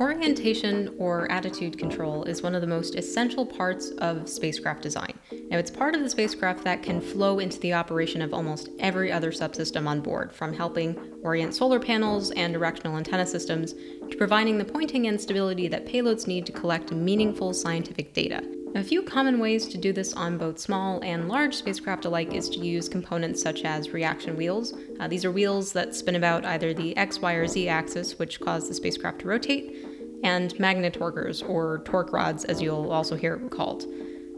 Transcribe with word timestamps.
Orientation 0.00 0.94
or 0.98 1.30
attitude 1.30 1.78
control 1.78 2.24
is 2.24 2.42
one 2.42 2.54
of 2.54 2.62
the 2.62 2.66
most 2.66 2.94
essential 2.94 3.44
parts 3.44 3.90
of 3.98 4.26
spacecraft 4.28 4.82
design. 4.82 5.12
Now, 5.50 5.58
it's 5.58 5.70
part 5.70 5.94
of 5.94 6.00
the 6.00 6.08
spacecraft 6.08 6.64
that 6.64 6.82
can 6.82 7.00
flow 7.00 7.38
into 7.38 7.58
the 7.60 7.74
operation 7.74 8.22
of 8.22 8.32
almost 8.32 8.70
every 8.78 9.12
other 9.12 9.30
subsystem 9.30 9.86
on 9.86 10.00
board, 10.00 10.32
from 10.32 10.54
helping 10.54 10.98
orient 11.22 11.54
solar 11.54 11.78
panels 11.78 12.30
and 12.32 12.54
directional 12.54 12.96
antenna 12.96 13.26
systems 13.26 13.74
to 14.08 14.16
providing 14.16 14.56
the 14.56 14.64
pointing 14.64 15.08
and 15.08 15.20
stability 15.20 15.68
that 15.68 15.86
payloads 15.86 16.26
need 16.26 16.46
to 16.46 16.52
collect 16.52 16.90
meaningful 16.92 17.52
scientific 17.52 18.14
data. 18.14 18.42
A 18.74 18.82
few 18.82 19.02
common 19.02 19.38
ways 19.38 19.68
to 19.68 19.76
do 19.76 19.92
this 19.92 20.14
on 20.14 20.38
both 20.38 20.58
small 20.58 20.98
and 21.04 21.28
large 21.28 21.54
spacecraft 21.54 22.06
alike 22.06 22.32
is 22.32 22.48
to 22.48 22.58
use 22.58 22.88
components 22.88 23.42
such 23.42 23.64
as 23.64 23.90
reaction 23.90 24.34
wheels. 24.34 24.72
Uh, 24.98 25.06
these 25.06 25.26
are 25.26 25.30
wheels 25.30 25.74
that 25.74 25.94
spin 25.94 26.16
about 26.16 26.46
either 26.46 26.72
the 26.72 26.96
X, 26.96 27.20
Y, 27.20 27.34
or 27.34 27.46
Z 27.46 27.68
axis, 27.68 28.18
which 28.18 28.40
cause 28.40 28.68
the 28.68 28.74
spacecraft 28.74 29.18
to 29.20 29.28
rotate, 29.28 29.91
and 30.22 30.54
magnetorquers, 30.54 31.48
or 31.48 31.82
torque 31.84 32.12
rods, 32.12 32.44
as 32.44 32.60
you'll 32.60 32.90
also 32.90 33.16
hear 33.16 33.34
it 33.34 33.50
called. 33.50 33.84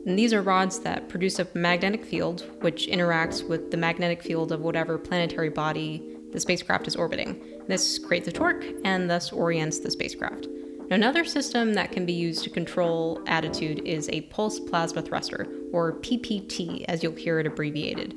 And 0.06 0.18
these 0.18 0.32
are 0.32 0.42
rods 0.42 0.80
that 0.80 1.08
produce 1.08 1.38
a 1.38 1.48
magnetic 1.54 2.04
field, 2.04 2.42
which 2.60 2.88
interacts 2.88 3.46
with 3.46 3.70
the 3.70 3.76
magnetic 3.76 4.22
field 4.22 4.52
of 4.52 4.60
whatever 4.60 4.98
planetary 4.98 5.48
body 5.48 6.02
the 6.32 6.40
spacecraft 6.40 6.86
is 6.86 6.96
orbiting. 6.96 7.40
This 7.68 7.98
creates 7.98 8.28
a 8.28 8.32
torque 8.32 8.64
and 8.84 9.08
thus 9.08 9.32
orients 9.32 9.78
the 9.78 9.90
spacecraft. 9.90 10.48
Now, 10.90 10.96
Another 10.96 11.24
system 11.24 11.72
that 11.74 11.92
can 11.92 12.04
be 12.04 12.12
used 12.12 12.44
to 12.44 12.50
control 12.50 13.22
attitude 13.26 13.80
is 13.86 14.08
a 14.10 14.22
pulse 14.22 14.60
plasma 14.60 15.00
thruster, 15.00 15.46
or 15.72 15.94
PPT 16.00 16.84
as 16.88 17.02
you'll 17.02 17.14
hear 17.14 17.38
it 17.38 17.46
abbreviated. 17.46 18.14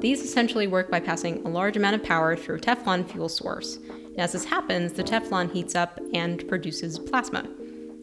These 0.00 0.22
essentially 0.22 0.66
work 0.66 0.90
by 0.90 1.00
passing 1.00 1.44
a 1.44 1.48
large 1.48 1.76
amount 1.76 1.96
of 1.96 2.04
power 2.04 2.36
through 2.36 2.56
a 2.56 2.60
Teflon 2.60 3.10
fuel 3.10 3.28
source. 3.28 3.78
As 4.16 4.32
this 4.32 4.44
happens, 4.44 4.92
the 4.92 5.02
Teflon 5.02 5.52
heats 5.52 5.74
up 5.74 5.98
and 6.12 6.46
produces 6.46 6.98
plasma. 6.98 7.48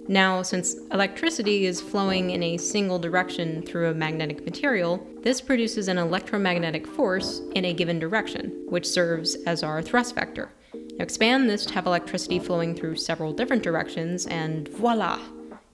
Now, 0.08 0.42
since 0.42 0.76
electricity 0.92 1.66
is 1.66 1.80
flowing 1.80 2.32
in 2.32 2.44
a 2.44 2.58
single 2.58 3.00
direction 3.00 3.62
through 3.62 3.90
a 3.90 3.94
magnetic 3.94 4.44
material, 4.44 5.06
this 5.22 5.40
produces 5.40 5.88
an 5.88 5.98
electromagnetic 5.98 6.86
force 6.86 7.42
in 7.56 7.64
a 7.64 7.74
given 7.74 7.98
direction, 7.98 8.66
which 8.68 8.88
serves 8.88 9.36
as 9.46 9.64
our 9.64 9.82
thrust 9.82 10.16
vector. 10.16 10.52
Now 10.74 11.04
expand 11.04 11.50
this 11.50 11.66
to 11.68 11.74
have 11.76 11.86
electricity 11.86 12.40
flowing 12.40 12.76
through 12.76 12.98
several 12.98 13.32
different 13.32 13.64
directions, 13.64 14.28
and 14.28 14.68
voila! 14.68 15.20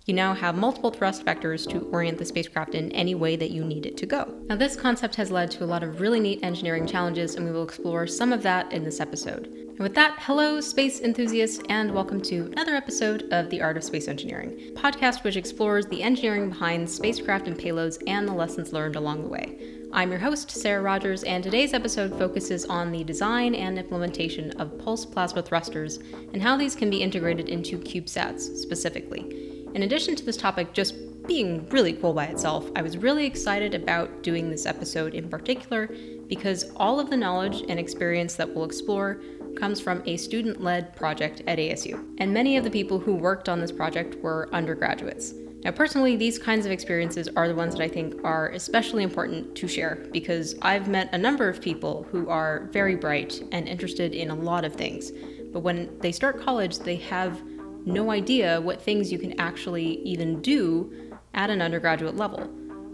You 0.05 0.13
now 0.13 0.33
have 0.35 0.55
multiple 0.55 0.91
thrust 0.91 1.25
vectors 1.25 1.67
to 1.71 1.79
orient 1.91 2.17
the 2.17 2.25
spacecraft 2.25 2.75
in 2.75 2.91
any 2.91 3.15
way 3.15 3.35
that 3.37 3.51
you 3.51 3.65
need 3.65 3.85
it 3.85 3.97
to 3.97 4.05
go. 4.05 4.33
Now, 4.47 4.55
this 4.55 4.75
concept 4.75 5.15
has 5.15 5.31
led 5.31 5.51
to 5.51 5.63
a 5.63 5.65
lot 5.65 5.83
of 5.83 5.99
really 5.99 6.19
neat 6.19 6.43
engineering 6.43 6.85
challenges, 6.85 7.35
and 7.35 7.45
we 7.45 7.51
will 7.51 7.63
explore 7.63 8.05
some 8.07 8.31
of 8.31 8.43
that 8.43 8.71
in 8.71 8.83
this 8.83 8.99
episode. 8.99 9.66
And 9.77 9.83
with 9.83 9.93
that, 9.93 10.15
hello, 10.21 10.59
space 10.59 11.01
enthusiasts, 11.01 11.61
and 11.69 11.93
welcome 11.93 12.19
to 12.21 12.45
another 12.51 12.73
episode 12.73 13.31
of 13.31 13.51
The 13.51 13.61
Art 13.61 13.77
of 13.77 13.83
Space 13.83 14.07
Engineering, 14.07 14.71
podcast 14.73 15.23
which 15.23 15.35
explores 15.35 15.85
the 15.85 16.01
engineering 16.01 16.49
behind 16.49 16.89
spacecraft 16.89 17.47
and 17.47 17.55
payloads 17.55 18.01
and 18.07 18.27
the 18.27 18.33
lessons 18.33 18.73
learned 18.73 18.95
along 18.95 19.21
the 19.21 19.27
way. 19.27 19.59
I'm 19.93 20.09
your 20.09 20.19
host, 20.19 20.49
Sarah 20.49 20.81
Rogers, 20.81 21.23
and 21.25 21.43
today's 21.43 21.75
episode 21.75 22.17
focuses 22.17 22.65
on 22.65 22.91
the 22.91 23.03
design 23.03 23.53
and 23.53 23.77
implementation 23.77 24.49
of 24.59 24.79
pulse 24.79 25.05
plasma 25.05 25.43
thrusters 25.43 25.99
and 26.33 26.41
how 26.41 26.57
these 26.57 26.73
can 26.73 26.89
be 26.89 27.03
integrated 27.03 27.47
into 27.47 27.77
CubeSats 27.77 28.57
specifically. 28.57 29.63
In 29.75 29.83
addition 29.83 30.15
to 30.15 30.25
this 30.25 30.37
topic 30.37 30.73
just 30.73 30.95
being 31.27 31.67
really 31.69 31.93
cool 31.93 32.13
by 32.13 32.25
itself, 32.25 32.67
I 32.75 32.81
was 32.81 32.97
really 32.97 33.25
excited 33.25 33.75
about 33.75 34.23
doing 34.23 34.49
this 34.49 34.65
episode 34.65 35.13
in 35.13 35.29
particular 35.29 35.87
because 36.27 36.71
all 36.77 36.99
of 36.99 37.09
the 37.09 37.17
knowledge 37.17 37.63
and 37.69 37.79
experience 37.79 38.35
that 38.35 38.53
we'll 38.53 38.65
explore 38.65 39.21
comes 39.57 39.79
from 39.79 40.03
a 40.05 40.17
student 40.17 40.61
led 40.61 40.95
project 40.95 41.41
at 41.47 41.57
ASU. 41.57 42.15
And 42.19 42.33
many 42.33 42.57
of 42.57 42.63
the 42.63 42.69
people 42.69 42.99
who 42.99 43.15
worked 43.15 43.49
on 43.49 43.59
this 43.59 43.71
project 43.71 44.15
were 44.21 44.49
undergraduates. 44.53 45.33
Now, 45.63 45.71
personally, 45.71 46.15
these 46.15 46.37
kinds 46.37 46.65
of 46.65 46.71
experiences 46.71 47.27
are 47.35 47.47
the 47.47 47.55
ones 47.55 47.75
that 47.75 47.83
I 47.83 47.87
think 47.87 48.23
are 48.23 48.49
especially 48.49 49.03
important 49.03 49.55
to 49.55 49.67
share 49.67 50.07
because 50.11 50.55
I've 50.61 50.87
met 50.87 51.09
a 51.13 51.17
number 51.17 51.49
of 51.49 51.59
people 51.59 52.03
who 52.11 52.29
are 52.29 52.69
very 52.71 52.95
bright 52.95 53.41
and 53.51 53.67
interested 53.67 54.13
in 54.13 54.29
a 54.29 54.35
lot 54.35 54.63
of 54.63 54.73
things. 54.73 55.11
But 55.51 55.61
when 55.61 55.97
they 55.99 56.11
start 56.11 56.39
college, 56.39 56.79
they 56.79 56.97
have 56.97 57.41
no 57.85 58.11
idea 58.11 58.61
what 58.61 58.81
things 58.81 59.11
you 59.11 59.17
can 59.17 59.39
actually 59.39 60.01
even 60.03 60.41
do 60.41 61.17
at 61.33 61.49
an 61.49 61.61
undergraduate 61.61 62.15
level, 62.15 62.41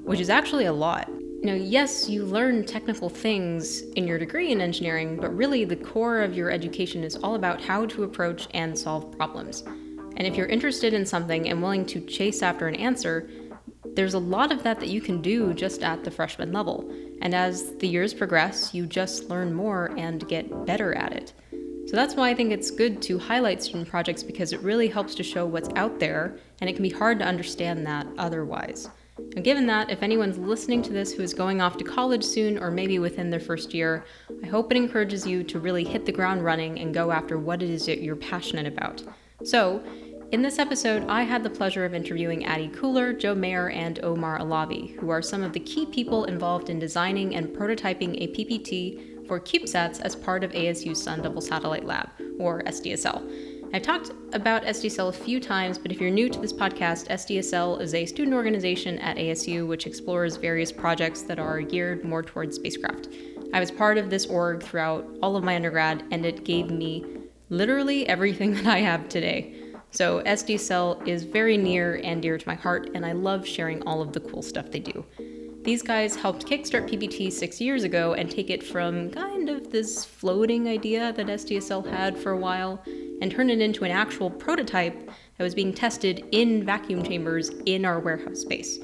which 0.04 0.20
is 0.20 0.30
actually 0.30 0.66
a 0.66 0.74
lot. 0.74 1.10
You 1.44 1.50
know, 1.50 1.56
yes, 1.56 2.08
you 2.08 2.24
learn 2.24 2.64
technical 2.64 3.10
things 3.10 3.82
in 3.98 4.08
your 4.08 4.18
degree 4.18 4.54
in 4.54 4.62
engineering, 4.62 5.18
but 5.18 5.36
really 5.36 5.66
the 5.66 5.76
core 5.76 6.22
of 6.22 6.34
your 6.34 6.50
education 6.50 7.04
is 7.04 7.18
all 7.18 7.36
about 7.36 7.60
how 7.60 7.86
to 7.88 8.06
approach 8.06 8.48
and 8.54 8.80
solve 8.80 9.12
problems. 9.18 9.62
And 10.16 10.22
if 10.22 10.38
you're 10.38 10.48
interested 10.48 10.94
in 10.94 11.06
something 11.06 11.50
and 11.50 11.62
willing 11.62 11.86
to 11.88 12.00
chase 12.00 12.42
after 12.42 12.70
an 12.70 12.76
answer, 12.76 13.30
there's 13.94 14.14
a 14.14 14.20
lot 14.20 14.54
of 14.54 14.64
that 14.64 14.80
that 14.80 14.88
you 14.88 15.02
can 15.02 15.22
do 15.22 15.54
just 15.54 15.84
at 15.84 16.06
the 16.06 16.12
freshman 16.12 16.54
level. 16.54 16.90
And 17.22 17.36
as 17.36 17.76
the 17.76 17.90
years 17.90 18.14
progress, 18.14 18.74
you 18.74 18.86
just 18.86 19.30
learn 19.30 19.54
more 19.54 19.94
and 19.98 20.26
get 20.30 20.66
better 20.66 20.96
at 20.96 21.12
it. 21.12 21.34
So 21.88 21.98
that's 21.98 22.16
why 22.16 22.30
I 22.30 22.36
think 22.36 22.54
it's 22.54 22.72
good 22.72 23.02
to 23.02 23.20
highlight 23.20 23.62
student 23.62 23.90
projects 23.90 24.24
because 24.24 24.54
it 24.54 24.62
really 24.62 24.88
helps 24.88 25.14
to 25.16 25.24
show 25.24 25.46
what's 25.46 25.68
out 25.76 26.00
there, 26.00 26.38
and 26.62 26.70
it 26.70 26.74
can 26.74 26.84
be 26.84 26.90
hard 26.90 27.20
to 27.20 27.26
understand 27.26 27.86
that 27.86 28.08
otherwise. 28.18 28.88
And 29.18 29.44
given 29.44 29.68
that, 29.68 29.92
if 29.92 30.02
anyone's 30.02 30.38
listening 30.38 30.82
to 30.84 30.92
this 30.92 31.14
who 31.14 31.24
is 31.24 31.34
going 31.34 31.62
off 31.62 31.78
to 31.78 31.84
college 31.84 32.24
soon 32.24 32.58
or 32.58 32.72
maybe 32.72 33.00
within 33.00 33.30
their 33.30 33.40
first 33.40 33.74
year, 33.74 34.06
I 34.44 34.48
hope 34.48 34.72
it 34.72 34.78
encourages 34.78 35.26
you 35.28 35.44
to 35.44 35.60
really 35.60 35.84
hit 35.84 36.06
the 36.06 36.12
ground 36.12 36.44
running 36.44 36.80
and 36.80 36.94
go 36.94 37.12
after 37.12 37.38
what 37.38 37.62
it 37.62 37.70
is 37.70 37.86
that 37.86 38.02
you're 38.02 38.16
passionate 38.16 38.66
about. 38.66 39.04
So, 39.44 39.84
in 40.32 40.42
this 40.42 40.58
episode, 40.58 41.06
I 41.10 41.22
had 41.22 41.44
the 41.44 41.50
pleasure 41.50 41.86
of 41.86 41.94
interviewing 41.94 42.48
Adi 42.48 42.70
Khuller, 42.70 43.14
Joe 43.16 43.36
Mayer, 43.36 43.70
and 43.70 44.00
Omar 44.04 44.40
Alavi, 44.40 44.96
who 44.98 45.12
are 45.12 45.22
some 45.22 45.44
of 45.44 45.54
the 45.54 45.60
key 45.60 45.86
people 45.86 46.26
involved 46.26 46.72
in 46.72 46.80
designing 46.80 47.36
and 47.36 47.50
prototyping 47.50 48.16
a 48.20 48.28
PPT 48.30 49.28
for 49.28 49.40
CubeSats 49.40 50.02
as 50.02 50.16
part 50.16 50.44
of 50.44 50.52
ASU's 50.54 51.02
Sun 51.02 51.22
Devil 51.22 51.40
Satellite 51.40 51.86
Lab, 51.86 52.10
or 52.40 52.64
SDSL. 52.64 53.53
I've 53.76 53.82
talked 53.82 54.12
about 54.34 54.62
SDSL 54.66 55.10
a 55.10 55.12
few 55.12 55.40
times, 55.40 55.80
but 55.80 55.92
if 55.92 56.00
you're 56.00 56.12
new 56.12 56.30
to 56.30 56.40
this 56.40 56.54
podcast, 56.54 57.08
SDSL 57.08 57.82
is 57.82 57.96
a 57.96 58.06
student 58.06 58.36
organization 58.36 59.00
at 59.00 59.18
ASU 59.18 59.66
which 59.66 59.88
explores 59.88 60.36
various 60.36 60.72
projects 60.72 61.24
that 61.24 61.40
are 61.40 61.60
geared 61.60 62.04
more 62.04 62.22
towards 62.22 62.58
spacecraft. 62.58 63.08
I 63.52 63.60
was 63.60 63.72
part 63.72 63.98
of 63.98 64.12
this 64.12 64.28
org 64.28 64.62
throughout 64.62 65.08
all 65.24 65.36
of 65.36 65.44
my 65.44 65.56
undergrad, 65.56 66.04
and 66.12 66.24
it 66.24 66.44
gave 66.44 66.70
me 66.70 67.04
literally 67.50 68.08
everything 68.08 68.54
that 68.58 68.68
I 68.68 68.78
have 68.82 69.10
today. 69.10 69.56
So 69.90 70.22
SDSL 70.22 71.08
is 71.08 71.24
very 71.24 71.58
near 71.58 72.00
and 72.04 72.22
dear 72.22 72.38
to 72.38 72.48
my 72.48 72.56
heart, 72.56 72.92
and 72.94 73.04
I 73.04 73.14
love 73.14 73.48
sharing 73.48 73.82
all 73.88 74.04
of 74.04 74.14
the 74.14 74.20
cool 74.20 74.44
stuff 74.44 74.70
they 74.70 74.82
do. 74.82 75.04
These 75.64 75.82
guys 75.82 76.18
helped 76.18 76.46
kickstart 76.46 76.90
PPT 76.90 77.32
six 77.32 77.62
years 77.62 77.86
ago 77.86 78.16
and 78.16 78.30
take 78.30 78.50
it 78.50 78.62
from 78.62 79.10
kind 79.12 79.50
of 79.50 79.72
this 79.72 80.04
floating 80.04 80.68
idea 80.68 81.14
that 81.14 81.28
SDSL 81.28 81.90
had 81.90 82.18
for 82.18 82.32
a 82.32 82.38
while 82.38 82.84
and 83.22 83.32
turn 83.32 83.50
it 83.50 83.62
into 83.62 83.86
an 83.86 83.92
actual 83.92 84.30
prototype 84.30 85.10
that 85.38 85.44
was 85.44 85.56
being 85.56 85.74
tested 85.74 86.26
in 86.34 86.66
vacuum 86.66 87.02
chambers 87.02 87.50
in 87.66 87.86
our 87.86 88.02
warehouse 88.02 88.42
space. 88.42 88.78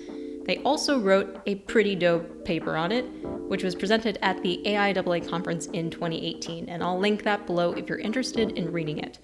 They 0.46 0.60
also 0.60 1.02
wrote 1.02 1.42
a 1.48 1.56
pretty 1.56 1.96
dope 1.96 2.46
paper 2.46 2.78
on 2.78 2.94
it, 2.94 3.04
which 3.50 3.62
was 3.62 3.76
presented 3.76 4.18
at 4.22 4.42
the 4.42 4.62
AIAA 4.66 5.30
conference 5.30 5.66
in 5.68 5.90
2018, 5.90 6.70
and 6.70 6.82
I'll 6.82 6.98
link 6.98 7.24
that 7.24 7.46
below 7.46 7.74
if 7.74 7.90
you're 7.90 8.00
interested 8.00 8.52
in 8.52 8.72
reading 8.72 9.00
it. 9.00 9.20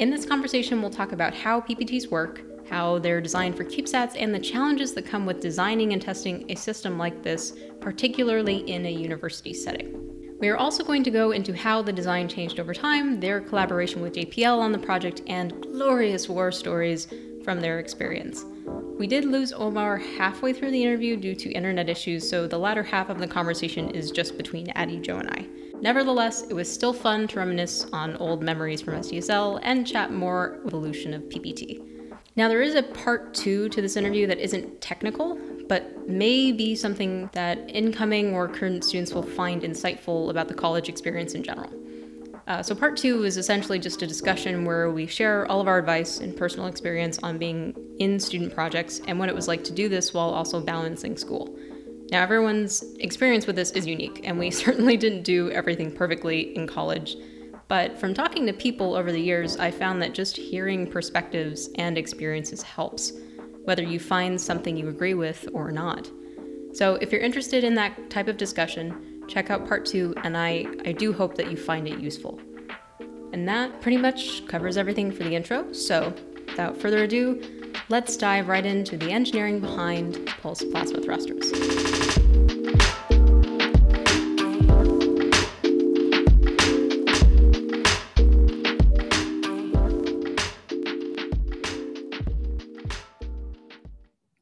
In 0.00 0.10
this 0.10 0.26
conversation, 0.26 0.82
we'll 0.82 0.90
talk 0.90 1.12
about 1.12 1.32
how 1.32 1.60
PPTs 1.60 2.10
work, 2.10 2.42
how 2.68 2.98
they're 2.98 3.20
designed 3.20 3.56
for 3.56 3.64
CubeSats, 3.64 4.14
and 4.16 4.34
the 4.34 4.38
challenges 4.38 4.94
that 4.94 5.06
come 5.06 5.26
with 5.26 5.40
designing 5.40 5.92
and 5.92 6.02
testing 6.02 6.50
a 6.50 6.54
system 6.54 6.98
like 6.98 7.22
this, 7.22 7.56
particularly 7.80 8.58
in 8.70 8.86
a 8.86 8.90
university 8.90 9.54
setting. 9.54 10.06
We 10.38 10.48
are 10.48 10.56
also 10.56 10.84
going 10.84 11.02
to 11.04 11.10
go 11.10 11.30
into 11.30 11.56
how 11.56 11.80
the 11.80 11.92
design 11.92 12.28
changed 12.28 12.60
over 12.60 12.74
time, 12.74 13.20
their 13.20 13.40
collaboration 13.40 14.02
with 14.02 14.14
JPL 14.14 14.58
on 14.58 14.70
the 14.70 14.78
project, 14.78 15.22
and 15.26 15.62
glorious 15.62 16.28
war 16.28 16.52
stories 16.52 17.08
from 17.42 17.60
their 17.60 17.78
experience. 17.78 18.44
We 18.98 19.06
did 19.06 19.24
lose 19.24 19.52
Omar 19.52 19.98
halfway 19.98 20.52
through 20.52 20.72
the 20.72 20.82
interview 20.82 21.16
due 21.16 21.34
to 21.34 21.52
internet 21.52 21.88
issues, 21.88 22.28
so 22.28 22.46
the 22.46 22.58
latter 22.58 22.82
half 22.82 23.08
of 23.08 23.18
the 23.18 23.26
conversation 23.26 23.90
is 23.90 24.10
just 24.10 24.36
between 24.36 24.70
Adi, 24.72 25.00
Joe, 25.00 25.18
and 25.18 25.30
I. 25.30 25.46
Nevertheless, 25.80 26.42
it 26.42 26.54
was 26.54 26.72
still 26.72 26.92
fun 26.92 27.28
to 27.28 27.38
reminisce 27.38 27.86
on 27.92 28.16
old 28.16 28.42
memories 28.42 28.80
from 28.80 28.94
SDSL 28.94 29.60
and 29.62 29.86
chat 29.86 30.12
more 30.12 30.60
evolution 30.66 31.12
of 31.14 31.22
PPT. 31.24 31.95
Now, 32.36 32.48
there 32.48 32.60
is 32.60 32.74
a 32.74 32.82
part 32.82 33.32
two 33.32 33.70
to 33.70 33.80
this 33.80 33.96
interview 33.96 34.26
that 34.26 34.38
isn't 34.38 34.82
technical, 34.82 35.40
but 35.68 36.06
may 36.06 36.52
be 36.52 36.74
something 36.74 37.30
that 37.32 37.58
incoming 37.70 38.34
or 38.34 38.46
current 38.46 38.84
students 38.84 39.14
will 39.14 39.22
find 39.22 39.62
insightful 39.62 40.28
about 40.28 40.48
the 40.48 40.54
college 40.54 40.90
experience 40.90 41.34
in 41.34 41.42
general. 41.42 41.72
Uh, 42.46 42.62
so, 42.62 42.74
part 42.74 42.94
two 42.94 43.24
is 43.24 43.38
essentially 43.38 43.78
just 43.78 44.02
a 44.02 44.06
discussion 44.06 44.66
where 44.66 44.90
we 44.90 45.06
share 45.06 45.46
all 45.46 45.62
of 45.62 45.66
our 45.66 45.78
advice 45.78 46.20
and 46.20 46.36
personal 46.36 46.66
experience 46.66 47.18
on 47.22 47.38
being 47.38 47.74
in 47.98 48.20
student 48.20 48.54
projects 48.54 49.00
and 49.08 49.18
what 49.18 49.30
it 49.30 49.34
was 49.34 49.48
like 49.48 49.64
to 49.64 49.72
do 49.72 49.88
this 49.88 50.12
while 50.12 50.28
also 50.28 50.60
balancing 50.60 51.16
school. 51.16 51.56
Now, 52.10 52.22
everyone's 52.22 52.84
experience 53.00 53.46
with 53.46 53.56
this 53.56 53.70
is 53.70 53.86
unique, 53.86 54.20
and 54.24 54.38
we 54.38 54.50
certainly 54.62 54.98
didn't 54.98 55.22
do 55.22 55.50
everything 55.52 55.90
perfectly 55.90 56.54
in 56.54 56.66
college. 56.66 57.16
But 57.68 57.98
from 57.98 58.14
talking 58.14 58.46
to 58.46 58.52
people 58.52 58.94
over 58.94 59.10
the 59.10 59.20
years, 59.20 59.56
I 59.56 59.70
found 59.70 60.00
that 60.02 60.14
just 60.14 60.36
hearing 60.36 60.86
perspectives 60.88 61.68
and 61.76 61.98
experiences 61.98 62.62
helps, 62.62 63.12
whether 63.64 63.82
you 63.82 63.98
find 63.98 64.40
something 64.40 64.76
you 64.76 64.88
agree 64.88 65.14
with 65.14 65.48
or 65.52 65.72
not. 65.72 66.08
So 66.72 66.94
if 66.96 67.10
you're 67.10 67.20
interested 67.20 67.64
in 67.64 67.74
that 67.74 68.10
type 68.10 68.28
of 68.28 68.36
discussion, 68.36 69.24
check 69.28 69.50
out 69.50 69.66
part 69.66 69.84
two, 69.84 70.14
and 70.22 70.36
I, 70.36 70.66
I 70.84 70.92
do 70.92 71.12
hope 71.12 71.34
that 71.36 71.50
you 71.50 71.56
find 71.56 71.88
it 71.88 71.98
useful. 71.98 72.38
And 73.32 73.48
that 73.48 73.80
pretty 73.80 73.96
much 73.96 74.46
covers 74.46 74.76
everything 74.76 75.10
for 75.10 75.24
the 75.24 75.34
intro. 75.34 75.72
So 75.72 76.14
without 76.46 76.76
further 76.76 77.02
ado, 77.02 77.72
let's 77.88 78.16
dive 78.16 78.48
right 78.48 78.64
into 78.64 78.96
the 78.96 79.10
engineering 79.10 79.58
behind 79.58 80.26
pulse 80.40 80.62
plasma 80.62 81.00
thrusters. 81.00 81.50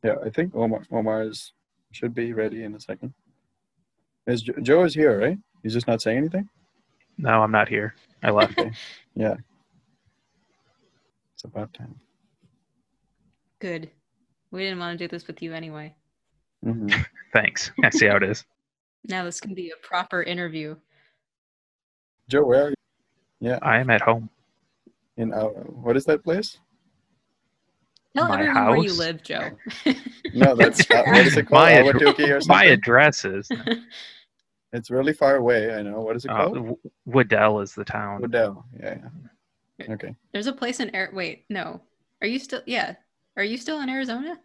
Yeah, 0.04 0.16
I 0.24 0.28
think 0.28 0.54
Omar 0.54 0.82
Omar's 0.92 1.52
should 1.90 2.14
be 2.14 2.32
ready 2.34 2.62
in 2.62 2.74
a 2.74 2.80
second. 2.80 3.14
Is 4.26 4.42
Jo- 4.42 4.60
Joe 4.62 4.84
is 4.84 4.94
here, 4.94 5.18
right? 5.18 5.38
He's 5.62 5.72
just 5.72 5.86
not 5.88 6.02
saying 6.02 6.18
anything. 6.18 6.48
No, 7.16 7.42
I'm 7.42 7.50
not 7.50 7.68
here. 7.68 7.94
I 8.22 8.30
left. 8.30 8.58
Okay. 8.58 8.70
yeah. 9.14 9.34
It's 11.34 11.44
about 11.44 11.72
time. 11.72 11.94
Good. 13.60 13.90
We 14.50 14.62
didn't 14.62 14.78
want 14.78 14.98
to 14.98 15.04
do 15.04 15.08
this 15.08 15.26
with 15.26 15.40
you 15.42 15.54
anyway. 15.54 15.94
hmm 16.62 16.88
Thanks. 17.32 17.72
I 17.82 17.90
see 17.90 18.06
how 18.06 18.16
it 18.16 18.22
is. 18.24 18.44
Now 19.08 19.24
this 19.24 19.40
can 19.40 19.54
be 19.54 19.70
a 19.70 19.86
proper 19.86 20.22
interview. 20.22 20.76
Joe, 22.28 22.44
where 22.44 22.66
are 22.66 22.68
you? 22.70 22.74
Yeah, 23.40 23.58
I 23.62 23.78
am 23.78 23.90
at 23.90 24.00
home. 24.02 24.28
in 25.16 25.32
uh, 25.32 25.44
what 25.46 25.96
is 25.96 26.04
that 26.06 26.22
place? 26.24 26.58
Tell 28.16 28.28
My 28.28 28.40
everyone 28.40 28.66
where 28.68 28.78
you 28.78 28.92
live, 28.98 29.22
Joe. 29.22 29.50
No, 30.32 30.56
that's 30.56 30.80
uh, 30.90 31.02
what 31.06 31.26
is 31.26 31.36
it 31.36 31.46
called? 31.46 31.62
My, 31.62 31.72
ad- 31.74 31.86
Awatuki 31.94 32.28
or 32.28 32.40
my 32.48 32.64
address 32.64 33.24
is 33.24 33.48
It's 34.72 34.90
really 34.90 35.12
far 35.12 35.36
away. 35.36 35.72
I 35.72 35.82
know. 35.82 36.00
What 36.00 36.16
is 36.16 36.24
it 36.24 36.30
uh, 36.32 36.36
called? 36.36 36.54
W- 36.56 36.76
Waddell 37.06 37.60
is 37.60 37.74
the 37.74 37.84
town. 37.84 38.20
Waddell. 38.22 38.64
Yeah, 38.80 38.98
yeah. 39.78 39.92
Okay. 39.92 40.14
There's 40.32 40.48
a 40.48 40.52
place 40.52 40.80
in 40.80 40.92
Air. 40.94 41.10
Wait, 41.12 41.44
no. 41.48 41.80
Are 42.20 42.26
you 42.26 42.40
still? 42.40 42.62
Yeah. 42.66 42.94
Are 43.36 43.44
you 43.44 43.56
still 43.56 43.80
in 43.80 43.88
Arizona? 43.88 44.40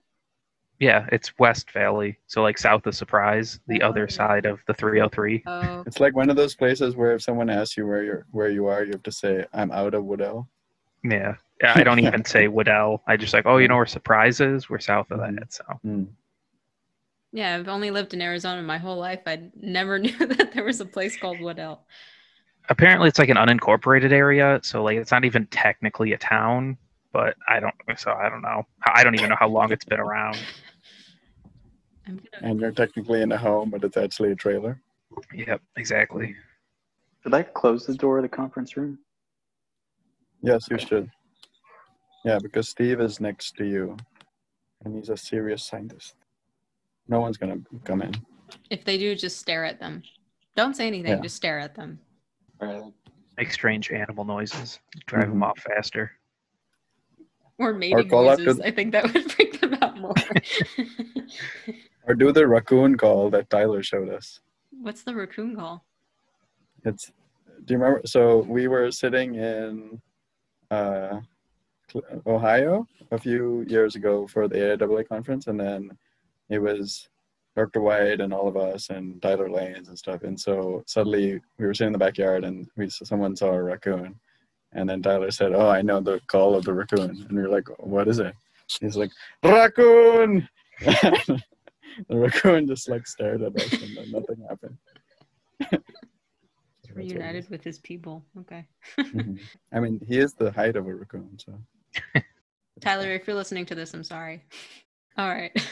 Yeah, 0.80 1.08
it's 1.12 1.38
West 1.40 1.72
Valley, 1.72 2.18
so 2.28 2.42
like 2.42 2.58
south 2.58 2.86
of 2.86 2.96
Surprise, 2.96 3.60
the 3.68 3.82
Oh. 3.82 3.90
other 3.90 4.08
side 4.08 4.46
of 4.46 4.62
the 4.68 4.74
303. 4.74 5.44
Oh, 5.46 5.84
It's 5.86 6.00
like 6.00 6.16
one 6.16 6.30
of 6.30 6.36
those 6.38 6.56
places 6.56 6.96
where 6.96 7.14
if 7.16 7.22
someone 7.22 7.50
asks 7.50 7.76
you 7.76 7.86
where 7.88 8.04
you're 8.04 8.26
where 8.32 8.50
you 8.50 8.68
are, 8.68 8.84
you 8.84 8.92
have 8.92 9.04
to 9.04 9.12
say, 9.12 9.46
"I'm 9.54 9.72
out 9.72 9.94
of 9.96 10.06
Waddell." 10.06 10.48
Yeah. 11.04 11.36
Yeah, 11.62 11.74
I 11.76 11.84
don't 11.84 12.00
even 12.06 12.24
say 12.26 12.48
Waddell. 12.48 13.04
I 13.08 13.18
just 13.18 13.34
like, 13.34 13.46
oh, 13.46 13.58
you 13.58 13.68
know 13.68 13.76
where 13.76 13.86
Surprise 13.86 14.40
is? 14.42 14.70
We're 14.70 14.80
south 14.80 15.12
of 15.12 15.20
that. 15.20 15.54
So 15.54 15.64
Hmm. 15.84 16.04
yeah. 17.32 17.56
I've 17.56 17.68
only 17.68 17.92
lived 17.92 18.14
in 18.14 18.22
Arizona 18.22 18.62
my 18.62 18.78
whole 18.78 18.98
life. 18.98 19.22
I 19.28 19.50
never 19.60 20.00
knew 20.04 20.18
that 20.26 20.54
there 20.54 20.64
was 20.64 20.80
a 20.82 20.86
place 20.86 21.18
called 21.18 21.40
Waddell. 21.42 21.86
apparently 22.70 23.08
it's 23.10 23.20
like 23.20 23.30
an 23.30 23.38
unincorporated 23.38 24.12
area, 24.12 24.60
so 24.64 24.84
like 24.84 24.98
it's 24.98 25.12
not 25.12 25.26
even 25.26 25.46
technically 25.48 26.14
a 26.14 26.18
town. 26.18 26.78
But 27.12 27.36
I 27.48 27.60
don't. 27.60 27.74
So 27.98 28.12
I 28.14 28.30
don't 28.30 28.44
know. 28.44 28.68
I 28.86 29.04
don't 29.04 29.16
even 29.16 29.30
know 29.30 29.36
how 29.40 29.50
long 29.50 29.72
it's 29.72 29.84
been 29.86 30.00
around. 30.00 30.38
Gonna. 32.06 32.20
And 32.42 32.60
you're 32.60 32.72
technically 32.72 33.22
in 33.22 33.32
a 33.32 33.38
home, 33.38 33.70
but 33.72 33.84
it's 33.84 33.98
actually 33.98 34.32
a 34.32 34.36
trailer. 34.36 34.80
Yep, 35.34 35.62
exactly. 35.76 36.36
Did 37.24 37.34
I 37.34 37.44
close 37.44 37.86
the 37.86 37.94
door 37.96 38.18
of 38.18 38.24
the 38.24 38.30
conference 38.30 38.78
room? 38.78 39.00
Yes, 40.42 40.68
you 40.72 40.78
should. 40.78 41.10
Yeah, 42.26 42.38
because 42.42 42.70
Steve 42.70 43.00
is 43.00 43.20
next 43.20 43.56
to 43.58 43.66
you, 43.66 43.96
and 44.84 44.96
he's 44.96 45.10
a 45.10 45.18
serious 45.18 45.64
scientist. 45.64 46.16
No 47.08 47.20
one's 47.22 47.38
gonna 47.38 47.58
come 47.86 48.02
in. 48.02 48.14
If 48.70 48.84
they 48.84 48.98
do, 48.98 49.16
just 49.16 49.38
stare 49.40 49.66
at 49.66 49.80
them. 49.80 50.04
Don't 50.56 50.76
say 50.76 50.88
anything. 50.88 51.12
Yeah. 51.12 51.22
Just 51.22 51.36
stare 51.36 51.60
at 51.60 51.76
them. 51.76 52.00
Right. 52.60 52.84
Make 53.38 53.52
strange 53.54 53.92
animal 53.92 54.26
noises. 54.26 54.80
Drive 55.08 55.26
Mhm. 55.28 55.30
them 55.32 55.44
off 55.44 55.60
faster. 55.60 56.12
Or 57.58 57.74
mating 57.74 58.10
call 58.10 58.30
out 58.30 58.40
to- 58.40 58.62
I 58.64 58.72
think 58.72 58.92
that 58.94 59.14
would 59.14 59.32
freak 59.32 59.60
them 59.62 59.76
out 59.82 59.98
more. 60.00 60.14
Or 62.06 62.16
do 62.16 62.32
the 62.32 62.48
raccoon 62.48 62.98
call 62.98 63.30
that 63.30 63.52
Tyler 63.52 63.84
showed 63.84 64.10
us. 64.10 64.40
What's 64.72 65.04
the 65.04 65.14
raccoon 65.14 65.56
call? 65.56 65.86
It's. 66.84 67.12
Do 67.66 67.74
you 67.76 67.78
remember? 67.80 68.02
So 68.06 68.40
we 68.40 68.68
were 68.68 68.90
sitting 68.90 69.36
in 69.36 70.02
uh, 70.72 71.20
Cl- 71.20 71.24
Ohio 72.26 72.88
a 73.12 73.18
few 73.18 73.62
years 73.68 73.96
ago 73.96 74.28
for 74.28 74.48
the 74.48 74.56
AIAA 74.56 75.08
conference, 75.08 75.48
and 75.48 75.60
then 75.60 75.92
it 76.50 76.60
was 76.60 77.10
Dr. 77.56 77.82
White 77.82 78.22
and 78.22 78.34
all 78.34 78.48
of 78.48 78.56
us 78.58 78.90
and 78.90 79.22
Tyler 79.22 79.50
Lanes 79.50 79.88
and 79.90 79.98
stuff. 79.98 80.24
And 80.24 80.40
so 80.40 80.84
suddenly 80.86 81.42
we 81.58 81.66
were 81.66 81.74
sitting 81.74 81.88
in 81.88 81.94
the 81.94 82.00
backyard, 82.00 82.44
and 82.44 82.68
we 82.78 82.90
someone 82.90 83.36
saw 83.36 83.52
a 83.52 83.62
raccoon, 83.64 84.20
and 84.74 84.90
then 84.90 85.02
Tyler 85.02 85.32
said, 85.32 85.54
"Oh, 85.54 85.70
I 85.70 85.82
know 85.82 86.00
the 86.00 86.22
call 86.28 86.56
of 86.56 86.64
the 86.66 86.74
raccoon," 86.74 87.26
and 87.28 87.32
we 87.32 87.42
were 87.42 87.50
like, 87.50 87.68
"What 87.80 88.08
is 88.08 88.20
it?" 88.20 88.36
He's 88.80 88.96
like, 88.96 89.12
"Raccoon." 89.44 90.48
the 90.80 91.44
raccoon 92.10 92.68
just 92.68 92.88
like 92.88 93.06
stared 93.08 93.42
at 93.42 93.56
us, 93.56 93.74
and 93.74 93.98
then 93.98 94.12
nothing 94.12 94.46
happened. 94.48 94.78
Reunited 96.96 97.50
with 97.50 97.64
his 97.64 97.80
people. 97.80 98.24
Okay. 98.40 98.66
Mhm. 98.98 99.40
I 99.72 99.80
mean, 99.80 100.00
he 100.08 100.18
is 100.18 100.34
the 100.34 100.52
height 100.52 100.76
of 100.76 100.88
a 100.88 100.94
raccoon, 100.94 101.38
so. 101.38 101.54
Tyler, 102.82 103.12
if 103.12 103.28
you're 103.28 103.36
listening 103.36 103.66
to 103.68 103.76
this, 103.76 103.94
I'm 103.94 104.04
sorry. 104.04 104.44
All 105.18 105.30
right. 105.30 105.52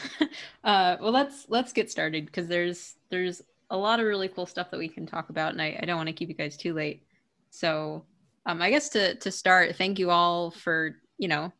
Uh, 0.64 0.96
well, 1.00 1.12
let's 1.12 1.46
let's 1.48 1.72
get 1.72 1.90
started 1.90 2.26
because 2.26 2.46
there's 2.46 2.96
there's 3.10 3.40
a 3.70 3.76
lot 3.76 4.00
of 4.00 4.06
really 4.06 4.28
cool 4.28 4.44
stuff 4.44 4.70
that 4.70 4.76
we 4.76 4.88
can 4.88 5.06
talk 5.06 5.30
about, 5.30 5.52
and 5.52 5.62
I, 5.62 5.78
I 5.80 5.86
don't 5.86 5.96
want 5.96 6.08
to 6.08 6.12
keep 6.12 6.28
you 6.28 6.34
guys 6.34 6.56
too 6.56 6.74
late. 6.74 7.04
So, 7.48 8.04
um, 8.44 8.60
I 8.60 8.68
guess 8.68 8.90
to 8.90 9.14
to 9.14 9.30
start, 9.30 9.76
thank 9.76 9.98
you 9.98 10.10
all 10.10 10.50
for 10.50 10.96
you 11.16 11.28
know 11.28 11.50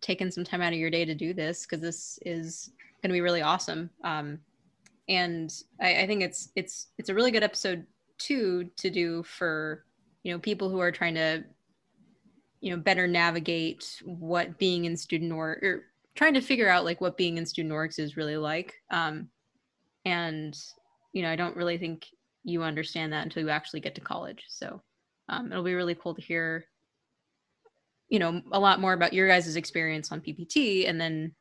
taking 0.00 0.30
some 0.30 0.44
time 0.44 0.60
out 0.60 0.72
of 0.72 0.78
your 0.78 0.90
day 0.90 1.04
to 1.04 1.14
do 1.14 1.32
this 1.32 1.64
because 1.64 1.80
this 1.80 2.18
is 2.26 2.70
going 3.02 3.10
to 3.10 3.14
be 3.14 3.20
really 3.20 3.40
awesome. 3.40 3.88
Um, 4.04 4.40
and 5.08 5.52
I, 5.80 6.02
I 6.02 6.06
think 6.06 6.22
it's 6.22 6.50
it's 6.56 6.88
it's 6.98 7.08
a 7.08 7.14
really 7.14 7.30
good 7.30 7.42
episode 7.42 7.86
too 8.18 8.70
to 8.76 8.90
do 8.90 9.22
for 9.22 9.84
you 10.22 10.32
know 10.32 10.38
people 10.38 10.68
who 10.68 10.80
are 10.80 10.92
trying 10.92 11.14
to 11.14 11.44
you 12.60 12.70
know 12.70 12.76
better 12.76 13.06
navigate 13.06 14.00
what 14.04 14.58
being 14.58 14.84
in 14.84 14.96
student 14.96 15.32
or 15.32 15.84
trying 16.14 16.34
to 16.34 16.40
figure 16.40 16.68
out 16.68 16.84
like 16.84 17.00
what 17.00 17.16
being 17.16 17.38
in 17.38 17.46
student 17.46 17.72
orgs 17.72 17.98
is 17.98 18.16
really 18.16 18.36
like 18.36 18.74
um 18.90 19.28
and 20.04 20.58
you 21.12 21.22
know 21.22 21.30
i 21.30 21.36
don't 21.36 21.56
really 21.56 21.78
think 21.78 22.06
you 22.44 22.62
understand 22.62 23.12
that 23.12 23.24
until 23.24 23.42
you 23.42 23.50
actually 23.50 23.80
get 23.80 23.94
to 23.94 24.00
college 24.00 24.44
so 24.48 24.82
um, 25.28 25.50
it'll 25.52 25.64
be 25.64 25.74
really 25.74 25.94
cool 25.94 26.14
to 26.14 26.22
hear 26.22 26.64
you 28.08 28.18
know 28.18 28.42
a 28.52 28.60
lot 28.60 28.80
more 28.80 28.92
about 28.92 29.12
your 29.12 29.28
guys' 29.28 29.56
experience 29.56 30.12
on 30.12 30.20
ppt 30.20 30.88
and 30.88 31.00
then 31.00 31.34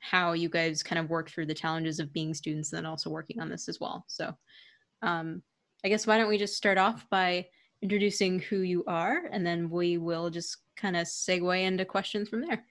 how 0.00 0.32
you 0.32 0.48
guys 0.48 0.82
kind 0.82 0.98
of 0.98 1.08
work 1.08 1.30
through 1.30 1.46
the 1.46 1.54
challenges 1.54 1.98
of 1.98 2.12
being 2.12 2.34
students 2.34 2.72
and 2.72 2.78
then 2.78 2.86
also 2.86 3.08
working 3.08 3.40
on 3.40 3.48
this 3.48 3.68
as 3.68 3.80
well 3.80 4.04
so 4.08 4.32
um, 5.02 5.42
i 5.84 5.88
guess 5.88 6.06
why 6.06 6.18
don't 6.18 6.28
we 6.28 6.38
just 6.38 6.56
start 6.56 6.78
off 6.78 7.08
by 7.10 7.46
introducing 7.84 8.38
who 8.38 8.60
you 8.60 8.82
are, 8.86 9.24
and 9.30 9.46
then 9.46 9.68
we 9.68 9.98
will 9.98 10.30
just 10.30 10.56
kind 10.74 10.96
of 10.96 11.06
segue 11.06 11.62
into 11.62 11.84
questions 11.84 12.30
from 12.30 12.40
there. 12.40 12.64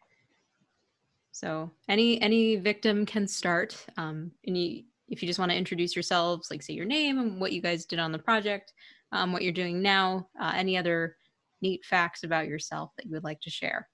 So 1.32 1.72
any 1.88 2.20
any 2.22 2.56
victim 2.56 3.06
can 3.06 3.28
start. 3.28 3.78
Um, 3.96 4.32
and 4.46 4.58
you, 4.58 4.84
if 5.08 5.22
you 5.22 5.28
just 5.28 5.38
want 5.38 5.52
to 5.52 5.58
introduce 5.58 5.96
yourselves, 5.96 6.50
like 6.50 6.64
say 6.64 6.74
your 6.74 6.86
name 6.86 7.20
and 7.20 7.40
what 7.40 7.54
you 7.54 7.62
guys 7.62 7.86
did 7.86 8.00
on 8.00 8.12
the 8.12 8.18
project, 8.20 8.74
um, 9.12 9.32
what 9.32 9.44
you're 9.44 9.52
doing 9.52 9.84
now, 9.84 10.28
uh, 10.42 10.54
any 10.56 10.78
other 10.78 11.16
neat 11.62 11.86
facts 11.86 12.24
about 12.24 12.48
yourself 12.48 12.92
that 12.98 13.06
you 13.06 13.12
would 13.12 13.24
like 13.24 13.40
to 13.42 13.52
share. 13.52 13.88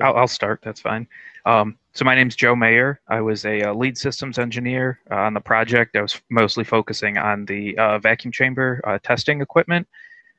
I'll, 0.00 0.16
I'll 0.16 0.28
start. 0.28 0.60
That's 0.62 0.80
fine. 0.80 1.06
Um, 1.46 1.76
so 1.92 2.04
my 2.04 2.14
name's 2.14 2.36
Joe 2.36 2.54
Mayer. 2.54 3.00
I 3.08 3.20
was 3.20 3.44
a, 3.44 3.62
uh 3.62 3.74
lead 3.74 3.96
systems 3.96 4.38
engineer 4.38 5.00
uh, 5.10 5.16
on 5.16 5.34
the 5.34 5.40
project. 5.40 5.96
I 5.96 6.02
was 6.02 6.20
mostly 6.30 6.64
focusing 6.64 7.18
on 7.18 7.44
the 7.46 7.76
uh, 7.78 7.98
vacuum 7.98 8.32
chamber 8.32 8.80
uh, 8.84 8.98
testing 9.02 9.40
equipment. 9.40 9.86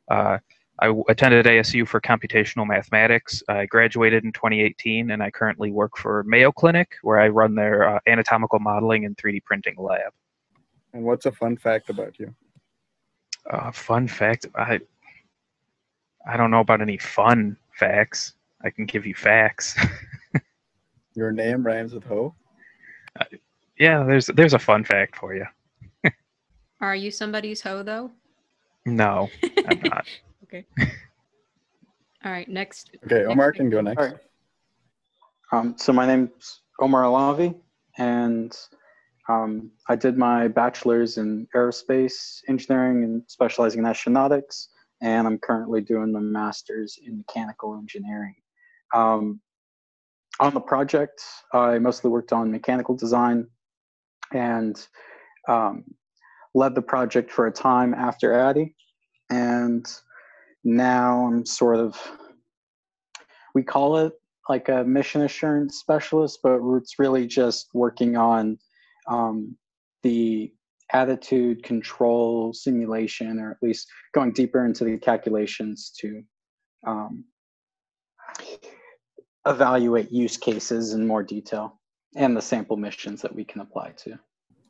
Uh, 0.09 0.37
I 0.79 0.87
w- 0.87 1.05
attended 1.09 1.45
ASU 1.45 1.87
for 1.87 2.01
computational 2.01 2.67
mathematics. 2.67 3.43
I 3.47 3.65
graduated 3.67 4.23
in 4.23 4.31
2018, 4.31 5.11
and 5.11 5.21
I 5.21 5.29
currently 5.29 5.71
work 5.71 5.97
for 5.97 6.23
Mayo 6.23 6.51
Clinic, 6.51 6.95
where 7.03 7.19
I 7.19 7.27
run 7.27 7.53
their 7.55 7.95
uh, 7.95 7.99
anatomical 8.07 8.59
modeling 8.59 9.05
and 9.05 9.15
3D 9.17 9.43
printing 9.43 9.75
lab. 9.77 10.11
And 10.93 11.03
what's 11.03 11.25
a 11.25 11.31
fun 11.31 11.55
fact 11.55 11.89
about 11.89 12.17
you? 12.19 12.33
Uh, 13.49 13.71
fun 13.71 14.07
fact: 14.07 14.47
I 14.55 14.79
I 16.27 16.37
don't 16.37 16.51
know 16.51 16.59
about 16.59 16.81
any 16.81 16.97
fun 16.97 17.57
facts. 17.73 18.33
I 18.63 18.69
can 18.69 18.85
give 18.85 19.05
you 19.05 19.15
facts. 19.15 19.75
Your 21.15 21.31
name 21.31 21.65
rhymes 21.65 21.93
with 21.93 22.03
hoe. 22.03 22.33
yeah, 23.77 24.03
there's 24.03 24.27
there's 24.27 24.53
a 24.53 24.59
fun 24.59 24.83
fact 24.83 25.15
for 25.15 25.35
you. 25.35 25.45
Are 26.81 26.95
you 26.95 27.11
somebody's 27.11 27.61
hoe 27.61 27.83
though? 27.83 28.11
No, 28.85 29.29
I'm 29.67 29.79
not. 29.83 30.07
okay. 30.43 30.65
All 32.23 32.31
right. 32.31 32.47
Next. 32.47 32.91
Okay, 33.05 33.25
Omar 33.25 33.47
next 33.47 33.57
can 33.57 33.69
go 33.69 33.81
next. 33.81 33.99
All 33.99 34.07
right. 34.07 34.17
Um, 35.51 35.75
so 35.77 35.91
my 35.91 36.07
name's 36.07 36.61
Omar 36.79 37.03
Alavi, 37.03 37.53
and 37.97 38.55
um, 39.27 39.71
I 39.89 39.95
did 39.95 40.17
my 40.17 40.47
bachelor's 40.47 41.17
in 41.17 41.47
aerospace 41.55 42.39
engineering 42.47 43.03
and 43.03 43.23
specializing 43.27 43.79
in 43.79 43.85
astronautics, 43.85 44.67
and 45.01 45.27
I'm 45.27 45.37
currently 45.39 45.81
doing 45.81 46.11
my 46.13 46.19
master's 46.21 46.97
in 47.05 47.17
mechanical 47.17 47.75
engineering. 47.75 48.35
Um, 48.93 49.39
on 50.39 50.53
the 50.53 50.59
project, 50.59 51.21
I 51.53 51.77
mostly 51.79 52.09
worked 52.09 52.33
on 52.33 52.51
mechanical 52.51 52.95
design 52.95 53.47
and 54.33 54.79
um, 55.47 55.83
led 56.55 56.75
the 56.75 56.81
project 56.81 57.31
for 57.31 57.47
a 57.47 57.51
time 57.51 57.93
after 57.93 58.39
Adi, 58.39 58.75
and 59.29 59.85
now 60.63 61.27
I'm 61.27 61.45
sort 61.45 61.77
of 61.77 61.97
we 63.53 63.63
call 63.63 63.97
it 63.97 64.13
like 64.49 64.69
a 64.69 64.83
mission 64.83 65.21
assurance 65.21 65.77
specialist, 65.77 66.39
but 66.43 66.59
it's 66.77 66.99
really 66.99 67.27
just 67.27 67.69
working 67.73 68.17
on 68.17 68.57
um, 69.07 69.55
the 70.03 70.51
attitude 70.93 71.63
control 71.63 72.53
simulation, 72.53 73.39
or 73.39 73.51
at 73.51 73.57
least 73.61 73.87
going 74.13 74.31
deeper 74.33 74.65
into 74.65 74.83
the 74.83 74.97
calculations 74.97 75.91
to 75.99 76.23
um, 76.85 77.23
evaluate 79.45 80.11
use 80.11 80.37
cases 80.37 80.93
in 80.93 81.05
more 81.05 81.23
detail 81.23 81.79
and 82.15 82.35
the 82.35 82.41
sample 82.41 82.77
missions 82.77 83.21
that 83.21 83.33
we 83.33 83.43
can 83.43 83.61
apply 83.61 83.91
to. 83.97 84.17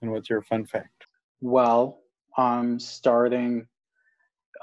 And 0.01 0.11
what's 0.11 0.29
your 0.29 0.41
fun 0.41 0.65
fact? 0.65 1.05
Well, 1.41 1.99
I'm 2.37 2.79
starting 2.79 3.67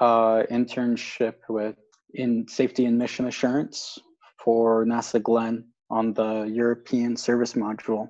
uh, 0.00 0.44
internship 0.50 1.34
with 1.48 1.76
in 2.14 2.46
safety 2.48 2.86
and 2.86 2.96
mission 2.96 3.26
assurance 3.26 3.98
for 4.42 4.86
NASA 4.86 5.22
Glenn 5.22 5.66
on 5.90 6.14
the 6.14 6.44
European 6.44 7.16
service 7.16 7.54
module 7.54 8.08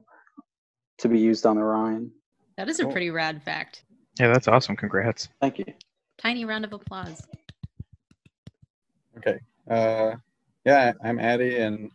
to 0.98 1.08
be 1.08 1.18
used 1.18 1.46
on 1.46 1.58
Orion. 1.58 2.12
That 2.56 2.68
is 2.68 2.78
a 2.80 2.84
Cool. 2.84 2.92
pretty 2.92 3.10
rad 3.10 3.42
fact. 3.42 3.84
Yeah, 4.20 4.28
that's 4.32 4.48
awesome. 4.48 4.76
Congrats. 4.76 5.28
Thank 5.40 5.58
you. 5.58 5.66
Tiny 6.18 6.44
round 6.44 6.64
of 6.64 6.72
applause. 6.72 7.22
Okay. 9.16 9.38
Uh, 9.70 10.16
yeah, 10.68 10.92
I'm 11.02 11.18
Adi, 11.18 11.56
and 11.56 11.90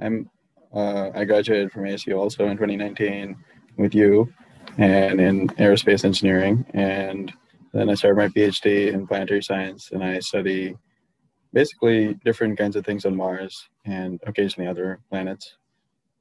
I'm 0.00 0.30
uh, 0.74 1.10
I 1.14 1.24
graduated 1.24 1.70
from 1.70 1.82
ASU 1.82 2.18
also 2.18 2.46
in 2.46 2.56
2019 2.56 3.36
with 3.76 3.94
you, 3.94 4.32
and 4.78 5.20
in 5.20 5.48
aerospace 5.64 6.06
engineering, 6.06 6.64
and 6.72 7.30
then 7.74 7.90
I 7.90 7.94
started 7.94 8.16
my 8.16 8.28
PhD 8.28 8.94
in 8.94 9.06
planetary 9.06 9.42
science, 9.42 9.90
and 9.92 10.02
I 10.02 10.20
study 10.20 10.74
basically 11.52 12.14
different 12.24 12.56
kinds 12.56 12.76
of 12.76 12.86
things 12.86 13.04
on 13.04 13.14
Mars 13.14 13.68
and 13.84 14.18
occasionally 14.26 14.70
other 14.70 15.00
planets, 15.10 15.58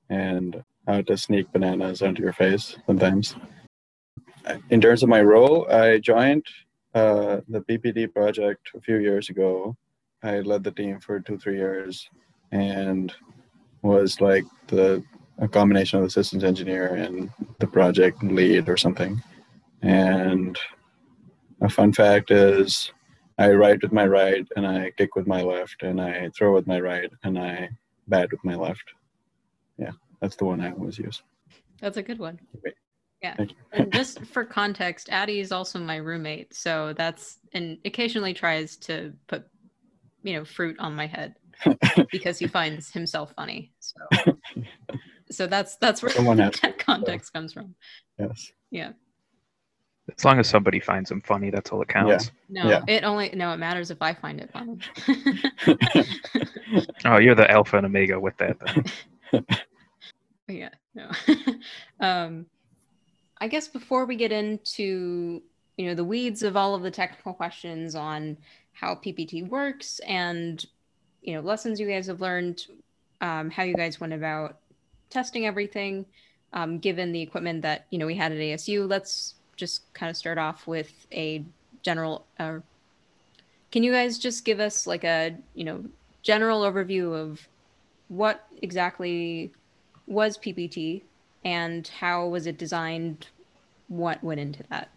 and 0.10 0.62
how 0.86 1.02
to 1.04 1.16
sneak 1.16 1.50
bananas 1.54 2.02
onto 2.02 2.22
your 2.22 2.34
face 2.34 2.76
sometimes. 2.86 3.38
In 4.72 4.82
terms 4.82 5.04
of 5.04 5.10
my 5.10 5.22
role, 5.22 5.72
I 5.72 6.00
joined 6.00 6.46
uh, 6.94 7.40
the 7.48 7.62
PPT 7.62 8.14
project 8.14 8.72
a 8.76 8.82
few 8.82 8.98
years 8.98 9.30
ago 9.30 9.78
I 10.24 10.40
led 10.40 10.64
the 10.64 10.72
team 10.72 11.00
for 11.00 11.20
two, 11.20 11.38
three 11.38 11.58
years 11.58 12.10
and 12.52 13.14
was 13.82 14.22
like 14.22 14.46
the 14.68 15.04
a 15.40 15.48
combination 15.48 15.98
of 16.00 16.06
the 16.06 16.12
systems 16.12 16.44
engineer 16.44 16.96
and 16.96 17.30
the 17.60 17.68
project 17.68 18.24
lead 18.24 18.70
or 18.70 18.78
something. 18.78 19.22
And 19.82 20.58
a 21.62 21.68
fun 21.68 21.92
fact 21.92 22.32
is 22.32 22.92
I 23.38 23.52
write 23.52 23.82
with 23.82 23.92
my 23.92 24.06
right 24.06 24.48
and 24.56 24.66
I 24.66 24.92
kick 24.92 25.16
with 25.16 25.28
my 25.28 25.42
left 25.42 25.82
and 25.82 26.00
I 26.00 26.30
throw 26.36 26.54
with 26.54 26.68
my 26.68 26.80
right 26.80 27.12
and 27.24 27.38
I 27.38 27.70
bat 28.08 28.30
with 28.32 28.44
my 28.44 28.56
left. 28.56 28.84
Yeah, 29.78 29.92
that's 30.22 30.36
the 30.36 30.46
one 30.46 30.62
I 30.62 30.72
always 30.72 31.00
use. 31.00 31.24
That's 31.82 31.98
a 31.98 32.04
good 32.04 32.20
one. 32.20 32.40
Wait. 32.64 32.76
Yeah. 33.22 33.36
And 33.72 33.92
just 33.92 34.26
for 34.26 34.44
context, 34.44 35.10
Adi 35.12 35.40
is 35.40 35.52
also 35.52 35.80
my 35.80 35.96
roommate, 35.96 36.54
so 36.54 36.94
that's 36.94 37.40
and 37.54 37.78
occasionally 37.86 38.34
tries 38.34 38.76
to 38.78 39.14
put, 39.28 39.48
you 40.24 40.34
know, 40.34 40.46
fruit 40.46 40.76
on 40.80 40.96
my 40.96 41.06
head 41.08 41.36
because 42.12 42.40
he 42.40 42.48
finds 42.48 42.92
himself 42.92 43.34
funny. 43.36 43.72
So, 43.80 43.96
so 45.32 45.48
that's 45.48 45.76
that's 45.78 46.02
where 46.02 46.12
Someone 46.12 46.38
has 46.40 46.60
that 46.62 46.80
context 46.80 47.34
comes 47.34 47.54
from. 47.54 47.76
yes. 48.18 48.52
Yeah. 48.72 48.94
As 50.18 50.26
long 50.26 50.38
as 50.40 50.50
somebody 50.50 50.82
finds 50.82 51.10
him 51.10 51.22
funny, 51.22 51.50
that's 51.50 51.72
all 51.72 51.80
that 51.80 51.88
counts. 51.88 52.32
No, 52.50 52.68
Yeah. 52.70 52.82
it 52.88 53.04
only 53.06 53.30
no, 53.34 53.54
it 53.54 53.58
matters 53.58 53.90
if 53.92 54.02
I 54.02 54.14
find 54.14 54.42
it 54.42 54.52
funny. 54.52 54.80
Oh, 57.06 57.18
you're 57.18 57.36
the 57.36 57.50
alpha 57.50 57.78
and 57.78 57.86
omega 57.86 58.20
with 58.20 58.36
that. 58.38 58.58
Then. 59.32 59.46
yeah 60.48 60.70
no 60.94 61.10
um 62.00 62.46
i 63.40 63.48
guess 63.48 63.68
before 63.68 64.06
we 64.06 64.16
get 64.16 64.32
into 64.32 65.42
you 65.78 65.88
know 65.88 65.96
the 65.96 66.04
weeds 66.04 66.44
of 66.44 66.56
all 66.56 66.76
of 66.76 66.84
the 66.84 66.92
technical 66.92 67.34
questions 67.34 67.96
on 67.96 68.38
how 68.74 68.96
ppt 68.96 69.48
works 69.48 70.00
and 70.08 70.66
you 71.22 71.34
know 71.34 71.42
lessons 71.42 71.80
you 71.80 71.88
guys 71.88 72.08
have 72.08 72.22
learned 72.22 72.68
um, 73.22 73.50
how 73.50 73.64
you 73.64 73.76
guys 73.76 74.00
went 74.00 74.14
about 74.14 74.58
testing 75.10 75.46
everything 75.46 76.06
um, 76.54 76.78
given 76.80 77.12
the 77.12 77.22
equipment 77.22 77.62
that 77.62 77.86
you 77.90 77.98
know 77.98 78.06
we 78.06 78.16
had 78.16 78.32
at 78.32 78.38
asu 78.38 78.88
let's 78.90 79.36
just 79.56 79.94
kind 79.94 80.10
of 80.10 80.18
start 80.18 80.38
off 80.38 80.68
with 80.68 81.06
a 81.12 81.44
general 81.84 82.26
uh, 82.40 82.60
can 83.72 83.84
you 83.84 83.92
guys 83.92 84.18
just 84.18 84.46
give 84.46 84.60
us 84.60 84.86
like 84.86 85.04
a 85.04 85.36
you 85.54 85.64
know 85.64 85.84
general 86.24 86.62
overview 86.62 87.14
of 87.14 87.48
what 88.08 88.46
exactly 88.62 89.52
was 90.08 90.38
PPT 90.38 91.02
and 91.44 91.88
how 91.88 92.28
was 92.28 92.48
it 92.48 92.58
designed? 92.58 93.28
What 93.88 94.24
went 94.24 94.40
into 94.40 94.64
that? 94.70 94.90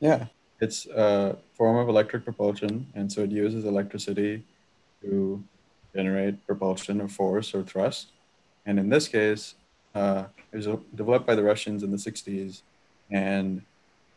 Yeah, 0.00 0.26
it's 0.60 0.86
a 0.86 1.36
form 1.54 1.76
of 1.76 1.88
electric 1.88 2.24
propulsion, 2.24 2.86
and 2.94 3.10
so 3.10 3.22
it 3.22 3.30
uses 3.30 3.64
electricity 3.64 4.44
to 5.02 5.42
generate 5.94 6.44
propulsion 6.46 7.00
or 7.00 7.08
force 7.08 7.54
or 7.54 7.62
thrust. 7.62 8.08
And 8.66 8.78
in 8.78 8.88
this 8.88 9.08
case, 9.08 9.54
uh, 9.94 10.24
it 10.52 10.56
was 10.56 10.68
developed 10.94 11.26
by 11.26 11.34
the 11.34 11.42
Russians 11.42 11.82
in 11.82 11.90
the 11.90 11.96
60s, 11.96 12.62
and 13.10 13.62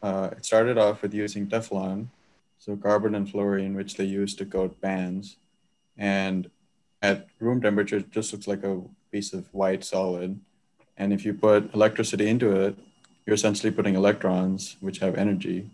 uh, 0.01 0.29
it 0.31 0.45
started 0.45 0.77
off 0.77 1.01
with 1.01 1.13
using 1.13 1.47
Teflon, 1.47 2.07
so 2.59 2.75
carbon 2.75 3.15
and 3.15 3.29
fluorine, 3.29 3.75
which 3.75 3.95
they 3.95 4.05
used 4.05 4.37
to 4.37 4.45
coat 4.45 4.79
bands. 4.81 5.37
And 5.97 6.49
at 7.01 7.27
room 7.39 7.61
temperature, 7.61 7.97
it 7.97 8.11
just 8.11 8.33
looks 8.33 8.47
like 8.47 8.63
a 8.63 8.81
piece 9.11 9.33
of 9.33 9.53
white 9.53 9.83
solid. 9.83 10.39
And 10.97 11.13
if 11.13 11.25
you 11.25 11.33
put 11.33 11.73
electricity 11.73 12.27
into 12.27 12.51
it, 12.51 12.77
you're 13.25 13.35
essentially 13.35 13.71
putting 13.71 13.95
electrons, 13.95 14.77
which 14.79 14.99
have 14.99 15.15
energy, 15.15 15.69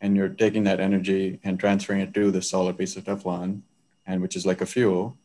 and 0.00 0.16
you're 0.16 0.28
taking 0.28 0.64
that 0.64 0.80
energy 0.80 1.40
and 1.42 1.58
transferring 1.58 2.00
it 2.00 2.14
to 2.14 2.30
this 2.30 2.50
solid 2.50 2.78
piece 2.78 2.96
of 2.96 3.04
Teflon, 3.04 3.62
and 4.06 4.22
which 4.22 4.36
is 4.36 4.46
like 4.46 4.60
a 4.60 4.66
fuel, 4.66 5.16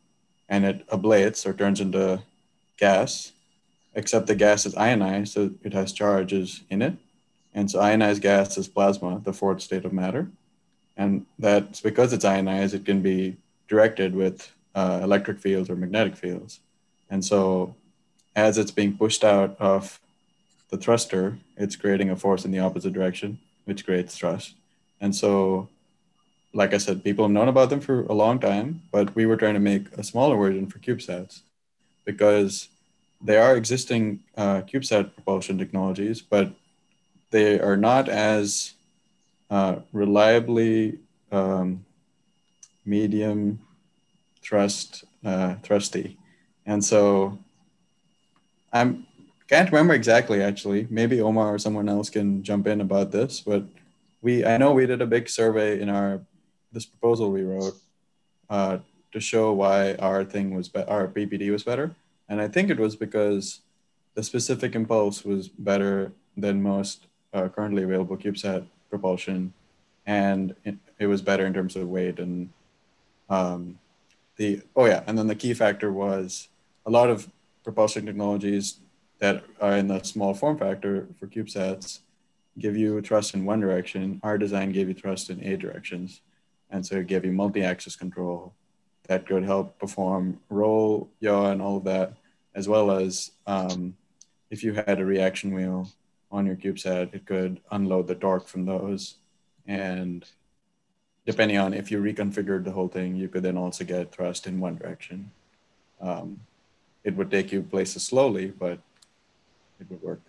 and 0.50 0.66
it 0.66 0.88
ablates 0.88 1.46
or 1.46 1.54
turns 1.54 1.80
into 1.80 2.22
gas, 2.78 3.32
except 3.96 4.28
the 4.28 4.36
gas 4.36 4.66
is 4.66 4.76
ionized, 4.76 5.34
so 5.34 5.52
it 5.64 5.74
has 5.74 5.94
charges 5.94 6.62
in 6.70 6.82
it. 6.82 6.96
And 7.54 7.70
so 7.70 7.80
ionized 7.80 8.22
gas 8.22 8.58
is 8.58 8.68
plasma, 8.68 9.22
the 9.24 9.34
fourth 9.34 9.62
state 9.62 9.86
of 9.86 9.94
matter. 9.94 10.30
And 10.98 11.26
that's 11.40 11.82
because 11.82 12.14
it's 12.14 12.26
ionized, 12.26 12.74
it 12.74 12.86
can 12.86 13.02
be 13.02 13.38
directed 13.68 14.16
with 14.16 14.52
uh, 14.76 15.00
electric 15.04 15.40
fields 15.40 15.70
or 15.70 15.76
magnetic 15.76 16.16
fields. 16.16 16.60
And 17.10 17.24
so 17.24 17.76
as 18.36 18.58
it's 18.58 18.72
being 18.72 18.98
pushed 18.98 19.24
out 19.24 19.56
of 19.60 20.00
the 20.70 20.78
thruster, 20.78 21.38
it's 21.56 21.76
creating 21.76 22.10
a 22.10 22.16
force 22.16 22.46
in 22.46 22.52
the 22.52 22.60
opposite 22.60 22.94
direction, 22.94 23.40
which 23.66 23.86
creates 23.86 24.16
thrust. 24.18 24.56
And 25.04 25.14
so, 25.14 25.68
like 26.54 26.74
I 26.74 26.78
said, 26.78 27.04
people 27.04 27.26
have 27.26 27.32
known 27.34 27.50
about 27.50 27.70
them 27.70 27.82
for 27.82 28.06
a 28.06 28.14
long 28.14 28.40
time, 28.40 28.84
but 28.90 29.14
we 29.14 29.26
were 29.26 29.36
trying 29.36 29.56
to 29.56 29.60
make 29.60 29.92
a 29.98 30.04
smaller 30.04 30.38
version 30.38 30.66
for 30.68 30.80
CubeSats 30.80 31.42
because 32.06 32.70
there 33.22 33.44
are 33.44 33.58
existing 33.58 34.22
uh, 34.38 34.62
CubeSat 34.62 35.14
propulsion 35.14 35.58
technologies, 35.58 36.22
but 36.22 36.54
they 37.32 37.60
are 37.60 37.76
not 37.76 38.08
as 38.08 38.76
uh, 39.50 39.76
reliably 39.92 41.00
um, 41.34 41.84
medium 42.86 43.60
thrust 44.42 45.04
uh, 45.26 45.56
thrusty. 45.64 46.18
And 46.66 46.84
so 46.84 47.40
I'm 48.72 49.06
can't 49.50 49.70
remember 49.70 49.96
exactly 49.96 50.42
actually. 50.42 50.88
Maybe 50.90 51.20
Omar 51.20 51.56
or 51.56 51.60
someone 51.60 51.90
else 51.90 52.10
can 52.10 52.42
jump 52.42 52.68
in 52.68 52.80
about 52.80 53.12
this, 53.12 53.42
but 53.42 53.66
we 54.24 54.44
I 54.46 54.58
know 54.58 54.72
we 54.72 54.88
did 54.88 55.02
a 55.02 55.06
big 55.06 55.30
survey 55.30 55.80
in 55.80 55.90
our 55.90 56.22
this 56.72 56.86
proposal 56.86 57.30
we 57.30 57.44
wrote 57.44 57.76
uh, 58.50 58.80
to 59.12 59.20
show 59.20 59.54
why 59.54 59.94
our 59.96 60.24
thing 60.24 60.56
was 60.56 60.70
be- 60.70 60.84
our 60.86 61.08
PPT 61.08 61.52
was 61.52 61.64
better, 61.64 61.94
and 62.28 62.42
I 62.42 62.48
think 62.48 62.72
it 62.72 62.80
was 62.80 62.96
because 62.96 63.60
the 64.16 64.24
specific 64.24 64.74
impulse 64.74 65.24
was 65.24 65.50
better 65.50 66.14
than 66.36 66.64
most 66.64 67.06
uh, 67.34 67.50
currently 67.50 67.84
available 67.84 68.18
CubeSat 68.18 68.66
propulsion, 68.90 69.54
and 70.08 70.56
it, 70.64 70.78
it 70.98 71.08
was 71.08 71.22
better 71.22 71.46
in 71.46 71.54
terms 71.54 71.76
of 71.76 71.88
weight 71.88 72.18
and 72.18 72.50
um, 73.30 73.78
the 74.38 74.62
oh 74.76 74.86
yeah, 74.86 75.04
and 75.06 75.18
then 75.18 75.28
the 75.28 75.36
key 75.36 75.54
factor 75.54 75.92
was 75.92 76.48
a 76.86 76.90
lot 76.90 77.10
of 77.10 77.30
propulsion 77.64 78.06
technologies 78.06 78.80
that 79.20 79.44
are 79.62 79.78
in 79.78 79.88
the 79.88 80.02
small 80.04 80.34
form 80.34 80.58
factor 80.58 81.08
for 81.20 81.28
CubeSats 81.28 82.00
give 82.58 82.78
you 82.78 83.02
thrust 83.02 83.34
in 83.34 83.46
one 83.46 83.60
direction. 83.60 84.20
Our 84.24 84.38
design 84.38 84.72
gave 84.72 84.88
you 84.88 84.94
thrust 84.94 85.30
in 85.30 85.44
eight 85.44 85.60
directions, 85.60 86.22
and 86.70 86.86
so 86.86 86.98
it 86.98 87.08
gave 87.08 87.26
you 87.26 87.32
multi-axis 87.32 87.96
control 87.96 88.54
that 89.08 89.28
could 89.28 89.44
help 89.44 89.78
perform 89.80 90.40
roll, 90.50 91.10
yaw, 91.20 91.52
and 91.52 91.62
all 91.62 91.78
of 91.78 91.84
that, 91.84 92.14
as 92.56 92.68
well 92.70 92.92
as 92.92 93.32
um, 93.48 93.96
if 94.50 94.64
you 94.64 94.74
had 94.74 95.00
a 95.00 95.06
reaction 95.06 95.54
wheel 95.54 95.90
on 96.32 96.46
your 96.46 96.56
CubeSat, 96.56 97.14
it 97.14 97.26
could 97.26 97.60
unload 97.72 98.08
the 98.08 98.16
torque 98.16 98.48
from 98.48 98.66
those. 98.66 99.16
And 99.68 100.26
depending 101.26 101.58
on 101.58 101.74
if 101.74 101.92
you 101.92 102.02
reconfigured 102.02 102.64
the 102.64 102.72
whole 102.72 102.88
thing, 102.88 103.16
you 103.16 103.28
could 103.28 103.44
then 103.44 103.58
also 103.58 103.84
get 103.84 104.12
thrust 104.12 104.48
in 104.48 104.60
one 104.60 104.76
direction. 104.76 105.32
Um, 106.02 106.40
it 107.04 107.16
would 107.16 107.30
take 107.30 107.52
you 107.52 107.62
places 107.62 108.04
slowly, 108.04 108.48
but 108.48 108.80
it 109.80 109.90
would 109.90 110.02
work. 110.02 110.22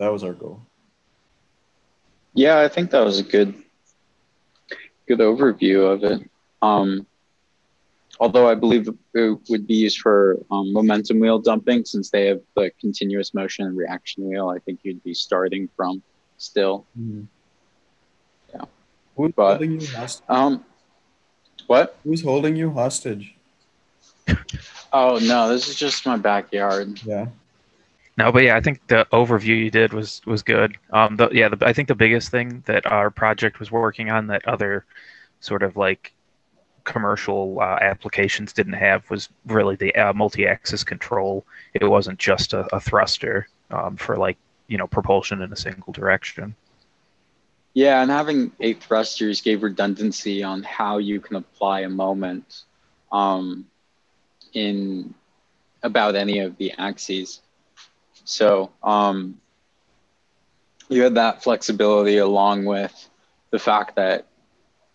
That 0.00 0.10
was 0.10 0.24
our 0.24 0.32
goal. 0.32 0.62
Yeah, 2.34 2.58
I 2.60 2.68
think 2.68 2.90
that 2.90 3.04
was 3.04 3.18
a 3.20 3.22
good 3.22 3.54
good 5.06 5.18
overview 5.18 5.92
of 5.92 6.02
it. 6.04 6.28
Um, 6.62 7.06
although 8.18 8.48
I 8.48 8.54
believe 8.54 8.88
it 9.14 9.38
would 9.50 9.66
be 9.66 9.74
used 9.74 10.00
for 10.00 10.38
um, 10.50 10.72
momentum 10.72 11.20
wheel 11.20 11.38
dumping 11.38 11.84
since 11.84 12.10
they 12.10 12.26
have 12.26 12.40
the 12.56 12.70
continuous 12.80 13.34
motion 13.34 13.66
and 13.66 13.76
reaction 13.76 14.26
wheel. 14.28 14.48
I 14.48 14.58
think 14.60 14.80
you'd 14.84 15.04
be 15.04 15.12
starting 15.14 15.68
from 15.76 16.02
still. 16.38 16.86
Mm-hmm. 16.98 17.24
Yeah. 18.54 18.64
Who's 19.16 19.32
But- 19.36 19.48
holding 19.58 19.80
you 19.80 19.86
hostage? 19.88 20.24
Um, 20.28 20.64
what? 21.66 21.96
Who's 22.04 22.22
holding 22.22 22.56
you 22.56 22.72
hostage? 22.72 23.36
Oh 24.92 25.20
no, 25.22 25.48
this 25.48 25.68
is 25.68 25.76
just 25.76 26.04
my 26.04 26.16
backyard. 26.16 27.00
Yeah. 27.04 27.26
No, 28.20 28.30
but 28.30 28.42
yeah, 28.42 28.54
I 28.54 28.60
think 28.60 28.86
the 28.86 29.06
overview 29.14 29.58
you 29.58 29.70
did 29.70 29.94
was 29.94 30.20
was 30.26 30.42
good. 30.42 30.76
Um, 30.92 31.16
the, 31.16 31.30
yeah, 31.32 31.48
the, 31.48 31.66
I 31.66 31.72
think 31.72 31.88
the 31.88 31.94
biggest 31.94 32.30
thing 32.30 32.62
that 32.66 32.84
our 32.84 33.10
project 33.10 33.58
was 33.58 33.70
working 33.70 34.10
on 34.10 34.26
that 34.26 34.46
other 34.46 34.84
sort 35.40 35.62
of 35.62 35.78
like 35.78 36.12
commercial 36.84 37.58
uh, 37.62 37.78
applications 37.80 38.52
didn't 38.52 38.74
have 38.74 39.08
was 39.08 39.30
really 39.46 39.74
the 39.74 39.94
uh, 39.94 40.12
multi-axis 40.12 40.84
control. 40.84 41.46
It 41.72 41.82
wasn't 41.86 42.18
just 42.18 42.52
a, 42.52 42.68
a 42.76 42.78
thruster 42.78 43.48
um, 43.70 43.96
for 43.96 44.18
like 44.18 44.36
you 44.68 44.76
know 44.76 44.86
propulsion 44.86 45.40
in 45.40 45.50
a 45.50 45.56
single 45.56 45.94
direction. 45.94 46.54
Yeah, 47.72 48.02
and 48.02 48.10
having 48.10 48.52
eight 48.60 48.82
thrusters 48.82 49.40
gave 49.40 49.62
redundancy 49.62 50.42
on 50.42 50.62
how 50.62 50.98
you 50.98 51.20
can 51.20 51.36
apply 51.36 51.80
a 51.80 51.88
moment 51.88 52.64
um, 53.12 53.64
in 54.52 55.14
about 55.82 56.16
any 56.16 56.40
of 56.40 56.58
the 56.58 56.72
axes. 56.76 57.40
So 58.30 58.70
um, 58.84 59.40
you 60.88 61.02
had 61.02 61.16
that 61.16 61.42
flexibility 61.42 62.18
along 62.18 62.64
with 62.64 62.94
the 63.50 63.58
fact 63.58 63.96
that 63.96 64.28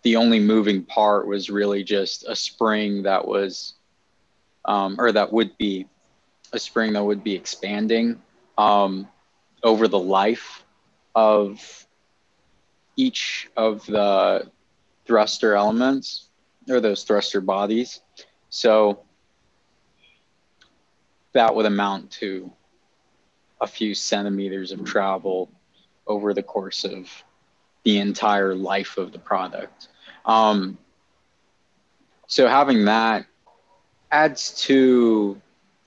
the 0.02 0.16
only 0.16 0.40
moving 0.40 0.82
part 0.82 1.26
was 1.26 1.50
really 1.50 1.84
just 1.84 2.26
a 2.26 2.34
spring 2.34 3.02
that 3.02 3.28
was, 3.28 3.74
um, 4.64 4.96
or 4.98 5.12
that 5.12 5.34
would 5.34 5.54
be 5.58 5.86
a 6.54 6.58
spring 6.58 6.94
that 6.94 7.04
would 7.04 7.22
be 7.22 7.34
expanding 7.34 8.22
um, 8.56 9.06
over 9.62 9.86
the 9.86 9.98
life 9.98 10.64
of 11.14 11.86
each 12.96 13.50
of 13.54 13.84
the 13.84 14.50
thruster 15.04 15.54
elements 15.54 16.30
or 16.70 16.80
those 16.80 17.04
thruster 17.04 17.42
bodies. 17.42 18.00
So 18.48 19.00
that 21.34 21.54
would 21.54 21.66
amount 21.66 22.12
to 22.12 22.50
a 23.60 23.66
few 23.66 23.94
centimeters 23.94 24.72
of 24.72 24.84
travel 24.84 25.50
over 26.06 26.34
the 26.34 26.42
course 26.42 26.84
of 26.84 27.10
the 27.84 27.98
entire 27.98 28.54
life 28.54 28.98
of 28.98 29.12
the 29.12 29.18
product. 29.18 29.88
Um, 30.24 30.78
so 32.26 32.48
having 32.48 32.84
that 32.86 33.26
adds 34.10 34.62
to 34.64 35.40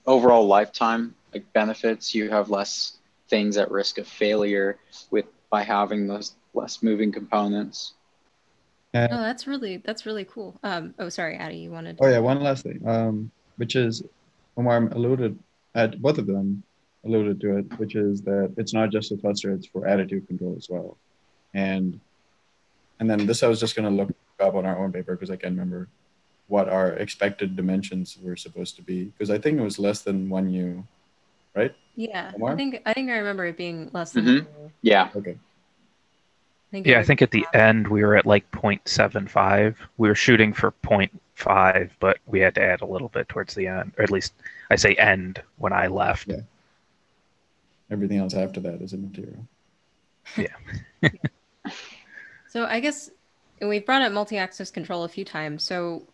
overall 0.06 0.46
lifetime 0.46 1.14
like 1.32 1.52
benefits. 1.52 2.14
You 2.14 2.30
have 2.30 2.50
less 2.50 2.98
things 3.28 3.56
at 3.56 3.70
risk 3.70 3.98
of 3.98 4.06
failure 4.06 4.78
with 5.10 5.26
by 5.50 5.62
having 5.62 6.06
those 6.06 6.34
less 6.54 6.82
moving 6.82 7.12
components. 7.12 7.94
Oh, 8.92 9.06
that's 9.08 9.46
really 9.46 9.76
that's 9.78 10.04
really 10.04 10.24
cool. 10.24 10.58
Um, 10.64 10.94
oh, 10.98 11.08
sorry, 11.08 11.38
Adi, 11.38 11.58
you 11.58 11.70
wanted. 11.70 11.98
Oh 12.00 12.08
yeah, 12.08 12.18
one 12.18 12.42
last 12.42 12.64
thing, 12.64 12.80
um, 12.86 13.30
which 13.56 13.76
is 13.76 14.02
Omar 14.56 14.88
alluded 14.90 15.38
at 15.76 16.02
both 16.02 16.18
of 16.18 16.26
them 16.26 16.64
alluded 17.04 17.40
to 17.40 17.58
it, 17.58 17.78
which 17.78 17.94
is 17.94 18.22
that 18.22 18.52
it's 18.56 18.74
not 18.74 18.90
just 18.90 19.12
a 19.12 19.16
cluster; 19.16 19.52
it's 19.52 19.66
for 19.66 19.86
attitude 19.86 20.26
control 20.26 20.54
as 20.56 20.68
well. 20.68 20.96
And 21.54 22.00
and 22.98 23.08
then 23.08 23.26
this 23.26 23.42
I 23.42 23.48
was 23.48 23.60
just 23.60 23.76
gonna 23.76 23.90
look 23.90 24.10
up 24.38 24.54
on 24.54 24.66
our 24.66 24.78
own 24.78 24.92
paper 24.92 25.14
because 25.14 25.30
I 25.30 25.36
can't 25.36 25.52
remember 25.54 25.88
what 26.48 26.68
our 26.68 26.92
expected 26.94 27.56
dimensions 27.56 28.18
were 28.22 28.36
supposed 28.36 28.76
to 28.76 28.82
be 28.82 29.04
because 29.04 29.30
I 29.30 29.38
think 29.38 29.58
it 29.58 29.62
was 29.62 29.78
less 29.78 30.02
than 30.02 30.28
one 30.28 30.50
U, 30.50 30.84
right? 31.54 31.74
Yeah, 31.96 32.32
Omar? 32.34 32.52
I 32.52 32.56
think 32.56 32.82
I 32.86 32.92
think 32.92 33.10
I 33.10 33.18
remember 33.18 33.46
it 33.46 33.56
being 33.56 33.90
less 33.92 34.12
than. 34.12 34.24
Mhm. 34.24 34.38
two. 34.40 34.46
Yeah. 34.82 35.10
Okay. 35.14 35.32
I 35.32 36.70
think 36.70 36.86
it 36.86 36.90
Yeah, 36.90 37.00
I 37.00 37.02
think 37.04 37.20
at 37.22 37.30
the 37.32 37.46
end 37.52 37.88
we 37.88 38.02
were 38.04 38.16
at 38.16 38.26
like 38.26 38.48
0.75. 38.52 39.74
We 39.98 40.08
were 40.08 40.14
shooting 40.14 40.52
for 40.52 40.70
0.5, 40.82 41.90
but 41.98 42.18
we 42.26 42.38
had 42.40 42.54
to 42.56 42.62
add 42.62 42.80
a 42.80 42.86
little 42.86 43.08
bit 43.08 43.28
towards 43.28 43.54
the 43.54 43.66
end, 43.66 43.92
or 43.98 44.04
at 44.04 44.10
least 44.10 44.34
I 44.70 44.76
say 44.76 44.94
end 44.94 45.42
when 45.58 45.72
I 45.72 45.88
left. 45.88 46.28
Yeah. 46.28 46.40
Everything 47.90 48.18
else 48.18 48.34
after 48.34 48.60
that 48.60 48.80
is 48.80 48.92
immaterial. 48.92 49.46
Yeah. 50.36 50.56
so 52.48 52.64
I 52.64 52.80
guess 52.80 53.10
we've 53.60 53.84
brought 53.84 54.02
up 54.02 54.12
multi-axis 54.12 54.70
control 54.70 55.04
a 55.04 55.08
few 55.08 55.24
times. 55.24 55.64
So 55.64 56.06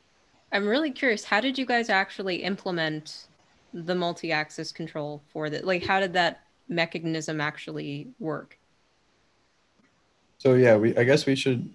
I'm 0.53 0.67
really 0.67 0.91
curious, 0.91 1.25
how 1.25 1.41
did 1.41 1.59
you 1.59 1.67
guys 1.67 1.91
actually 1.91 2.37
implement 2.37 3.27
the 3.75 3.95
multi-axis 3.95 4.73
control 4.73 5.23
for 5.33 5.51
that? 5.51 5.65
Like, 5.65 5.85
how 5.85 6.01
did 6.01 6.13
that 6.15 6.45
mechanism 6.69 7.41
actually 7.41 8.09
work? 8.19 8.59
So 10.39 10.55
yeah, 10.55 10.77
we 10.77 10.97
I 10.97 11.05
guess 11.05 11.27
we 11.27 11.35
should 11.35 11.69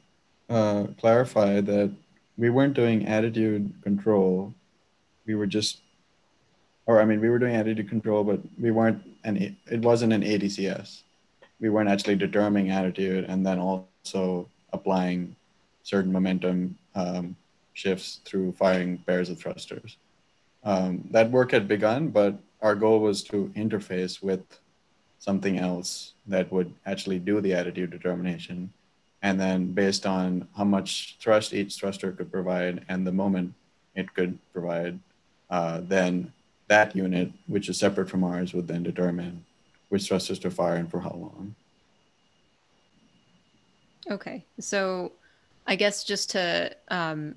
uh, 0.50 0.86
clarify 1.00 1.62
that 1.62 1.92
we 2.38 2.50
weren't 2.50 2.74
doing 2.74 3.08
attitude 3.08 3.74
control. 3.84 4.54
We 5.26 5.36
were 5.36 5.48
just, 5.48 5.82
or 6.86 7.02
I 7.02 7.06
mean, 7.06 7.22
we 7.22 7.30
were 7.30 7.40
doing 7.40 7.56
attitude 7.56 7.90
control, 7.90 8.24
but 8.24 8.40
we 8.60 8.72
weren't 8.72 9.02
an 9.24 9.38
A- 9.38 9.58
it 9.72 9.82
wasn't 9.82 10.14
an 10.14 10.24
ADCS. 10.24 11.04
We 11.60 11.70
weren't 11.70 11.90
actually 11.90 12.16
determining 12.16 12.72
attitude 12.72 13.26
and 13.30 13.46
then 13.46 13.60
also 13.60 14.50
applying 14.74 15.36
certain 15.84 16.12
momentum 16.12 16.78
um, 16.96 17.36
shifts 17.74 18.20
through 18.26 18.54
firing 18.54 18.98
pairs 19.00 19.30
of 19.30 19.40
thrusters. 19.40 19.98
Um, 20.64 21.08
that 21.12 21.32
work 21.32 21.52
had 21.52 21.68
begun, 21.68 22.10
but 22.10 22.36
our 22.62 22.76
goal 22.76 23.00
was 23.00 23.24
to 23.26 23.52
interface 23.56 24.22
with 24.22 24.42
something 25.20 25.58
else 25.58 26.14
that 26.28 26.52
would 26.52 26.74
actually 26.86 27.20
do 27.20 27.42
the 27.42 27.54
attitude 27.54 27.92
determination. 27.92 28.72
And 29.22 29.40
then 29.40 29.72
based 29.74 30.06
on 30.06 30.48
how 30.58 30.64
much 30.64 31.18
thrust 31.20 31.54
each 31.54 31.76
thruster 31.76 32.12
could 32.12 32.32
provide 32.32 32.86
and 32.90 33.06
the 33.06 33.12
moment 33.12 33.54
it 33.96 34.14
could 34.16 34.40
provide, 34.52 35.00
uh, 35.50 35.82
then 35.84 36.34
that 36.72 36.96
unit, 36.96 37.30
which 37.48 37.68
is 37.68 37.78
separate 37.78 38.10
from 38.10 38.24
ours, 38.24 38.54
would 38.54 38.66
then 38.66 38.82
determine 38.82 39.44
which 39.90 40.08
thrusters 40.08 40.40
to 40.40 40.50
fire 40.50 40.78
and 40.78 40.90
for 40.90 41.02
how 41.02 41.12
long. 41.12 41.54
Okay, 44.10 44.46
so 44.58 45.12
I 45.68 45.76
guess 45.76 46.06
just 46.06 46.30
to 46.30 46.74
um, 46.88 47.36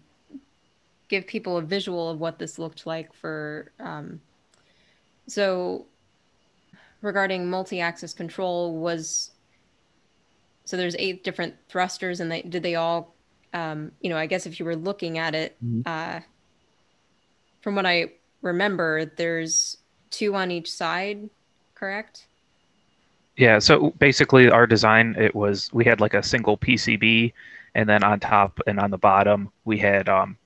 give 1.09 1.27
people 1.27 1.57
a 1.57 1.63
visual 1.63 2.11
of 2.11 2.21
what 2.21 2.39
this 2.39 2.61
looked 2.61 2.87
like 2.87 3.13
for, 3.13 3.73
um, 3.81 4.21
so 5.27 5.87
regarding 7.03 7.51
multi-axis 7.51 8.15
control 8.15 8.79
was, 8.79 9.33
so 10.65 10.77
there's 10.77 10.95
eight 10.97 11.25
different 11.25 11.55
thrusters 11.69 12.21
and 12.21 12.31
they, 12.31 12.43
did 12.43 12.63
they 12.63 12.77
all, 12.77 13.17
um, 13.53 13.91
you 14.01 14.11
know, 14.11 14.17
I 14.17 14.27
guess 14.27 14.47
if 14.47 14.61
you 14.61 14.65
were 14.65 14.77
looking 14.77 15.19
at 15.19 15.35
it, 15.35 15.57
Mhm. 15.65 15.83
uh, 15.87 16.21
from 17.63 17.75
what 17.75 17.85
I 17.85 18.13
remember, 18.45 19.05
there's 19.05 19.79
two 20.11 20.37
on 20.37 20.53
each 20.53 20.71
side, 20.71 21.29
correct? 21.75 22.27
Yeah, 23.37 23.59
so 23.59 23.91
basically 23.99 24.49
our 24.49 24.67
design 24.67 25.17
it 25.19 25.35
was 25.35 25.73
we 25.73 25.85
had 25.85 26.01
like 26.01 26.15
a 26.15 26.23
single 26.23 26.57
PCB 26.57 27.33
and 27.75 27.89
then 27.89 28.05
on 28.05 28.21
top 28.21 28.61
and 28.69 28.79
on 28.79 28.93
the 28.93 28.99
bottom 28.99 29.51
we 29.65 29.77
had 29.77 30.09
um, 30.09 30.37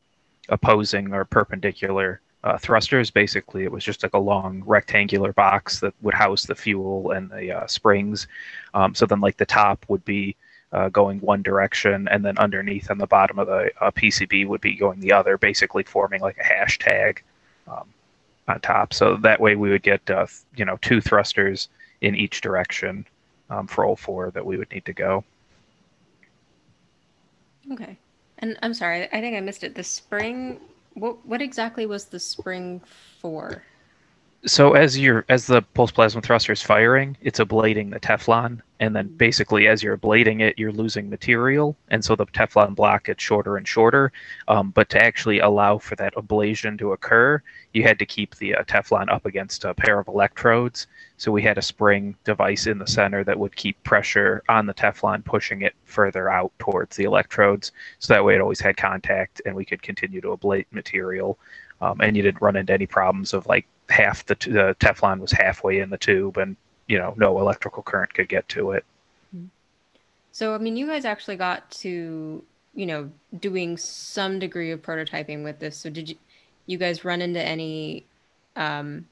opposing 0.49 1.13
or 1.13 1.27
perpendicular 1.27 2.23
uh, 2.45 2.57
thrusters. 2.57 3.11
Basically, 3.11 3.65
it 3.65 3.73
was 3.73 3.85
just 3.85 4.03
like 4.03 4.15
a 4.15 4.19
long 4.19 4.63
rectangular 4.65 5.35
box 5.35 5.81
that 5.81 5.93
would 6.01 6.15
house 6.15 6.47
the 6.47 6.55
fuel 6.55 7.11
and 7.11 7.31
the 7.31 7.53
uh, 7.53 7.67
springs. 7.67 8.27
Um, 8.73 8.95
so 8.95 9.05
then 9.05 9.21
like 9.21 9.37
the 9.37 9.45
top 9.45 9.85
would 9.89 10.05
be 10.05 10.37
uh, 10.73 10.89
going 10.89 11.21
one 11.21 11.43
direction, 11.43 12.09
and 12.09 12.25
then 12.25 12.39
underneath 12.39 12.91
on 12.91 12.99
the 12.99 13.07
bottom 13.07 13.39
of 13.39 13.49
the 13.49 13.71
uh, 13.81 13.91
PCB 13.91 14.47
would 14.47 14.61
be 14.61 14.75
going 14.75 15.01
the 15.01 15.13
other, 15.13 15.37
basically 15.37 15.83
forming 15.83 16.21
like 16.21 16.39
a 16.39 16.43
hashtag 16.43 17.19
um, 17.71 17.89
on 18.49 18.61
top. 18.61 18.95
So 18.95 19.17
that 19.17 19.41
way 19.41 19.57
we 19.57 19.71
would 19.71 19.83
get 19.83 20.09
uh, 20.11 20.27
you 20.57 20.65
know 20.65 20.79
two 20.83 21.01
thrusters 21.01 21.69
in 22.01 22.15
each 22.15 22.41
direction 22.41 23.07
um, 23.51 23.67
for 23.67 23.85
all 23.85 23.97
four 23.97 24.31
that 24.31 24.45
we 24.45 24.57
would 24.57 24.71
need 24.71 24.85
to 24.85 24.93
go. 24.93 25.25
Okay. 27.73 27.97
And 28.39 28.57
I'm 28.63 28.75
sorry, 28.75 29.05
I 29.13 29.21
think 29.21 29.37
I 29.37 29.41
missed 29.41 29.65
it. 29.65 29.75
The 29.75 29.83
spring, 29.83 30.61
what 30.95 31.25
what 31.27 31.43
exactly 31.43 31.87
was 31.87 32.07
the 32.07 32.21
spring 32.21 32.81
for? 33.21 33.63
So 34.47 34.75
as 34.75 34.97
you're 34.97 35.25
as 35.29 35.47
the 35.47 35.63
pulse 35.63 35.91
plasma 35.91 36.23
thruster 36.23 36.53
is 36.53 36.63
firing, 36.63 37.17
it's 37.21 37.41
ablating 37.41 37.91
the 37.91 37.99
Teflon, 37.99 38.61
and 38.79 38.95
then 38.95 39.09
basically 39.17 39.67
as 39.67 39.83
you're 39.83 39.99
ablating 39.99 40.41
it, 40.41 40.57
you're 40.57 40.71
losing 40.71 41.11
material, 41.11 41.77
and 41.89 42.05
so 42.05 42.15
the 42.15 42.27
Teflon 42.27 42.77
block 42.77 43.07
gets 43.07 43.23
shorter 43.23 43.57
and 43.57 43.67
shorter. 43.67 44.13
Um, 44.47 44.71
but 44.71 44.91
to 44.91 45.03
actually 45.03 45.41
allow 45.41 45.79
for 45.79 45.97
that 45.97 46.15
ablation 46.15 46.79
to 46.79 46.93
occur, 46.93 47.43
you 47.73 47.83
had 47.83 47.99
to 47.99 48.07
keep 48.07 48.37
the 48.37 48.55
uh, 48.55 48.63
Teflon 48.65 49.13
up 49.13 49.27
against 49.27 49.65
a 49.65 49.75
pair 49.75 49.99
of 49.99 50.07
electrodes. 50.07 50.87
So 51.17 51.33
we 51.33 51.43
had 51.43 51.59
a 51.59 51.63
spring 51.63 52.15
device 52.23 52.69
in 52.69 52.79
the 52.79 52.87
center 52.87 53.25
that 53.25 53.39
would 53.39 53.57
keep 53.57 53.83
pressure 53.83 54.45
on 54.49 54.67
the 54.67 54.75
Teflon, 54.75 55.25
pushing 55.25 55.63
it 55.63 55.75
further 55.85 56.31
out 56.31 56.53
towards 56.61 56.97
the 56.97 57.05
electrodes. 57.05 57.73
So 57.99 58.15
that 58.15 58.25
way 58.25 58.37
it 58.37 58.41
always 58.41 58.61
had 58.61 58.77
contact, 58.77 59.43
and 59.45 59.57
we 59.57 59.65
could 59.65 59.83
continue 59.83 60.21
to 60.21 60.37
ablate 60.37 60.67
material. 60.71 61.39
Um, 61.81 62.01
and 62.01 62.17
you 62.17 62.23
didn't 62.23 62.43
run 62.43 62.57
into 62.57 62.73
any 62.73 62.87
problems 62.87 63.35
of 63.35 63.47
like 63.47 63.67
half 63.89 64.25
the, 64.27 64.35
t- 64.35 64.51
the 64.51 64.77
Teflon 64.81 65.21
was 65.21 65.33
halfway 65.33 65.81
in 65.81 65.91
the 65.91 65.99
tube, 65.99 66.37
and 66.37 66.57
you 66.87 66.99
know 66.99 67.15
no 67.17 67.39
electrical 67.39 67.83
current 67.83 68.15
could 68.15 68.29
get 68.29 68.49
to 68.51 68.73
it. 68.73 68.85
So 70.33 70.55
I 70.55 70.59
mean, 70.59 70.77
you 70.77 70.87
guys 70.87 71.05
actually 71.05 71.37
got 71.37 71.71
to 71.83 72.45
you 72.75 72.87
know 72.87 73.11
doing 73.41 73.77
some 73.77 74.39
degree 74.39 74.71
of 74.71 74.83
prototyping 74.83 75.43
with 75.43 75.59
this. 75.59 75.77
So 75.77 75.91
did 75.91 76.09
you 76.11 76.17
you 76.67 76.79
guys 76.79 77.05
run 77.05 77.23
into 77.23 77.43
any? 77.43 78.05
Um, 78.57 79.07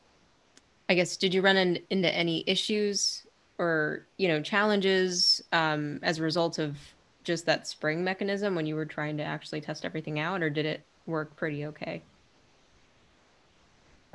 I 0.89 0.95
guess 0.95 1.17
did 1.17 1.35
you 1.35 1.43
run 1.43 1.57
in, 1.57 1.81
into 1.91 2.15
any 2.15 2.45
issues 2.47 3.27
or 3.59 4.07
you 4.19 4.29
know 4.29 4.41
challenges 4.41 5.43
um, 5.53 5.99
as 6.03 6.19
a 6.19 6.23
result 6.23 6.59
of 6.59 6.77
just 7.25 7.45
that 7.47 7.67
spring 7.67 8.05
mechanism 8.05 8.55
when 8.55 8.67
you 8.67 8.77
were 8.77 8.87
trying 8.87 9.17
to 9.17 9.25
actually 9.25 9.61
test 9.61 9.85
everything 9.85 10.21
out, 10.21 10.43
or 10.43 10.51
did 10.51 10.65
it 10.65 10.83
work 11.07 11.35
pretty 11.35 11.67
okay? 11.67 12.03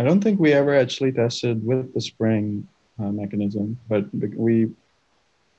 I 0.02 0.04
don't 0.04 0.20
think 0.20 0.40
we 0.40 0.52
ever 0.52 0.76
actually 0.76 1.12
tested 1.12 1.64
with 1.64 1.94
the 1.94 2.02
spring 2.02 2.68
uh, 2.98 3.12
mechanism, 3.12 3.78
but 3.88 4.06
we, 4.12 4.72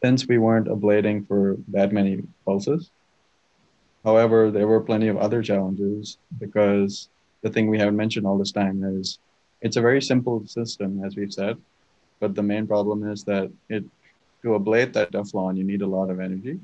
since 0.02 0.26
we 0.26 0.38
weren't 0.38 0.66
ablating 0.66 1.28
for 1.28 1.58
that 1.68 1.92
many 1.92 2.24
pulses. 2.44 2.90
However, 4.02 4.50
there 4.50 4.66
were 4.66 4.80
plenty 4.80 5.06
of 5.06 5.16
other 5.16 5.44
challenges 5.44 6.18
because 6.40 7.08
the 7.42 7.50
thing 7.50 7.70
we 7.70 7.78
haven't 7.78 7.94
mentioned 7.94 8.26
all 8.26 8.36
this 8.36 8.50
time 8.50 8.82
is 8.82 9.20
it's 9.60 9.76
a 9.76 9.80
very 9.80 10.02
simple 10.02 10.44
system, 10.48 11.04
as 11.04 11.14
we've 11.14 11.32
said, 11.32 11.56
but 12.18 12.34
the 12.34 12.42
main 12.42 12.66
problem 12.66 13.08
is 13.08 13.22
that 13.22 13.48
it 13.68 13.84
to 14.42 14.58
ablate 14.58 14.92
that 14.94 15.12
Teflon, 15.12 15.56
you 15.56 15.62
need 15.62 15.82
a 15.82 15.86
lot 15.86 16.10
of 16.10 16.18
energy 16.18 16.58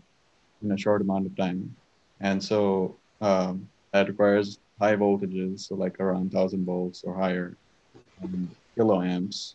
in 0.64 0.72
a 0.72 0.76
short 0.76 1.00
amount 1.00 1.26
of 1.26 1.36
time, 1.36 1.76
and 2.18 2.42
so 2.42 2.96
um, 3.20 3.68
that 3.92 4.08
requires 4.08 4.58
high 4.80 4.96
voltages, 4.96 5.68
so 5.68 5.76
like 5.76 6.00
around 6.00 6.32
1000 6.32 6.64
volts 6.64 7.04
or 7.04 7.14
higher, 7.14 7.56
um, 8.22 8.50
kiloamps. 8.76 9.54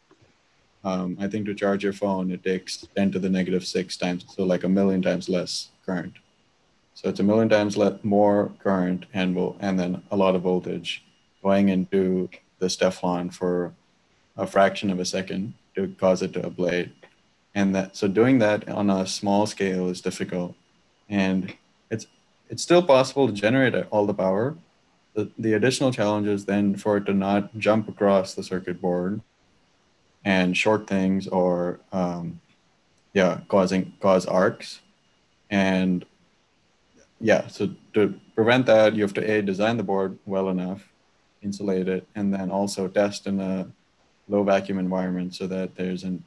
Um, 0.84 1.18
I 1.20 1.28
think 1.28 1.46
to 1.46 1.56
charge 1.56 1.84
your 1.84 1.94
phone, 1.94 2.32
it 2.32 2.44
takes 2.44 2.86
10 2.96 3.14
to 3.14 3.20
the 3.20 3.30
negative 3.30 3.66
six 3.66 3.96
times, 3.96 4.26
so 4.36 4.44
like 4.44 4.64
a 4.64 4.70
million 4.70 5.02
times 5.02 5.30
less 5.30 5.70
current. 5.86 6.14
So 6.94 7.10
it's 7.10 7.20
a 7.20 7.24
million 7.24 7.50
times 7.50 7.78
le- 7.78 8.00
more 8.04 8.52
current 8.60 9.06
and 9.14 9.36
will, 9.36 9.56
and 9.60 9.80
then 9.80 10.04
a 10.12 10.18
lot 10.18 10.36
of 10.36 10.42
voltage 10.42 11.04
going 11.42 11.70
into 11.70 12.30
the 12.60 12.68
Teflon 12.68 13.34
for 13.34 13.74
a 14.38 14.46
fraction 14.46 14.90
of 14.90 15.00
a 15.00 15.06
second 15.06 15.54
to 15.76 15.96
cause 16.00 16.22
it 16.22 16.34
to 16.34 16.42
ablate. 16.42 16.92
And 17.56 17.76
that 17.76 17.96
so 17.96 18.08
doing 18.08 18.40
that 18.40 18.68
on 18.68 18.90
a 18.90 19.06
small 19.06 19.46
scale 19.46 19.90
is 19.90 20.02
difficult, 20.02 20.56
and 21.08 21.54
it's 21.92 22.08
it's 22.50 22.64
still 22.64 22.82
possible 22.82 23.28
to 23.28 23.34
generate 23.34 23.76
all 23.92 24.06
the 24.06 24.14
power, 24.14 24.56
the, 25.14 25.30
the 25.38 25.54
additional 25.54 25.92
challenge 25.92 26.28
is 26.28 26.46
then 26.46 26.76
for 26.76 26.98
it 26.98 27.06
to 27.06 27.14
not 27.14 27.58
jump 27.58 27.88
across 27.88 28.34
the 28.34 28.44
circuit 28.44 28.82
board 28.82 29.22
and 30.26 30.58
short 30.58 30.88
things 30.88 31.28
or 31.28 31.80
um, 31.92 32.40
yeah 33.14 33.42
causing 33.48 33.94
cause 34.00 34.26
arcs. 34.26 34.80
And 35.50 36.06
yeah 37.24 37.48
so 37.48 37.70
to 37.94 38.20
prevent 38.36 38.66
that 38.66 38.96
you 38.96 39.02
have 39.02 39.14
to 39.14 39.32
a 39.32 39.42
design 39.42 39.78
the 39.78 39.84
board 39.84 40.18
well 40.26 40.50
enough 40.50 40.90
insulate 41.42 41.88
it 41.88 42.06
and 42.16 42.34
then 42.34 42.52
also 42.52 42.88
test 42.88 43.28
in 43.28 43.40
a 43.40 43.68
low 44.28 44.44
vacuum 44.44 44.78
environment 44.78 45.34
so 45.34 45.48
that 45.48 45.76
there's 45.76 46.04
an 46.04 46.24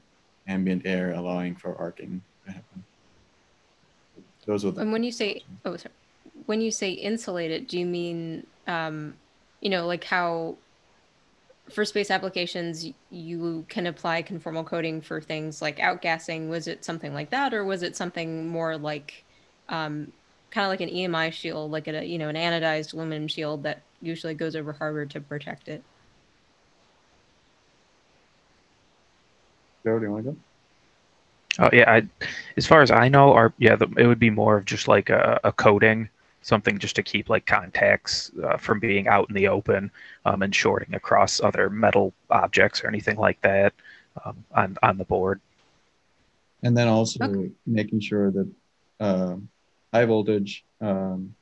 ambient 0.49 0.83
air 0.87 1.12
allowing 1.12 1.55
for 1.55 1.77
arcing 1.77 2.22
to 2.44 2.53
happen. 2.53 2.85
Those 4.46 4.64
are 4.64 4.70
the 4.70 4.81
and 4.81 4.92
when 4.92 5.05
you 5.05 5.12
say 5.12 5.42
oh 5.64 5.77
sorry. 5.77 5.94
When 6.46 6.61
you 6.61 6.70
say 6.70 6.90
insulate 6.90 7.51
it 7.51 7.68
do 7.68 7.79
you 7.79 7.87
mean 7.87 8.46
um, 8.66 9.14
you 9.61 9.70
know, 9.70 9.87
like 9.87 10.05
how 10.05 10.57
for 11.70 11.85
space 11.85 12.11
applications 12.11 12.87
you 13.11 13.64
can 13.68 13.87
apply 13.87 14.22
conformal 14.22 14.64
coating 14.64 15.00
for 15.00 15.20
things 15.20 15.61
like 15.61 15.79
outgassing. 15.79 16.48
Was 16.48 16.68
it 16.68 16.85
something 16.85 17.12
like 17.12 17.31
that, 17.31 17.52
or 17.52 17.64
was 17.64 17.83
it 17.83 17.96
something 17.96 18.48
more 18.48 18.76
like 18.76 19.24
um, 19.68 20.12
kind 20.50 20.64
of 20.64 20.70
like 20.70 20.81
an 20.81 20.94
EMI 20.94 21.33
shield, 21.33 21.70
like 21.70 21.88
a 21.88 22.05
you 22.05 22.18
know 22.18 22.29
an 22.29 22.37
anodized 22.37 22.94
aluminum 22.94 23.29
shield 23.29 23.62
that 23.64 23.83
usually 24.00 24.35
goes 24.35 24.55
over 24.55 24.72
hardware 24.72 25.07
to 25.07 25.20
protect 25.20 25.68
it? 25.68 25.83
Joe, 29.85 29.98
do 29.98 30.05
you 30.05 30.12
want 30.12 30.24
to 30.26 30.33
go? 30.33 30.37
Oh 31.59 31.70
yeah, 31.72 31.90
I, 31.90 32.26
as 32.57 32.66
far 32.66 32.83
as 32.83 32.90
I 32.90 33.09
know, 33.09 33.33
our 33.33 33.52
yeah, 33.59 33.76
the, 33.76 33.88
it 33.96 34.07
would 34.07 34.18
be 34.18 34.31
more 34.31 34.59
of 34.59 34.66
just 34.66 34.88
like 34.88 35.11
a, 35.11 35.40
a 35.42 35.52
coating 35.52 36.11
something 36.46 36.78
just 36.78 36.94
to 36.94 37.02
keep 37.02 37.28
like 37.28 37.44
contacts 37.44 38.30
uh, 38.44 38.56
from 38.56 38.78
being 38.78 39.09
out 39.09 39.28
in 39.28 39.35
the 39.35 39.48
open 39.48 39.90
um, 40.24 40.42
and 40.42 40.54
shorting 40.54 40.94
across 40.94 41.40
other 41.40 41.68
metal 41.68 42.14
objects 42.30 42.85
or 42.85 42.87
anything 42.87 43.16
like 43.16 43.40
that 43.40 43.72
um, 44.24 44.44
on 44.52 44.76
on 44.80 44.96
the 44.96 45.04
board. 45.04 45.40
And 46.62 46.76
then 46.76 46.87
also 46.87 47.24
okay. 47.24 47.50
making 47.66 47.98
sure 48.00 48.30
that 48.30 48.48
uh, 49.00 49.35
high 49.92 50.04
voltage 50.04 50.64
um, 50.80 51.35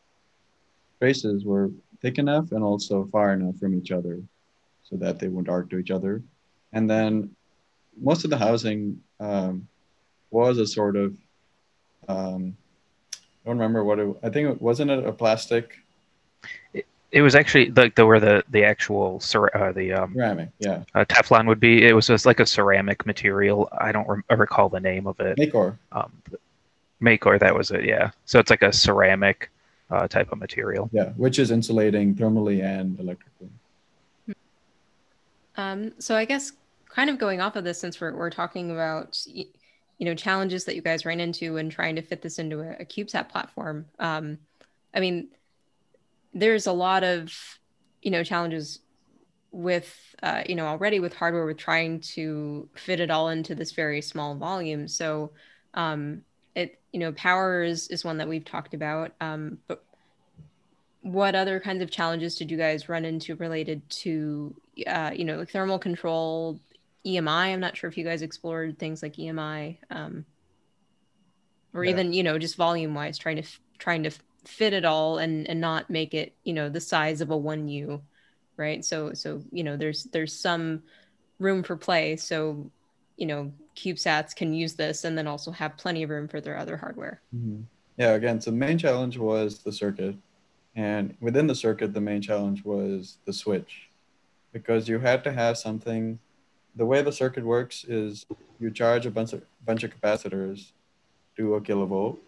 traces 0.99 1.45
were 1.45 1.71
thick 2.01 2.19
enough 2.19 2.53
and 2.53 2.65
also 2.65 3.07
far 3.13 3.35
enough 3.35 3.57
from 3.59 3.75
each 3.75 3.91
other 3.91 4.23
so 4.85 4.97
that 4.97 5.19
they 5.19 5.29
wouldn't 5.29 5.51
arc 5.51 5.69
to 5.71 5.79
each 5.79 5.91
other. 5.91 6.23
And 6.73 6.89
then 6.89 7.37
most 8.01 8.25
of 8.25 8.31
the 8.31 8.39
housing 8.39 9.03
um, 9.21 9.69
was 10.31 10.57
a 10.57 10.67
sort 10.67 10.97
of 10.97 11.15
um, 12.09 12.57
I 13.45 13.49
don't 13.49 13.59
remember 13.59 13.85
what 13.85 13.99
it. 13.99 14.17
I 14.23 14.31
think 14.31 14.49
it 14.49 14.63
wasn't 14.63 14.91
it 14.91 15.07
a 15.07 15.13
plastic. 15.13 15.79
It, 16.73 16.87
it 17.13 17.23
was 17.23 17.35
actually 17.35 17.71
like 17.71 17.95
the 17.95 18.07
where 18.07 18.21
the 18.21 18.43
the 18.51 18.65
actual 18.65 19.23
uh, 19.55 19.73
the 19.73 19.93
um, 19.93 20.15
ceramic, 20.15 20.49
yeah. 20.59 20.83
Uh, 20.95 21.05
Teflon 21.05 21.47
would 21.47 21.61
be. 21.61 21.87
It 21.87 21.95
was 21.95 22.07
just 22.07 22.27
like 22.27 22.41
a 22.41 22.47
ceramic 22.47 23.07
material. 23.07 23.69
I 23.79 23.93
don't 23.93 24.09
re- 24.09 24.23
recall 24.37 24.69
the 24.69 24.81
name 24.81 25.07
of 25.07 25.21
it. 25.21 25.37
Macor. 25.37 25.77
Um, 25.93 26.11
Macor, 27.03 27.39
that 27.39 27.55
was 27.55 27.71
it. 27.71 27.85
Yeah. 27.85 28.11
So 28.25 28.39
it's 28.39 28.51
like 28.51 28.63
a 28.63 28.73
ceramic 28.73 29.51
uh, 29.91 30.09
type 30.09 30.33
of 30.33 30.39
material. 30.39 30.89
Yeah, 30.93 31.11
which 31.11 31.39
is 31.39 31.51
insulating 31.51 32.15
thermally 32.15 32.65
and 32.65 32.99
electrically. 32.99 33.51
Um, 35.57 35.93
so 35.99 36.17
I 36.17 36.25
guess 36.25 36.53
kind 36.89 37.11
of 37.11 37.19
going 37.19 37.41
off 37.41 37.57
of 37.57 37.65
this, 37.65 37.79
since 37.79 38.01
we're 38.01 38.15
we're 38.17 38.31
talking 38.31 38.71
about 38.71 39.25
you 39.99 40.07
know 40.07 40.15
challenges 40.15 40.65
that 40.65 40.75
you 40.75 40.83
guys 40.83 41.05
ran 41.05 41.21
into 41.21 41.55
when 41.55 41.71
trying 41.71 41.97
to 41.97 42.03
fit 42.03 42.23
this 42.23 42.39
into 42.39 42.61
a, 42.61 42.73
a 42.81 42.85
CubeSat 42.85 43.29
platform. 43.29 43.87
Um, 43.99 44.39
I 44.95 45.01
mean, 45.01 45.29
there's 46.33 46.67
a 46.67 46.73
lot 46.73 47.05
of 47.05 47.33
you 48.03 48.11
know 48.11 48.25
challenges 48.25 48.81
with 49.53 49.97
uh, 50.23 50.43
you 50.47 50.57
know 50.57 50.67
already 50.67 51.01
with 51.01 51.15
hardware 51.15 51.47
with 51.47 51.57
trying 51.59 52.01
to 52.01 52.69
fit 52.75 53.01
it 53.01 53.11
all 53.11 53.29
into 53.29 53.55
this 53.55 53.73
very 53.73 54.03
small 54.03 54.35
volume. 54.35 54.89
So 54.89 55.31
um, 55.75 56.23
it 56.55 56.81
you 56.93 57.01
know 57.01 57.13
power 57.13 57.63
is 57.63 57.89
is 57.89 58.05
one 58.05 58.19
that 58.19 58.29
we've 58.29 58.45
talked 58.45 58.75
about, 58.75 59.13
um, 59.21 59.59
but 59.69 59.85
what 61.03 61.35
other 61.35 61.61
kinds 61.61 61.83
of 61.83 61.91
challenges 61.91 62.37
did 62.37 62.51
you 62.51 62.57
guys 62.57 62.89
run 62.89 63.05
into 63.05 63.37
related 63.37 63.89
to 63.91 64.55
uh, 64.87 65.11
you 65.15 65.25
know 65.25 65.39
like 65.39 65.51
thermal 65.51 65.79
control 65.79 66.59
EMI. 67.07 67.53
I'm 67.53 67.61
not 67.61 67.77
sure 67.77 67.89
if 67.89 67.97
you 67.97 68.05
guys 68.05 68.23
explored 68.23 68.79
things 68.79 69.03
like 69.03 69.15
EMI, 69.15 69.79
um, 69.91 70.25
or 71.73 71.85
yeah. 71.85 71.91
even 71.91 72.13
you 72.13 72.23
know 72.23 72.39
just 72.39 72.57
volume 72.57 72.95
wise, 72.95 73.19
trying 73.19 73.37
to 73.37 73.43
f- 73.43 73.61
trying 73.79 74.03
to 74.05 74.11
fit 74.45 74.73
it 74.73 74.85
all 74.85 75.19
and 75.19 75.49
and 75.49 75.61
not 75.61 75.91
make 75.91 76.15
it 76.15 76.35
you 76.45 76.53
know 76.53 76.69
the 76.69 76.81
size 76.81 77.21
of 77.21 77.31
a 77.31 77.37
one 77.37 77.69
U, 77.69 78.03
right? 78.57 78.85
So 78.85 79.13
so 79.15 79.43
you 79.51 79.65
know 79.65 79.77
there's 79.77 80.05
there's 80.05 80.33
some 80.33 80.83
room 81.39 81.63
for 81.63 81.77
play. 81.77 82.17
So 82.17 82.71
you 83.17 83.27
know 83.27 83.53
CubeSats 83.77 84.35
can 84.35 84.53
use 84.53 84.75
this 84.75 85.05
and 85.05 85.17
then 85.17 85.27
also 85.27 85.51
have 85.51 85.77
plenty 85.77 86.03
of 86.03 86.11
room 86.11 86.29
for 86.29 86.41
their 86.41 86.57
other 86.57 86.77
hardware. 86.77 87.21
Mm-hmm. 87.35 87.63
yeah, 87.97 88.13
again, 88.13 88.41
so 88.41 88.51
the 88.51 88.57
main 88.57 88.79
challenge 88.79 89.19
was 89.19 89.59
the 89.59 89.73
circuit. 89.73 90.17
And 90.77 91.17
within 91.21 91.47
the 91.47 91.55
circuit, 91.55 91.95
the 91.95 92.01
main 92.01 92.21
challenge 92.21 92.65
was 92.65 93.19
the 93.27 93.33
switch 93.33 93.89
because 94.53 94.89
you 94.89 94.99
had 94.99 95.23
to 95.25 95.33
have 95.33 95.57
something. 95.59 96.19
The 96.77 96.87
way 96.87 97.03
the 97.03 97.13
circuit 97.13 97.45
works 97.45 97.85
is 97.85 98.27
you 98.59 98.71
charge 98.71 99.07
a 99.07 99.11
bunch 99.11 99.33
of, 99.33 99.43
bunch 99.65 99.85
of 99.85 99.99
capacitors 99.99 100.73
to 101.37 101.55
a 101.55 101.61
kilovolt, 101.61 102.19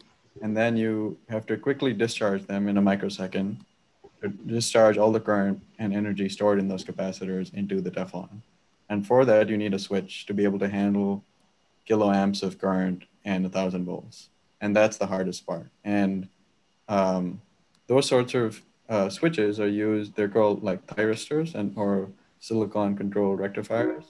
and 0.43 0.57
then 0.57 0.77
you 0.77 1.17
have 1.29 1.47
to 1.47 1.57
quickly 1.57 1.93
discharge 1.93 2.47
them 2.47 2.69
in 2.69 2.77
a 2.77 2.83
microsecond 2.83 3.65
to 4.23 4.29
discharge 4.29 4.99
all 4.99 5.13
the 5.13 5.21
current 5.21 5.63
and 5.79 5.95
energy 5.95 6.29
stored 6.29 6.59
in 6.59 6.69
those 6.69 6.85
capacitors 6.85 7.53
into 7.55 7.81
the 7.81 7.91
Teflon. 7.91 8.43
And 8.89 9.07
for 9.07 9.25
that, 9.25 9.49
you 9.49 9.57
need 9.57 9.75
a 9.75 9.79
switch 9.79 10.27
to 10.27 10.35
be 10.35 10.45
able 10.45 10.59
to 10.61 10.69
handle 10.69 11.25
kiloamps 11.89 12.43
of 12.43 12.59
current 12.59 13.05
and 13.25 13.45
a 13.47 13.49
thousand 13.49 13.85
volts. 13.85 14.29
And 14.61 14.75
that's 14.75 14.97
the 14.97 15.07
hardest 15.07 15.47
part. 15.47 15.69
And 15.85 16.29
um, 16.89 17.41
those 17.89 18.07
sorts 18.07 18.35
of 18.35 18.63
uh, 18.89 19.09
switches 19.09 19.59
are 19.59 19.69
used, 19.69 20.15
they're 20.15 20.29
called 20.29 20.63
like 20.63 20.87
thyristors 20.87 21.55
and 21.55 21.77
or 21.77 22.09
silicon 22.41 22.97
controlled 22.97 23.41
rectifiers. 23.41 24.05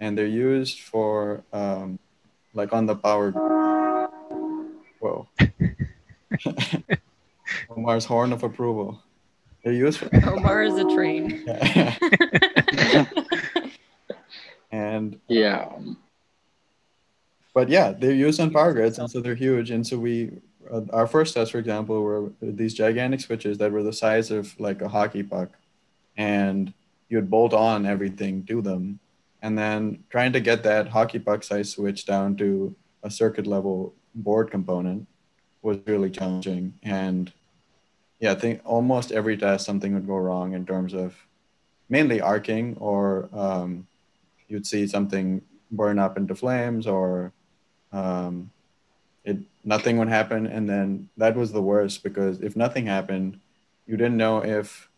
And 0.00 0.16
they're 0.16 0.26
used 0.26 0.80
for 0.80 1.42
um, 1.52 1.98
like 2.54 2.72
on 2.72 2.86
the 2.86 2.96
power. 2.96 3.30
Whoa. 5.00 5.28
Omar's 7.70 8.04
horn 8.04 8.32
of 8.32 8.42
approval. 8.42 9.00
They're 9.64 9.72
used 9.72 9.98
for. 9.98 10.08
Omar 10.30 10.62
is 10.64 10.74
a 10.76 10.84
train. 10.94 11.44
and 14.70 15.18
Yeah. 15.28 15.68
but 17.54 17.68
yeah, 17.68 17.92
they're 17.92 18.12
used 18.12 18.40
on 18.40 18.50
power 18.50 18.72
grids, 18.72 18.98
and 18.98 19.10
so 19.10 19.20
they're 19.20 19.34
huge. 19.34 19.70
And 19.70 19.86
so 19.86 19.98
we, 19.98 20.30
uh, 20.70 20.82
our 20.92 21.06
first 21.06 21.34
tests, 21.34 21.52
for 21.52 21.58
example, 21.58 22.02
were 22.02 22.30
these 22.42 22.74
gigantic 22.74 23.20
switches 23.20 23.58
that 23.58 23.72
were 23.72 23.82
the 23.82 23.92
size 23.92 24.30
of 24.30 24.58
like 24.60 24.82
a 24.82 24.88
hockey 24.88 25.22
puck, 25.22 25.50
and 26.16 26.72
you'd 27.08 27.30
bolt 27.30 27.54
on 27.54 27.86
everything 27.86 28.44
to 28.46 28.60
them, 28.60 28.98
and 29.46 29.56
then 29.56 30.02
trying 30.10 30.32
to 30.32 30.40
get 30.40 30.64
that 30.64 30.88
hockey 30.88 31.20
puck 31.20 31.44
size 31.44 31.70
switch 31.70 32.04
down 32.04 32.34
to 32.34 32.74
a 33.04 33.10
circuit 33.10 33.46
level 33.46 33.94
board 34.12 34.50
component 34.50 35.06
was 35.62 35.78
really 35.86 36.10
challenging. 36.10 36.74
And 36.82 37.32
yeah, 38.18 38.32
I 38.32 38.34
think 38.34 38.60
almost 38.64 39.12
every 39.12 39.36
test 39.36 39.64
something 39.64 39.94
would 39.94 40.08
go 40.08 40.16
wrong 40.16 40.54
in 40.54 40.66
terms 40.66 40.94
of 40.94 41.14
mainly 41.88 42.20
arcing 42.20 42.76
or 42.80 43.28
um, 43.32 43.86
you'd 44.48 44.66
see 44.66 44.84
something 44.88 45.42
burn 45.70 46.00
up 46.00 46.16
into 46.16 46.34
flames 46.34 46.88
or 46.88 47.32
um, 47.92 48.50
it 49.22 49.38
nothing 49.62 49.96
would 49.98 50.08
happen 50.08 50.48
and 50.48 50.68
then 50.68 51.08
that 51.16 51.36
was 51.36 51.52
the 51.52 51.62
worst 51.62 52.02
because 52.02 52.40
if 52.40 52.56
nothing 52.56 52.86
happened 52.86 53.38
you 53.86 53.96
didn't 53.96 54.16
know 54.16 54.42
if 54.42 54.88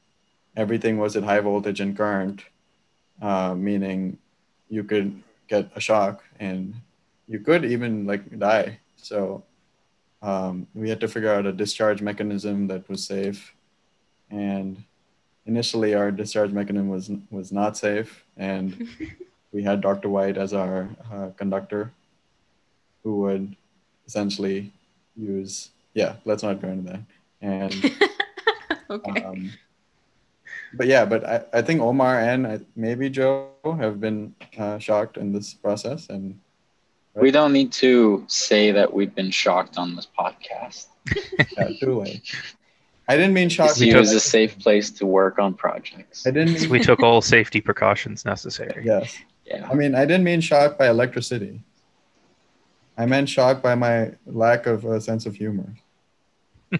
everything 0.57 0.97
was 0.97 1.17
at 1.17 1.25
high 1.25 1.41
voltage 1.41 1.81
and 1.81 1.99
current 1.99 2.45
uh, 3.21 3.55
meaning 3.55 4.17
you 4.69 4.85
could 4.85 5.23
get 5.49 5.71
a 5.75 5.81
shock 5.81 6.25
and 6.39 6.75
you 7.27 7.41
could 7.41 7.65
even 7.65 8.07
like 8.07 8.39
die. 8.39 8.79
So 8.97 9.45
um, 10.23 10.67
we 10.75 10.89
had 10.89 11.01
to 11.01 11.09
figure 11.09 11.33
out 11.33 11.47
a 11.47 11.53
discharge 11.53 12.03
mechanism 12.03 12.67
that 12.69 12.89
was 12.89 13.07
safe. 13.07 13.55
And 14.31 14.83
initially 15.47 15.95
our 15.95 16.11
discharge 16.11 16.53
mechanism 16.53 16.89
was 16.89 17.11
was 17.31 17.53
not 17.53 17.77
safe. 17.77 18.25
And 18.37 18.89
we 19.53 19.63
had 19.63 19.81
dr 19.81 20.09
white 20.09 20.37
as 20.37 20.53
our 20.53 20.89
uh, 21.13 21.29
conductor 21.37 21.93
who 23.03 23.21
would 23.21 23.57
essentially 24.07 24.73
use 25.17 25.71
yeah 25.95 26.17
let's 26.25 26.43
not 26.43 26.61
go 26.61 26.69
into 26.69 26.93
that. 26.93 27.01
And 27.41 27.75
okay. 28.91 29.23
um, 29.23 29.53
but 30.75 30.87
yeah 30.87 31.05
but 31.05 31.25
I, 31.25 31.45
I 31.55 31.63
think 31.63 31.81
omar 31.81 32.19
and 32.21 32.47
I, 32.47 32.61
maybe 32.77 33.09
joe 33.11 33.51
have 33.79 34.01
been 34.01 34.35
uh, 34.59 34.79
shocked 34.79 35.17
in 35.17 35.33
this 35.33 35.55
process 35.55 36.09
and 36.09 36.39
We 37.15 37.31
don't 37.31 37.53
need 37.53 37.73
to 37.85 38.25
say 38.29 38.71
that 38.73 38.93
we've 38.93 39.15
been 39.15 39.33
shocked 39.33 39.77
on 39.77 39.97
this 39.97 40.07
podcast. 40.07 40.87
yeah, 41.57 41.69
too 41.81 41.95
late 42.03 42.23
i 43.09 43.17
didn't 43.17 43.33
mean 43.35 43.49
shocked 43.49 43.77
See, 43.77 43.91
it 43.91 43.97
was 43.97 44.13
a 44.13 44.21
safe 44.21 44.59
place 44.59 44.91
to 44.99 45.07
work 45.07 45.39
on 45.39 45.55
projects. 45.55 46.27
i 46.27 46.31
didn't 46.31 46.57
So 46.57 46.63
mean, 46.65 46.71
we 46.71 46.81
took 46.81 47.01
all 47.03 47.21
safety 47.23 47.61
precautions 47.61 48.25
necessary. 48.25 48.83
yes 48.85 49.17
Yeah. 49.49 49.67
I 49.71 49.75
mean, 49.81 49.95
I 49.95 50.05
didn't 50.05 50.25
mean 50.31 50.43
shocked 50.43 50.77
by 50.79 50.89
electricity. 50.97 51.55
I 53.01 53.07
meant 53.07 53.29
shocked 53.37 53.63
by 53.63 53.75
my 53.87 54.13
lack 54.27 54.67
of 54.67 54.85
a 54.85 55.01
sense 55.01 55.25
of 55.29 55.35
humor. 55.43 55.71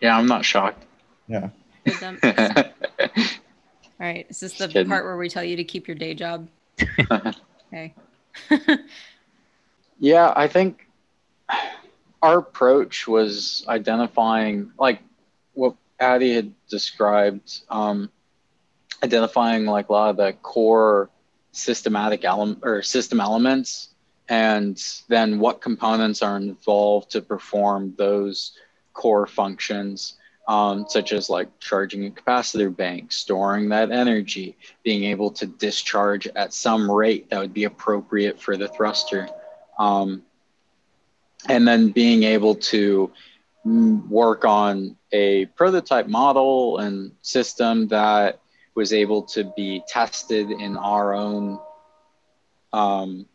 Yeah, 0.00 0.16
I'm 0.16 0.26
not 0.26 0.44
shocked. 0.44 0.84
Yeah. 1.26 1.48
Good 1.88 2.00
dump. 2.00 2.24
All 2.24 4.06
right. 4.06 4.26
Is 4.28 4.40
this 4.40 4.58
the 4.58 4.68
kidding. 4.68 4.88
part 4.88 5.04
where 5.04 5.16
we 5.16 5.28
tell 5.28 5.44
you 5.44 5.56
to 5.56 5.64
keep 5.64 5.88
your 5.88 5.96
day 5.96 6.14
job? 6.14 6.48
Okay. 7.70 7.94
Yeah, 10.00 10.32
I 10.34 10.46
think 10.46 10.86
our 12.22 12.38
approach 12.38 13.08
was 13.08 13.64
identifying, 13.68 14.70
like 14.78 15.00
what 15.54 15.74
Adi 16.00 16.34
had 16.34 16.52
described, 16.68 17.60
um, 17.68 18.08
identifying 19.02 19.66
like 19.66 19.88
a 19.88 19.92
lot 19.92 20.10
of 20.10 20.16
the 20.16 20.34
core 20.34 21.10
systematic 21.50 22.24
element 22.24 22.60
or 22.62 22.80
system 22.82 23.20
elements, 23.20 23.88
and 24.28 24.80
then 25.08 25.40
what 25.40 25.60
components 25.60 26.22
are 26.22 26.36
involved 26.36 27.10
to 27.10 27.20
perform 27.20 27.94
those 27.98 28.52
core 28.92 29.26
functions, 29.26 30.14
um, 30.48 30.86
such 30.88 31.12
as 31.12 31.28
like 31.28 31.46
charging 31.60 32.06
a 32.06 32.10
capacitor 32.10 32.74
bank, 32.74 33.12
storing 33.12 33.68
that 33.68 33.92
energy, 33.92 34.56
being 34.82 35.04
able 35.04 35.30
to 35.30 35.46
discharge 35.46 36.26
at 36.28 36.54
some 36.54 36.90
rate 36.90 37.28
that 37.28 37.38
would 37.38 37.52
be 37.52 37.64
appropriate 37.64 38.40
for 38.40 38.56
the 38.56 38.66
thruster. 38.66 39.28
Um, 39.78 40.22
and 41.48 41.68
then 41.68 41.90
being 41.90 42.22
able 42.22 42.54
to 42.54 43.12
mm, 43.64 44.08
work 44.08 44.46
on 44.46 44.96
a 45.12 45.44
prototype 45.46 46.08
model 46.08 46.78
and 46.78 47.12
system 47.20 47.86
that 47.88 48.40
was 48.74 48.94
able 48.94 49.22
to 49.22 49.52
be 49.54 49.82
tested 49.86 50.50
in 50.50 50.78
our 50.78 51.14
own 51.14 51.60
um, 52.72 53.26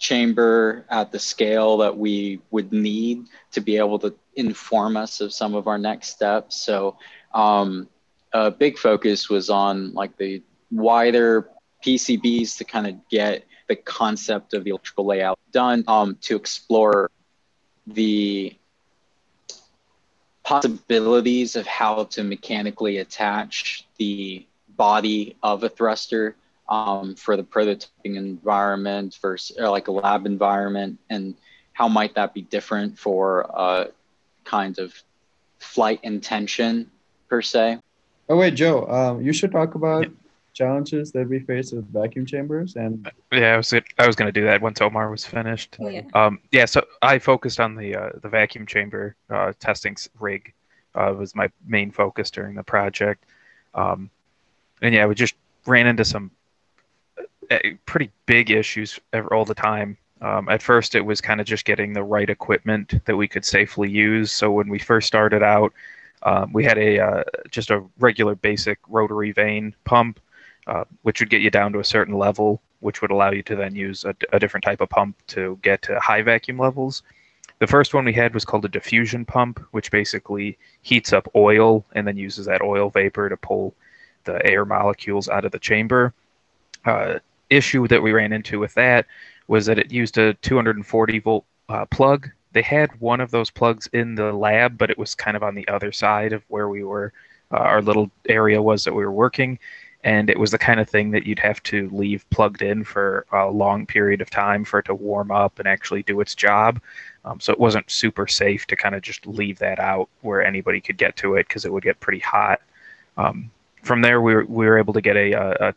chamber 0.00 0.86
at 0.88 1.12
the 1.12 1.18
scale 1.18 1.76
that 1.76 1.96
we 1.96 2.40
would 2.50 2.72
need 2.72 3.26
to 3.52 3.60
be 3.60 3.76
able 3.76 3.98
to 3.98 4.14
inform 4.34 4.96
us 4.96 5.20
of 5.20 5.32
some 5.32 5.54
of 5.54 5.68
our 5.68 5.78
next 5.78 6.08
steps. 6.08 6.56
So 6.56 6.96
um, 7.34 7.86
a 8.32 8.50
big 8.50 8.78
focus 8.78 9.28
was 9.28 9.50
on 9.50 9.92
like 9.92 10.16
the 10.16 10.42
wider 10.70 11.50
PCBs 11.84 12.56
to 12.56 12.64
kind 12.64 12.86
of 12.86 13.08
get 13.10 13.44
the 13.68 13.76
concept 13.76 14.54
of 14.54 14.64
the 14.64 14.70
electrical 14.70 15.04
layout 15.04 15.38
done 15.52 15.84
um, 15.86 16.16
to 16.22 16.34
explore 16.34 17.10
the 17.86 18.56
possibilities 20.42 21.56
of 21.56 21.66
how 21.66 22.04
to 22.04 22.24
mechanically 22.24 22.98
attach 22.98 23.86
the 23.98 24.46
body 24.76 25.36
of 25.42 25.62
a 25.62 25.68
thruster 25.68 26.36
um, 26.70 27.14
for 27.14 27.36
the 27.36 27.42
prototyping 27.42 28.16
environment 28.16 29.18
versus 29.20 29.56
like 29.58 29.88
a 29.88 29.92
lab 29.92 30.26
environment 30.26 30.98
and 31.10 31.34
how 31.72 31.88
might 31.88 32.14
that 32.14 32.32
be 32.32 32.42
different 32.42 32.98
for 32.98 33.40
a 33.54 33.88
kind 34.44 34.78
of 34.78 34.94
flight 35.58 36.00
intention 36.02 36.90
per 37.28 37.42
se 37.42 37.78
Oh 38.30 38.36
wait, 38.36 38.54
Joe. 38.54 38.86
Um, 38.86 39.20
you 39.20 39.32
should 39.32 39.50
talk 39.50 39.74
about 39.74 40.06
challenges 40.52 41.10
that 41.12 41.28
we 41.28 41.40
face 41.40 41.72
with 41.72 41.92
vacuum 41.92 42.24
chambers 42.24 42.76
and 42.76 43.10
Yeah, 43.32 43.54
I 43.54 43.56
was 43.56 43.72
I 43.72 44.06
was 44.06 44.14
gonna 44.14 44.30
do 44.30 44.44
that 44.44 44.62
once 44.62 44.80
Omar 44.80 45.10
was 45.10 45.26
finished. 45.26 45.76
Oh, 45.80 45.88
yeah. 45.88 46.02
Um, 46.14 46.38
yeah, 46.52 46.66
so 46.66 46.86
I 47.02 47.18
focused 47.18 47.58
on 47.58 47.74
the 47.74 47.96
uh, 47.96 48.10
the 48.22 48.28
vacuum 48.28 48.66
chamber 48.66 49.16
uh, 49.30 49.52
testing 49.58 49.96
rig. 50.20 50.52
Uh, 50.94 51.14
was 51.16 51.34
my 51.34 51.50
main 51.66 51.90
focus 51.90 52.30
during 52.30 52.54
the 52.54 52.64
project, 52.64 53.24
um, 53.74 54.10
and 54.82 54.92
yeah, 54.94 55.06
we 55.06 55.14
just 55.14 55.34
ran 55.66 55.86
into 55.86 56.04
some 56.04 56.30
uh, 56.30 56.39
pretty 57.86 58.10
big 58.26 58.50
issues 58.50 58.98
all 59.30 59.44
the 59.44 59.54
time. 59.54 59.96
Um, 60.22 60.48
at 60.48 60.62
first, 60.62 60.94
it 60.94 61.00
was 61.00 61.20
kind 61.20 61.40
of 61.40 61.46
just 61.46 61.64
getting 61.64 61.92
the 61.92 62.02
right 62.02 62.28
equipment 62.28 63.04
that 63.06 63.16
we 63.16 63.26
could 63.26 63.44
safely 63.44 63.88
use. 63.88 64.30
So 64.30 64.50
when 64.50 64.68
we 64.68 64.78
first 64.78 65.06
started 65.06 65.42
out, 65.42 65.72
um, 66.22 66.52
we 66.52 66.64
had 66.64 66.76
a 66.76 67.00
uh, 67.00 67.24
just 67.50 67.70
a 67.70 67.82
regular 67.98 68.34
basic 68.34 68.78
rotary 68.88 69.32
vane 69.32 69.74
pump, 69.84 70.20
uh, 70.66 70.84
which 71.02 71.20
would 71.20 71.30
get 71.30 71.40
you 71.40 71.50
down 71.50 71.72
to 71.72 71.80
a 71.80 71.84
certain 71.84 72.18
level, 72.18 72.60
which 72.80 73.00
would 73.00 73.10
allow 73.10 73.30
you 73.30 73.42
to 73.44 73.56
then 73.56 73.74
use 73.74 74.04
a, 74.04 74.14
a 74.32 74.38
different 74.38 74.64
type 74.64 74.82
of 74.82 74.90
pump 74.90 75.16
to 75.28 75.58
get 75.62 75.80
to 75.82 75.98
high 75.98 76.20
vacuum 76.20 76.58
levels. 76.58 77.02
The 77.58 77.66
first 77.66 77.94
one 77.94 78.04
we 78.04 78.12
had 78.12 78.34
was 78.34 78.44
called 78.44 78.64
a 78.64 78.68
diffusion 78.68 79.24
pump, 79.24 79.60
which 79.70 79.90
basically 79.90 80.58
heats 80.82 81.12
up 81.12 81.28
oil 81.34 81.84
and 81.94 82.06
then 82.06 82.16
uses 82.16 82.46
that 82.46 82.62
oil 82.62 82.90
vapor 82.90 83.28
to 83.28 83.36
pull 83.36 83.74
the 84.24 84.44
air 84.46 84.64
molecules 84.64 85.28
out 85.28 85.44
of 85.44 85.52
the 85.52 85.58
chamber. 85.58 86.12
Uh, 86.84 87.18
issue 87.50 87.86
that 87.88 88.02
we 88.02 88.12
ran 88.12 88.32
into 88.32 88.58
with 88.58 88.74
that 88.74 89.06
was 89.48 89.66
that 89.66 89.78
it 89.78 89.92
used 89.92 90.16
a 90.18 90.34
240 90.34 91.18
volt 91.18 91.44
uh, 91.68 91.84
plug 91.86 92.30
they 92.52 92.62
had 92.62 93.00
one 93.00 93.20
of 93.20 93.30
those 93.30 93.50
plugs 93.50 93.88
in 93.92 94.14
the 94.14 94.32
lab, 94.32 94.76
but 94.76 94.90
it 94.90 94.98
was 94.98 95.14
kind 95.14 95.36
of 95.36 95.42
on 95.42 95.54
the 95.54 95.66
other 95.68 95.92
side 95.92 96.32
of 96.32 96.42
where 96.48 96.68
we 96.68 96.82
were, 96.82 97.12
uh, 97.52 97.58
our 97.58 97.82
little 97.82 98.10
area 98.28 98.60
was 98.60 98.84
that 98.84 98.94
we 98.94 99.04
were 99.04 99.12
working. 99.12 99.58
And 100.02 100.30
it 100.30 100.38
was 100.38 100.50
the 100.50 100.58
kind 100.58 100.80
of 100.80 100.88
thing 100.88 101.10
that 101.10 101.26
you'd 101.26 101.38
have 101.40 101.62
to 101.64 101.88
leave 101.90 102.28
plugged 102.30 102.62
in 102.62 102.84
for 102.84 103.26
a 103.32 103.50
long 103.50 103.84
period 103.84 104.22
of 104.22 104.30
time 104.30 104.64
for 104.64 104.78
it 104.78 104.86
to 104.86 104.94
warm 104.94 105.30
up 105.30 105.58
and 105.58 105.68
actually 105.68 106.02
do 106.02 106.20
its 106.20 106.34
job. 106.34 106.80
Um, 107.26 107.38
so 107.38 107.52
it 107.52 107.60
wasn't 107.60 107.90
super 107.90 108.26
safe 108.26 108.66
to 108.68 108.76
kind 108.76 108.94
of 108.94 109.02
just 109.02 109.26
leave 109.26 109.58
that 109.58 109.78
out 109.78 110.08
where 110.22 110.42
anybody 110.42 110.80
could 110.80 110.96
get 110.96 111.16
to 111.16 111.34
it 111.34 111.48
because 111.48 111.66
it 111.66 111.72
would 111.72 111.84
get 111.84 112.00
pretty 112.00 112.20
hot. 112.20 112.62
Um, 113.18 113.50
from 113.82 114.00
there, 114.00 114.22
we 114.22 114.34
were, 114.34 114.46
we 114.46 114.66
were 114.66 114.78
able 114.78 114.94
to 114.94 115.02
get 115.02 115.16
a, 115.16 115.32
a, 115.32 115.68
a 115.68 115.74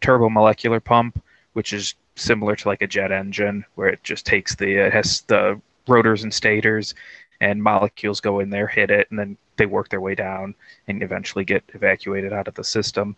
turbo 0.00 0.28
molecular 0.28 0.80
pump, 0.80 1.22
which 1.52 1.72
is 1.72 1.94
similar 2.16 2.56
to 2.56 2.68
like 2.68 2.82
a 2.82 2.86
jet 2.86 3.12
engine, 3.12 3.64
where 3.74 3.88
it 3.88 4.02
just 4.02 4.26
takes 4.26 4.54
the 4.54 4.86
it 4.86 4.92
has 4.92 5.22
the 5.22 5.60
rotors 5.86 6.22
and 6.22 6.32
stators, 6.32 6.94
and 7.40 7.62
molecules 7.62 8.20
go 8.20 8.40
in 8.40 8.50
there, 8.50 8.66
hit 8.66 8.90
it, 8.90 9.08
and 9.10 9.18
then 9.18 9.36
they 9.56 9.66
work 9.66 9.88
their 9.88 10.00
way 10.00 10.14
down 10.14 10.54
and 10.86 11.02
eventually 11.02 11.44
get 11.44 11.62
evacuated 11.74 12.32
out 12.32 12.48
of 12.48 12.54
the 12.54 12.64
system. 12.64 13.16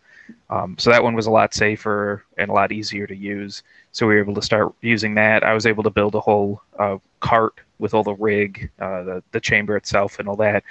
Um, 0.48 0.76
so 0.78 0.90
that 0.90 1.02
one 1.02 1.14
was 1.14 1.26
a 1.26 1.30
lot 1.30 1.54
safer 1.54 2.24
and 2.38 2.50
a 2.50 2.54
lot 2.54 2.72
easier 2.72 3.06
to 3.06 3.14
use. 3.14 3.62
So 3.92 4.06
we 4.06 4.14
were 4.14 4.20
able 4.20 4.34
to 4.34 4.42
start 4.42 4.72
using 4.80 5.14
that. 5.14 5.44
I 5.44 5.54
was 5.54 5.66
able 5.66 5.82
to 5.82 5.90
build 5.90 6.14
a 6.14 6.20
whole 6.20 6.62
uh, 6.78 6.98
cart 7.20 7.60
with 7.78 7.94
all 7.94 8.04
the 8.04 8.14
rig, 8.14 8.70
uh, 8.80 9.02
the 9.02 9.22
the 9.32 9.40
chamber 9.40 9.76
itself, 9.76 10.18
and 10.18 10.28
all 10.28 10.36
that. 10.36 10.64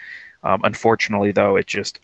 Um, 0.43 0.61
unfortunately, 0.63 1.31
though, 1.31 1.55
it 1.55 1.67
just 1.67 1.99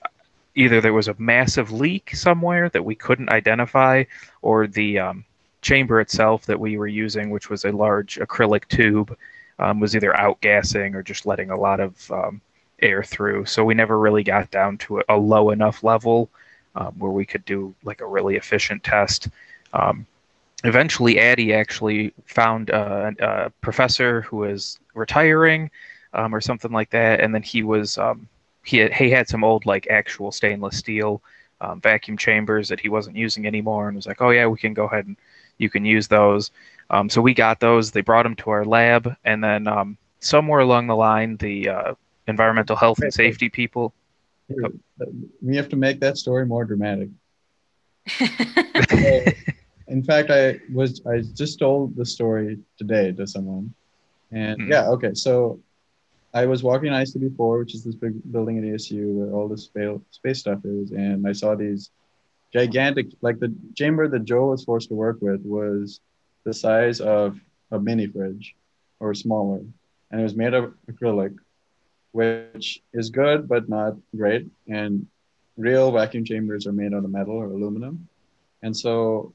either 0.56 0.82
there 0.82 0.94
was 0.94 1.08
a 1.08 1.15
massive 1.18 1.72
leak 1.72 2.15
somewhere 2.15 2.70
that 2.70 2.84
we 2.84 2.96
couldn't 2.96 3.30
identify, 3.30 4.04
or 4.41 4.68
the 4.68 5.00
um, 5.00 5.26
chamber 5.62 6.00
itself 6.00 6.46
that 6.46 6.60
we 6.60 6.78
were 6.78 6.88
using, 6.88 7.30
which 7.30 7.50
was 7.50 7.65
a 7.65 7.72
large 7.72 8.18
acrylic 8.18 8.68
tube, 8.68 9.15
um, 9.60 9.80
was 9.80 9.96
either 9.96 10.13
outgassing 10.13 10.96
or 10.96 11.04
just 11.04 11.26
letting 11.26 11.50
a 11.52 11.58
lot 11.58 11.80
of 11.80 12.12
um, 12.12 12.41
air 12.82 13.04
through. 13.04 13.46
So 13.46 13.63
we 13.63 13.74
never 13.74 14.00
really 14.00 14.24
got 14.24 14.52
down 14.52 14.78
to 14.80 15.00
a, 15.00 15.04
a 15.10 15.18
low 15.18 15.52
enough 15.52 15.84
level 15.84 16.30
um, 16.76 16.94
where 16.98 17.12
we 17.12 17.26
could 17.26 17.46
do 17.46 17.74
like 17.84 18.02
a 18.02 18.08
really 18.08 18.36
efficient 18.36 18.84
test. 18.84 19.30
Um, 19.74 20.06
eventually, 20.63 21.22
Adi 21.22 21.54
actually 21.54 22.13
found 22.26 22.72
uh, 22.72 23.12
a 23.20 23.50
professor 23.62 24.22
who 24.22 24.38
was 24.38 24.80
retiring 24.94 25.70
um, 26.13 26.34
or 26.34 26.41
something 26.41 26.72
like 26.72 26.89
that, 26.91 27.20
and 27.20 27.34
then 27.34 27.44
he 27.44 27.63
was 27.63 27.98
he 28.65 28.78
had, 28.78 28.93
he 28.93 29.10
had 29.10 29.30
some 29.30 29.43
old 29.43 29.65
like 29.65 29.88
actual 29.89 30.32
stainless 30.32 30.78
steel 30.78 31.21
um, 31.62 31.80
vacuum 31.80 32.17
chambers 32.17 32.67
that 32.69 32.80
he 32.80 32.89
wasn't 32.89 33.15
using 33.15 33.45
anymore, 33.47 33.88
and 33.88 33.95
was 33.95 34.08
like, 34.08 34.21
"Oh 34.21 34.32
yeah, 34.32 34.47
we 34.47 34.58
can 34.58 34.73
go 34.73 34.86
ahead 34.86 35.06
and 35.06 35.15
you 35.58 35.69
can 35.69 35.86
use 35.86 36.08
those." 36.08 36.51
Um, 36.89 37.10
so 37.10 37.21
we 37.21 37.34
got 37.34 37.60
those. 37.60 37.91
They 37.91 38.01
brought 38.01 38.23
them 38.23 38.36
to 38.38 38.49
our 38.49 38.65
lab, 38.65 39.15
and 39.23 39.43
then 39.43 39.67
um, 39.67 39.97
somewhere 40.19 40.60
along 40.60 40.88
the 40.88 40.95
line, 40.95 41.38
the 41.38 41.69
uh, 41.69 41.93
environmental 42.28 42.75
health 42.75 42.99
and 43.01 43.13
safety 43.13 43.49
people. 43.49 43.93
Here, 44.47 44.69
we 45.41 45.56
have 45.56 45.69
to 45.69 45.75
make 45.75 45.99
that 46.01 46.17
story 46.17 46.45
more 46.45 46.65
dramatic. 46.65 47.10
so, 48.08 49.23
in 49.88 50.04
fact, 50.04 50.30
I 50.30 50.60
was 50.73 51.01
I 51.06 51.21
just 51.34 51.60
told 51.60 51.95
the 51.95 52.06
story 52.06 52.60
today 52.78 53.12
to 53.13 53.25
someone, 53.25 53.73
and 54.32 54.60
mm-hmm. 54.60 54.71
yeah, 54.71 54.88
okay, 54.89 55.13
so 55.13 55.60
I 56.36 56.45
was 56.45 56.63
walking 56.63 56.91
ISTB4, 56.91 57.60
which 57.60 57.74
is 57.74 57.86
this 57.86 57.95
big 57.95 58.13
building 58.30 58.58
at 58.58 58.65
ASU 58.65 59.13
where 59.13 59.32
all 59.32 59.48
the 59.48 59.58
space, 59.58 59.98
space 60.12 60.39
stuff 60.39 60.60
is, 60.65 60.91
and 60.91 61.26
I 61.26 61.32
saw 61.32 61.56
these 61.56 61.91
gigantic, 62.52 63.08
like 63.21 63.39
the 63.39 63.56
chamber 63.74 64.10
that 64.10 64.26
Joe 64.26 64.48
was 64.48 64.65
forced 64.65 64.89
to 64.89 64.95
work 64.95 65.19
with 65.21 65.41
was 65.45 66.02
the 66.43 66.54
size 66.54 67.00
of 67.00 67.39
a 67.71 67.80
mini 67.80 68.08
fridge 68.08 68.54
or 69.00 69.13
smaller, 69.13 69.62
and 70.12 70.19
it 70.19 70.24
was 70.24 70.36
made 70.36 70.54
of 70.54 70.74
acrylic, 70.91 71.34
which 72.12 72.84
is 72.91 73.10
good 73.10 73.48
but 73.48 73.69
not 73.69 73.95
great. 74.13 74.45
And 74.67 75.08
real 75.56 75.89
vacuum 75.93 76.26
chambers 76.26 76.67
are 76.67 76.74
made 76.74 76.93
out 76.93 77.06
of 77.06 77.10
metal 77.12 77.38
or 77.38 77.45
aluminum, 77.45 78.10
and 78.62 78.76
so 78.76 79.34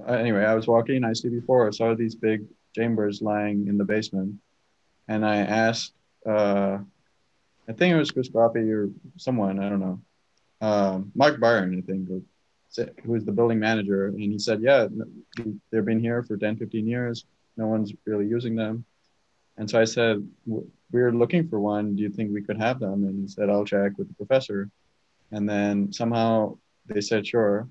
uh, 0.00 0.12
anyway, 0.12 0.46
I 0.46 0.54
was 0.54 0.66
walking 0.66 1.02
ISTB4, 1.02 1.68
I 1.68 1.70
saw 1.72 1.94
these 1.94 2.14
big 2.14 2.46
chambers 2.74 3.20
lying 3.20 3.68
in 3.68 3.76
the 3.76 3.84
basement, 3.84 4.36
and 5.08 5.26
I 5.26 5.38
asked 5.38 5.92
uh, 6.26 6.78
I 7.68 7.72
think 7.72 7.94
it 7.94 7.98
was 7.98 8.10
Chris 8.10 8.28
Groppe 8.28 8.56
or 8.56 8.90
someone, 9.16 9.58
I 9.58 9.68
don't 9.68 9.80
know. 9.80 10.00
Um, 10.60 11.12
Mark 11.14 11.38
Byron, 11.38 11.76
I 11.76 11.82
think, 11.82 12.08
who 12.08 13.12
was 13.12 13.24
the 13.24 13.32
building 13.32 13.58
manager. 13.58 14.06
And 14.06 14.20
he 14.20 14.38
said, 14.38 14.60
yeah, 14.62 14.88
they've 15.70 15.84
been 15.84 16.00
here 16.00 16.22
for 16.22 16.36
10, 16.36 16.56
15 16.56 16.86
years. 16.86 17.24
No 17.56 17.66
one's 17.66 17.92
really 18.06 18.26
using 18.26 18.56
them. 18.56 18.84
And 19.56 19.68
so 19.68 19.80
I 19.80 19.84
said, 19.84 20.26
we're 20.90 21.12
looking 21.12 21.48
for 21.48 21.60
one. 21.60 21.96
Do 21.96 22.02
you 22.02 22.08
think 22.08 22.32
we 22.32 22.42
could 22.42 22.58
have 22.58 22.80
them? 22.80 23.04
And 23.04 23.20
he 23.20 23.28
said, 23.28 23.50
I'll 23.50 23.64
check 23.64 23.92
with 23.98 24.08
the 24.08 24.14
professor. 24.14 24.70
And 25.32 25.48
then 25.48 25.92
somehow 25.92 26.56
they 26.86 27.00
said, 27.00 27.26
sure. 27.26 27.68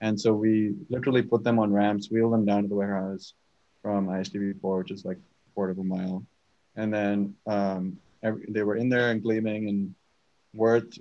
And 0.00 0.18
so 0.18 0.32
we 0.32 0.74
literally 0.88 1.22
put 1.22 1.44
them 1.44 1.58
on 1.58 1.72
ramps, 1.72 2.10
wheeled 2.10 2.32
them 2.32 2.44
down 2.44 2.62
to 2.62 2.68
the 2.68 2.74
warehouse 2.74 3.34
from 3.82 4.06
ISTB4, 4.06 4.78
which 4.78 4.90
is 4.90 5.04
like 5.04 5.16
a 5.16 5.54
quarter 5.54 5.72
of 5.72 5.78
a 5.78 5.84
mile 5.84 6.24
and 6.76 6.92
then 6.92 7.34
um, 7.46 7.98
every, 8.22 8.44
they 8.48 8.62
were 8.62 8.76
in 8.76 8.88
there 8.88 9.10
and 9.10 9.22
gleaming 9.22 9.68
and 9.68 9.94
worth 10.54 10.98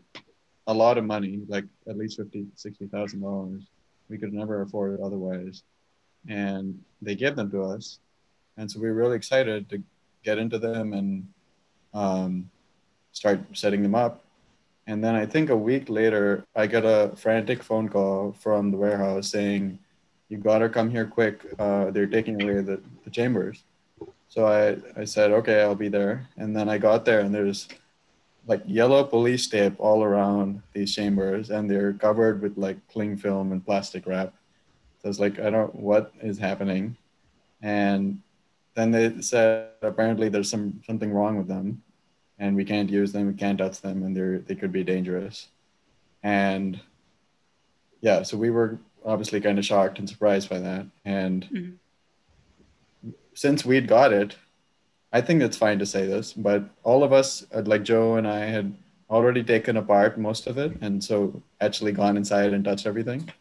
a 0.68 0.74
lot 0.74 0.98
of 0.98 1.04
money, 1.04 1.42
like 1.48 1.66
at 1.88 1.98
least 1.98 2.18
fifty, 2.18 2.46
sixty 2.56 2.88
thousand 2.88 3.22
dollars. 3.22 3.64
We 4.10 4.18
could 4.18 4.34
never 4.34 4.62
afford 4.62 4.94
it 4.94 5.04
otherwise, 5.04 5.64
and 6.28 6.80
they 7.02 7.16
gave 7.16 7.36
them 7.36 7.50
to 7.52 7.64
us, 7.64 8.00
and 8.58 8.70
so 8.70 8.80
we 8.80 8.88
were 8.88 8.94
really 8.94 9.16
excited 9.16 9.70
to 9.70 9.82
get 10.24 10.38
into 10.38 10.60
them 10.60 10.94
and 10.94 11.28
um, 11.94 12.50
start 13.12 13.40
setting 13.54 13.84
them 13.84 13.96
up. 13.96 14.24
And 14.88 15.04
then 15.04 15.16
I 15.16 15.26
think 15.26 15.50
a 15.50 15.56
week 15.56 15.90
later, 15.90 16.46
I 16.56 16.68
got 16.68 16.84
a 16.84 17.16
frantic 17.16 17.64
phone 17.64 17.88
call 17.88 18.36
from 18.40 18.72
the 18.72 18.78
warehouse 18.78 19.30
saying, 19.30 19.80
"You 20.30 20.38
gotta 20.38 20.70
come 20.70 20.90
here 20.90 21.06
quick! 21.06 21.42
Uh, 21.58 21.92
they're 21.92 22.08
taking 22.08 22.42
away 22.42 22.62
the, 22.62 22.82
the 23.04 23.10
chambers." 23.10 23.64
So 24.30 24.48
I, 24.48 24.78
I 25.00 25.06
said, 25.06 25.32
okay, 25.32 25.62
I'll 25.62 25.76
be 25.76 25.90
there. 25.90 26.28
And 26.38 26.56
then 26.56 26.68
I 26.68 26.78
got 26.78 27.06
there 27.06 27.20
and 27.20 27.34
there's 27.34 27.68
like 28.48 28.62
yellow 28.66 29.04
police 29.04 29.48
tape 29.48 29.76
all 29.78 30.04
around 30.04 30.62
these 30.74 30.94
chambers 30.94 31.50
and 31.50 31.70
they're 31.70 31.94
covered 31.94 32.42
with 32.42 32.58
like 32.58 32.78
cling 32.88 33.16
film 33.16 33.52
and 33.52 33.66
plastic 33.66 34.06
wrap. 34.06 34.34
So 35.02 35.10
it's 35.10 35.20
like, 35.20 35.40
I 35.40 35.50
don't, 35.50 35.76
what 35.76 36.14
is 36.22 36.40
happening? 36.40 36.98
And 37.62 38.22
then 38.74 38.92
they 38.92 39.22
said, 39.22 39.70
apparently 39.82 40.30
there's 40.30 40.50
some, 40.50 40.82
something 40.86 41.14
wrong 41.14 41.38
with 41.38 41.48
them 41.48 41.84
and 42.40 42.56
we 42.56 42.66
can't 42.66 42.90
use 42.90 43.12
them, 43.12 43.28
we 43.28 43.34
can't 43.34 43.60
touch 43.60 43.82
them 43.82 44.04
and 44.04 44.16
they're, 44.16 44.40
they 44.40 44.56
could 44.56 44.72
be 44.72 44.84
dangerous. 44.84 45.48
And 46.24 46.80
yeah, 48.02 48.24
so 48.24 48.38
we 48.38 48.50
were 48.50 48.80
obviously 49.06 49.40
kind 49.42 49.60
of 49.60 49.66
shocked 49.66 50.00
and 50.00 50.10
surprised 50.10 50.50
by 50.50 50.60
that. 50.60 50.88
And 51.06 51.44
mm-hmm 51.46 51.76
since 53.34 53.66
we'd 53.66 53.88
got 53.88 54.14
it, 54.14 54.36
I 55.12 55.22
think 55.22 55.42
it's 55.42 55.58
fine 55.58 55.80
to 55.80 55.86
say 55.86 56.08
this, 56.08 56.34
but 56.34 56.64
all 56.84 57.04
of 57.04 57.14
us, 57.14 57.46
uh, 57.54 57.62
like 57.66 57.84
Joe 57.84 58.16
and 58.16 58.28
I, 58.28 58.46
had 58.46 58.74
already 59.10 59.44
taken 59.44 59.78
apart 59.78 60.18
most 60.18 60.48
of 60.48 60.58
it, 60.58 60.74
and 60.82 61.04
so 61.04 61.42
actually 61.62 61.92
gone 61.92 62.18
inside 62.18 62.52
and 62.54 62.66
touched 62.66 62.88
everything, 62.88 63.32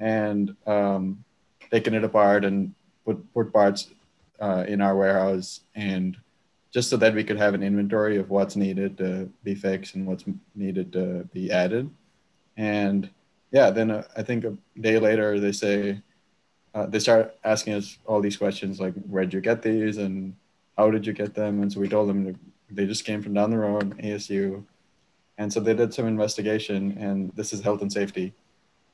and 0.00 0.56
um, 0.66 1.24
taken 1.70 1.94
it 1.94 2.02
apart 2.02 2.44
and 2.44 2.74
put 3.04 3.32
put 3.32 3.52
parts 3.52 3.90
uh, 4.40 4.64
in 4.66 4.80
our 4.80 4.96
warehouse, 4.96 5.60
and 5.76 6.16
just 6.72 6.90
so 6.90 6.96
that 6.96 7.14
we 7.14 7.22
could 7.22 7.38
have 7.38 7.54
an 7.54 7.62
inventory 7.62 8.16
of 8.16 8.30
what's 8.30 8.56
needed 8.56 8.98
to 8.98 9.30
be 9.44 9.54
fixed 9.54 9.94
and 9.94 10.06
what's 10.06 10.24
needed 10.56 10.92
to 10.92 11.28
be 11.32 11.52
added, 11.52 11.88
and 12.56 13.08
yeah, 13.52 13.70
then 13.70 13.92
uh, 13.92 14.02
I 14.16 14.22
think 14.24 14.44
a 14.44 14.56
day 14.80 14.98
later 14.98 15.38
they 15.38 15.52
say 15.52 16.02
uh, 16.74 16.86
they 16.86 16.98
start 16.98 17.36
asking 17.44 17.74
us 17.74 17.98
all 18.04 18.20
these 18.20 18.36
questions 18.36 18.80
like, 18.80 18.94
where'd 19.08 19.32
you 19.32 19.40
get 19.40 19.62
these 19.62 19.96
and 19.96 20.34
how 20.76 20.90
did 20.90 21.06
you 21.06 21.12
get 21.12 21.34
them? 21.34 21.62
And 21.62 21.72
so 21.72 21.78
we 21.78 21.88
told 21.88 22.08
them 22.08 22.38
they 22.68 22.86
just 22.86 23.04
came 23.04 23.22
from 23.22 23.34
down 23.34 23.50
the 23.50 23.58
road, 23.58 23.96
ASU. 23.98 24.64
And 25.38 25.52
so 25.52 25.60
they 25.60 25.74
did 25.74 25.94
some 25.94 26.06
investigation, 26.06 26.96
and 26.98 27.30
this 27.34 27.52
is 27.52 27.60
health 27.60 27.82
and 27.82 27.92
safety. 27.92 28.32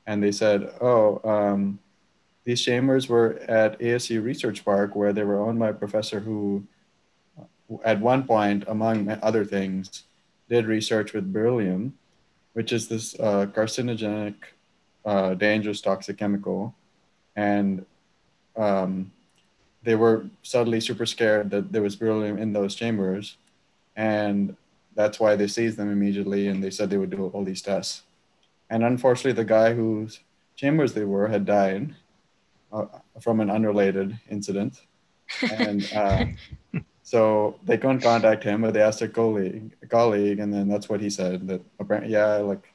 And 0.05 0.21
they 0.21 0.31
said, 0.31 0.71
oh, 0.79 1.21
um, 1.23 1.79
these 2.43 2.61
chambers 2.61 3.07
were 3.09 3.39
at 3.47 3.79
ASU 3.79 4.23
Research 4.23 4.63
Park, 4.63 4.95
where 4.95 5.13
they 5.13 5.23
were 5.23 5.39
owned 5.39 5.59
by 5.59 5.69
a 5.69 5.73
professor 5.73 6.19
who, 6.19 6.63
at 7.83 7.99
one 7.99 8.23
point, 8.23 8.63
among 8.67 9.09
other 9.21 9.45
things, 9.45 10.03
did 10.49 10.65
research 10.65 11.13
with 11.13 11.31
beryllium, 11.31 11.93
which 12.53 12.73
is 12.73 12.87
this 12.87 13.15
uh, 13.19 13.45
carcinogenic, 13.47 14.35
uh, 15.05 15.33
dangerous, 15.35 15.81
toxic 15.81 16.17
chemical 16.17 16.75
and 17.35 17.85
um, 18.55 19.11
they 19.83 19.95
were 19.95 20.25
suddenly 20.43 20.79
super 20.79 21.05
scared 21.05 21.49
that 21.51 21.71
there 21.71 21.81
was 21.81 21.95
beryllium 21.95 22.37
in 22.37 22.53
those 22.53 22.75
chambers, 22.75 23.37
and 23.95 24.55
that's 24.95 25.19
why 25.19 25.35
they 25.35 25.47
seized 25.47 25.77
them 25.77 25.91
immediately 25.91 26.47
and 26.47 26.63
they 26.63 26.69
said 26.69 26.89
they 26.89 26.97
would 26.97 27.09
do 27.09 27.27
all 27.27 27.43
these 27.43 27.61
tests. 27.61 28.03
And 28.69 28.83
unfortunately, 28.83 29.33
the 29.33 29.45
guy 29.45 29.73
whose 29.73 30.19
chambers 30.55 30.93
they 30.93 31.05
were 31.05 31.27
had 31.27 31.45
died 31.45 31.95
uh, 32.71 32.85
from 33.19 33.39
an 33.39 33.49
unrelated 33.49 34.17
incident, 34.29 34.81
and 35.51 35.91
uh, 35.95 36.25
so 37.03 37.59
they 37.65 37.77
couldn't 37.77 38.01
contact 38.01 38.43
him, 38.43 38.61
but 38.61 38.73
they 38.73 38.81
asked 38.81 39.01
a 39.01 39.07
colleague, 39.07 39.71
a 39.81 39.87
colleague, 39.87 40.39
and 40.39 40.53
then 40.53 40.69
that's 40.69 40.87
what 40.87 41.01
he 41.01 41.09
said. 41.09 41.47
That 41.47 41.61
apparently, 41.79 42.13
yeah, 42.13 42.35
like 42.37 42.71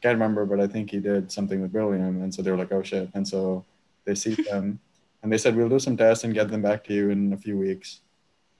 can't 0.00 0.14
remember, 0.14 0.44
but 0.46 0.60
I 0.60 0.66
think 0.66 0.90
he 0.90 0.98
did 0.98 1.32
something 1.32 1.60
with 1.60 1.72
beryllium, 1.72 2.22
and 2.22 2.32
so 2.32 2.42
they 2.42 2.50
were 2.50 2.56
like, 2.56 2.72
oh 2.72 2.82
shit, 2.82 3.08
and 3.14 3.26
so 3.26 3.64
they 4.04 4.14
see 4.14 4.34
them, 4.34 4.80
and 5.22 5.32
they 5.32 5.38
said 5.38 5.56
we'll 5.56 5.68
do 5.68 5.78
some 5.78 5.96
tests 5.96 6.24
and 6.24 6.34
get 6.34 6.48
them 6.48 6.62
back 6.62 6.84
to 6.84 6.94
you 6.94 7.10
in 7.10 7.32
a 7.32 7.36
few 7.36 7.58
weeks, 7.58 8.00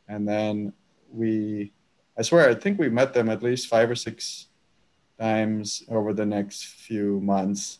and 0.08 0.28
then 0.28 0.72
we, 1.12 1.72
I 2.18 2.22
swear, 2.22 2.48
I 2.48 2.54
think 2.54 2.78
we 2.78 2.88
met 2.88 3.14
them 3.14 3.28
at 3.28 3.42
least 3.42 3.68
five 3.68 3.90
or 3.90 3.94
six 3.94 4.48
times 5.18 5.84
over 5.88 6.12
the 6.12 6.26
next 6.26 6.66
few 6.66 7.20
months. 7.20 7.78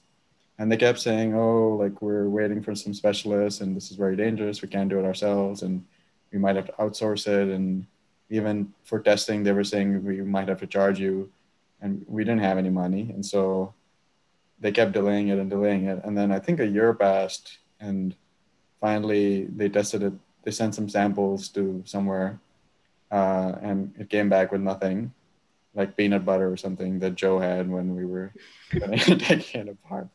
And 0.58 0.70
they 0.70 0.76
kept 0.76 1.00
saying, 1.00 1.34
oh, 1.34 1.76
like 1.76 2.00
we're 2.02 2.28
waiting 2.28 2.62
for 2.62 2.74
some 2.74 2.94
specialists 2.94 3.60
and 3.60 3.74
this 3.74 3.90
is 3.90 3.96
very 3.96 4.16
dangerous. 4.16 4.62
We 4.62 4.68
can't 4.68 4.88
do 4.88 4.98
it 4.98 5.04
ourselves. 5.04 5.62
And 5.62 5.84
we 6.32 6.38
might 6.38 6.56
have 6.56 6.66
to 6.66 6.72
outsource 6.72 7.26
it. 7.26 7.48
And 7.48 7.86
even 8.30 8.72
for 8.84 9.00
testing, 9.00 9.42
they 9.42 9.52
were 9.52 9.64
saying 9.64 10.04
we 10.04 10.20
might 10.20 10.48
have 10.48 10.60
to 10.60 10.66
charge 10.66 11.00
you. 11.00 11.30
And 11.80 12.04
we 12.06 12.22
didn't 12.22 12.42
have 12.42 12.58
any 12.58 12.70
money. 12.70 13.10
And 13.12 13.26
so 13.26 13.74
they 14.62 14.72
kept 14.72 14.92
delaying 14.92 15.28
it 15.28 15.38
and 15.38 15.50
delaying 15.50 15.84
it. 15.86 16.00
And 16.04 16.16
then 16.16 16.32
I 16.32 16.38
think 16.38 16.60
a 16.60 16.66
year 16.66 16.94
passed 16.94 17.58
and 17.80 18.14
finally 18.80 19.44
they 19.44 19.68
tested 19.68 20.02
it. 20.02 20.14
They 20.44 20.50
sent 20.50 20.74
some 20.74 20.88
samples 20.88 21.48
to 21.50 21.82
somewhere 21.84 22.40
uh, 23.10 23.52
and 23.60 23.94
it 23.98 24.08
came 24.08 24.28
back 24.28 24.50
with 24.50 24.62
nothing 24.62 25.12
like 25.74 25.96
peanut 25.96 26.24
butter 26.24 26.50
or 26.50 26.56
something 26.56 26.98
that 27.00 27.14
Joe 27.14 27.38
had 27.38 27.70
when 27.70 27.94
we 27.94 28.06
were 28.06 28.32
taking 28.70 29.62
it 29.62 29.68
apart. 29.68 30.08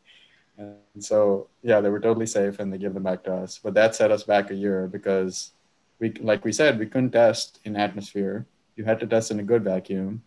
And 0.56 1.04
so, 1.04 1.46
yeah, 1.62 1.80
they 1.80 1.90
were 1.90 2.00
totally 2.00 2.26
safe 2.26 2.58
and 2.58 2.72
they 2.72 2.78
gave 2.78 2.94
them 2.94 3.04
back 3.04 3.22
to 3.24 3.32
us. 3.32 3.60
But 3.62 3.74
that 3.74 3.94
set 3.94 4.10
us 4.10 4.24
back 4.24 4.50
a 4.50 4.54
year 4.54 4.88
because 4.88 5.52
we 5.98 6.10
like 6.20 6.44
we 6.44 6.52
said 6.52 6.78
we 6.78 6.86
couldn't 6.86 7.10
test 7.10 7.60
in 7.64 7.76
atmosphere 7.76 8.46
you 8.76 8.84
had 8.84 9.00
to 9.00 9.06
test 9.06 9.30
in 9.30 9.40
a 9.40 9.42
good 9.42 9.64
vacuum 9.64 10.22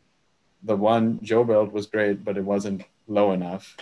the 0.64 0.76
one 0.76 1.20
joe 1.24 1.44
built 1.44 1.72
was 1.72 1.86
great 1.86 2.24
but 2.24 2.38
it 2.38 2.44
wasn't 2.44 2.84
low 3.08 3.32
enough 3.32 3.78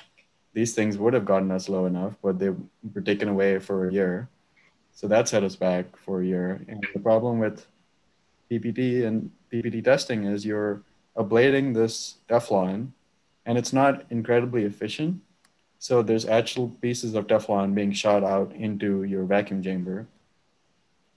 these 0.53 0.73
things 0.73 0.97
would 0.97 1.13
have 1.13 1.25
gotten 1.25 1.51
us 1.51 1.69
low 1.69 1.85
enough 1.85 2.13
but 2.21 2.39
they 2.39 2.49
were 2.93 3.01
taken 3.01 3.27
away 3.27 3.59
for 3.59 3.87
a 3.87 3.93
year 3.93 4.27
so 4.91 5.07
that 5.07 5.27
set 5.27 5.43
us 5.43 5.55
back 5.55 5.85
for 5.97 6.21
a 6.21 6.25
year 6.25 6.61
and 6.67 6.85
the 6.93 6.99
problem 6.99 7.39
with 7.39 7.65
PPT 8.51 9.05
and 9.05 9.31
PPT 9.51 9.83
testing 9.83 10.25
is 10.25 10.45
you're 10.45 10.81
ablating 11.15 11.73
this 11.73 12.15
teflon 12.27 12.89
and 13.45 13.57
it's 13.57 13.73
not 13.73 14.05
incredibly 14.09 14.63
efficient 14.63 15.21
so 15.77 16.01
there's 16.01 16.25
actual 16.25 16.69
pieces 16.81 17.15
of 17.15 17.27
teflon 17.27 17.73
being 17.73 17.91
shot 17.91 18.23
out 18.23 18.51
into 18.53 19.03
your 19.03 19.23
vacuum 19.23 19.63
chamber 19.63 20.07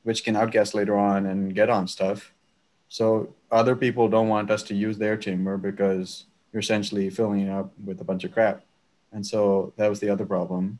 which 0.02 0.24
can 0.24 0.34
outgas 0.34 0.74
later 0.74 0.96
on 0.98 1.26
and 1.26 1.54
get 1.54 1.70
on 1.70 1.86
stuff. 1.86 2.32
So 2.88 3.34
other 3.50 3.76
people 3.76 4.08
don't 4.08 4.28
want 4.28 4.50
us 4.50 4.62
to 4.64 4.74
use 4.74 4.98
their 4.98 5.16
chamber 5.16 5.56
because 5.56 6.24
you're 6.52 6.60
essentially 6.60 7.08
filling 7.10 7.40
it 7.40 7.50
up 7.50 7.72
with 7.84 8.00
a 8.00 8.04
bunch 8.04 8.24
of 8.24 8.32
crap. 8.32 8.62
And 9.12 9.26
so 9.26 9.72
that 9.76 9.88
was 9.88 10.00
the 10.00 10.08
other 10.08 10.24
problem. 10.24 10.78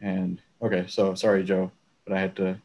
And 0.00 0.40
okay, 0.62 0.84
so 0.88 1.14
sorry, 1.14 1.42
Joe, 1.42 1.70
but 2.04 2.16
I 2.16 2.20
had 2.20 2.36
to 2.36 2.56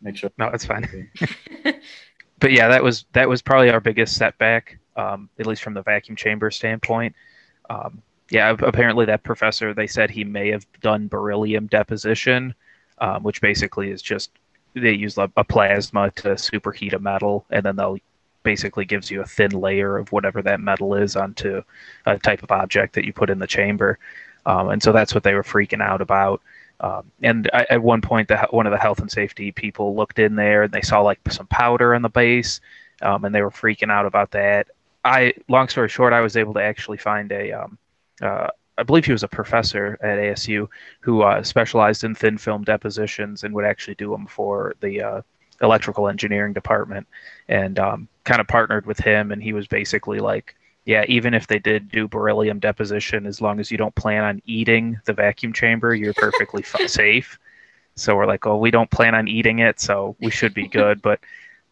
make 0.00 0.16
sure. 0.16 0.30
No, 0.38 0.48
it's 0.48 0.64
fine. 0.64 1.10
but 2.40 2.52
yeah, 2.52 2.68
that 2.68 2.82
was 2.82 3.04
that 3.12 3.28
was 3.28 3.42
probably 3.42 3.70
our 3.70 3.80
biggest 3.80 4.16
setback, 4.16 4.78
um, 4.96 5.28
at 5.38 5.46
least 5.46 5.62
from 5.62 5.74
the 5.74 5.82
vacuum 5.82 6.16
chamber 6.16 6.50
standpoint. 6.50 7.14
Um, 7.68 8.02
yeah, 8.30 8.56
apparently 8.60 9.04
that 9.06 9.22
professor 9.22 9.74
they 9.74 9.86
said 9.86 10.10
he 10.10 10.24
may 10.24 10.50
have 10.50 10.66
done 10.80 11.08
beryllium 11.08 11.66
deposition, 11.66 12.54
um, 12.98 13.22
which 13.22 13.40
basically 13.40 13.90
is 13.90 14.00
just 14.00 14.30
they 14.74 14.92
use 14.92 15.18
a, 15.18 15.30
a 15.36 15.44
plasma 15.44 16.10
to 16.12 16.28
superheat 16.30 16.94
a 16.94 16.98
metal, 16.98 17.44
and 17.50 17.64
then 17.64 17.76
they'll 17.76 17.98
basically 18.44 18.84
gives 18.84 19.10
you 19.10 19.20
a 19.20 19.26
thin 19.26 19.50
layer 19.50 19.98
of 19.98 20.12
whatever 20.12 20.40
that 20.42 20.60
metal 20.60 20.94
is 20.94 21.16
onto 21.16 21.62
a 22.06 22.18
type 22.18 22.42
of 22.42 22.52
object 22.52 22.94
that 22.94 23.04
you 23.04 23.12
put 23.12 23.30
in 23.30 23.40
the 23.40 23.46
chamber. 23.46 23.98
Um, 24.46 24.68
and 24.68 24.82
so 24.82 24.92
that's 24.92 25.14
what 25.14 25.24
they 25.24 25.34
were 25.34 25.42
freaking 25.42 25.82
out 25.82 26.00
about. 26.00 26.40
Um, 26.80 27.10
and 27.22 27.50
I, 27.52 27.66
at 27.70 27.82
one 27.82 28.00
point, 28.00 28.28
the, 28.28 28.46
one 28.50 28.66
of 28.66 28.72
the 28.72 28.78
health 28.78 29.00
and 29.00 29.10
safety 29.10 29.50
people 29.50 29.96
looked 29.96 30.18
in 30.18 30.36
there 30.36 30.64
and 30.64 30.72
they 30.72 30.82
saw 30.82 31.00
like 31.00 31.20
some 31.30 31.46
powder 31.46 31.94
on 31.94 32.02
the 32.02 32.08
base, 32.08 32.60
um, 33.02 33.24
and 33.24 33.34
they 33.34 33.42
were 33.42 33.50
freaking 33.50 33.90
out 33.90 34.06
about 34.06 34.30
that. 34.32 34.68
I, 35.04 35.34
long 35.48 35.68
story 35.68 35.88
short, 35.88 36.12
I 36.12 36.20
was 36.20 36.36
able 36.36 36.54
to 36.54 36.62
actually 36.62 36.98
find 36.98 37.30
a 37.32 37.52
um, 37.52 37.78
uh, 38.22 38.48
I 38.76 38.82
believe 38.82 39.04
he 39.04 39.12
was 39.12 39.22
a 39.22 39.28
professor 39.28 39.96
at 40.00 40.18
ASU 40.18 40.68
who 41.00 41.22
uh, 41.22 41.42
specialized 41.42 42.04
in 42.04 42.14
thin 42.14 42.38
film 42.38 42.64
depositions 42.64 43.44
and 43.44 43.54
would 43.54 43.64
actually 43.64 43.94
do 43.94 44.10
them 44.10 44.26
for 44.26 44.74
the 44.80 45.00
uh, 45.00 45.22
electrical 45.62 46.08
engineering 46.08 46.52
department, 46.52 47.06
and 47.48 47.78
um, 47.78 48.08
kind 48.24 48.40
of 48.40 48.48
partnered 48.48 48.86
with 48.86 48.98
him. 48.98 49.32
And 49.32 49.42
he 49.42 49.52
was 49.52 49.66
basically 49.66 50.18
like, 50.18 50.54
"Yeah, 50.84 51.04
even 51.08 51.34
if 51.34 51.46
they 51.46 51.58
did 51.58 51.90
do 51.90 52.08
beryllium 52.08 52.58
deposition, 52.58 53.26
as 53.26 53.40
long 53.40 53.60
as 53.60 53.70
you 53.70 53.78
don't 53.78 53.94
plan 53.94 54.24
on 54.24 54.42
eating 54.44 54.98
the 55.04 55.12
vacuum 55.12 55.52
chamber, 55.52 55.94
you're 55.94 56.14
perfectly 56.14 56.62
safe." 56.86 57.38
So 57.96 58.16
we're 58.16 58.26
like, 58.26 58.46
"Oh, 58.46 58.58
we 58.58 58.70
don't 58.70 58.90
plan 58.90 59.14
on 59.14 59.28
eating 59.28 59.60
it, 59.60 59.80
so 59.80 60.16
we 60.20 60.30
should 60.30 60.54
be 60.54 60.68
good." 60.68 61.02
But 61.02 61.20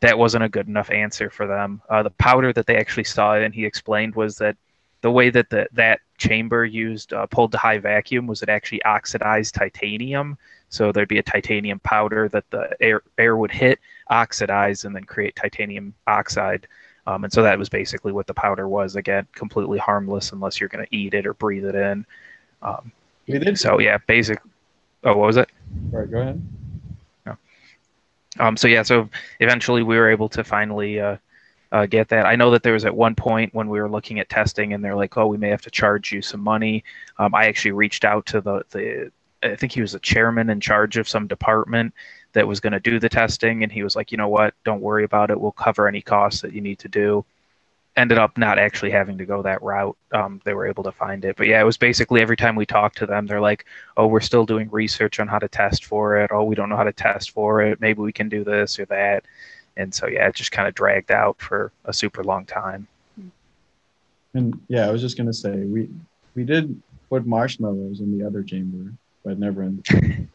that 0.01 0.19
wasn't 0.19 0.45
a 0.45 0.49
good 0.49 0.67
enough 0.69 0.91
answer 0.91 1.31
for 1.31 1.47
them. 1.47 1.81
Uh, 1.89 2.03
the 2.03 2.11
powder 2.11 2.53
that 2.53 2.67
they 2.67 2.77
actually 2.77 3.05
saw, 3.05 3.35
and 3.35 3.55
he 3.55 3.65
explained, 3.65 4.15
was 4.17 4.37
that 4.37 4.57
the 5.01 5.11
way 5.11 5.31
that 5.31 5.49
the, 5.51 5.69
that 5.73 6.01
chamber 6.19 6.65
used 6.65 7.13
uh, 7.13 7.27
pulled 7.27 7.53
to 7.53 7.59
high 7.59 7.79
vacuum 7.79 8.27
was 8.27 8.43
it 8.43 8.49
actually 8.49 8.83
oxidized 8.85 9.55
titanium. 9.55 10.39
So 10.73 10.91
there'd 10.91 11.09
be 11.09 11.19
a 11.19 11.23
titanium 11.23 11.79
powder 11.81 12.29
that 12.31 12.51
the 12.51 12.75
air, 12.81 13.03
air 13.19 13.37
would 13.37 13.51
hit, 13.51 13.79
oxidize, 14.09 14.85
and 14.85 14.97
then 14.97 15.05
create 15.05 15.37
titanium 15.37 15.95
oxide. 16.07 16.67
Um, 17.07 17.25
and 17.25 17.33
so 17.33 17.43
that 17.43 17.59
was 17.59 17.69
basically 17.69 18.13
what 18.13 18.27
the 18.27 18.35
powder 18.35 18.69
was. 18.69 18.97
Again, 18.97 19.27
completely 19.35 19.79
harmless 19.79 20.33
unless 20.33 20.59
you're 20.59 20.69
going 20.69 20.85
to 20.85 20.97
eat 20.97 21.15
it 21.15 21.27
or 21.27 21.35
breathe 21.35 21.67
it 21.67 21.75
in. 21.75 22.07
Um, 22.63 22.91
we 23.29 23.39
did. 23.39 23.59
So 23.59 23.79
yeah, 23.79 23.99
basic. 24.07 24.41
Oh, 25.05 25.17
what 25.17 25.27
was 25.27 25.37
it? 25.37 25.51
All 25.93 26.01
right, 26.01 26.11
go 26.11 26.21
ahead. 26.21 26.43
Um, 28.39 28.57
so 28.57 28.69
yeah, 28.69 28.83
so 28.83 29.09
eventually 29.41 29.83
we 29.83 29.97
were 29.97 30.11
able 30.11 30.29
to 30.31 30.45
finally 30.45 31.01
uh, 31.01 31.17
uh, 31.71 31.87
get 31.87 32.09
that. 32.09 32.27
I 32.27 32.37
know 32.37 32.51
that 32.51 32.63
there 32.63 32.73
was 32.73 32.85
at 32.85 32.95
one 32.95 33.15
point 33.15 33.55
when 33.55 33.69
we 33.69 33.81
were 33.81 33.91
looking 33.91 34.21
at 34.21 34.29
testing, 34.29 34.73
and 34.73 34.83
they're 34.83 34.95
like, 34.95 35.17
"Oh, 35.17 35.27
we 35.27 35.37
may 35.37 35.49
have 35.49 35.63
to 35.63 35.71
charge 35.71 36.13
you 36.13 36.23
some 36.23 36.41
money." 36.41 36.85
Um, 37.19 37.35
I 37.35 37.47
actually 37.47 37.73
reached 37.73 38.05
out 38.05 38.27
to 38.27 38.41
the 38.41 38.65
the 38.71 39.13
I 39.43 39.57
think 39.57 39.73
he 39.73 39.81
was 39.81 39.95
a 39.95 40.01
chairman 40.01 40.51
in 40.51 40.61
charge 40.61 40.97
of 40.97 41.09
some 41.09 41.27
department 41.27 41.95
that 42.33 42.47
was 42.47 42.61
going 42.61 42.73
to 42.73 42.81
do 42.81 42.99
the 42.99 43.09
testing, 43.09 43.63
and 43.63 43.73
he 43.73 43.83
was 43.83 43.97
like, 43.97 44.11
"You 44.13 44.19
know 44.19 44.29
what? 44.29 44.55
Don't 44.65 44.81
worry 44.81 45.05
about 45.05 45.31
it. 45.31 45.41
We'll 45.41 45.53
cover 45.53 45.89
any 45.89 46.01
costs 46.01 46.41
that 46.43 46.53
you 46.53 46.61
need 46.61 46.79
to 46.81 46.89
do." 46.89 47.25
Ended 47.95 48.17
up 48.17 48.39
not 48.39 48.59
actually 48.59 48.91
having 48.91 49.19
to 49.19 49.27
go 49.27 49.43
that 49.43 49.63
route. 49.63 49.97
Um, 50.13 50.41
they 50.45 50.55
were 50.55 50.67
able 50.67 50.85
to 50.85 50.93
find 50.93 51.25
it, 51.27 51.37
but 51.37 51.47
yeah, 51.47 51.61
it 51.61 51.65
was 51.65 51.77
basically 51.77 52.23
every 52.23 52.37
time 52.37 52.57
we 52.57 52.65
talked 52.65 52.97
to 52.99 53.07
them, 53.07 53.27
they're 53.27 53.41
like, 53.41 53.67
"Oh, 53.97 54.07
we're 54.07 54.21
still 54.21 54.47
doing 54.47 54.69
research 54.71 55.21
on 55.21 55.29
how 55.29 55.39
to 55.39 55.49
test 55.49 55.85
for 55.85 56.17
it. 56.17 56.31
Oh, 56.33 56.45
we 56.45 56.55
don't 56.55 56.71
know 56.71 56.77
how 56.77 56.85
to 56.85 56.93
test 56.93 57.33
for 57.33 57.61
it. 57.61 57.81
Maybe 57.81 58.01
we 58.01 58.13
can 58.13 58.29
do 58.29 58.45
this 58.45 58.79
or 58.79 58.87
that." 58.87 59.25
and 59.77 59.95
so 59.95 60.07
yeah, 60.07 60.29
it 60.29 60.35
just 60.35 60.53
kind 60.53 60.69
of 60.69 60.75
dragged 60.75 61.11
out 61.11 61.41
for 61.41 61.73
a 61.85 61.93
super 61.93 62.23
long 62.23 62.45
time. 62.45 62.87
And 64.35 64.61
yeah, 64.69 64.87
I 64.87 64.91
was 64.91 65.01
just 65.01 65.17
gonna 65.17 65.33
say 65.33 65.51
we 65.51 65.89
we 66.35 66.45
did 66.45 66.81
put 67.09 67.27
marshmallows 67.27 68.01
in 68.01 68.17
the 68.17 68.27
other 68.27 68.43
chamber, 68.43 68.93
but 69.25 69.39
never 69.39 69.63
in. 69.63 69.77
The 69.77 70.27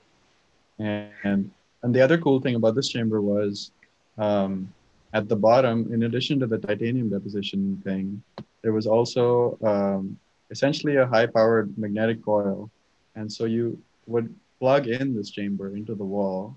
and 0.80 1.52
and 1.84 1.96
the 1.96 2.02
other 2.02 2.18
cool 2.18 2.40
thing 2.40 2.56
about 2.56 2.76
this 2.76 2.90
chamber 2.90 3.22
was, 3.22 3.72
um, 4.18 4.74
at 5.14 5.28
the 5.30 5.36
bottom, 5.36 5.94
in 5.94 6.04
addition 6.04 6.40
to 6.40 6.48
the 6.48 6.58
titanium 6.58 7.10
deposition 7.10 7.82
thing, 7.84 8.22
there 8.62 8.74
was 8.74 8.88
also 8.88 9.58
um, 9.64 10.18
essentially 10.50 10.98
a 10.98 11.06
high-powered 11.06 11.78
magnetic 11.78 12.24
coil, 12.24 12.70
and 13.16 13.32
so 13.32 13.46
you 13.46 13.80
would 14.08 14.34
plug 14.60 14.88
in 14.88 15.16
this 15.16 15.30
chamber 15.30 15.76
into 15.76 15.94
the 15.96 16.04
wall. 16.04 16.56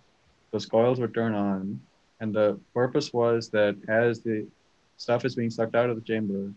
Those 0.53 0.66
coils 0.66 0.99
would 1.01 1.14
turn 1.14 1.35
on, 1.35 1.81
and 2.20 2.35
the 2.35 2.59
purpose 2.74 3.12
was 3.12 3.51
that 3.51 3.76
as 3.89 4.20
the 4.20 4.47
stuff 4.97 5.24
is 5.24 5.35
being 5.35 5.51
sucked 5.51 5.74
out 5.74 5.91
of 5.91 5.97
the 5.97 6.03
chamber, 6.03 6.53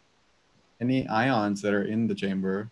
any 0.82 1.08
ions 1.08 1.62
that 1.62 1.74
are 1.74 1.84
in 1.84 2.08
the 2.08 2.16
chamber 2.16 2.70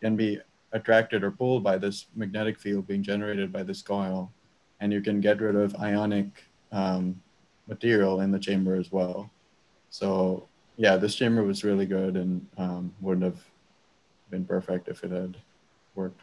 can 0.00 0.16
be 0.16 0.38
attracted 0.72 1.24
or 1.24 1.30
pulled 1.30 1.62
by 1.62 1.76
this 1.78 2.06
magnetic 2.14 2.58
field 2.58 2.86
being 2.86 3.02
generated 3.02 3.52
by 3.52 3.62
this 3.62 3.82
coil. 3.82 4.32
And 4.80 4.92
you 4.92 5.00
can 5.00 5.20
get 5.20 5.40
rid 5.40 5.56
of 5.56 5.74
ionic 5.76 6.28
um, 6.72 7.20
material 7.66 8.20
in 8.20 8.30
the 8.30 8.38
chamber 8.38 8.76
as 8.76 8.90
well. 8.90 9.30
So 9.90 10.48
yeah, 10.76 10.96
this 10.96 11.14
chamber 11.14 11.42
was 11.42 11.64
really 11.64 11.86
good 11.86 12.16
and 12.16 12.46
um, 12.56 12.94
wouldn't 13.00 13.24
have 13.24 13.40
been 14.30 14.44
perfect 14.44 14.88
if 14.88 15.04
it 15.04 15.10
had 15.10 15.36
worked. 15.94 16.20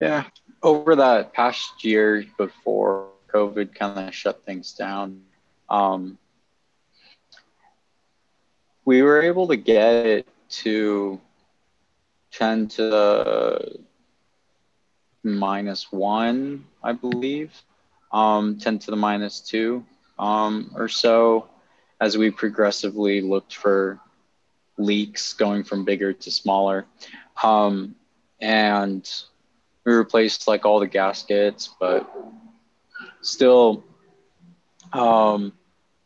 Yeah, 0.00 0.24
over 0.62 0.96
that 0.96 1.32
past 1.32 1.84
year 1.84 2.24
before 2.36 3.08
COVID 3.32 3.74
kind 3.74 4.08
of 4.08 4.14
shut 4.14 4.44
things 4.44 4.72
down, 4.72 5.22
um, 5.68 6.18
we 8.84 9.02
were 9.02 9.22
able 9.22 9.48
to 9.48 9.56
get 9.56 10.26
to 10.48 11.20
10 12.34 12.68
to 12.68 12.82
the 12.90 13.80
minus 15.24 15.92
one, 15.92 16.64
I 16.82 16.92
believe, 16.92 17.52
um, 18.12 18.58
10 18.58 18.78
to 18.80 18.90
the 18.90 18.96
minus 18.96 19.40
two. 19.40 19.84
um, 20.18 20.70
or 20.76 20.88
so 20.88 21.48
as 22.00 22.16
we 22.16 22.30
progressively 22.30 23.20
looked 23.20 23.54
for 23.54 24.00
leaks 24.78 25.34
going 25.34 25.64
from 25.64 25.84
bigger 25.84 26.12
to 26.12 26.30
smaller. 26.30 26.86
Um, 27.42 27.96
and 28.40 29.08
we 29.84 29.92
replaced 29.94 30.48
like 30.48 30.64
all 30.66 30.80
the 30.80 30.86
gaskets, 30.86 31.70
but 31.80 32.10
still, 33.22 33.84
um, 34.92 35.52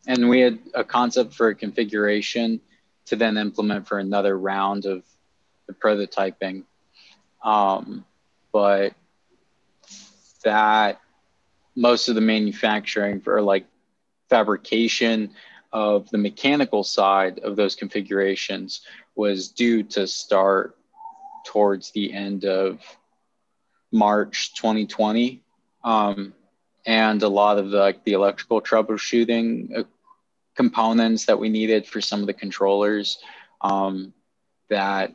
and 0.07 0.29
we 0.29 0.39
had 0.41 0.59
a 0.73 0.83
concept 0.83 1.33
for 1.33 1.49
a 1.49 1.55
configuration 1.55 2.61
to 3.05 3.15
then 3.15 3.37
implement 3.37 3.87
for 3.87 3.99
another 3.99 4.37
round 4.37 4.85
of 4.85 5.03
the 5.69 5.75
prototyping. 5.75 6.63
Um, 7.43 8.03
but 8.51 8.93
that 10.43 10.99
most 11.75 12.09
of 12.09 12.15
the 12.15 12.21
manufacturing 12.21 13.21
for 13.21 13.41
like 13.41 13.65
fabrication 14.29 15.31
of 15.71 16.09
the 16.09 16.17
mechanical 16.17 16.83
side 16.83 17.39
of 17.39 17.55
those 17.55 17.75
configurations 17.75 18.81
was 19.15 19.49
due 19.49 19.83
to 19.83 20.07
start 20.07 20.75
towards 21.45 21.91
the 21.91 22.11
end 22.11 22.45
of 22.45 22.81
March 23.91 24.53
2020. 24.55 25.43
Um, 25.83 26.33
and 26.85 27.21
a 27.21 27.27
lot 27.27 27.59
of 27.59 27.69
the, 27.69 27.77
like 27.77 28.03
the 28.03 28.13
electrical 28.13 28.61
troubleshooting 28.61 29.77
uh, 29.77 29.83
components 30.55 31.25
that 31.25 31.39
we 31.39 31.49
needed 31.49 31.85
for 31.85 32.01
some 32.01 32.21
of 32.21 32.27
the 32.27 32.33
controllers 32.33 33.19
um, 33.61 34.13
that 34.69 35.13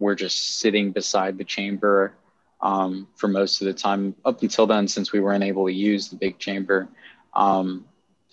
were 0.00 0.16
just 0.16 0.58
sitting 0.58 0.90
beside 0.90 1.38
the 1.38 1.44
chamber 1.44 2.14
um, 2.60 3.06
for 3.14 3.28
most 3.28 3.60
of 3.60 3.66
the 3.66 3.72
time 3.72 4.14
up 4.24 4.42
until 4.42 4.66
then, 4.66 4.88
since 4.88 5.12
we 5.12 5.20
weren't 5.20 5.44
able 5.44 5.66
to 5.66 5.72
use 5.72 6.08
the 6.08 6.16
big 6.16 6.38
chamber, 6.38 6.88
um, 7.34 7.84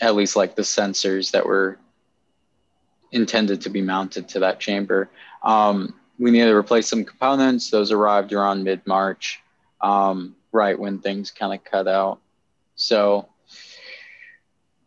at 0.01 0.15
least 0.15 0.35
like 0.35 0.55
the 0.55 0.63
sensors 0.63 1.31
that 1.31 1.45
were 1.45 1.77
intended 3.11 3.61
to 3.61 3.69
be 3.69 3.81
mounted 3.81 4.27
to 4.29 4.39
that 4.39 4.59
chamber. 4.59 5.09
Um, 5.43 5.93
we 6.19 6.31
needed 6.31 6.47
to 6.47 6.55
replace 6.55 6.87
some 6.87 7.05
components. 7.05 7.69
Those 7.69 7.91
arrived 7.91 8.33
around 8.33 8.63
mid 8.63 8.85
March, 8.85 9.39
um, 9.81 10.35
right 10.51 10.77
when 10.77 10.99
things 10.99 11.31
kind 11.31 11.53
of 11.53 11.63
cut 11.63 11.87
out. 11.87 12.19
So, 12.75 13.29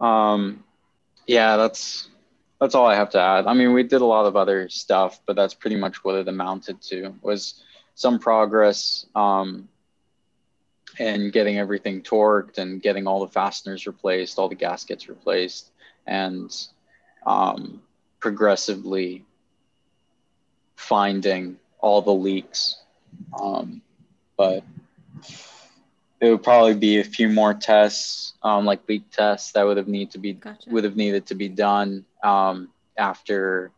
um, 0.00 0.64
yeah, 1.26 1.56
that's 1.56 2.09
that's 2.60 2.74
all 2.74 2.86
I 2.86 2.94
have 2.94 3.10
to 3.10 3.20
add. 3.20 3.46
I 3.46 3.54
mean, 3.54 3.72
we 3.72 3.82
did 3.82 4.02
a 4.02 4.06
lot 4.06 4.26
of 4.26 4.36
other 4.36 4.68
stuff, 4.68 5.20
but 5.26 5.34
that's 5.34 5.54
pretty 5.54 5.76
much 5.76 6.04
what 6.04 6.14
it 6.16 6.28
amounted 6.28 6.82
to. 6.82 7.14
Was 7.22 7.62
some 7.94 8.18
progress 8.18 9.06
um, 9.14 9.68
getting 10.96 11.58
everything 11.58 12.02
torqued 12.02 12.58
and 12.58 12.82
getting 12.82 13.06
all 13.06 13.20
the 13.20 13.32
fasteners 13.32 13.86
replaced, 13.86 14.38
all 14.38 14.48
the 14.48 14.54
gaskets 14.54 15.08
replaced, 15.08 15.70
and 16.06 16.54
um, 17.26 17.82
progressively 18.18 19.24
finding 20.76 21.56
all 21.78 22.02
the 22.02 22.12
leaks. 22.12 22.76
Um, 23.38 23.80
but 24.36 24.64
it 26.20 26.30
would 26.30 26.42
probably 26.42 26.74
be 26.74 26.98
a 26.98 27.04
few 27.04 27.28
more 27.28 27.54
tests, 27.54 28.34
um, 28.42 28.66
like 28.66 28.86
leak 28.88 29.10
tests 29.10 29.52
that 29.52 29.64
would 29.64 29.78
have 29.78 29.88
need 29.88 30.10
to 30.10 30.18
be 30.18 30.34
gotcha. 30.34 30.68
would 30.70 30.84
have 30.84 30.96
needed 30.96 31.26
to 31.26 31.34
be 31.34 31.48
done 31.48 32.04
um, 32.22 32.68
after 32.98 33.70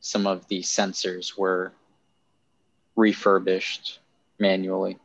some 0.00 0.26
of 0.26 0.46
the 0.48 0.60
sensors 0.60 1.36
were 1.36 1.72
refurbished 2.96 4.00
manually. 4.38 4.98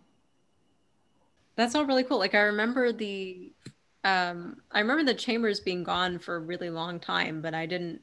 That's 1.55 1.75
all 1.75 1.85
really 1.85 2.03
cool. 2.03 2.19
Like 2.19 2.35
I 2.35 2.41
remember 2.41 2.91
the 2.91 3.51
um 4.03 4.57
I 4.71 4.79
remember 4.79 5.03
the 5.03 5.17
chambers 5.17 5.59
being 5.59 5.83
gone 5.83 6.19
for 6.19 6.35
a 6.35 6.39
really 6.39 6.69
long 6.69 6.99
time, 6.99 7.41
but 7.41 7.53
I 7.53 7.65
didn't 7.65 8.01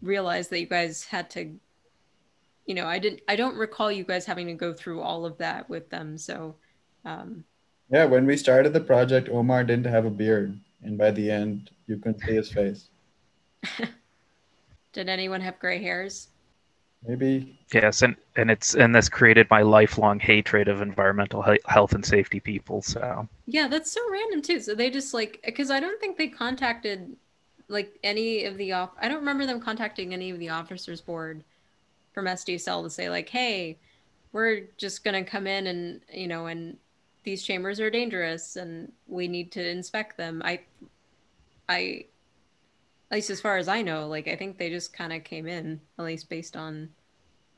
realize 0.00 0.48
that 0.48 0.60
you 0.60 0.66
guys 0.66 1.04
had 1.04 1.30
to 1.30 1.58
you 2.66 2.74
know, 2.74 2.86
I 2.86 2.98
didn't 2.98 3.20
I 3.28 3.36
don't 3.36 3.56
recall 3.56 3.92
you 3.92 4.04
guys 4.04 4.24
having 4.24 4.46
to 4.46 4.54
go 4.54 4.72
through 4.72 5.02
all 5.02 5.26
of 5.26 5.38
that 5.38 5.68
with 5.68 5.90
them. 5.90 6.16
So 6.16 6.56
um 7.04 7.44
Yeah, 7.90 8.06
when 8.06 8.26
we 8.26 8.36
started 8.36 8.72
the 8.72 8.80
project, 8.80 9.28
Omar 9.28 9.64
didn't 9.64 9.86
have 9.86 10.06
a 10.06 10.10
beard, 10.10 10.58
and 10.82 10.96
by 10.98 11.10
the 11.10 11.30
end 11.30 11.70
you 11.86 11.96
couldn't 11.96 12.20
see 12.20 12.34
his 12.34 12.50
face. 12.50 12.88
Did 14.92 15.08
anyone 15.08 15.40
have 15.40 15.58
gray 15.58 15.82
hairs? 15.82 16.28
maybe 17.06 17.58
yes 17.72 18.02
and 18.02 18.16
and 18.36 18.50
it's 18.50 18.74
and 18.74 18.94
this 18.94 19.08
created 19.08 19.46
my 19.50 19.62
lifelong 19.62 20.18
hatred 20.18 20.68
of 20.68 20.80
environmental 20.80 21.44
health 21.66 21.92
and 21.92 22.04
safety 22.04 22.40
people 22.40 22.80
so 22.80 23.28
yeah 23.46 23.68
that's 23.68 23.92
so 23.92 24.00
random 24.10 24.40
too 24.40 24.60
so 24.60 24.74
they 24.74 24.90
just 24.90 25.12
like 25.12 25.40
because 25.44 25.70
i 25.70 25.78
don't 25.78 26.00
think 26.00 26.16
they 26.16 26.28
contacted 26.28 27.14
like 27.68 27.98
any 28.02 28.44
of 28.44 28.56
the 28.56 28.72
off 28.72 28.90
i 29.00 29.08
don't 29.08 29.18
remember 29.18 29.46
them 29.46 29.60
contacting 29.60 30.12
any 30.12 30.30
of 30.30 30.38
the 30.38 30.48
officers 30.48 31.00
board 31.00 31.44
from 32.12 32.24
sdsl 32.26 32.82
to 32.82 32.90
say 32.90 33.10
like 33.10 33.28
hey 33.28 33.76
we're 34.32 34.62
just 34.78 35.04
going 35.04 35.24
to 35.24 35.30
come 35.30 35.46
in 35.46 35.66
and 35.66 36.00
you 36.12 36.26
know 36.26 36.46
and 36.46 36.76
these 37.24 37.42
chambers 37.42 37.80
are 37.80 37.90
dangerous 37.90 38.56
and 38.56 38.92
we 39.08 39.26
need 39.28 39.50
to 39.52 39.66
inspect 39.66 40.16
them 40.16 40.42
i 40.44 40.60
i 41.68 42.04
at 43.14 43.18
least 43.18 43.30
as 43.30 43.40
far 43.40 43.58
as 43.58 43.68
I 43.68 43.82
know, 43.82 44.08
like 44.08 44.26
I 44.26 44.34
think 44.34 44.58
they 44.58 44.70
just 44.70 44.92
kind 44.92 45.12
of 45.12 45.22
came 45.22 45.46
in, 45.46 45.80
at 45.98 46.04
least 46.04 46.28
based 46.28 46.56
on. 46.56 46.88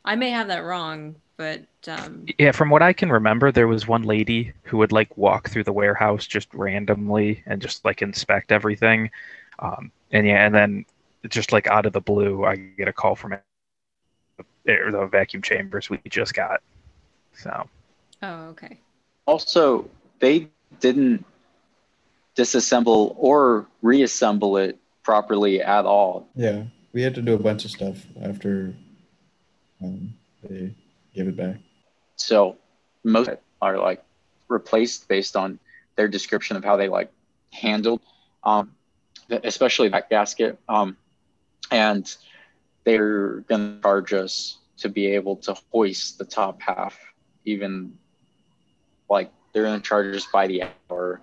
I 0.04 0.14
may 0.14 0.28
have 0.28 0.48
that 0.48 0.58
wrong, 0.58 1.16
but 1.38 1.64
um, 1.88 2.26
yeah, 2.38 2.52
from 2.52 2.68
what 2.68 2.82
I 2.82 2.92
can 2.92 3.10
remember, 3.10 3.50
there 3.50 3.66
was 3.66 3.88
one 3.88 4.02
lady 4.02 4.52
who 4.64 4.76
would 4.76 4.92
like 4.92 5.16
walk 5.16 5.48
through 5.48 5.64
the 5.64 5.72
warehouse 5.72 6.26
just 6.26 6.52
randomly 6.52 7.42
and 7.46 7.62
just 7.62 7.84
like 7.86 8.02
inspect 8.02 8.52
everything, 8.52 9.10
um, 9.58 9.90
and 10.12 10.26
yeah, 10.26 10.44
and 10.44 10.54
then 10.54 10.84
just 11.28 11.52
like 11.52 11.66
out 11.68 11.86
of 11.86 11.94
the 11.94 12.02
blue, 12.02 12.44
I 12.44 12.56
get 12.56 12.88
a 12.88 12.92
call 12.92 13.16
from 13.16 13.36
the 14.64 15.08
vacuum 15.10 15.42
chambers 15.42 15.88
we 15.88 15.98
just 16.08 16.34
got. 16.34 16.60
So. 17.32 17.66
Oh, 18.22 18.48
okay. 18.48 18.78
Also, 19.26 19.88
they 20.20 20.48
didn't 20.80 21.24
disassemble 22.36 23.14
or 23.18 23.66
reassemble 23.82 24.56
it 24.56 24.78
properly 25.02 25.60
at 25.62 25.84
all. 25.84 26.28
Yeah, 26.34 26.64
we 26.92 27.02
had 27.02 27.14
to 27.16 27.22
do 27.22 27.34
a 27.34 27.38
bunch 27.38 27.64
of 27.64 27.70
stuff 27.70 28.04
after 28.22 28.74
um, 29.82 30.14
they 30.42 30.74
gave 31.14 31.28
it 31.28 31.36
back. 31.36 31.56
So 32.16 32.56
most 33.04 33.30
are 33.60 33.78
like 33.78 34.02
replaced 34.48 35.08
based 35.08 35.36
on 35.36 35.58
their 35.96 36.08
description 36.08 36.56
of 36.56 36.64
how 36.64 36.76
they 36.76 36.88
like 36.88 37.10
handled, 37.52 38.00
um, 38.44 38.72
especially 39.30 39.88
that 39.88 40.10
gasket. 40.10 40.58
Um, 40.68 40.96
and 41.70 42.14
they're 42.84 43.40
going 43.40 43.76
to 43.76 43.82
charge 43.82 44.12
us 44.12 44.58
to 44.78 44.88
be 44.88 45.06
able 45.08 45.36
to 45.36 45.56
hoist 45.72 46.18
the 46.18 46.24
top 46.24 46.60
half, 46.60 46.98
even 47.44 47.96
like 49.08 49.30
they're 49.52 49.64
going 49.64 49.80
to 49.80 49.86
charge 49.86 50.14
us 50.14 50.26
by 50.32 50.46
the 50.46 50.64
hour 50.90 51.20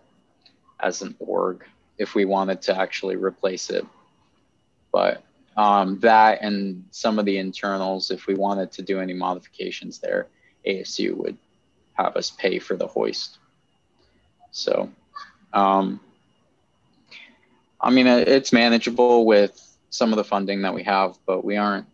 as 0.80 1.02
an 1.02 1.16
org 1.20 1.66
if 1.98 2.16
we 2.16 2.26
wanted 2.26 2.62
to 2.64 2.78
actually 2.78 3.16
replace 3.16 3.70
it. 3.70 3.86
But 4.92 5.24
um, 5.56 6.00
that 6.00 6.42
and 6.42 6.84
some 6.92 7.20
of 7.20 7.26
the 7.26 7.38
internals, 7.38 8.12
if 8.12 8.28
we 8.28 8.36
wanted 8.36 8.72
to 8.74 8.82
do 8.82 9.00
any 9.00 9.14
modifications 9.14 10.00
there, 10.00 10.28
ASU 10.66 11.16
would 11.16 11.38
have 11.94 12.16
us 12.16 12.32
pay 12.32 12.60
for 12.60 12.76
the 12.76 12.88
hoist. 12.88 13.38
So, 14.52 14.90
um, 15.54 16.00
I 17.80 17.90
mean, 17.90 18.08
it's 18.08 18.54
manageable 18.54 19.26
with 19.26 19.60
some 19.90 20.12
of 20.12 20.18
the 20.18 20.24
funding 20.24 20.62
that 20.64 20.74
we 20.74 20.84
have, 20.84 21.18
but 21.26 21.44
we 21.44 21.58
aren't 21.58 21.86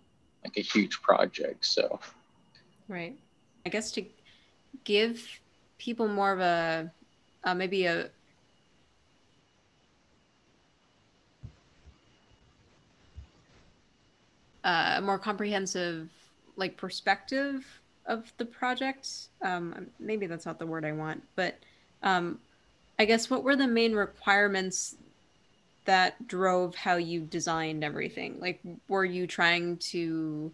like 0.43 0.57
a 0.57 0.61
huge 0.61 1.01
project. 1.01 1.65
So, 1.65 1.99
right. 2.87 3.17
I 3.65 3.69
guess 3.69 3.91
to 3.91 4.05
give 4.83 5.27
people 5.80 6.07
more 6.07 6.32
of 6.32 6.39
a 6.39 6.91
uh, 7.43 7.55
maybe 7.55 7.86
a 7.86 8.09
uh, 14.63 14.95
a 14.97 15.01
more 15.01 15.17
comprehensive 15.17 16.09
like 16.55 16.77
perspective 16.77 17.65
of 18.05 18.32
the 18.38 18.45
project. 18.45 19.09
Um, 19.41 19.88
maybe 19.99 20.27
that's 20.27 20.45
not 20.45 20.59
the 20.59 20.65
word 20.67 20.86
I 20.86 20.91
want, 20.91 21.23
but 21.36 21.57
um, 22.03 22.39
I 22.99 23.05
guess 23.05 23.30
what 23.30 23.43
were 23.43 23.55
the 23.55 23.67
main 23.67 23.93
requirements 23.93 24.95
that 25.86 26.27
drove 26.27 26.75
how 26.75 26.97
you 26.97 27.21
designed 27.21 27.84
everything? 27.84 28.38
Like, 28.39 28.59
were 28.88 29.05
you 29.05 29.25
trying 29.25 29.77
to, 29.77 30.51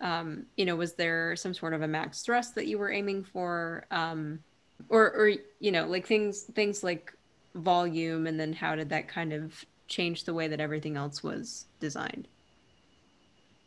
um, 0.00 0.46
you 0.56 0.64
know, 0.64 0.76
was 0.76 0.92
there 0.94 1.34
some 1.34 1.54
sort 1.54 1.72
of 1.72 1.82
a 1.82 1.88
max 1.88 2.22
thrust 2.22 2.54
that 2.56 2.66
you 2.66 2.78
were 2.78 2.92
aiming 2.92 3.24
for, 3.24 3.86
um, 3.90 4.40
or, 4.88 5.12
or 5.12 5.32
you 5.60 5.72
know, 5.72 5.86
like 5.86 6.06
things 6.06 6.42
things 6.42 6.82
like 6.82 7.12
volume, 7.54 8.26
and 8.26 8.38
then 8.38 8.52
how 8.52 8.74
did 8.76 8.88
that 8.90 9.08
kind 9.08 9.32
of 9.32 9.64
change 9.88 10.24
the 10.24 10.34
way 10.34 10.48
that 10.48 10.60
everything 10.60 10.96
else 10.96 11.22
was 11.22 11.66
designed? 11.80 12.28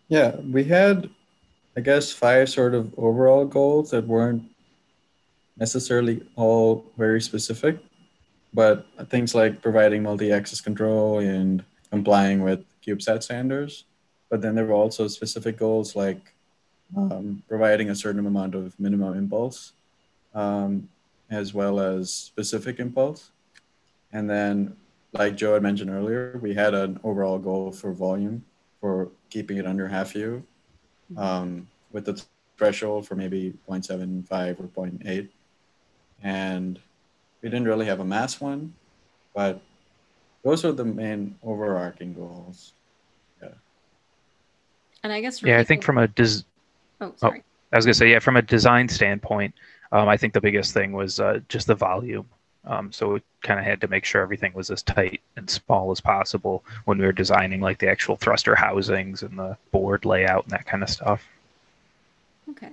Yeah, 0.07 0.35
we 0.37 0.63
had, 0.65 1.09
I 1.77 1.81
guess, 1.81 2.11
five 2.11 2.49
sort 2.49 2.73
of 2.73 2.93
overall 2.97 3.45
goals 3.45 3.91
that 3.91 4.07
weren't 4.07 4.43
necessarily 5.57 6.21
all 6.35 6.85
very 6.97 7.21
specific. 7.21 7.79
but 8.53 8.85
things 9.09 9.33
like 9.33 9.61
providing 9.61 10.03
multi-axis 10.03 10.61
control 10.61 11.19
and 11.19 11.63
complying 11.89 12.41
with 12.43 12.63
CubeSat 12.85 13.23
standards. 13.23 13.85
But 14.29 14.41
then 14.41 14.55
there 14.55 14.65
were 14.65 14.73
also 14.73 15.07
specific 15.07 15.57
goals 15.57 15.95
like 15.95 16.33
um, 16.95 17.43
providing 17.47 17.89
a 17.89 17.95
certain 17.95 18.25
amount 18.25 18.55
of 18.55 18.77
minimum 18.79 19.17
impulse, 19.17 19.71
um, 20.33 20.89
as 21.31 21.53
well 21.53 21.79
as 21.79 22.13
specific 22.13 22.79
impulse. 22.79 23.31
And 24.11 24.29
then, 24.29 24.75
like 25.13 25.35
Joe 25.35 25.53
had 25.53 25.63
mentioned 25.63 25.89
earlier, 25.89 26.37
we 26.41 26.53
had 26.53 26.73
an 26.73 26.99
overall 27.03 27.39
goal 27.39 27.71
for 27.71 27.93
volume 27.93 28.43
for 28.81 29.09
keeping 29.29 29.57
it 29.57 29.65
under 29.65 29.87
half 29.87 30.13
U, 30.15 30.43
um, 31.17 31.67
with 31.91 32.05
the 32.05 32.21
threshold 32.57 33.07
for 33.07 33.15
maybe 33.15 33.53
0.75 33.69 34.59
or 34.59 34.87
0.8. 34.87 35.29
And 36.23 36.79
we 37.41 37.49
didn't 37.49 37.65
really 37.65 37.85
have 37.85 38.01
a 38.01 38.05
mass 38.05 38.39
one, 38.41 38.73
but 39.33 39.61
those 40.43 40.65
are 40.65 40.71
the 40.71 40.85
main 40.85 41.35
overarching 41.43 42.13
goals. 42.13 42.73
Yeah. 43.41 43.49
And 45.03 45.13
I 45.13 45.21
guess 45.21 45.39
for 45.39 45.47
Yeah, 45.47 45.59
I 45.59 45.63
think 45.63 45.83
from 45.83 45.97
a 45.97 46.07
des- 46.07 46.43
oh 46.99 47.13
sorry 47.15 47.43
I 47.71 47.77
was 47.77 47.85
gonna 47.85 47.93
say, 47.93 48.11
yeah, 48.11 48.19
from 48.19 48.35
a 48.35 48.41
design 48.41 48.87
standpoint, 48.89 49.53
um, 49.91 50.07
I 50.07 50.17
think 50.17 50.33
the 50.33 50.41
biggest 50.41 50.73
thing 50.73 50.93
was 50.93 51.19
uh, 51.19 51.39
just 51.49 51.67
the 51.67 51.75
volume. 51.75 52.27
Um, 52.65 52.91
so 52.91 53.13
we 53.13 53.21
kind 53.41 53.59
of 53.59 53.65
had 53.65 53.81
to 53.81 53.87
make 53.87 54.05
sure 54.05 54.21
everything 54.21 54.53
was 54.53 54.69
as 54.69 54.83
tight 54.83 55.21
and 55.35 55.49
small 55.49 55.91
as 55.91 55.99
possible 55.99 56.63
when 56.85 56.99
we 56.99 57.05
were 57.05 57.11
designing 57.11 57.59
like 57.59 57.79
the 57.79 57.89
actual 57.89 58.15
thruster 58.15 58.55
housings 58.55 59.23
and 59.23 59.37
the 59.37 59.57
board 59.71 60.05
layout 60.05 60.43
and 60.43 60.51
that 60.51 60.65
kind 60.65 60.83
of 60.83 60.89
stuff. 60.89 61.27
Okay. 62.49 62.71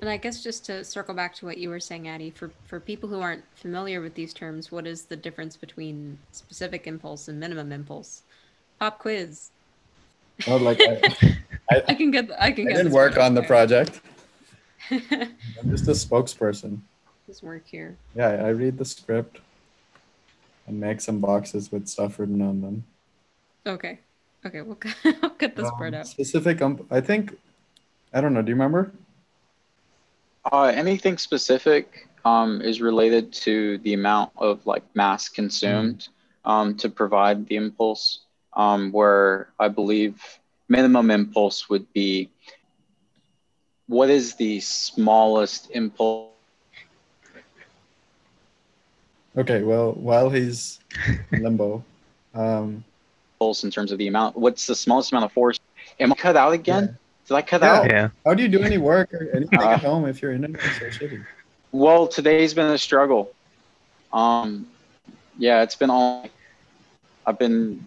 And 0.00 0.10
I 0.10 0.16
guess 0.16 0.42
just 0.42 0.64
to 0.66 0.84
circle 0.84 1.14
back 1.14 1.34
to 1.36 1.46
what 1.46 1.56
you 1.56 1.70
were 1.70 1.80
saying, 1.80 2.08
Adi, 2.08 2.30
for, 2.30 2.50
for 2.66 2.80
people 2.80 3.08
who 3.08 3.20
aren't 3.20 3.44
familiar 3.54 4.00
with 4.00 4.14
these 4.14 4.34
terms, 4.34 4.72
what 4.72 4.86
is 4.86 5.04
the 5.04 5.16
difference 5.16 5.56
between 5.56 6.18
specific 6.32 6.86
impulse 6.86 7.28
and 7.28 7.38
minimum 7.38 7.70
impulse? 7.70 8.22
Pop 8.80 8.98
quiz. 8.98 9.50
Well, 10.46 10.58
like 10.58 10.80
I, 10.80 11.00
I 11.88 11.94
can 11.94 12.10
get. 12.10 12.28
I 12.38 12.50
can 12.50 12.66
I 12.66 12.72
get. 12.72 12.76
didn't 12.78 12.92
work 12.92 13.16
one 13.16 13.26
on 13.26 13.34
the 13.34 13.42
project. 13.42 14.00
I'm 14.90 15.00
just 15.70 15.88
a 15.88 15.92
spokesperson. 15.92 16.78
this 17.26 17.42
work 17.42 17.62
here. 17.66 17.96
Yeah, 18.14 18.28
I 18.28 18.48
read 18.48 18.78
the 18.78 18.84
script 18.84 19.38
and 20.66 20.78
make 20.80 21.00
some 21.00 21.20
boxes 21.20 21.70
with 21.72 21.88
stuff 21.88 22.18
written 22.18 22.40
on 22.42 22.60
them. 22.60 22.84
Okay. 23.66 23.98
Okay. 24.46 24.60
We'll 24.62 24.76
cut, 24.76 24.94
I'll 25.22 25.30
cut 25.30 25.56
this 25.56 25.70
part 25.70 25.94
Um, 25.94 26.00
out. 26.00 26.06
Specific, 26.06 26.60
um, 26.62 26.86
I 26.90 27.00
think, 27.00 27.36
I 28.12 28.20
don't 28.20 28.34
know. 28.34 28.42
Do 28.42 28.50
you 28.50 28.54
remember? 28.54 28.92
Uh, 30.52 30.64
anything 30.74 31.16
specific 31.18 32.08
um, 32.24 32.60
is 32.60 32.80
related 32.80 33.32
to 33.32 33.78
the 33.78 33.94
amount 33.94 34.32
of 34.36 34.66
like 34.66 34.82
mass 34.94 35.28
consumed 35.28 36.08
um, 36.44 36.76
to 36.76 36.88
provide 36.88 37.46
the 37.46 37.56
impulse. 37.56 38.20
Um, 38.56 38.92
where 38.92 39.48
I 39.58 39.66
believe 39.66 40.22
minimum 40.68 41.10
impulse 41.10 41.68
would 41.68 41.92
be 41.92 42.30
what 43.86 44.10
is 44.10 44.34
the 44.36 44.60
smallest 44.60 45.70
impulse 45.70 46.30
Okay, 49.36 49.62
well, 49.62 49.92
while 49.92 50.30
he's 50.30 50.78
in 51.32 51.42
limbo, 51.42 51.84
um, 52.34 52.84
pulse 53.40 53.64
in 53.64 53.70
terms 53.70 53.90
of 53.90 53.98
the 53.98 54.06
amount? 54.06 54.36
What's 54.36 54.66
the 54.66 54.76
smallest 54.76 55.10
amount 55.10 55.24
of 55.24 55.32
force? 55.32 55.58
Am 55.98 56.12
I 56.12 56.14
cut 56.14 56.36
out 56.36 56.52
again? 56.52 56.96
Did 57.26 57.34
I 57.34 57.42
cut 57.42 57.62
Yeah. 57.62 57.72
out? 57.80 57.90
Yeah. 57.90 58.08
how 58.24 58.34
do 58.34 58.42
you 58.42 58.48
do 58.48 58.62
any 58.62 58.78
work 58.78 59.12
or 59.12 59.28
anything 59.34 59.58
Uh, 59.58 59.70
at 59.70 59.80
home 59.80 60.06
if 60.06 60.22
your 60.22 60.32
internet 60.32 60.64
is 60.64 60.76
so 60.78 60.84
shitty? 60.86 61.24
Well, 61.72 62.06
today's 62.06 62.54
been 62.54 62.66
a 62.70 62.78
struggle. 62.78 63.32
Um, 64.12 64.68
yeah, 65.36 65.62
it's 65.62 65.74
been 65.74 65.90
all. 65.90 66.28
I've 67.26 67.38
been 67.38 67.84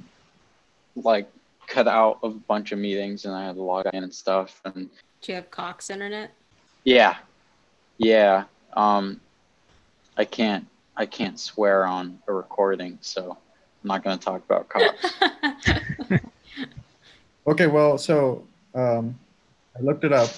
like 0.96 1.30
cut 1.68 1.88
out 1.88 2.20
of 2.24 2.36
a 2.36 2.40
bunch 2.40 2.74
of 2.74 2.80
meetings, 2.80 3.24
and 3.24 3.34
I 3.34 3.46
had 3.46 3.56
to 3.56 3.62
log 3.62 3.86
in 3.94 4.04
and 4.04 4.14
stuff. 4.14 4.60
And 4.66 4.90
Do 5.22 5.32
you 5.32 5.36
have 5.36 5.52
Cox 5.52 5.90
internet? 5.90 6.32
yeah, 6.84 7.18
yeah. 7.98 8.46
Um, 8.74 9.20
I 10.18 10.26
can't. 10.26 10.68
I 10.96 11.06
can't 11.06 11.40
swear 11.40 11.86
on 11.86 12.20
a 12.28 12.34
recording, 12.34 12.98
so 13.02 13.32
I'm 13.32 13.88
not 13.88 14.04
going 14.04 14.18
to 14.18 14.24
talk 14.24 14.44
about 14.46 14.68
Cox. 14.70 16.22
Okay, 17.48 17.68
well, 17.68 17.98
so 17.98 18.44
um, 18.76 19.18
I 19.78 19.82
looked 19.82 20.04
it 20.04 20.12
up, 20.12 20.30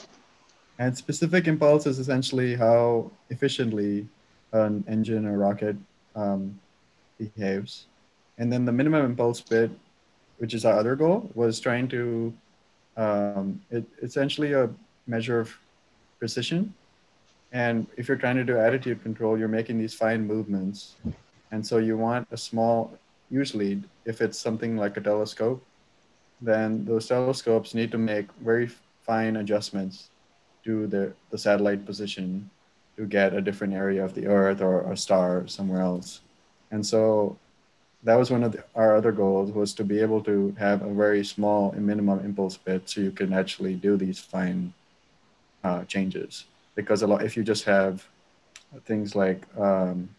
and 0.77 0.95
specific 0.95 1.47
impulse 1.47 1.87
is 1.87 1.97
essentially 1.97 2.55
how 2.55 3.09
efficiently 3.31 4.07
an 4.51 4.83
engine 4.87 5.25
or 5.25 5.35
rocket 5.39 5.75
um, 6.15 6.59
behaves. 7.17 7.87
And 8.37 8.53
then 8.53 8.63
the 8.63 8.71
minimum 8.71 9.05
impulse 9.05 9.41
bit, 9.41 9.71
which 10.37 10.53
is 10.53 10.65
our 10.65 10.73
other 10.77 10.95
goal, 10.95 11.31
was 11.33 11.59
trying 11.59 11.87
to 11.87 12.31
um, 12.99 13.61
it, 13.71 13.85
essentially 14.03 14.51
a 14.53 14.69
measure 15.07 15.39
of 15.39 15.47
precision. 16.19 16.73
And 17.51 17.87
if 17.97 18.07
you're 18.07 18.17
trying 18.17 18.35
to 18.35 18.43
do 18.43 18.57
attitude 18.57 19.01
control, 19.01 19.39
you're 19.39 19.47
making 19.59 19.79
these 19.79 19.93
fine 19.93 20.27
movements. 20.27 20.95
And 21.51 21.65
so 21.65 21.77
you 21.77 21.97
want 21.97 22.27
a 22.31 22.37
small, 22.37 22.93
usually, 23.31 23.81
if 24.05 24.21
it's 24.21 24.37
something 24.37 24.75
like 24.77 24.97
a 24.97 25.01
telescope, 25.01 25.63
then 26.41 26.85
those 26.85 27.07
telescopes 27.07 27.73
need 27.73 27.91
to 27.91 27.97
make 27.97 28.27
very 28.43 28.67
fine 29.01 29.37
adjustments 29.37 30.09
to 30.65 30.85
the, 30.87 31.13
the 31.31 31.37
satellite 31.37 31.85
position 31.85 32.49
to 32.97 33.05
get 33.05 33.33
a 33.33 33.41
different 33.41 33.73
area 33.73 34.03
of 34.03 34.13
the 34.13 34.27
Earth 34.27 34.61
or 34.61 34.91
a 34.91 34.97
star 34.97 35.47
somewhere 35.47 35.81
else. 35.81 36.19
And 36.69 36.85
so 36.85 37.37
that 38.03 38.15
was 38.15 38.31
one 38.31 38.43
of 38.43 38.53
the, 38.53 38.63
our 38.75 38.95
other 38.95 39.11
goals 39.11 39.51
was 39.51 39.73
to 39.73 39.83
be 39.83 39.99
able 39.99 40.23
to 40.23 40.55
have 40.57 40.81
a 40.81 40.93
very 40.93 41.23
small 41.23 41.71
minimum 41.73 42.19
impulse 42.23 42.55
bit 42.57 42.89
so 42.89 43.01
you 43.01 43.11
can 43.11 43.33
actually 43.33 43.75
do 43.75 43.97
these 43.97 44.19
fine 44.19 44.73
uh, 45.63 45.83
changes. 45.85 46.45
Because 46.75 47.01
a 47.01 47.07
lot, 47.07 47.23
if 47.23 47.35
you 47.35 47.43
just 47.43 47.65
have 47.65 48.07
things 48.85 49.15
like 49.15 49.45
um, 49.57 50.09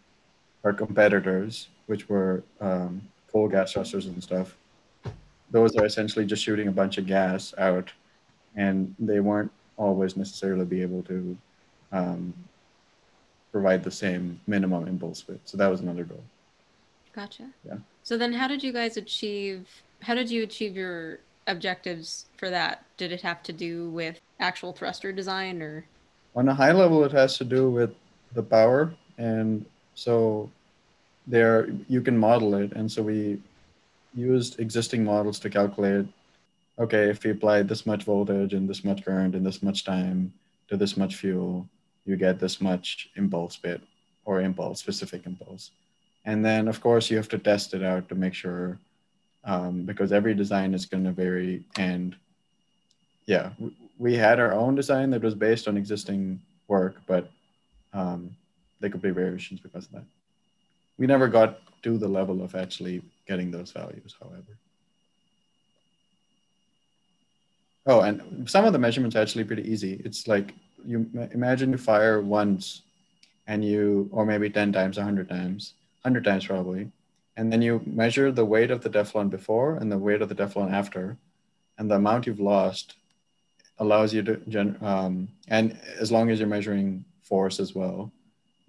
our 0.63 0.73
competitors, 0.73 1.69
which 1.87 2.07
were 2.07 2.43
um, 2.59 3.01
cold 3.31 3.51
gas 3.51 3.73
thrusters 3.73 4.05
and 4.05 4.21
stuff, 4.21 4.55
those 5.49 5.75
are 5.75 5.85
essentially 5.85 6.25
just 6.25 6.43
shooting 6.43 6.67
a 6.67 6.71
bunch 6.71 6.97
of 6.97 7.07
gas 7.07 7.53
out, 7.57 7.91
and 8.55 8.93
they 8.99 9.19
weren't 9.19 9.51
always 9.75 10.15
necessarily 10.15 10.65
be 10.65 10.81
able 10.81 11.01
to 11.03 11.37
um, 11.91 12.33
provide 13.51 13.83
the 13.83 13.91
same 13.91 14.39
minimum 14.45 14.87
impulse 14.87 15.23
bit. 15.23 15.41
So 15.45 15.57
that 15.57 15.67
was 15.67 15.81
another 15.81 16.03
goal. 16.03 16.23
Gotcha. 17.13 17.49
Yeah. 17.65 17.77
So 18.03 18.17
then, 18.17 18.33
how 18.33 18.47
did 18.47 18.63
you 18.63 18.71
guys 18.71 18.97
achieve? 18.97 19.67
How 20.01 20.15
did 20.15 20.29
you 20.29 20.43
achieve 20.43 20.75
your 20.75 21.19
objectives 21.47 22.25
for 22.37 22.49
that? 22.49 22.83
Did 22.97 23.11
it 23.11 23.21
have 23.21 23.43
to 23.43 23.53
do 23.53 23.89
with 23.89 24.19
actual 24.39 24.73
thruster 24.73 25.11
design, 25.11 25.61
or 25.61 25.85
On 26.35 26.47
a 26.47 26.53
high 26.53 26.71
level, 26.71 27.03
it 27.03 27.11
has 27.11 27.37
to 27.37 27.43
do 27.43 27.69
with 27.69 27.93
the 28.33 28.43
power, 28.43 28.93
and 29.17 29.65
so 29.95 30.49
there 31.27 31.69
you 31.87 32.01
can 32.01 32.17
model 32.17 32.55
it, 32.55 32.71
and 32.73 32.91
so 32.91 33.03
we 33.03 33.41
used 34.15 34.59
existing 34.59 35.03
models 35.03 35.39
to 35.39 35.49
calculate. 35.49 36.05
Okay, 36.79 37.09
if 37.09 37.23
we 37.23 37.31
apply 37.31 37.61
this 37.63 37.85
much 37.85 38.03
voltage 38.03 38.53
and 38.53 38.67
this 38.67 38.83
much 38.83 39.05
current 39.05 39.35
and 39.35 39.45
this 39.45 39.61
much 39.61 39.83
time 39.83 40.33
to 40.69 40.77
this 40.77 40.97
much 40.97 41.15
fuel, 41.15 41.67
you 42.05 42.15
get 42.15 42.39
this 42.39 42.59
much 42.61 43.09
impulse 43.15 43.57
bit 43.57 43.81
or 44.25 44.41
impulse 44.41 44.79
specific 44.79 45.25
impulse. 45.25 45.71
And 46.25 46.45
then, 46.45 46.67
of 46.67 46.81
course, 46.81 47.09
you 47.09 47.17
have 47.17 47.29
to 47.29 47.39
test 47.39 47.73
it 47.73 47.83
out 47.83 48.07
to 48.09 48.15
make 48.15 48.33
sure, 48.33 48.77
um, 49.43 49.83
because 49.83 50.11
every 50.11 50.35
design 50.35 50.73
is 50.73 50.85
going 50.85 51.03
to 51.03 51.11
vary. 51.11 51.63
And 51.77 52.15
yeah, 53.25 53.51
we 53.97 54.15
had 54.15 54.39
our 54.39 54.53
own 54.53 54.75
design 54.75 55.09
that 55.11 55.23
was 55.23 55.35
based 55.35 55.67
on 55.67 55.77
existing 55.77 56.41
work, 56.67 56.95
but 57.07 57.29
um, 57.93 58.35
there 58.79 58.89
could 58.89 59.01
be 59.01 59.11
variations 59.11 59.59
because 59.59 59.85
of 59.85 59.91
that. 59.93 60.03
We 60.97 61.07
never 61.07 61.27
got 61.27 61.59
to 61.83 61.97
the 61.97 62.07
level 62.07 62.43
of 62.43 62.53
actually 62.55 63.01
getting 63.27 63.49
those 63.49 63.71
values, 63.71 64.15
however. 64.19 64.57
Oh, 67.87 68.01
and 68.01 68.47
some 68.49 68.65
of 68.65 68.73
the 68.73 68.79
measurements 68.79 69.15
are 69.15 69.21
actually 69.21 69.43
pretty 69.43 69.69
easy. 69.71 70.01
It's 70.05 70.27
like 70.27 70.53
you 70.85 71.09
imagine 71.33 71.71
you 71.71 71.77
fire 71.77 72.21
once 72.21 72.83
and 73.47 73.65
you, 73.65 74.07
or 74.11 74.25
maybe 74.25 74.49
10 74.49 74.71
times, 74.71 74.97
100 74.97 75.27
times, 75.27 75.73
100 76.03 76.23
times 76.23 76.45
probably, 76.47 76.91
and 77.37 77.51
then 77.51 77.61
you 77.61 77.81
measure 77.85 78.31
the 78.31 78.45
weight 78.45 78.71
of 78.71 78.81
the 78.81 78.89
Teflon 78.89 79.29
before 79.29 79.75
and 79.75 79.91
the 79.91 79.97
weight 79.97 80.21
of 80.21 80.29
the 80.29 80.35
Teflon 80.35 80.71
after, 80.71 81.17
and 81.77 81.89
the 81.89 81.95
amount 81.95 82.25
you've 82.27 82.39
lost 82.39 82.95
allows 83.77 84.13
you 84.13 84.21
to, 84.23 84.37
gen- 84.47 84.77
um, 84.81 85.27
and 85.47 85.79
as 85.99 86.11
long 86.11 86.29
as 86.29 86.39
you're 86.39 86.47
measuring 86.47 87.05
force 87.21 87.59
as 87.59 87.73
well, 87.75 88.11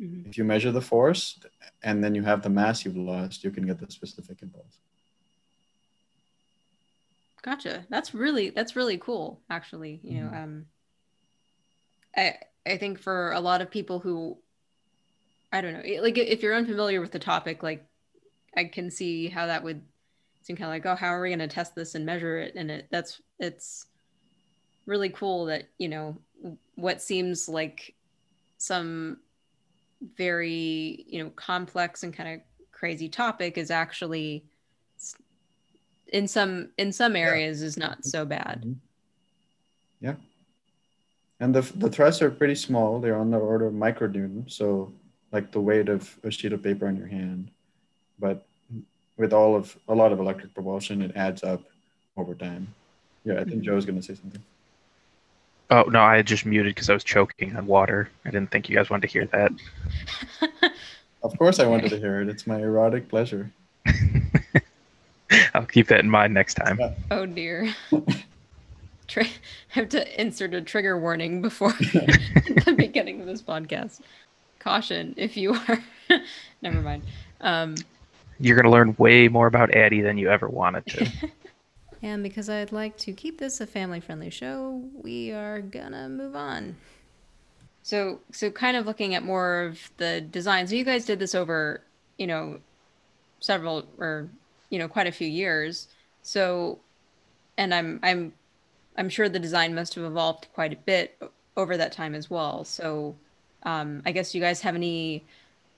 Mhm. 0.01 0.27
if 0.27 0.37
you 0.39 0.45
measure 0.45 0.71
the 0.73 0.81
force 0.81 1.39
and 1.83 2.03
then 2.05 2.15
you 2.15 2.23
have 2.23 2.43
the 2.43 2.49
mass 2.51 2.85
you've 2.85 2.97
lost, 2.97 3.45
you 3.45 3.51
can 3.51 3.67
get 3.67 3.79
the 3.79 3.91
specific 3.91 4.43
impulse. 4.43 4.79
Gotcha. 7.43 7.85
That's 7.89 8.15
really 8.15 8.51
that's 8.51 8.77
really 8.77 8.99
cool, 8.99 9.43
actually. 9.51 10.01
You 10.05 10.21
know, 10.21 10.29
um, 10.33 10.67
I 12.17 12.39
I 12.65 12.77
think 12.77 13.01
for 13.01 13.33
a 13.33 13.41
lot 13.41 13.61
of 13.61 13.71
people 13.71 13.99
who 13.99 14.39
I 15.53 15.61
don't 15.61 15.75
know. 15.75 16.03
Like 16.03 16.17
if 16.17 16.43
you're 16.43 16.55
unfamiliar 16.55 17.01
with 17.01 17.13
the 17.13 17.19
topic, 17.19 17.63
like 17.63 17.85
I 18.57 18.65
can 18.65 18.91
see 18.91 19.29
how 19.29 19.47
that 19.47 19.63
would 19.63 19.83
seem 20.43 20.57
kind 20.57 20.67
of 20.67 20.71
like, 20.71 20.87
oh, 20.87 20.99
how 20.99 21.09
are 21.09 21.21
we 21.21 21.29
going 21.29 21.39
to 21.39 21.49
test 21.49 21.75
this 21.75 21.95
and 21.95 22.07
measure 22.07 22.39
it? 22.39 22.55
And 22.57 22.71
it 22.71 22.89
that's 22.91 23.21
it's 23.39 23.87
really 24.87 25.11
cool 25.11 25.47
that 25.47 25.69
you 25.79 25.89
know 25.89 26.17
what 26.75 27.03
seems 27.03 27.49
like 27.49 27.95
some 28.59 29.19
very 30.17 31.05
you 31.07 31.23
know 31.23 31.31
complex 31.31 32.03
and 32.03 32.15
kind 32.15 32.35
of 32.35 32.41
crazy 32.73 33.09
topic 33.09 33.59
is 33.59 33.71
actually 33.71 34.45
in 36.09 36.27
some 36.27 36.71
in 36.79 36.93
some 36.93 37.15
areas 37.15 37.61
yeah. 37.61 37.67
is 37.67 37.77
not 37.77 38.05
so 38.05 38.25
bad. 38.25 38.61
Mm-hmm. 38.61 38.73
Yeah. 40.01 40.15
And 41.41 41.55
the 41.55 41.63
the 41.77 41.91
thrusts 41.91 42.23
are 42.23 42.31
pretty 42.31 42.55
small. 42.55 43.01
They're 43.01 43.19
on 43.19 43.31
the 43.31 43.39
order 43.39 43.67
of 43.67 43.75
micronewton, 43.75 44.51
so 44.51 44.93
like 45.33 45.51
the 45.51 45.61
weight 45.61 45.89
of 45.89 46.15
a 46.23 46.31
sheet 46.31 46.53
of 46.53 46.63
paper 46.63 46.87
in 46.89 46.97
your 46.97 47.07
hand. 47.07 47.51
But 48.19 48.47
with 49.17 49.33
all 49.33 49.57
of 49.57 49.77
a 49.89 49.95
lot 49.95 50.13
of 50.13 50.21
electric 50.21 50.55
propulsion, 50.55 51.03
it 51.03 51.13
adds 51.17 51.43
up 51.43 51.63
over 52.17 52.35
time. 52.35 52.69
Yeah, 53.25 53.35
I 53.35 53.37
think 53.39 53.51
mm-hmm. 53.51 53.63
Joe's 53.63 53.87
gonna 53.87 54.03
say 54.03 54.15
something. 54.15 54.43
Oh 55.71 55.85
no, 55.85 56.01
I 56.01 56.23
just 56.23 56.45
muted 56.45 56.75
because 56.75 56.91
I 56.91 56.95
was 56.95 57.05
choking 57.05 57.57
on 57.57 57.67
water. 57.67 58.11
I 58.25 58.31
didn't 58.31 58.51
think 58.51 58.69
you 58.69 58.77
guys 58.77 58.91
wanted 58.91 59.09
to 59.09 59.13
hear 59.13 59.27
that. 59.27 59.53
of 61.23 61.39
course, 61.39 61.59
I 61.61 61.67
wanted 61.67 61.91
to 61.91 61.99
hear 61.99 62.21
it. 62.21 62.29
It's 62.29 62.47
my 62.47 62.59
erotic 62.61 63.09
pleasure. 63.09 63.51
I'll 65.55 65.67
keep 65.67 65.89
that 65.89 66.01
in 66.01 66.11
mind 66.11 66.35
next 66.35 66.55
time. 66.55 66.79
Yeah. 66.79 66.95
Oh 67.11 67.27
dear. 67.27 67.75
Tri- 69.09 69.31
have 69.69 69.89
to 69.91 70.21
insert 70.21 70.55
a 70.55 70.63
trigger 70.63 70.99
warning 70.99 71.43
before 71.43 71.73
the 71.73 72.75
beginning 72.77 73.21
of 73.21 73.27
this 73.27 73.43
podcast. 73.43 74.01
Caution 74.63 75.15
if 75.17 75.37
you 75.37 75.55
are. 75.55 75.83
Never 76.63 76.81
mind. 76.81 77.03
Um, 77.41 77.75
You're 78.39 78.57
going 78.57 78.65
to 78.65 78.71
learn 78.71 78.95
way 78.99 79.29
more 79.29 79.47
about 79.47 79.77
Adi 79.77 80.01
than 80.01 80.19
you 80.19 80.31
ever 80.31 80.49
wanted 80.49 80.87
to. 80.87 81.11
And 82.03 82.25
because 82.25 82.51
I'd 82.51 82.73
like 82.73 82.97
to 82.99 83.13
keep 83.13 83.39
this 83.39 83.61
a 83.61 83.67
family 83.67 84.01
friendly 84.01 84.31
show, 84.31 84.83
we 85.03 85.31
are 85.31 85.61
gonna 85.61 86.09
move 86.09 86.35
on. 86.35 86.77
So, 87.85 88.21
so 88.33 88.51
kind 88.51 88.77
of 88.77 88.87
looking 88.87 89.15
at 89.15 89.23
more 89.23 89.63
of 89.63 89.91
the 89.99 90.21
design. 90.21 90.67
So 90.67 90.75
you 90.75 90.85
guys 90.85 91.05
did 91.05 91.21
this 91.21 91.35
over, 91.35 91.81
you 92.19 92.27
know, 92.27 92.59
several 93.41 93.85
or 93.99 94.29
you 94.71 94.79
know 94.81 94.89
quite 94.89 95.07
a 95.07 95.13
few 95.13 95.29
years. 95.29 95.89
So, 96.23 96.81
and 97.57 97.73
I'm 97.73 98.01
I'm 98.03 98.33
I'm 98.97 99.09
sure 99.09 99.29
the 99.29 99.39
design 99.39 99.75
must 99.75 99.95
have 99.95 100.05
evolved 100.05 100.49
quite 100.55 100.73
a 100.73 100.77
bit 100.77 101.23
over 101.57 101.77
that 101.77 101.93
time 101.93 102.17
as 102.17 102.29
well. 102.29 102.65
So, 102.65 103.15
um, 103.65 104.03
I 104.05 104.13
guess 104.13 104.35
you 104.35 104.41
guys 104.41 104.61
have 104.63 104.75
any 104.75 105.25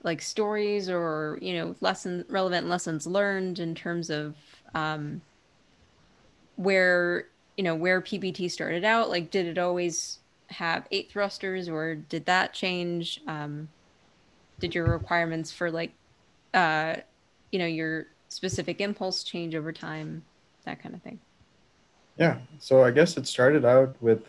like 0.03 0.21
stories 0.21 0.89
or 0.89 1.39
you 1.41 1.53
know 1.53 1.75
lesson 1.81 2.25
relevant 2.29 2.67
lessons 2.67 3.07
learned 3.07 3.59
in 3.59 3.73
terms 3.73 4.09
of 4.09 4.35
um, 4.73 5.21
where 6.55 7.27
you 7.57 7.63
know 7.63 7.75
where 7.75 8.01
PPT 8.01 8.49
started 8.49 8.83
out. 8.83 9.09
Like, 9.09 9.31
did 9.31 9.45
it 9.45 9.57
always 9.57 10.19
have 10.49 10.87
eight 10.91 11.11
thrusters, 11.11 11.67
or 11.67 11.95
did 11.95 12.25
that 12.25 12.53
change? 12.53 13.21
Um, 13.27 13.67
did 14.59 14.73
your 14.73 14.85
requirements 14.85 15.51
for 15.51 15.69
like, 15.69 15.91
uh, 16.53 16.95
you 17.51 17.59
know, 17.59 17.65
your 17.65 18.07
specific 18.29 18.79
impulse 18.79 19.23
change 19.23 19.55
over 19.55 19.71
time? 19.71 20.23
That 20.65 20.81
kind 20.81 20.95
of 20.95 21.01
thing. 21.01 21.19
Yeah. 22.17 22.37
So 22.59 22.83
I 22.83 22.91
guess 22.91 23.17
it 23.17 23.27
started 23.27 23.65
out 23.65 23.95
with 24.01 24.23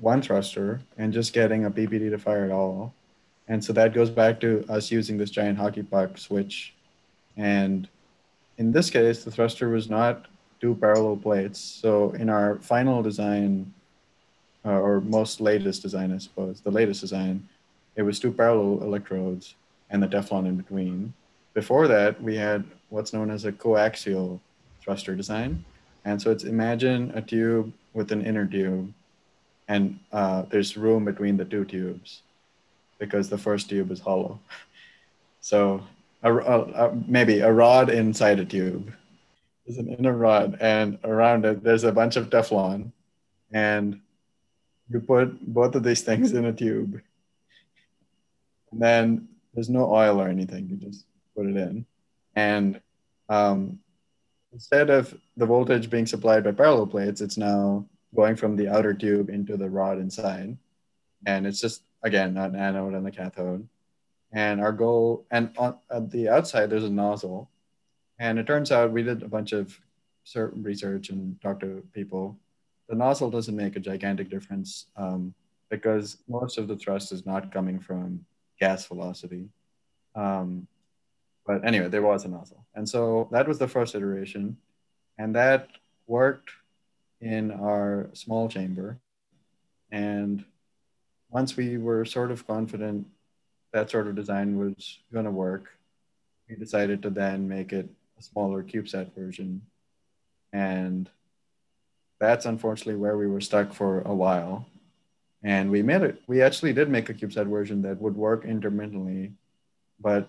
one 0.00 0.22
thruster 0.22 0.80
and 0.98 1.12
just 1.12 1.32
getting 1.32 1.64
a 1.64 1.70
PPT 1.70 2.10
to 2.10 2.18
fire 2.18 2.44
at 2.44 2.50
all. 2.50 2.94
And 3.48 3.62
so 3.62 3.72
that 3.72 3.92
goes 3.92 4.10
back 4.10 4.40
to 4.40 4.64
us 4.68 4.90
using 4.90 5.18
this 5.18 5.30
giant 5.30 5.58
hockey 5.58 5.82
puck 5.82 6.18
switch. 6.18 6.74
And 7.36 7.88
in 8.58 8.72
this 8.72 8.90
case, 8.90 9.24
the 9.24 9.30
thruster 9.30 9.68
was 9.68 9.90
not 9.90 10.26
two 10.60 10.74
parallel 10.74 11.16
plates. 11.16 11.58
So 11.58 12.10
in 12.12 12.28
our 12.28 12.56
final 12.58 13.02
design, 13.02 13.72
uh, 14.64 14.78
or 14.78 15.00
most 15.00 15.40
latest 15.40 15.82
design, 15.82 16.12
I 16.12 16.18
suppose, 16.18 16.60
the 16.60 16.70
latest 16.70 17.00
design, 17.00 17.48
it 17.96 18.02
was 18.02 18.20
two 18.20 18.30
parallel 18.30 18.82
electrodes 18.82 19.54
and 19.88 20.02
the 20.02 20.06
Teflon 20.06 20.46
in 20.46 20.56
between. 20.56 21.12
Before 21.54 21.88
that, 21.88 22.22
we 22.22 22.36
had 22.36 22.64
what's 22.90 23.12
known 23.12 23.30
as 23.30 23.44
a 23.44 23.52
coaxial 23.52 24.38
thruster 24.82 25.14
design. 25.14 25.64
And 26.04 26.20
so 26.20 26.30
it's 26.30 26.44
imagine 26.44 27.10
a 27.14 27.22
tube 27.22 27.72
with 27.92 28.12
an 28.12 28.24
inner 28.24 28.46
tube, 28.46 28.92
and 29.70 30.00
uh, 30.10 30.42
there's 30.50 30.76
room 30.76 31.04
between 31.04 31.36
the 31.36 31.44
two 31.44 31.64
tubes 31.64 32.22
because 32.98 33.28
the 33.28 33.38
first 33.38 33.70
tube 33.70 33.90
is 33.90 34.00
hollow. 34.00 34.38
So 35.42 35.82
a, 36.22 36.36
a, 36.36 36.60
a, 36.60 36.94
maybe 37.08 37.40
a 37.40 37.50
rod 37.50 37.88
inside 37.88 38.40
a 38.40 38.44
tube 38.44 38.92
is 39.64 39.78
an 39.78 39.88
inner 39.88 40.12
rod, 40.12 40.58
and 40.60 40.98
around 41.02 41.46
it 41.46 41.64
there's 41.64 41.84
a 41.84 41.92
bunch 41.92 42.16
of 42.16 42.28
Teflon, 42.28 42.92
and 43.50 43.98
you 44.90 45.00
put 45.00 45.40
both 45.40 45.74
of 45.76 45.82
these 45.82 46.02
things 46.02 46.32
in 46.34 46.44
a 46.44 46.52
tube. 46.52 47.00
And 48.70 48.82
then 48.82 49.28
there's 49.54 49.70
no 49.70 49.90
oil 49.90 50.20
or 50.20 50.28
anything; 50.28 50.68
you 50.68 50.76
just 50.76 51.06
put 51.34 51.46
it 51.46 51.56
in, 51.56 51.86
and 52.36 52.82
um, 53.30 53.78
instead 54.52 54.90
of 54.90 55.18
the 55.38 55.46
voltage 55.46 55.88
being 55.88 56.04
supplied 56.04 56.44
by 56.44 56.52
parallel 56.52 56.86
plates, 56.86 57.22
it's 57.22 57.38
now 57.38 57.86
going 58.14 58.36
from 58.36 58.56
the 58.56 58.68
outer 58.68 58.94
tube 58.94 59.30
into 59.30 59.56
the 59.56 59.68
rod 59.68 59.98
inside, 59.98 60.56
and 61.26 61.46
it's 61.46 61.60
just 61.60 61.82
again 62.02 62.36
an 62.36 62.56
anode 62.56 62.94
and 62.94 63.06
a 63.06 63.10
cathode. 63.10 63.68
And 64.32 64.60
our 64.60 64.72
goal, 64.72 65.26
and 65.30 65.50
on 65.58 65.76
at 65.90 66.10
the 66.10 66.28
outside, 66.28 66.70
there's 66.70 66.84
a 66.84 66.90
nozzle 66.90 67.50
and 68.20 68.38
it 68.38 68.46
turns 68.46 68.70
out 68.70 68.92
we 68.92 69.02
did 69.02 69.22
a 69.22 69.28
bunch 69.28 69.52
of 69.52 69.76
certain 70.24 70.62
research 70.62 71.08
and 71.08 71.40
talked 71.40 71.60
to 71.60 71.82
people. 71.94 72.38
The 72.88 72.94
nozzle 72.94 73.30
doesn't 73.30 73.56
make 73.56 73.76
a 73.76 73.80
gigantic 73.80 74.28
difference 74.28 74.86
um, 74.94 75.34
because 75.70 76.18
most 76.28 76.58
of 76.58 76.68
the 76.68 76.76
thrust 76.76 77.12
is 77.12 77.24
not 77.24 77.50
coming 77.50 77.80
from 77.80 78.26
gas 78.60 78.84
velocity. 78.84 79.48
Um, 80.14 80.66
but 81.46 81.64
anyway, 81.66 81.88
there 81.88 82.02
was 82.02 82.26
a 82.26 82.28
nozzle. 82.28 82.66
And 82.74 82.86
so 82.86 83.26
that 83.32 83.48
was 83.48 83.58
the 83.58 83.66
first 83.66 83.94
iteration. 83.94 84.58
And 85.16 85.34
that 85.34 85.68
worked 86.06 86.50
in 87.20 87.50
our 87.50 88.08
small 88.12 88.48
chamber. 88.48 88.98
And 89.90 90.44
once 91.30 91.56
we 91.56 91.76
were 91.76 92.04
sort 92.04 92.30
of 92.30 92.46
confident 92.46 93.06
that 93.72 93.90
sort 93.90 94.08
of 94.08 94.16
design 94.16 94.58
was 94.58 94.98
going 95.12 95.24
to 95.24 95.30
work, 95.30 95.68
we 96.48 96.56
decided 96.56 97.02
to 97.02 97.10
then 97.10 97.48
make 97.48 97.72
it 97.72 97.88
a 98.18 98.22
smaller 98.22 98.62
CubeSat 98.62 99.14
version. 99.14 99.62
And 100.52 101.08
that's 102.18 102.46
unfortunately 102.46 103.00
where 103.00 103.16
we 103.16 103.26
were 103.26 103.40
stuck 103.40 103.72
for 103.72 104.02
a 104.02 104.14
while. 104.14 104.66
And 105.42 105.70
we 105.70 105.82
made 105.82 106.02
it, 106.02 106.20
we 106.26 106.42
actually 106.42 106.72
did 106.72 106.90
make 106.90 107.08
a 107.08 107.14
CubeSat 107.14 107.48
version 107.48 107.82
that 107.82 108.00
would 108.00 108.16
work 108.16 108.44
intermittently, 108.44 109.32
but 109.98 110.28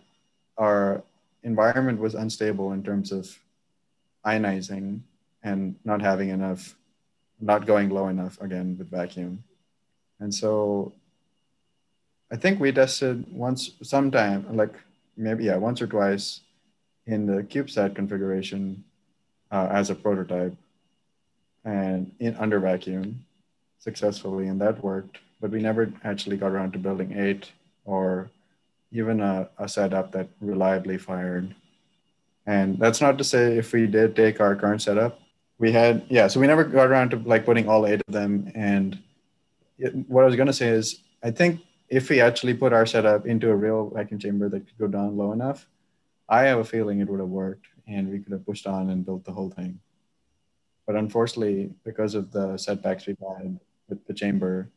our 0.57 1.03
environment 1.43 1.99
was 1.99 2.15
unstable 2.15 2.71
in 2.71 2.83
terms 2.83 3.11
of 3.11 3.37
ionizing 4.25 5.01
and 5.43 5.75
not 5.83 6.01
having 6.01 6.29
enough, 6.29 6.75
not 7.41 7.65
going 7.65 7.89
low 7.89 8.07
enough 8.07 8.39
again 8.41 8.75
with 8.77 8.89
vacuum. 8.89 9.43
And 10.19 10.33
so 10.33 10.93
I 12.31 12.35
think 12.37 12.59
we 12.59 12.71
tested 12.71 13.25
once, 13.31 13.71
sometime, 13.81 14.45
like 14.55 14.73
maybe, 15.17 15.45
yeah, 15.45 15.57
once 15.57 15.81
or 15.81 15.87
twice 15.87 16.41
in 17.05 17.25
the 17.25 17.43
CubeSat 17.43 17.95
configuration 17.95 18.83
uh, 19.51 19.67
as 19.71 19.89
a 19.89 19.95
prototype 19.95 20.55
and 21.65 22.11
in 22.19 22.35
under 22.37 22.59
vacuum 22.59 23.25
successfully, 23.79 24.47
and 24.47 24.61
that 24.61 24.83
worked. 24.83 25.17
But 25.39 25.51
we 25.51 25.61
never 25.61 25.91
actually 26.03 26.37
got 26.37 26.51
around 26.51 26.73
to 26.73 26.79
building 26.79 27.17
eight 27.17 27.51
or 27.85 28.29
even 28.91 29.21
a, 29.21 29.49
a 29.57 29.67
setup 29.67 30.11
that 30.11 30.27
reliably 30.39 30.97
fired. 30.97 31.55
And 32.45 32.77
that's 32.77 33.01
not 33.01 33.17
to 33.17 33.23
say 33.23 33.57
if 33.57 33.73
we 33.73 33.87
did 33.87 34.15
take 34.15 34.39
our 34.39 34.55
current 34.55 34.81
setup, 34.81 35.20
we 35.61 35.71
had 35.71 36.03
yeah. 36.09 36.27
So 36.27 36.39
we 36.39 36.47
never 36.47 36.63
got 36.63 36.87
around 36.87 37.11
to 37.11 37.17
like 37.17 37.45
putting 37.45 37.69
all 37.69 37.85
eight 37.85 38.01
of 38.05 38.11
them. 38.11 38.51
And 38.55 38.99
it, 39.77 39.93
what 40.09 40.23
I 40.23 40.25
was 40.25 40.35
gonna 40.35 40.51
say 40.51 40.69
is, 40.69 41.01
I 41.23 41.29
think 41.29 41.61
if 41.87 42.09
we 42.09 42.19
actually 42.19 42.55
put 42.55 42.73
our 42.73 42.87
setup 42.87 43.27
into 43.27 43.51
a 43.51 43.55
real 43.55 43.91
vacuum 43.91 44.19
chamber 44.19 44.49
that 44.49 44.65
could 44.65 44.77
go 44.79 44.87
down 44.87 45.17
low 45.17 45.31
enough, 45.33 45.67
I 46.27 46.43
have 46.43 46.57
a 46.57 46.63
feeling 46.63 46.99
it 46.99 47.07
would 47.07 47.19
have 47.19 47.29
worked 47.29 47.67
and 47.87 48.09
we 48.09 48.19
could 48.19 48.31
have 48.31 48.45
pushed 48.45 48.65
on 48.65 48.89
and 48.89 49.05
built 49.05 49.23
the 49.23 49.33
whole 49.33 49.51
thing. 49.51 49.79
But 50.87 50.95
unfortunately, 50.95 51.71
because 51.83 52.15
of 52.15 52.31
the 52.31 52.57
setbacks 52.57 53.05
we've 53.05 53.17
had 53.19 53.59
with 53.87 54.05
the 54.07 54.13
chamber, 54.15 54.71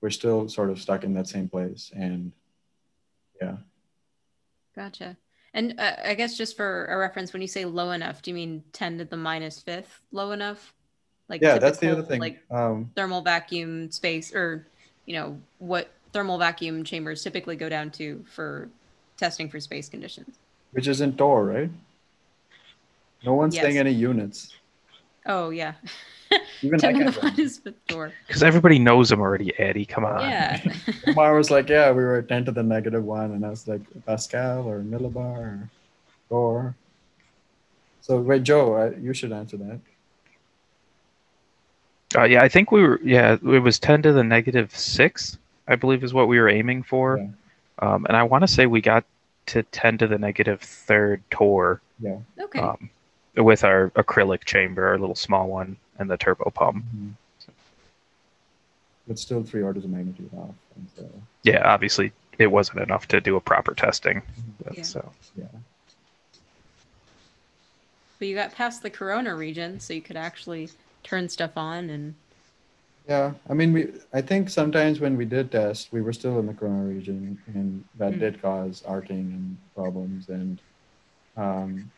we're 0.00 0.10
still 0.10 0.48
sort 0.48 0.70
of 0.70 0.80
stuck 0.80 1.02
in 1.02 1.12
that 1.14 1.26
same 1.26 1.48
place. 1.48 1.90
And 1.92 2.32
yeah. 3.40 3.56
Gotcha. 4.76 5.16
And 5.54 5.78
uh, 5.78 5.96
I 6.04 6.14
guess 6.14 6.36
just 6.36 6.56
for 6.56 6.86
a 6.86 6.96
reference, 6.98 7.32
when 7.32 7.42
you 7.42 7.48
say 7.48 7.64
low 7.64 7.90
enough, 7.90 8.22
do 8.22 8.30
you 8.30 8.34
mean 8.34 8.62
10 8.72 8.98
to 8.98 9.04
the 9.04 9.16
minus 9.16 9.60
fifth 9.60 10.00
low 10.12 10.32
enough? 10.32 10.74
Like 11.28 11.40
yeah, 11.40 11.54
typical, 11.54 11.68
that's 11.68 11.78
the 11.78 11.90
other 11.90 12.02
thing. 12.02 12.20
Like 12.20 12.38
um, 12.50 12.90
thermal 12.94 13.22
vacuum 13.22 13.90
space 13.90 14.34
or, 14.34 14.66
you 15.06 15.14
know, 15.14 15.38
what 15.58 15.90
thermal 16.12 16.38
vacuum 16.38 16.84
chambers 16.84 17.22
typically 17.22 17.56
go 17.56 17.68
down 17.68 17.90
to 17.92 18.24
for 18.30 18.68
testing 19.16 19.48
for 19.48 19.60
space 19.60 19.88
conditions. 19.88 20.38
Which 20.72 20.86
is 20.86 21.00
in 21.00 21.16
Torr, 21.16 21.44
right? 21.44 21.70
No 23.24 23.34
one's 23.34 23.54
Yes. 23.54 23.64
staying 23.64 23.78
any 23.78 23.92
units. 23.92 24.54
Oh 25.26 25.50
yeah, 25.50 25.74
Even 26.62 26.76
I 26.84 26.92
ten 26.92 26.98
the 26.98 27.04
run. 27.12 27.14
one 27.14 27.40
is 27.40 27.60
with 27.64 27.86
door. 27.86 28.12
Because 28.26 28.42
everybody 28.42 28.78
knows 28.78 29.08
them 29.08 29.20
already, 29.20 29.52
Eddie. 29.58 29.84
Come 29.84 30.04
on. 30.04 30.20
Yeah. 30.20 30.60
Omar 31.06 31.36
was 31.36 31.50
like, 31.50 31.68
yeah, 31.68 31.90
we 31.90 32.02
were 32.02 32.22
10 32.22 32.46
to 32.46 32.52
the 32.52 32.62
negative 32.62 33.04
one. 33.04 33.32
And 33.32 33.44
I 33.44 33.50
was 33.50 33.66
like, 33.66 33.80
Pascal 34.06 34.66
or 34.66 34.80
millibar 34.80 35.38
or 35.38 35.70
Torr. 36.28 36.74
So, 38.00 38.18
wait, 38.18 38.42
Joe, 38.42 38.74
uh, 38.74 38.92
you 39.00 39.12
should 39.12 39.32
answer 39.32 39.56
that. 39.58 39.80
Uh, 42.16 42.24
yeah, 42.24 42.42
I 42.42 42.48
think 42.48 42.72
we 42.72 42.82
were. 42.82 42.98
Yeah, 43.04 43.34
it 43.34 43.42
was 43.42 43.78
ten 43.78 44.00
to 44.00 44.12
the 44.12 44.24
negative 44.24 44.74
six. 44.74 45.36
I 45.66 45.76
believe 45.76 46.02
is 46.02 46.14
what 46.14 46.26
we 46.26 46.40
were 46.40 46.48
aiming 46.48 46.84
for. 46.84 47.18
Yeah. 47.18 47.26
Um, 47.80 48.06
and 48.06 48.16
I 48.16 48.22
want 48.22 48.42
to 48.42 48.48
say 48.48 48.64
we 48.64 48.80
got 48.80 49.04
to 49.46 49.62
ten 49.64 49.98
to 49.98 50.06
the 50.06 50.16
negative 50.16 50.62
third 50.62 51.22
Torr 51.30 51.82
okay. 52.40 52.60
um, 52.60 52.90
with 53.36 53.64
our 53.64 53.90
acrylic 53.90 54.44
chamber, 54.44 54.86
our 54.86 54.98
little 54.98 55.14
small 55.14 55.48
one, 55.48 55.76
and 55.98 56.08
the 56.10 56.16
turbo 56.16 56.50
pump. 56.50 56.84
Mhm. 56.94 57.12
But 59.06 59.18
still 59.18 59.42
three 59.42 59.62
orders 59.62 59.84
of 59.84 59.90
magnitude 59.90 60.30
off. 60.36 60.54
And 60.76 60.86
so, 60.96 61.10
Yeah, 61.42 61.62
obviously 61.66 62.12
it 62.38 62.48
wasn't 62.48 62.80
enough 62.80 63.08
to 63.08 63.20
do 63.20 63.36
a 63.36 63.40
proper 63.40 63.74
testing. 63.74 64.22
But, 64.62 64.76
Yeah. 64.76 64.82
So 64.84 65.12
yeah. 65.36 65.46
but 68.18 68.28
you 68.28 68.34
got 68.34 68.54
past 68.54 68.82
the 68.82 68.90
corona 68.90 69.34
region, 69.34 69.80
so 69.80 69.92
you 69.94 70.02
could 70.02 70.16
actually 70.16 70.70
turn 71.02 71.28
stuff 71.28 71.56
on 71.56 71.90
and 71.90 72.14
Yeah, 73.08 73.32
I 73.48 73.54
mean, 73.54 73.72
we. 73.72 73.90
I 74.12 74.20
think 74.20 74.50
sometimes 74.50 75.00
when 75.00 75.16
we 75.16 75.24
did 75.24 75.50
test, 75.50 75.90
we 75.92 76.02
were 76.02 76.12
still 76.12 76.38
in 76.40 76.46
the 76.46 76.52
corona 76.52 76.82
region, 76.84 77.38
and 77.46 77.82
that 77.94 78.12
Mm. 78.12 78.18
did 78.18 78.42
cause 78.42 78.82
arcing 78.82 79.32
and 79.32 79.56
problems. 79.74 80.28
And 80.28 80.60
um, 81.38 81.90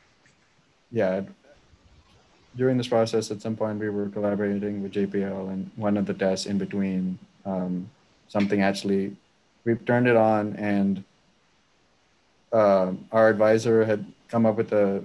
yeah, 0.93 1.23
during 2.57 2.77
this 2.77 2.89
process, 2.89 3.31
at 3.31 3.41
some 3.41 3.57
point, 3.57 3.79
we 3.79 3.89
were 3.91 4.09
collaborating 4.09 4.83
with 4.83 4.93
JPL, 4.93 5.51
and 5.51 5.71
one 5.77 5.97
of 5.97 6.07
the 6.07 6.15
tests 6.15 6.47
in 6.47 6.59
between, 6.59 7.19
um, 7.47 7.89
something 8.29 8.63
actually, 8.63 9.17
we 9.65 9.75
turned 9.77 10.09
it 10.09 10.17
on, 10.17 10.57
and 10.57 11.05
um 12.53 13.07
our 13.13 13.29
advisor 13.29 13.85
had 13.85 14.05
come 14.27 14.45
up 14.45 14.57
with 14.57 14.73
a 14.73 15.05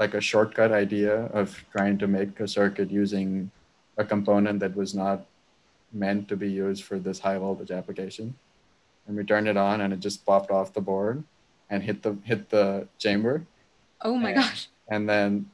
like 0.00 0.14
a 0.14 0.20
shortcut 0.20 0.72
idea 0.72 1.26
of 1.26 1.64
trying 1.70 1.96
to 1.96 2.08
make 2.08 2.40
a 2.40 2.48
circuit 2.48 2.90
using 2.90 3.48
a 3.98 4.04
component 4.04 4.58
that 4.58 4.74
was 4.74 4.92
not 4.92 5.26
meant 5.92 6.26
to 6.26 6.34
be 6.36 6.50
used 6.50 6.82
for 6.82 6.98
this 6.98 7.20
high 7.20 7.38
voltage 7.38 7.70
application. 7.70 8.34
And 9.06 9.16
we 9.16 9.22
turned 9.22 9.46
it 9.46 9.56
on 9.56 9.80
and 9.80 9.92
it 9.92 10.00
just 10.00 10.26
popped 10.26 10.50
off 10.50 10.72
the 10.74 10.80
board 10.80 11.22
and 11.70 11.84
hit 11.84 12.02
the 12.02 12.16
hit 12.24 12.50
the 12.50 12.88
chamber. 12.98 13.46
oh 14.02 14.16
my 14.16 14.30
Yeah. 14.30 14.42
gosh. 14.42 14.66
And 14.88 15.08
then 15.08 15.46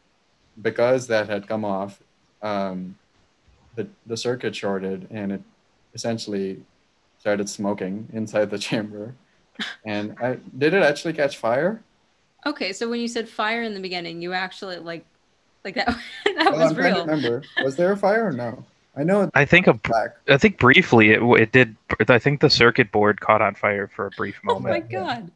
because 0.60 1.06
that 1.08 1.28
had 1.28 1.46
come 1.46 1.64
off, 1.64 2.00
um, 2.42 2.96
the, 3.74 3.86
the 4.06 4.16
circuit 4.16 4.54
shorted 4.54 5.06
and 5.10 5.32
it 5.32 5.42
essentially 5.94 6.62
started 7.18 7.48
smoking 7.48 8.08
inside 8.12 8.50
the 8.50 8.58
chamber. 8.70 9.14
And 9.84 10.16
I 10.20 10.38
did 10.58 10.74
it 10.74 10.82
actually 10.82 11.14
catch 11.14 11.38
fire? 11.38 11.82
Okay, 12.44 12.72
so 12.72 12.88
when 12.88 13.00
you 13.00 13.08
said 13.08 13.28
fire 13.28 13.62
in 13.62 13.74
the 13.74 13.80
beginning, 13.80 14.20
you 14.22 14.32
actually 14.32 14.76
like 14.78 15.04
like 15.64 15.74
that 15.74 15.86
that 16.24 16.34
Well, 16.36 16.58
was 16.58 16.70
I'm 16.70 16.74
trying 16.76 16.94
to 16.94 17.00
real. 17.00 17.06
remember. 17.06 17.42
Was 17.64 17.76
there 17.76 17.92
a 17.92 17.96
fire 17.96 18.26
or 18.28 18.32
no? 18.32 18.64
I 18.96 19.02
know 19.02 19.30
I 19.34 19.44
think 19.44 19.66
a 19.66 19.74
black. 19.74 20.16
I 20.28 20.38
think 20.38 20.58
briefly 20.58 21.10
it, 21.10 21.22
it 21.22 21.52
did. 21.52 21.76
I 22.08 22.18
think 22.18 22.40
the 22.40 22.48
circuit 22.50 22.92
board 22.92 23.20
caught 23.20 23.42
on 23.42 23.54
fire 23.54 23.88
for 23.88 24.06
a 24.06 24.10
brief 24.10 24.42
moment. 24.44 24.66
Oh 24.66 24.68
my 24.70 24.80
god. 24.80 24.90
Yeah, 24.90 25.30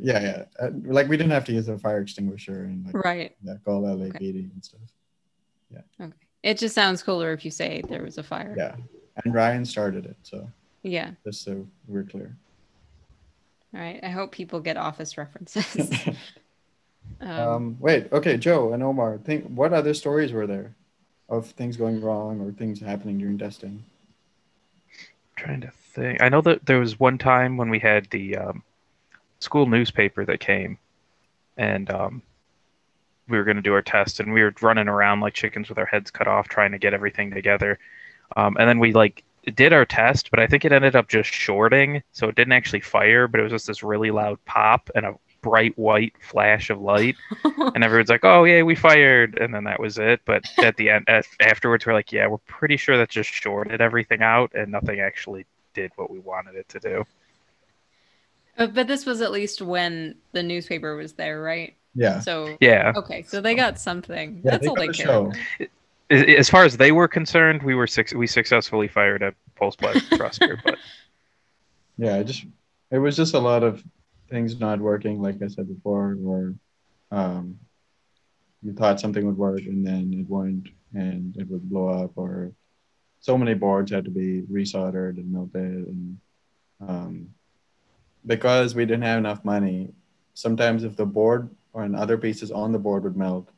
yeah. 0.00 0.44
Uh, 0.60 0.70
like 0.84 1.08
we 1.08 1.16
didn't 1.16 1.32
have 1.32 1.44
to 1.46 1.52
use 1.52 1.68
a 1.68 1.78
fire 1.78 2.00
extinguisher 2.00 2.64
and 2.64 2.86
like 2.86 3.04
Right. 3.04 3.36
yeah, 3.42 3.54
call 3.64 3.82
LAPD 3.82 4.50
and 4.52 4.64
stuff. 4.64 4.80
Yeah. 5.70 5.80
Okay. 6.00 6.12
It 6.42 6.58
just 6.58 6.74
sounds 6.74 7.02
cooler 7.02 7.32
if 7.32 7.44
you 7.44 7.50
say 7.50 7.82
there 7.88 8.02
was 8.02 8.18
a 8.18 8.22
fire. 8.22 8.54
Yeah, 8.56 8.76
and 9.24 9.34
Ryan 9.34 9.64
started 9.64 10.06
it, 10.06 10.16
so 10.22 10.48
Yeah. 10.82 11.12
just 11.24 11.42
so 11.42 11.66
we're 11.88 12.04
clear. 12.04 12.36
All 13.74 13.80
right. 13.80 14.00
I 14.02 14.08
hope 14.08 14.30
people 14.32 14.60
get 14.60 14.76
office 14.76 15.16
references. 15.18 15.90
um, 17.20 17.30
um, 17.30 17.76
wait, 17.80 18.12
okay, 18.12 18.36
Joe 18.36 18.72
and 18.72 18.82
Omar, 18.82 19.18
think 19.18 19.46
what 19.46 19.72
other 19.72 19.94
stories 19.94 20.32
were 20.32 20.46
there 20.46 20.74
of 21.28 21.46
things 21.46 21.76
going 21.76 22.00
wrong 22.00 22.40
or 22.40 22.52
things 22.52 22.80
happening 22.80 23.18
during 23.18 23.38
testing? 23.38 23.84
trying 25.36 25.60
to 25.60 25.70
think. 25.70 26.22
I 26.22 26.28
know 26.28 26.40
that 26.42 26.66
there 26.66 26.78
was 26.78 26.98
one 26.98 27.18
time 27.18 27.56
when 27.56 27.68
we 27.68 27.78
had 27.78 28.08
the 28.10 28.36
um, 28.36 28.62
school 29.40 29.66
newspaper 29.66 30.24
that 30.24 30.40
came, 30.40 30.78
and 31.56 31.90
um, 31.90 32.22
we 33.28 33.38
were 33.38 33.44
going 33.44 33.56
to 33.56 33.62
do 33.62 33.74
our 33.74 33.82
test, 33.82 34.20
and 34.20 34.32
we 34.32 34.42
were 34.42 34.54
running 34.60 34.88
around 34.88 35.20
like 35.20 35.34
chickens 35.34 35.68
with 35.68 35.78
our 35.78 35.86
heads 35.86 36.10
cut 36.10 36.28
off, 36.28 36.48
trying 36.48 36.72
to 36.72 36.78
get 36.78 36.94
everything 36.94 37.30
together. 37.30 37.78
Um, 38.36 38.56
and 38.58 38.68
then 38.68 38.78
we 38.78 38.92
like 38.92 39.22
did 39.54 39.72
our 39.72 39.84
test, 39.84 40.30
but 40.30 40.40
I 40.40 40.46
think 40.46 40.64
it 40.64 40.72
ended 40.72 40.96
up 40.96 41.08
just 41.08 41.30
shorting, 41.30 42.02
so 42.12 42.28
it 42.28 42.34
didn't 42.34 42.52
actually 42.52 42.80
fire, 42.80 43.28
but 43.28 43.40
it 43.40 43.42
was 43.42 43.52
just 43.52 43.66
this 43.66 43.82
really 43.82 44.10
loud 44.10 44.42
pop 44.44 44.90
and 44.94 45.06
a 45.06 45.14
bright 45.42 45.76
white 45.76 46.14
flash 46.20 46.70
of 46.70 46.80
light, 46.80 47.16
and 47.44 47.84
everyone's 47.84 48.08
like, 48.08 48.24
"Oh 48.24 48.44
yeah, 48.44 48.62
we 48.62 48.74
fired," 48.74 49.38
and 49.38 49.54
then 49.54 49.64
that 49.64 49.78
was 49.78 49.98
it. 49.98 50.20
But 50.24 50.44
at 50.58 50.76
the 50.76 50.90
end, 50.90 51.04
af- 51.08 51.36
afterwards, 51.40 51.86
we're 51.86 51.92
like, 51.92 52.12
"Yeah, 52.12 52.26
we're 52.26 52.38
pretty 52.38 52.76
sure 52.76 52.96
that 52.96 53.10
just 53.10 53.30
shorted 53.30 53.80
everything 53.80 54.22
out, 54.22 54.52
and 54.54 54.72
nothing 54.72 55.00
actually 55.00 55.44
did 55.74 55.92
what 55.96 56.10
we 56.10 56.18
wanted 56.18 56.56
it 56.56 56.68
to 56.70 56.80
do." 56.80 57.04
Uh, 58.56 58.66
but 58.68 58.86
this 58.86 59.04
was 59.04 59.20
at 59.20 59.32
least 59.32 59.60
when 59.60 60.16
the 60.32 60.42
newspaper 60.42 60.94
was 60.96 61.14
there, 61.14 61.40
right? 61.42 61.74
Yeah, 61.94 62.20
So 62.20 62.56
Yeah, 62.60 62.92
okay, 62.96 63.22
so 63.22 63.40
they 63.40 63.54
got 63.54 63.78
something. 63.78 64.40
yeah, 64.44 64.50
That's 64.52 64.62
they 64.62 64.68
all 64.68 64.76
they 64.76 64.88
the 64.88 64.92
care. 64.92 65.06
show. 65.06 65.32
as 66.10 66.22
as 66.38 66.50
far 66.50 66.64
as 66.64 66.76
they 66.76 66.92
were 66.92 67.08
concerned, 67.08 67.62
we 67.62 67.74
were 67.74 67.86
six. 67.86 68.12
We 68.14 68.26
successfully 68.26 68.88
fired 68.88 69.22
a 69.22 69.34
pulse 69.56 69.76
plug 69.76 69.96
thruster, 70.16 70.58
but 70.64 70.78
Yeah, 71.96 72.16
it 72.18 72.24
just 72.24 72.44
it 72.90 72.98
was 72.98 73.16
just 73.16 73.34
a 73.34 73.38
lot 73.38 73.62
of 73.62 73.82
things 74.30 74.58
not 74.58 74.80
working, 74.80 75.20
like 75.20 75.42
I 75.42 75.48
said 75.48 75.68
before, 75.68 76.16
or 76.24 76.54
um, 77.10 77.58
you 78.62 78.72
thought 78.72 79.00
something 79.00 79.24
would 79.26 79.36
work 79.36 79.60
and 79.60 79.86
then 79.86 80.12
it 80.14 80.28
wouldn't, 80.28 80.68
and 80.94 81.36
it 81.36 81.48
would 81.48 81.68
blow 81.68 81.88
up, 81.88 82.12
or 82.16 82.52
so 83.20 83.36
many 83.38 83.54
boards 83.54 83.90
had 83.90 84.04
to 84.04 84.10
be 84.10 84.42
resoldered 84.42 85.16
and 85.18 85.32
melted, 85.32 85.86
and 85.88 86.18
um, 86.80 87.28
because 88.26 88.74
we 88.74 88.86
didn't 88.86 89.02
have 89.02 89.18
enough 89.18 89.44
money, 89.44 89.92
sometimes 90.34 90.84
if 90.84 90.96
the 90.96 91.06
board 91.06 91.48
or 91.72 91.82
and 91.82 91.96
other 91.96 92.16
pieces 92.16 92.50
on 92.50 92.72
the 92.72 92.78
board 92.78 93.04
would 93.04 93.16
melt, 93.16 93.48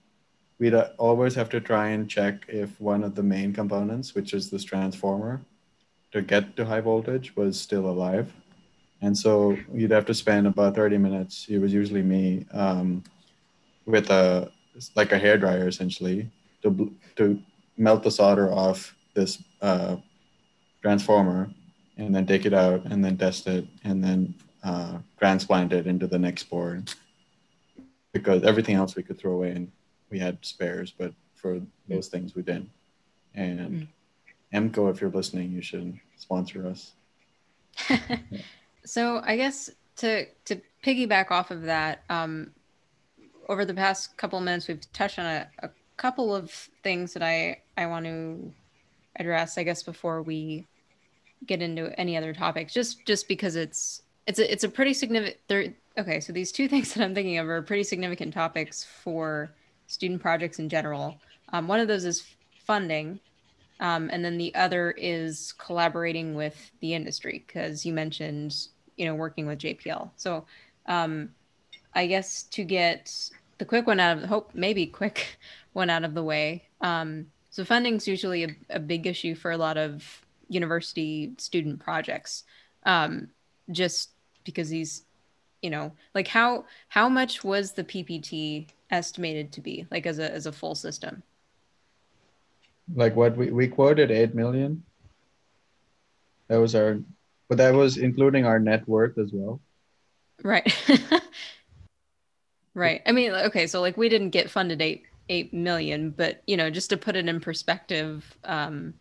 we'd 0.59 0.75
uh, 0.75 0.89
always 0.99 1.35
have 1.35 1.51
to 1.51 1.61
try 1.61 1.89
and 1.89 2.09
check 2.09 2.47
if 2.49 2.81
one 2.81 3.05
of 3.05 3.15
the 3.15 3.23
main 3.23 3.53
components, 3.53 4.15
which 4.15 4.33
is 4.33 4.51
this 4.51 4.65
transformer, 4.65 5.41
to 6.13 6.23
get 6.23 6.57
to 6.57 6.65
high 6.65 6.81
voltage 6.81 7.37
was 7.37 7.61
still 7.61 7.87
alive. 7.87 8.33
And 9.03 9.17
so 9.17 9.57
you'd 9.73 9.91
have 9.91 10.07
to 10.07 10.15
spend 10.15 10.47
about 10.47 10.75
30 10.75 10.97
minutes, 10.97 11.47
it 11.49 11.59
was 11.59 11.73
usually 11.73 12.03
me, 12.03 12.47
um, 12.53 13.05
with 13.85 14.11
a 14.11 14.51
like 14.95 15.13
a 15.13 15.19
hair 15.19 15.39
dryer 15.39 15.69
essentially 15.69 16.31
to 16.63 16.93
to 17.17 17.41
melt 17.79 18.03
the 18.03 18.11
solder 18.11 18.53
off 18.53 18.95
this 19.15 19.43
uh, 19.63 19.97
transformer 20.83 21.51
and 21.97 22.15
then 22.15 22.27
take 22.27 22.45
it 22.45 22.53
out 22.53 22.85
and 22.87 23.05
then 23.05 23.17
test 23.17 23.47
it 23.47 23.67
and 23.85 24.03
then 24.03 24.35
uh, 24.65 24.99
transplant 25.19 25.73
it 25.73 25.87
into 25.87 26.07
the 26.07 26.19
next 26.19 26.45
board 26.45 26.93
because 28.13 28.43
everything 28.43 28.75
else 28.75 28.97
we 28.97 29.03
could 29.03 29.19
throw 29.19 29.33
away 29.33 29.51
and 29.51 29.71
we 30.11 30.19
had 30.19 30.39
spares 30.45 30.93
but 30.97 31.13
for 31.35 31.61
those 31.89 32.09
things 32.09 32.35
we 32.35 32.43
didn't 32.43 32.71
and 33.35 33.87
MCO, 34.53 34.91
if 34.91 35.01
you're 35.01 35.11
listening, 35.11 35.53
you 35.53 35.61
should 35.61 35.99
sponsor 36.17 36.67
us. 36.67 36.93
So 38.87 39.21
I 39.25 39.37
guess 39.37 39.69
to 39.97 40.27
to 40.45 40.61
piggyback 40.85 41.33
off 41.33 41.51
of 41.51 41.63
that, 41.63 42.05
um, 42.09 42.53
over 43.49 43.65
the 43.65 43.75
past 43.75 44.17
couple 44.17 44.39
of 44.39 44.45
minutes, 44.45 44.69
we've 44.69 44.81
touched 44.93 45.19
on 45.19 45.27
a, 45.27 45.49
a 45.65 45.71
couple 45.97 46.33
of 46.33 46.53
things 46.85 47.13
that 47.15 47.23
I 47.23 47.63
I 47.77 47.87
want 47.87 48.07
to 48.07 48.53
address. 49.17 49.59
I 49.59 49.65
guess 49.65 49.83
before 49.83 50.23
we 50.23 50.69
get 51.47 51.63
into 51.63 51.93
any 51.99 52.17
other 52.17 52.33
topics, 52.33 52.73
just 52.73 53.05
just 53.07 53.27
because 53.27 53.57
it's 53.57 54.03
it's 54.27 54.39
a 54.39 54.53
it's 54.53 54.65
a 54.65 54.69
pretty 54.69 54.95
significant. 54.95 55.77
Okay, 55.99 56.21
so 56.21 56.33
these 56.33 56.53
two 56.53 56.69
things 56.73 56.95
that 56.95 57.03
I'm 57.03 57.15
thinking 57.15 57.39
of 57.39 57.49
are 57.49 57.63
pretty 57.63 57.85
significant 57.85 58.35
topics 58.35 58.85
for 58.85 59.51
student 59.87 60.21
projects 60.21 60.59
in 60.59 60.69
general. 60.69 61.17
Um, 61.53 61.69
one 61.69 61.81
of 61.81 61.89
those 61.89 62.05
is 62.05 62.25
funding, 62.65 63.21
um, 63.81 64.11
and 64.13 64.25
then 64.25 64.37
the 64.37 64.55
other 64.55 64.91
is 64.93 65.53
collaborating 65.59 66.35
with 66.35 66.71
the 66.81 66.95
industry 66.95 67.45
because 67.47 67.87
you 67.87 67.93
mentioned 67.93 68.69
you 68.97 69.07
know 69.07 69.15
working 69.15 69.47
with 69.47 69.61
JPL. 69.61 70.11
So 70.17 70.45
um, 70.87 71.31
I 71.95 72.07
guess 72.07 72.43
to 72.45 72.65
get 72.65 73.31
the 73.59 73.65
quick 73.65 73.87
one 73.87 74.01
out 74.01 74.19
of 74.19 74.25
hope 74.25 74.51
maybe 74.55 74.87
quick 74.87 75.39
one 75.73 75.91
out 75.91 76.05
of 76.05 76.15
the 76.15 76.23
way. 76.23 76.65
Um, 76.81 77.27
so 77.51 77.65
funding's 77.65 78.07
usually 78.07 78.45
a, 78.45 78.57
a 78.71 78.79
big 78.79 79.07
issue 79.07 79.35
for 79.35 79.51
a 79.51 79.57
lot 79.57 79.79
of 79.79 80.27
university 80.49 81.33
student 81.39 81.81
projects. 81.81 82.45
Um, 82.85 83.31
just 83.71 84.11
because 84.47 84.71
these, 84.71 85.05
you 85.61 85.69
know, 85.69 85.93
like 86.15 86.29
how 86.29 86.65
how 86.89 87.11
much 87.11 87.45
was 87.45 87.73
the 87.73 87.85
PPT 87.85 88.69
estimated 88.91 89.53
to 89.53 89.61
be, 89.61 89.87
like 89.91 90.07
as 90.07 90.19
a 90.19 90.33
as 90.33 90.47
a 90.47 90.53
full 90.53 90.75
system? 90.75 91.23
Like 92.95 93.15
what 93.15 93.37
we, 93.37 93.51
we 93.51 93.69
quoted 93.69 94.11
eight 94.11 94.35
million. 94.35 94.83
That 96.49 96.59
was 96.59 96.75
our 96.75 96.99
but 97.49 97.59
that 97.59 97.75
was 97.75 97.99
including 97.99 98.47
our 98.47 98.59
net 98.59 98.89
worth 98.89 99.19
as 99.19 99.31
well. 99.33 99.61
Right. 100.43 100.73
right. 102.75 103.03
I 103.07 103.13
mean, 103.13 103.33
okay, 103.33 103.67
so 103.67 103.81
like 103.81 103.97
we 103.97 104.09
didn't 104.09 104.31
get 104.31 104.51
funded 104.51 104.81
eight 104.81 105.05
eight 105.29 105.53
million, 105.53 106.11
but 106.11 106.43
you 106.47 106.57
know, 106.57 106.71
just 106.71 106.91
to 106.91 106.97
put 106.97 107.17
it 107.17 107.29
in 107.29 107.41
perspective, 107.41 108.37
um, 108.45 108.95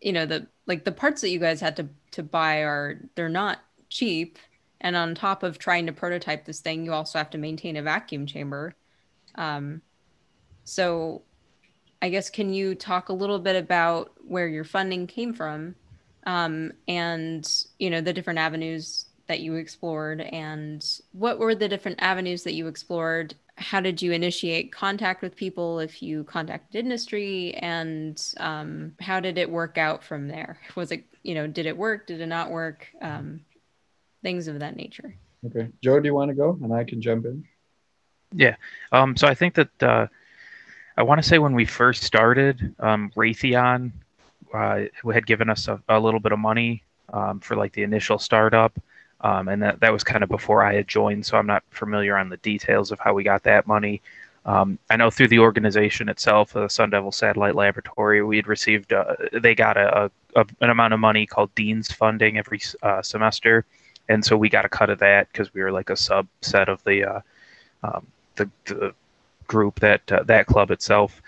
you 0.00 0.12
know, 0.12 0.26
the 0.26 0.46
like 0.66 0.84
the 0.84 0.92
parts 0.92 1.20
that 1.20 1.30
you 1.30 1.38
guys 1.38 1.60
had 1.60 1.76
to 1.76 1.88
to 2.12 2.22
buy 2.22 2.62
are 2.62 2.98
they're 3.14 3.28
not 3.28 3.60
cheap. 3.92 4.38
And 4.80 4.96
on 4.96 5.14
top 5.14 5.42
of 5.42 5.58
trying 5.58 5.86
to 5.86 5.92
prototype 5.92 6.44
this 6.44 6.60
thing, 6.60 6.84
you 6.84 6.92
also 6.92 7.18
have 7.18 7.30
to 7.30 7.38
maintain 7.38 7.76
a 7.76 7.82
vacuum 7.82 8.26
chamber. 8.26 8.74
Um, 9.36 9.82
so 10.64 11.22
I 12.00 12.08
guess 12.08 12.30
can 12.30 12.52
you 12.52 12.74
talk 12.74 13.08
a 13.08 13.12
little 13.12 13.38
bit 13.38 13.56
about 13.56 14.12
where 14.26 14.48
your 14.48 14.64
funding 14.64 15.06
came 15.06 15.32
from 15.32 15.76
um, 16.26 16.72
and 16.88 17.48
you 17.78 17.90
know 17.90 18.00
the 18.00 18.12
different 18.12 18.38
avenues 18.38 19.06
that 19.28 19.40
you 19.40 19.54
explored 19.54 20.20
and 20.20 20.84
what 21.12 21.38
were 21.38 21.54
the 21.54 21.68
different 21.68 22.02
avenues 22.02 22.42
that 22.42 22.54
you 22.54 22.66
explored 22.66 23.34
how 23.56 23.80
did 23.80 24.02
you 24.02 24.12
initiate 24.12 24.72
contact 24.72 25.22
with 25.22 25.36
people 25.36 25.78
if 25.78 26.02
you 26.02 26.24
contacted 26.24 26.74
industry 26.74 27.54
and 27.54 28.32
um, 28.38 28.92
how 29.00 29.20
did 29.20 29.38
it 29.38 29.50
work 29.50 29.78
out 29.78 30.02
from 30.02 30.28
there 30.28 30.58
was 30.74 30.90
it 30.90 31.04
you 31.22 31.34
know 31.34 31.46
did 31.46 31.66
it 31.66 31.76
work 31.76 32.06
did 32.06 32.20
it 32.20 32.26
not 32.26 32.50
work 32.50 32.88
um, 33.00 33.40
things 34.22 34.48
of 34.48 34.60
that 34.60 34.76
nature 34.76 35.14
okay 35.46 35.68
joe 35.82 36.00
do 36.00 36.06
you 36.06 36.14
want 36.14 36.28
to 36.28 36.34
go 36.34 36.58
and 36.62 36.72
i 36.72 36.84
can 36.84 37.00
jump 37.00 37.24
in 37.24 37.44
yeah 38.32 38.56
um, 38.92 39.16
so 39.16 39.26
i 39.26 39.34
think 39.34 39.54
that 39.54 39.82
uh, 39.82 40.06
i 40.96 41.02
want 41.02 41.22
to 41.22 41.28
say 41.28 41.38
when 41.38 41.54
we 41.54 41.64
first 41.64 42.02
started 42.02 42.74
um, 42.80 43.10
raytheon 43.16 43.92
uh, 44.54 44.84
had 45.12 45.26
given 45.26 45.48
us 45.48 45.68
a, 45.68 45.80
a, 45.88 45.98
little 45.98 46.20
bit 46.20 46.32
of 46.32 46.38
money 46.38 46.82
um, 47.12 47.40
for 47.40 47.56
like 47.56 47.72
the 47.72 47.82
initial 47.82 48.18
startup. 48.18 48.78
Um, 49.20 49.48
and 49.48 49.62
that, 49.62 49.80
that 49.80 49.92
was 49.92 50.02
kind 50.02 50.24
of 50.24 50.28
before 50.28 50.64
I 50.64 50.74
had 50.74 50.88
joined, 50.88 51.24
so 51.24 51.38
I'm 51.38 51.46
not 51.46 51.62
familiar 51.70 52.16
on 52.16 52.28
the 52.28 52.38
details 52.38 52.90
of 52.90 52.98
how 52.98 53.14
we 53.14 53.22
got 53.22 53.44
that 53.44 53.68
money. 53.68 54.02
Um, 54.44 54.80
I 54.90 54.96
know 54.96 55.10
through 55.10 55.28
the 55.28 55.38
organization 55.38 56.08
itself, 56.08 56.54
the 56.54 56.68
Sun 56.68 56.90
Devil 56.90 57.12
Satellite 57.12 57.54
Laboratory, 57.54 58.24
we 58.24 58.36
had 58.36 58.48
received, 58.48 58.92
uh, 58.92 59.14
they 59.32 59.54
got 59.54 59.76
a, 59.76 60.10
a, 60.34 60.44
an 60.60 60.70
amount 60.70 60.94
of 60.94 60.98
money 60.98 61.26
called 61.26 61.54
Dean's 61.54 61.92
funding 61.92 62.36
every 62.36 62.60
uh, 62.82 63.00
semester. 63.02 63.64
And 64.12 64.24
so 64.24 64.36
we 64.36 64.48
got 64.48 64.64
a 64.64 64.68
cut 64.68 64.90
of 64.90 64.98
that 64.98 65.28
because 65.32 65.52
we 65.54 65.62
were 65.62 65.72
like 65.72 65.90
a 65.90 65.94
subset 65.94 66.68
of 66.68 66.84
the, 66.84 67.04
uh, 67.04 67.20
um, 67.82 68.06
the, 68.36 68.50
the, 68.66 68.94
group 69.48 69.80
that 69.80 70.10
uh, 70.10 70.22
that 70.22 70.46
club 70.46 70.70
itself. 70.70 71.20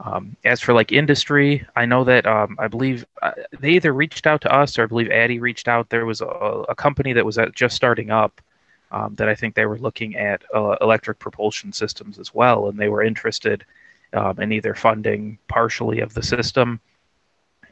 Um, 0.00 0.36
as 0.44 0.60
for 0.60 0.72
like 0.72 0.92
industry, 0.92 1.66
I 1.74 1.84
know 1.84 2.04
that 2.04 2.26
um, 2.26 2.56
I 2.58 2.68
believe 2.68 3.04
uh, 3.22 3.32
they 3.60 3.70
either 3.70 3.92
reached 3.92 4.26
out 4.26 4.40
to 4.42 4.54
us 4.54 4.78
or 4.78 4.84
I 4.84 4.86
believe 4.86 5.10
Adi 5.10 5.38
reached 5.40 5.68
out. 5.68 5.90
There 5.90 6.06
was 6.06 6.20
a, 6.20 6.26
a 6.26 6.74
company 6.74 7.12
that 7.12 7.24
was 7.24 7.38
just 7.54 7.76
starting 7.76 8.10
up 8.10 8.40
um, 8.92 9.14
that 9.16 9.28
I 9.28 9.34
think 9.34 9.54
they 9.54 9.66
were 9.66 9.78
looking 9.78 10.16
at 10.16 10.42
uh, 10.54 10.76
electric 10.80 11.18
propulsion 11.18 11.72
systems 11.72 12.18
as 12.18 12.32
well, 12.32 12.68
and 12.68 12.78
they 12.78 12.88
were 12.88 13.02
interested 13.02 13.64
um, 14.12 14.38
in 14.40 14.52
either 14.52 14.74
funding 14.74 15.38
partially 15.48 16.00
of 16.00 16.14
the 16.14 16.22
system 16.22 16.80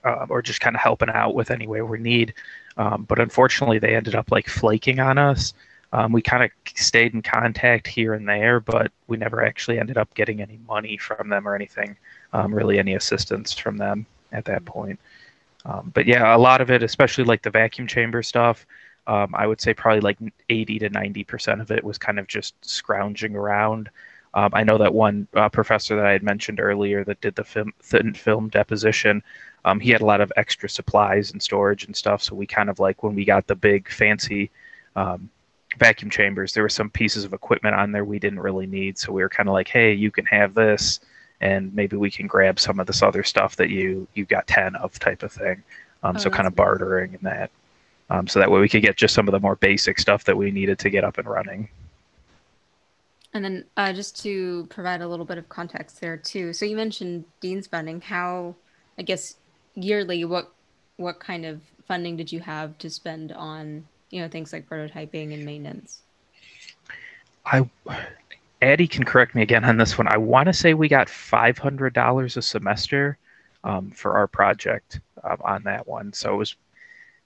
uh, 0.04 0.26
or 0.28 0.42
just 0.42 0.60
kind 0.60 0.76
of 0.76 0.82
helping 0.82 1.10
out 1.10 1.34
with 1.34 1.50
any 1.50 1.66
way 1.66 1.82
we 1.82 1.98
need. 1.98 2.34
Um, 2.76 3.04
but 3.08 3.18
unfortunately, 3.18 3.78
they 3.78 3.94
ended 3.94 4.14
up 4.14 4.30
like 4.30 4.48
flaking 4.48 5.00
on 5.00 5.18
us. 5.18 5.54
Um, 5.92 6.10
we 6.12 6.22
kind 6.22 6.42
of 6.42 6.50
stayed 6.74 7.14
in 7.14 7.22
contact 7.22 7.86
here 7.86 8.14
and 8.14 8.28
there, 8.28 8.58
but 8.58 8.90
we 9.06 9.16
never 9.16 9.44
actually 9.44 9.78
ended 9.78 9.96
up 9.96 10.12
getting 10.14 10.40
any 10.40 10.58
money 10.66 10.96
from 10.96 11.28
them 11.28 11.46
or 11.46 11.54
anything, 11.54 11.96
um, 12.32 12.52
really 12.52 12.78
any 12.80 12.94
assistance 12.94 13.56
from 13.56 13.76
them 13.76 14.04
at 14.32 14.44
that 14.46 14.64
point. 14.64 14.98
Um, 15.64 15.92
but 15.94 16.06
yeah, 16.06 16.34
a 16.34 16.38
lot 16.38 16.60
of 16.60 16.70
it, 16.70 16.82
especially 16.82 17.24
like 17.24 17.42
the 17.42 17.50
vacuum 17.50 17.86
chamber 17.86 18.22
stuff, 18.24 18.66
um, 19.06 19.34
I 19.34 19.46
would 19.46 19.60
say 19.60 19.72
probably 19.72 20.00
like 20.00 20.18
80 20.48 20.80
to 20.80 20.90
90% 20.90 21.60
of 21.60 21.70
it 21.70 21.84
was 21.84 21.98
kind 21.98 22.18
of 22.18 22.26
just 22.26 22.54
scrounging 22.64 23.36
around. 23.36 23.88
Um, 24.34 24.50
I 24.52 24.64
know 24.64 24.78
that 24.78 24.92
one 24.92 25.26
uh, 25.34 25.48
professor 25.48 25.96
that 25.96 26.06
I 26.06 26.12
had 26.12 26.22
mentioned 26.22 26.60
earlier 26.60 27.04
that 27.04 27.20
did 27.20 27.34
the 27.36 27.44
film, 27.44 27.72
thin 27.80 28.14
film 28.14 28.48
deposition, 28.48 29.22
um, 29.64 29.80
he 29.80 29.90
had 29.90 30.00
a 30.00 30.06
lot 30.06 30.20
of 30.20 30.32
extra 30.36 30.68
supplies 30.68 31.32
and 31.32 31.42
storage 31.42 31.84
and 31.84 31.96
stuff. 31.96 32.22
So 32.22 32.34
we 32.34 32.46
kind 32.46 32.68
of 32.68 32.80
like 32.80 33.02
when 33.02 33.14
we 33.14 33.24
got 33.24 33.46
the 33.46 33.54
big 33.54 33.88
fancy 33.88 34.50
um, 34.96 35.30
vacuum 35.78 36.10
chambers. 36.10 36.52
There 36.52 36.62
were 36.62 36.68
some 36.68 36.90
pieces 36.90 37.24
of 37.24 37.32
equipment 37.32 37.74
on 37.74 37.92
there 37.92 38.04
we 38.04 38.18
didn't 38.18 38.40
really 38.40 38.66
need, 38.66 38.98
so 38.98 39.12
we 39.12 39.22
were 39.22 39.28
kind 39.28 39.48
of 39.48 39.52
like, 39.52 39.68
"Hey, 39.68 39.92
you 39.92 40.10
can 40.10 40.26
have 40.26 40.54
this, 40.54 41.00
and 41.40 41.74
maybe 41.74 41.96
we 41.96 42.10
can 42.10 42.26
grab 42.26 42.60
some 42.60 42.80
of 42.80 42.86
this 42.86 43.02
other 43.02 43.22
stuff 43.22 43.56
that 43.56 43.70
you 43.70 44.06
you 44.14 44.24
got 44.24 44.46
ten 44.46 44.76
of," 44.76 44.98
type 44.98 45.22
of 45.22 45.32
thing. 45.32 45.62
Um, 46.02 46.16
oh, 46.16 46.18
so 46.18 46.30
kind 46.30 46.46
of 46.46 46.54
bartering 46.54 47.14
and 47.14 47.22
that. 47.22 47.50
Um, 48.10 48.26
so 48.28 48.38
that 48.38 48.50
way 48.50 48.60
we 48.60 48.68
could 48.68 48.82
get 48.82 48.96
just 48.96 49.14
some 49.14 49.26
of 49.28 49.32
the 49.32 49.40
more 49.40 49.56
basic 49.56 49.98
stuff 49.98 50.24
that 50.24 50.36
we 50.36 50.50
needed 50.50 50.78
to 50.80 50.90
get 50.90 51.04
up 51.04 51.18
and 51.18 51.26
running. 51.26 51.68
And 53.34 53.44
then 53.44 53.64
uh, 53.76 53.92
just 53.92 54.22
to 54.22 54.66
provide 54.70 55.02
a 55.02 55.08
little 55.08 55.24
bit 55.24 55.38
of 55.38 55.48
context 55.48 56.00
there 56.00 56.16
too. 56.16 56.52
So 56.52 56.64
you 56.64 56.76
mentioned 56.76 57.24
Dean's 57.40 57.66
funding. 57.66 58.00
How, 58.00 58.54
I 58.98 59.02
guess, 59.02 59.36
yearly, 59.74 60.24
what 60.24 60.52
what 60.96 61.18
kind 61.18 61.44
of 61.44 61.60
funding 61.86 62.16
did 62.16 62.30
you 62.30 62.40
have 62.40 62.78
to 62.78 62.88
spend 62.88 63.32
on 63.32 63.84
you 64.10 64.20
know 64.20 64.28
things 64.28 64.52
like 64.52 64.68
prototyping 64.68 65.34
and 65.34 65.44
maintenance 65.44 66.02
i 67.44 67.68
Adi 68.64 68.86
can 68.86 69.04
correct 69.04 69.34
me 69.34 69.42
again 69.42 69.64
on 69.64 69.76
this 69.76 69.98
one. 69.98 70.08
I 70.08 70.16
want 70.16 70.46
to 70.46 70.52
say 70.52 70.74
we 70.74 70.88
got 70.88 71.08
five 71.08 71.58
hundred 71.58 71.92
dollars 71.92 72.36
a 72.36 72.42
semester 72.42 73.18
um, 73.62 73.90
for 73.90 74.16
our 74.16 74.26
project 74.26 75.00
um, 75.22 75.38
on 75.44 75.62
that 75.64 75.86
one. 75.86 76.12
So 76.12 76.34
it 76.34 76.36
was 76.36 76.56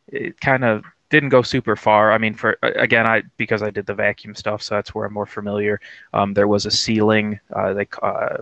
it 0.09 0.41
kind 0.41 0.65
of 0.65 0.85
didn't 1.11 1.31
go 1.31 1.43
super 1.43 1.77
far. 1.77 2.13
I 2.13 2.19
mean, 2.19 2.35
for 2.35 2.59
again, 2.63 3.07
I 3.07 3.23
because 3.37 3.63
I 3.63 3.71
did 3.71 3.87
the 3.87 3.95
vacuum 3.95 4.35
stuff, 4.35 4.63
so 4.63 4.75
that's 4.75 4.95
where 4.95 5.07
I'm 5.07 5.15
more 5.15 5.27
familiar. 5.27 5.81
Um, 6.13 6.35
there 6.35 6.49
was 6.49 6.67
a 6.67 6.71
sealing, 6.71 7.41
uh, 7.55 7.73
they 7.73 7.87
uh, 8.03 8.39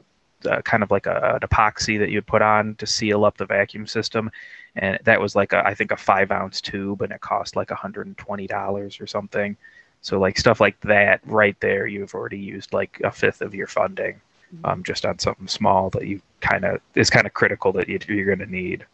uh, 0.49 0.63
kind 0.63 0.83
of 0.83 0.91
like 0.91 1.07
a, 1.07 1.39
an 1.41 1.49
epoxy 1.49 1.99
that 1.99 2.11
you'd 2.11 2.27
put 2.27 2.43
on 2.43 2.75
to 2.77 2.87
seal 2.87 3.25
up 3.25 3.37
the 3.37 3.47
vacuum 3.47 3.87
system, 3.87 4.31
and 4.77 4.99
that 5.05 5.21
was 5.21 5.35
like 5.35 5.53
a, 5.53 5.67
I 5.67 5.75
think 5.75 5.93
a 5.93 5.97
five 5.97 6.31
ounce 6.31 6.61
tube, 6.61 7.03
and 7.03 7.13
it 7.13 7.21
cost 7.21 7.57
like 7.57 7.69
$120 7.69 9.01
or 9.01 9.07
something. 9.07 9.57
So 10.03 10.19
like 10.21 10.39
stuff 10.39 10.61
like 10.61 10.81
that, 10.83 11.21
right 11.25 11.59
there, 11.61 11.87
you've 11.87 12.15
already 12.15 12.39
used 12.39 12.73
like 12.73 13.01
a 13.03 13.11
fifth 13.11 13.41
of 13.41 13.55
your 13.55 13.67
funding, 13.67 14.21
mm-hmm. 14.55 14.67
um, 14.67 14.83
just 14.83 15.07
on 15.07 15.19
something 15.19 15.49
small 15.49 15.91
that 15.91 16.07
you 16.07 16.21
kind 16.41 16.65
of 16.65 16.81
is 16.95 17.11
kind 17.11 17.27
of 17.27 17.35
critical 17.35 17.73
that 17.73 17.89
you, 17.89 17.99
you're 18.09 18.27
going 18.27 18.39
to 18.39 18.47
need. 18.47 18.87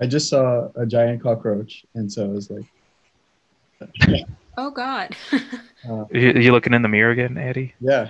I 0.00 0.06
just 0.06 0.28
saw 0.28 0.68
a 0.74 0.86
giant 0.86 1.22
cockroach, 1.22 1.84
and 1.94 2.10
so 2.10 2.24
I 2.24 2.28
was 2.28 2.50
like, 2.50 4.24
"Oh 4.56 4.70
God!" 4.70 5.14
uh, 5.32 6.04
you, 6.10 6.32
you 6.32 6.52
looking 6.52 6.74
in 6.74 6.82
the 6.82 6.88
mirror 6.88 7.10
again, 7.10 7.38
Adi? 7.38 7.74
Yeah, 7.80 8.08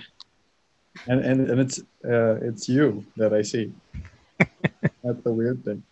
and 1.06 1.24
and, 1.24 1.50
and 1.50 1.60
it's 1.60 1.80
uh, 2.04 2.36
it's 2.42 2.68
you 2.68 3.04
that 3.16 3.34
I 3.34 3.42
see. 3.42 3.72
That's 4.38 5.22
the 5.22 5.32
weird 5.32 5.64
thing. 5.64 5.82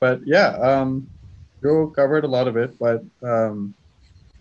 But 0.00 0.20
yeah, 0.26 0.48
um, 0.56 1.08
Joe 1.62 1.88
covered 1.88 2.24
a 2.24 2.28
lot 2.28 2.48
of 2.48 2.56
it. 2.56 2.78
But 2.78 3.02
um, 3.22 3.74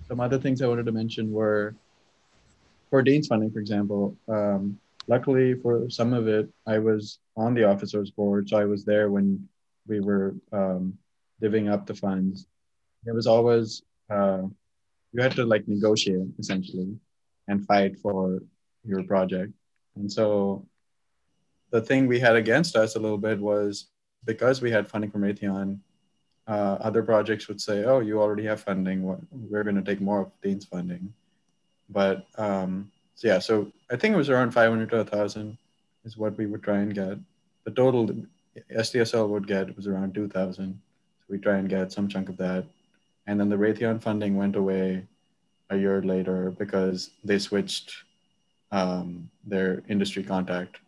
some 0.07 0.19
other 0.19 0.39
things 0.39 0.61
I 0.61 0.67
wanted 0.67 0.85
to 0.85 0.91
mention 0.91 1.31
were 1.31 1.75
for 2.89 3.01
Dean's 3.01 3.27
funding, 3.27 3.51
for 3.51 3.59
example. 3.59 4.15
Um, 4.29 4.79
luckily, 5.07 5.55
for 5.55 5.89
some 5.89 6.13
of 6.13 6.27
it, 6.27 6.49
I 6.65 6.79
was 6.79 7.19
on 7.35 7.53
the 7.53 7.65
officers 7.65 8.11
board, 8.11 8.49
so 8.49 8.57
I 8.57 8.65
was 8.65 8.85
there 8.85 9.09
when 9.11 9.47
we 9.87 9.99
were 9.99 10.35
um, 10.51 10.97
divvying 11.41 11.71
up 11.71 11.85
the 11.85 11.95
funds. 11.95 12.47
It 13.05 13.13
was 13.13 13.27
always 13.27 13.83
uh, 14.09 14.43
you 15.11 15.21
had 15.21 15.33
to 15.33 15.45
like 15.45 15.67
negotiate 15.67 16.27
essentially 16.39 16.95
and 17.47 17.65
fight 17.65 17.97
for 17.99 18.39
your 18.83 19.03
project, 19.03 19.53
and 19.95 20.11
so 20.11 20.65
the 21.71 21.81
thing 21.81 22.07
we 22.07 22.19
had 22.19 22.35
against 22.35 22.75
us 22.75 22.95
a 22.95 22.99
little 22.99 23.17
bit 23.17 23.39
was 23.39 23.87
because 24.25 24.61
we 24.61 24.71
had 24.71 24.87
funding 24.87 25.11
from 25.11 25.21
Raytheon, 25.21 25.79
uh, 26.47 26.77
other 26.79 27.03
projects 27.03 27.47
would 27.47 27.61
say, 27.61 27.83
"Oh, 27.83 27.99
you 27.99 28.21
already 28.21 28.45
have 28.45 28.61
funding. 28.61 29.03
We're 29.31 29.63
going 29.63 29.75
to 29.75 29.81
take 29.81 30.01
more 30.01 30.21
of 30.21 30.31
Dean's 30.41 30.65
funding." 30.65 31.13
But 31.89 32.25
um, 32.37 32.91
so 33.15 33.27
yeah, 33.27 33.39
so 33.39 33.71
I 33.91 33.95
think 33.95 34.13
it 34.13 34.17
was 34.17 34.29
around 34.29 34.51
500 34.51 34.89
to 34.89 34.97
1,000 34.97 35.57
is 36.03 36.17
what 36.17 36.37
we 36.37 36.45
would 36.45 36.63
try 36.63 36.77
and 36.77 36.93
get. 36.93 37.17
The 37.63 37.71
total 37.71 38.09
SDSL 38.71 39.29
would 39.29 39.47
get 39.47 39.75
was 39.75 39.87
around 39.87 40.13
2,000. 40.13 40.79
So 41.19 41.25
we 41.29 41.37
try 41.37 41.57
and 41.57 41.69
get 41.69 41.91
some 41.91 42.07
chunk 42.07 42.29
of 42.29 42.37
that, 42.37 42.65
and 43.27 43.39
then 43.39 43.49
the 43.49 43.55
Raytheon 43.55 44.01
funding 44.01 44.37
went 44.37 44.55
away 44.55 45.05
a 45.69 45.77
year 45.77 46.01
later 46.01 46.51
because 46.51 47.09
they 47.23 47.39
switched 47.39 47.95
um, 48.71 49.29
their 49.45 49.81
industry 49.87 50.23
contact 50.23 50.79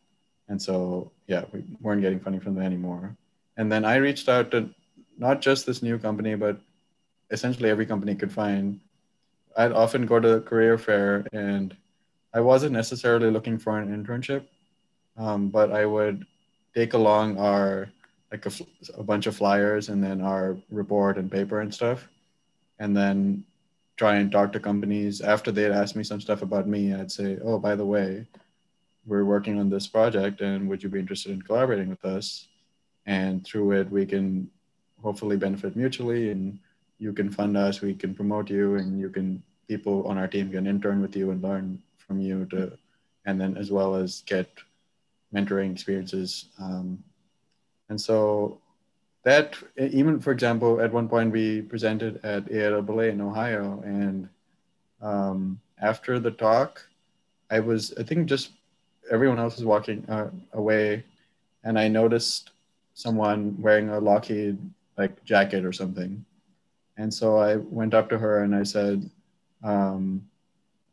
and 0.50 0.62
so, 0.62 1.12
yeah, 1.28 1.44
we 1.52 1.64
weren't 1.82 2.02
getting 2.02 2.20
funding 2.20 2.42
from 2.42 2.56
them 2.56 2.64
anymore. 2.64 3.16
and 3.58 3.72
then 3.72 3.86
I 3.86 3.96
reached 3.96 4.30
out 4.30 4.52
to 4.52 4.70
not 5.18 5.42
just 5.42 5.66
this 5.66 5.82
new 5.82 5.98
company, 5.98 6.36
but 6.36 6.60
essentially 7.32 7.70
every 7.70 7.88
company 7.88 8.14
could 8.14 8.32
find. 8.32 8.80
I'd 9.58 9.72
often 9.72 10.06
go 10.06 10.20
to 10.20 10.28
the 10.36 10.42
career 10.42 10.78
fair, 10.78 11.26
and 11.34 11.76
I 12.34 12.42
wasn't 12.42 12.74
necessarily 12.74 13.32
looking 13.32 13.58
for 13.58 13.80
an 13.80 13.90
internship, 13.90 14.46
um, 15.18 15.50
but 15.50 15.72
I 15.72 15.86
would 15.88 16.26
take 16.78 16.94
along 16.94 17.38
our 17.40 17.90
like 18.32 18.46
a, 18.46 18.52
a 19.02 19.04
bunch 19.04 19.26
of 19.26 19.36
flyers 19.36 19.90
and 19.90 20.04
then 20.04 20.22
our 20.22 20.56
report 20.70 21.18
and 21.18 21.32
paper 21.32 21.62
and 21.62 21.74
stuff, 21.74 22.08
and 22.78 22.96
then 22.96 23.44
try 23.96 24.18
and 24.18 24.32
talk 24.32 24.54
to 24.54 24.60
companies 24.60 25.22
after 25.22 25.52
they'd 25.52 25.72
asked 25.72 25.96
me 25.96 26.04
some 26.04 26.22
stuff 26.22 26.44
about 26.44 26.68
me. 26.68 26.94
I'd 26.94 27.12
say, 27.12 27.40
"Oh, 27.44 27.58
by 27.58 27.74
the 27.76 27.90
way, 27.96 28.28
we're 29.08 29.26
working 29.26 29.58
on 29.60 29.70
this 29.72 29.88
project, 29.88 30.42
and 30.42 30.70
would 30.70 30.84
you 30.84 30.90
be 30.90 31.00
interested 31.00 31.32
in 31.32 31.42
collaborating 31.42 31.90
with 31.90 32.06
us?" 32.06 32.48
And 33.08 33.44
through 33.48 33.72
it, 33.80 33.90
we 33.90 34.06
can 34.06 34.28
hopefully 35.02 35.38
benefit 35.38 35.76
mutually, 35.76 36.30
and 36.34 36.60
you 37.00 37.12
can 37.14 37.32
fund 37.32 37.58
us, 37.58 37.82
we 37.82 37.96
can 37.96 38.14
promote 38.14 38.52
you, 38.52 38.76
and 38.76 39.00
you 39.00 39.10
can 39.10 39.42
people 39.68 40.06
on 40.10 40.18
our 40.18 40.28
team 40.28 40.52
can 40.52 40.68
intern 40.68 41.02
with 41.02 41.16
you 41.16 41.32
and 41.32 41.42
learn 41.42 41.82
from 41.98 42.20
you 42.20 42.46
to, 42.52 42.78
and 43.26 43.42
then 43.42 43.58
as 43.58 43.72
well 43.72 43.96
as 43.96 44.22
get 44.34 44.50
mentoring 45.34 45.72
experiences. 45.72 46.46
Um, 46.60 47.04
and 47.90 48.00
so 48.00 48.60
that 49.24 49.56
even 49.78 50.20
for 50.20 50.32
example, 50.32 50.82
at 50.82 50.94
one 50.94 51.10
point 51.10 51.32
we 51.32 51.62
presented 51.62 52.20
at 52.24 52.46
AIAA 52.46 53.12
in 53.12 53.22
Ohio, 53.22 53.82
and 53.86 54.30
um, 55.02 55.60
after 55.82 56.20
the 56.20 56.32
talk, 56.32 56.88
I 57.50 57.60
was 57.60 57.94
I 58.00 58.04
think 58.04 58.28
just 58.28 58.52
everyone 59.12 59.40
else 59.40 59.56
was 59.56 59.66
walking 59.66 60.06
uh, 60.10 60.30
away, 60.54 61.04
and 61.64 61.78
I 61.78 61.88
noticed 61.88 62.52
someone 62.94 63.56
wearing 63.60 63.90
a 63.90 64.00
Lockheed 64.00 64.58
like 64.98 65.24
jacket 65.24 65.66
or 65.66 65.74
something, 65.74 66.24
and 66.98 67.14
so 67.14 67.38
I 67.38 67.58
went 67.58 67.94
up 67.94 68.10
to 68.10 68.18
her 68.18 68.44
and 68.44 68.56
I 68.56 68.64
said, 68.64 69.10
um, 69.64 70.28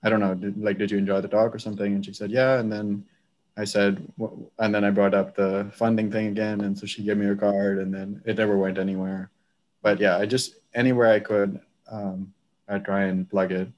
I 0.02 0.10
don't 0.10 0.20
know, 0.20 0.34
did, 0.34 0.62
like, 0.62 0.78
did 0.78 0.90
you 0.90 0.98
enjoy 0.98 1.20
the 1.20 1.28
talk 1.28 1.54
or 1.54 1.58
something? 1.58 1.94
And 1.94 2.04
she 2.04 2.12
said, 2.12 2.30
yeah. 2.30 2.58
And 2.58 2.70
then 2.70 3.04
I 3.56 3.64
said, 3.64 4.12
and 4.58 4.74
then 4.74 4.84
I 4.84 4.90
brought 4.90 5.14
up 5.14 5.36
the 5.36 5.70
funding 5.74 6.10
thing 6.10 6.26
again. 6.26 6.62
And 6.62 6.76
so 6.76 6.86
she 6.86 7.04
gave 7.04 7.16
me 7.16 7.26
her 7.26 7.36
card 7.36 7.78
and 7.78 7.94
then 7.94 8.20
it 8.24 8.36
never 8.36 8.56
went 8.56 8.78
anywhere. 8.78 9.30
But 9.82 10.00
yeah, 10.00 10.18
I 10.18 10.26
just, 10.26 10.56
anywhere 10.74 11.12
I 11.12 11.20
could, 11.20 11.60
um, 11.90 12.32
I 12.68 12.78
try 12.78 13.04
and 13.04 13.28
plug 13.28 13.52
it. 13.52 13.68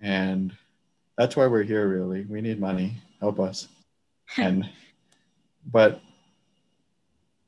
And 0.00 0.56
that's 1.18 1.36
why 1.36 1.46
we're 1.46 1.62
here, 1.62 1.88
really. 1.88 2.24
We 2.24 2.40
need 2.40 2.58
money. 2.58 2.94
Help 3.20 3.38
us. 3.38 3.68
and, 4.38 4.68
but 5.70 6.00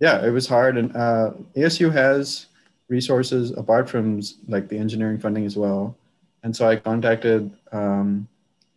yeah, 0.01 0.25
it 0.25 0.31
was 0.31 0.47
hard. 0.47 0.77
And 0.77 0.95
uh, 0.95 1.31
ASU 1.57 1.91
has 1.91 2.47
resources 2.89 3.53
apart 3.53 3.89
from 3.89 4.21
like 4.49 4.69
the 4.69 4.77
engineering 4.77 5.19
funding 5.19 5.47
as 5.47 5.57
well. 5.57 5.97
And 6.43 6.55
so 6.55 6.69
I 6.69 6.77
contacted, 6.77 7.51
um, 7.73 8.29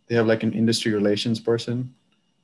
they 0.07 0.15
have 0.15 0.25
like 0.25 0.43
an 0.43 0.53
industry 0.53 0.93
relations 0.93 1.41
person 1.41 1.93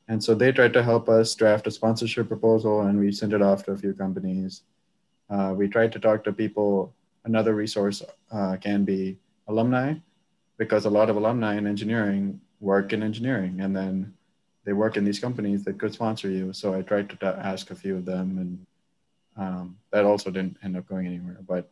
and 0.08 0.24
so 0.24 0.36
they 0.36 0.52
tried 0.52 0.74
to 0.74 0.84
help 0.84 1.08
us 1.08 1.34
draft 1.36 1.68
a 1.68 1.72
sponsorship 1.72 2.28
proposal 2.28 2.82
and 2.82 3.00
we 3.00 3.12
sent 3.12 3.34
it 3.34 3.42
off 3.42 3.64
to 3.66 3.72
a 3.72 3.78
few 3.78 3.94
companies. 3.94 4.64
Uh, 5.30 5.54
we 5.56 5.68
tried 5.68 5.92
to 5.94 6.00
talk 6.00 6.24
to 6.24 6.34
people. 6.34 6.94
Another 7.26 7.56
resource 7.56 8.02
uh, 8.32 8.58
can 8.58 8.84
be 8.84 9.18
alumni, 9.48 9.94
because 10.58 10.86
a 10.86 10.90
lot 10.90 11.10
of 11.10 11.16
alumni 11.16 11.56
in 11.58 11.68
engineering 11.68 12.40
work 12.60 12.94
in 12.94 13.02
engineering 13.04 13.62
and 13.62 13.76
then 13.76 14.14
they 14.66 14.74
work 14.74 14.96
in 14.96 15.04
these 15.04 15.20
companies 15.20 15.64
that 15.64 15.78
could 15.78 15.94
sponsor 15.94 16.30
you. 16.30 16.54
So 16.54 16.74
I 16.74 16.82
tried 16.82 17.10
to 17.10 17.28
ask 17.28 17.72
a 17.72 17.76
few 17.76 17.98
of 17.98 18.06
them 18.06 18.38
and 18.38 18.66
um, 19.36 19.78
that 19.92 20.06
also 20.06 20.32
didn't 20.32 20.58
end 20.64 20.78
up 20.78 20.88
going 20.88 21.08
anywhere. 21.08 21.40
But 21.48 21.70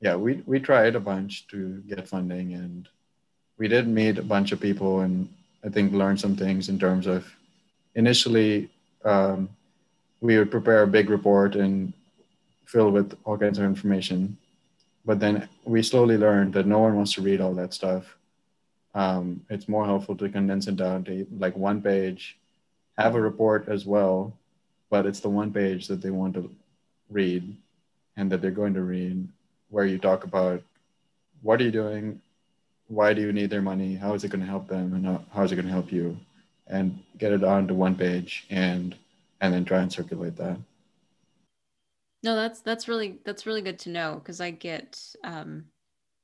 yeah, 0.00 0.16
we, 0.16 0.42
we 0.46 0.60
tried 0.60 0.94
a 0.94 1.00
bunch 1.00 1.46
to 1.48 1.82
get 1.88 2.06
funding 2.06 2.54
and 2.54 2.88
we 3.56 3.68
did 3.68 3.88
meet 3.88 4.18
a 4.18 4.22
bunch 4.22 4.52
of 4.52 4.60
people 4.60 5.00
and 5.00 5.28
I 5.64 5.68
think 5.68 5.92
learn 5.92 6.16
some 6.16 6.36
things 6.36 6.68
in 6.68 6.78
terms 6.78 7.06
of 7.06 7.24
initially 7.94 8.70
um, 9.04 9.48
we 10.20 10.38
would 10.38 10.50
prepare 10.50 10.82
a 10.82 10.86
big 10.86 11.10
report 11.10 11.56
and 11.56 11.92
fill 12.66 12.90
with 12.90 13.16
all 13.24 13.36
kinds 13.36 13.58
of 13.58 13.64
information. 13.64 14.36
But 15.04 15.18
then 15.18 15.48
we 15.64 15.82
slowly 15.82 16.16
learned 16.16 16.54
that 16.54 16.66
no 16.66 16.78
one 16.78 16.96
wants 16.96 17.14
to 17.14 17.22
read 17.22 17.40
all 17.40 17.54
that 17.54 17.74
stuff. 17.74 18.16
Um, 18.94 19.44
it's 19.50 19.68
more 19.68 19.84
helpful 19.84 20.16
to 20.16 20.28
condense 20.28 20.68
it 20.68 20.76
down 20.76 21.04
to 21.04 21.26
like 21.38 21.56
one 21.56 21.82
page 21.82 22.36
have 22.98 23.14
a 23.14 23.20
report 23.20 23.68
as 23.68 23.86
well 23.86 24.32
but 24.90 25.06
it's 25.06 25.20
the 25.20 25.28
one 25.28 25.50
page 25.50 25.88
that 25.88 26.02
they 26.02 26.10
want 26.10 26.34
to 26.34 26.50
read 27.10 27.56
and 28.16 28.30
that 28.30 28.42
they're 28.42 28.50
going 28.50 28.74
to 28.74 28.82
read 28.82 29.26
where 29.70 29.86
you 29.86 29.98
talk 29.98 30.24
about 30.24 30.62
what 31.40 31.60
are 31.60 31.64
you 31.64 31.70
doing 31.70 32.20
why 32.88 33.14
do 33.14 33.22
you 33.22 33.32
need 33.32 33.48
their 33.48 33.62
money 33.62 33.94
how 33.94 34.12
is 34.12 34.22
it 34.22 34.28
going 34.28 34.40
to 34.40 34.46
help 34.46 34.68
them 34.68 34.92
and 34.92 35.06
how, 35.06 35.24
how 35.34 35.42
is 35.42 35.50
it 35.50 35.56
going 35.56 35.66
to 35.66 35.72
help 35.72 35.90
you 35.90 36.16
and 36.66 36.98
get 37.18 37.32
it 37.32 37.44
onto 37.44 37.74
one 37.74 37.94
page 37.94 38.46
and 38.50 38.96
and 39.40 39.52
then 39.52 39.64
try 39.64 39.80
and 39.80 39.92
circulate 39.92 40.36
that. 40.36 40.56
No 42.22 42.36
that's 42.36 42.60
that's 42.60 42.88
really 42.88 43.18
that's 43.24 43.46
really 43.46 43.62
good 43.62 43.80
to 43.80 43.90
know 43.90 44.14
because 44.14 44.40
i 44.40 44.50
get 44.50 45.00
um 45.24 45.64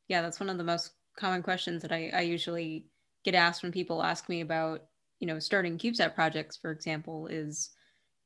yeah 0.06 0.22
that's 0.22 0.38
one 0.38 0.48
of 0.48 0.56
the 0.56 0.62
most 0.64 0.92
common 1.16 1.42
questions 1.42 1.82
that 1.82 1.90
I, 1.90 2.12
I 2.14 2.20
usually 2.20 2.86
get 3.24 3.34
asked 3.34 3.64
when 3.64 3.72
people 3.72 4.04
ask 4.04 4.28
me 4.28 4.40
about 4.40 4.84
you 5.18 5.26
know 5.26 5.40
starting 5.40 5.76
cubesat 5.76 6.14
projects 6.14 6.56
for 6.56 6.70
example 6.70 7.26
is 7.26 7.70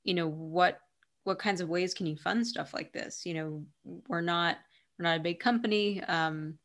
you 0.04 0.12
know 0.12 0.28
what 0.28 0.80
what 1.24 1.38
kinds 1.38 1.60
of 1.60 1.68
ways 1.68 1.94
can 1.94 2.06
you 2.06 2.16
fund 2.16 2.46
stuff 2.46 2.74
like 2.74 2.92
this? 2.92 3.24
You 3.24 3.34
know 3.34 3.64
we're 4.08 4.20
not 4.20 4.58
we're 4.98 5.04
not 5.04 5.18
a 5.18 5.22
big 5.22 5.40
company 5.40 6.02
um, 6.04 6.58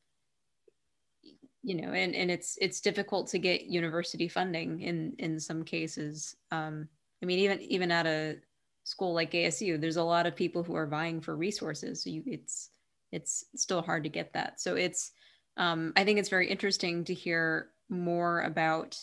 you 1.63 1.75
know 1.75 1.91
and, 1.91 2.15
and 2.15 2.31
it's 2.31 2.57
it's 2.61 2.81
difficult 2.81 3.27
to 3.27 3.39
get 3.39 3.65
university 3.65 4.27
funding 4.27 4.81
in 4.81 5.13
in 5.19 5.39
some 5.39 5.63
cases. 5.63 6.35
Um, 6.51 6.87
i 7.21 7.25
mean 7.25 7.39
even 7.39 7.61
even 7.61 7.91
at 7.91 8.05
a 8.05 8.37
school 8.83 9.13
like 9.13 9.31
asu 9.31 9.79
there's 9.79 9.97
a 9.97 10.03
lot 10.03 10.25
of 10.25 10.35
people 10.35 10.63
who 10.63 10.75
are 10.75 10.87
vying 10.87 11.21
for 11.21 11.35
resources. 11.35 12.03
So 12.03 12.09
you 12.09 12.23
it's 12.25 12.69
it's 13.11 13.45
still 13.55 13.81
hard 13.81 14.03
to 14.03 14.09
get 14.09 14.33
that. 14.33 14.59
So 14.59 14.75
it's 14.75 15.11
um, 15.57 15.91
i 15.95 16.03
think 16.03 16.19
it's 16.19 16.29
very 16.29 16.49
interesting 16.49 17.03
to 17.05 17.13
hear 17.13 17.69
more 17.89 18.41
about 18.41 18.97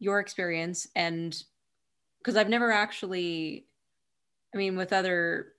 your 0.00 0.18
experience 0.18 0.88
and 0.96 1.42
because 2.18 2.36
i've 2.36 2.48
never 2.48 2.72
actually 2.72 3.66
i 4.54 4.58
mean 4.58 4.76
with 4.76 4.92
other 4.92 5.53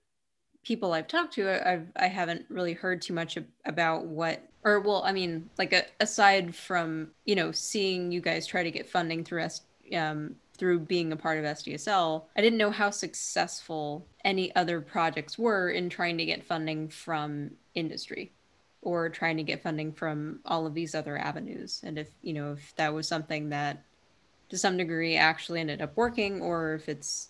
people 0.66 0.94
I've 0.94 1.08
talked 1.08 1.34
to, 1.36 1.68
I've 1.68 1.88
I 1.96 2.08
haven't 2.08 2.46
really 2.50 2.74
heard 2.74 3.02
too 3.02 3.14
much 3.14 3.38
about 3.66 4.06
what 4.06 4.42
or 4.64 4.80
well, 4.80 5.04
I 5.06 5.12
mean, 5.12 5.50
like 5.58 5.72
a, 5.72 5.86
aside 6.02 6.54
from 6.54 7.12
you 7.24 7.36
know 7.36 7.52
seeing 7.52 8.12
you 8.12 8.20
guys 8.20 8.46
try 8.46 8.64
to 8.64 8.72
get 8.72 8.90
funding 8.90 9.24
through 9.24 9.44
S, 9.44 9.62
um, 9.96 10.36
through 10.58 10.80
being 10.80 11.12
a 11.12 11.16
part 11.16 11.38
of 11.38 11.46
SDSL, 11.46 12.24
I 12.36 12.42
didn't 12.42 12.58
know 12.58 12.72
how 12.72 12.90
successful 12.90 14.06
any 14.24 14.54
other 14.56 14.82
projects 14.82 15.38
were 15.38 15.70
in 15.70 15.90
trying 15.90 16.18
to 16.18 16.26
get 16.26 16.44
funding 16.44 16.90
from 16.90 17.52
industry 17.76 18.32
or 18.82 19.10
trying 19.10 19.38
to 19.38 19.44
get 19.44 19.62
funding 19.62 19.92
from 19.92 20.40
all 20.46 20.66
of 20.66 20.74
these 20.74 20.96
other 20.96 21.18
avenues. 21.18 21.82
And 21.84 21.98
if 22.00 22.10
you 22.24 22.34
know 22.34 22.54
if 22.54 22.76
that 22.76 22.94
was 22.94 23.08
something 23.08 23.50
that 23.50 23.84
to 24.50 24.58
some 24.58 24.78
degree 24.78 25.16
actually 25.16 25.60
ended 25.60 25.82
up 25.82 25.96
working 25.96 26.42
or 26.42 26.74
if 26.74 26.90
it's 26.90 27.30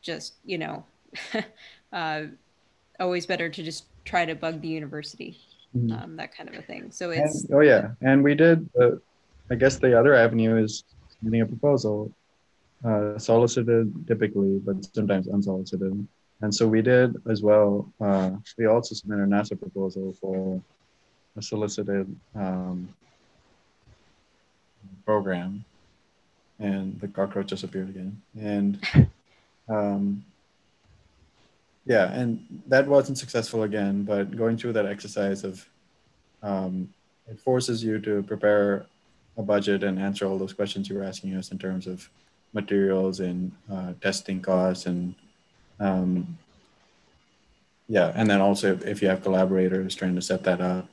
just 0.00 0.34
you 0.44 0.58
know 0.58 0.84
uh, 1.92 2.22
always 3.02 3.26
better 3.26 3.48
to 3.48 3.62
just 3.62 3.84
try 4.04 4.24
to 4.24 4.34
bug 4.34 4.62
the 4.62 4.68
university, 4.68 5.38
mm-hmm. 5.76 5.92
um, 5.92 6.16
that 6.16 6.34
kind 6.34 6.48
of 6.48 6.54
a 6.54 6.62
thing. 6.62 6.90
So 6.90 7.10
it's 7.10 7.44
and, 7.44 7.54
oh 7.54 7.60
yeah, 7.60 7.90
and 8.00 8.22
we 8.22 8.34
did. 8.34 8.68
Uh, 8.80 8.92
I 9.50 9.56
guess 9.56 9.76
the 9.76 9.98
other 9.98 10.14
avenue 10.14 10.56
is 10.56 10.84
submitting 11.10 11.42
a 11.42 11.46
proposal, 11.46 12.10
uh, 12.86 13.18
solicited 13.18 13.92
typically, 14.06 14.58
but 14.64 14.76
sometimes 14.94 15.28
unsolicited. 15.28 16.06
And 16.40 16.54
so 16.54 16.66
we 16.66 16.80
did 16.82 17.14
as 17.28 17.42
well. 17.42 17.92
Uh, 18.00 18.30
we 18.56 18.66
also 18.66 18.94
submitted 18.94 19.24
a 19.24 19.26
NASA 19.26 19.58
proposal 19.58 20.16
for 20.20 20.60
a 21.36 21.42
solicited 21.42 22.14
um, 22.34 22.88
program, 25.04 25.64
and 26.58 26.98
the 27.00 27.08
cockroach 27.08 27.48
just 27.48 27.64
appeared 27.64 27.90
again. 27.90 28.20
And 28.40 28.82
um, 29.68 30.24
yeah 31.84 32.12
and 32.12 32.44
that 32.66 32.86
wasn't 32.86 33.16
successful 33.18 33.62
again 33.62 34.04
but 34.04 34.36
going 34.36 34.56
through 34.56 34.72
that 34.72 34.86
exercise 34.86 35.44
of 35.44 35.66
um, 36.42 36.88
it 37.28 37.38
forces 37.38 37.84
you 37.84 37.98
to 38.00 38.22
prepare 38.24 38.86
a 39.36 39.42
budget 39.42 39.82
and 39.82 39.98
answer 39.98 40.26
all 40.26 40.38
those 40.38 40.52
questions 40.52 40.88
you 40.88 40.96
were 40.96 41.04
asking 41.04 41.34
us 41.34 41.52
in 41.52 41.58
terms 41.58 41.86
of 41.86 42.08
materials 42.52 43.20
and 43.20 43.52
uh, 43.72 43.92
testing 44.00 44.40
costs 44.40 44.86
and 44.86 45.14
um, 45.80 46.36
yeah 47.88 48.12
and 48.14 48.28
then 48.28 48.40
also 48.40 48.72
if, 48.72 48.84
if, 48.84 49.02
you 49.02 49.08
have 49.08 49.22
collaborators 49.22 49.94
trying 49.94 50.14
to 50.14 50.22
set 50.22 50.44
that 50.44 50.60
up 50.60 50.86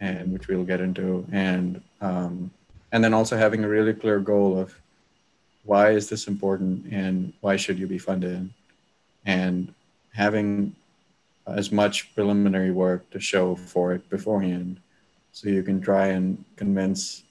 and 0.00 0.32
which 0.32 0.48
we'll 0.48 0.64
get 0.64 0.80
into 0.80 1.26
and 1.32 1.80
um, 2.00 2.50
and 2.92 3.02
then 3.02 3.14
also 3.14 3.36
having 3.36 3.64
a 3.64 3.68
really 3.68 3.94
clear 3.94 4.18
goal 4.18 4.58
of 4.58 4.78
why 5.64 5.90
is 5.90 6.08
this 6.08 6.26
important 6.26 6.86
and 6.92 7.32
why 7.40 7.56
should 7.56 7.78
you 7.78 7.86
be 7.86 7.98
funded? 7.98 8.50
And 9.26 9.72
having 10.12 10.74
as 11.46 11.72
much 11.72 12.14
preliminary 12.14 12.70
work 12.70 13.08
to 13.10 13.20
show 13.20 13.56
for 13.56 13.92
it 13.92 14.08
beforehand 14.10 14.80
so 15.32 15.48
you 15.48 15.62
can 15.62 15.80
try 15.80 16.08
and 16.08 16.44
convince 16.56 17.24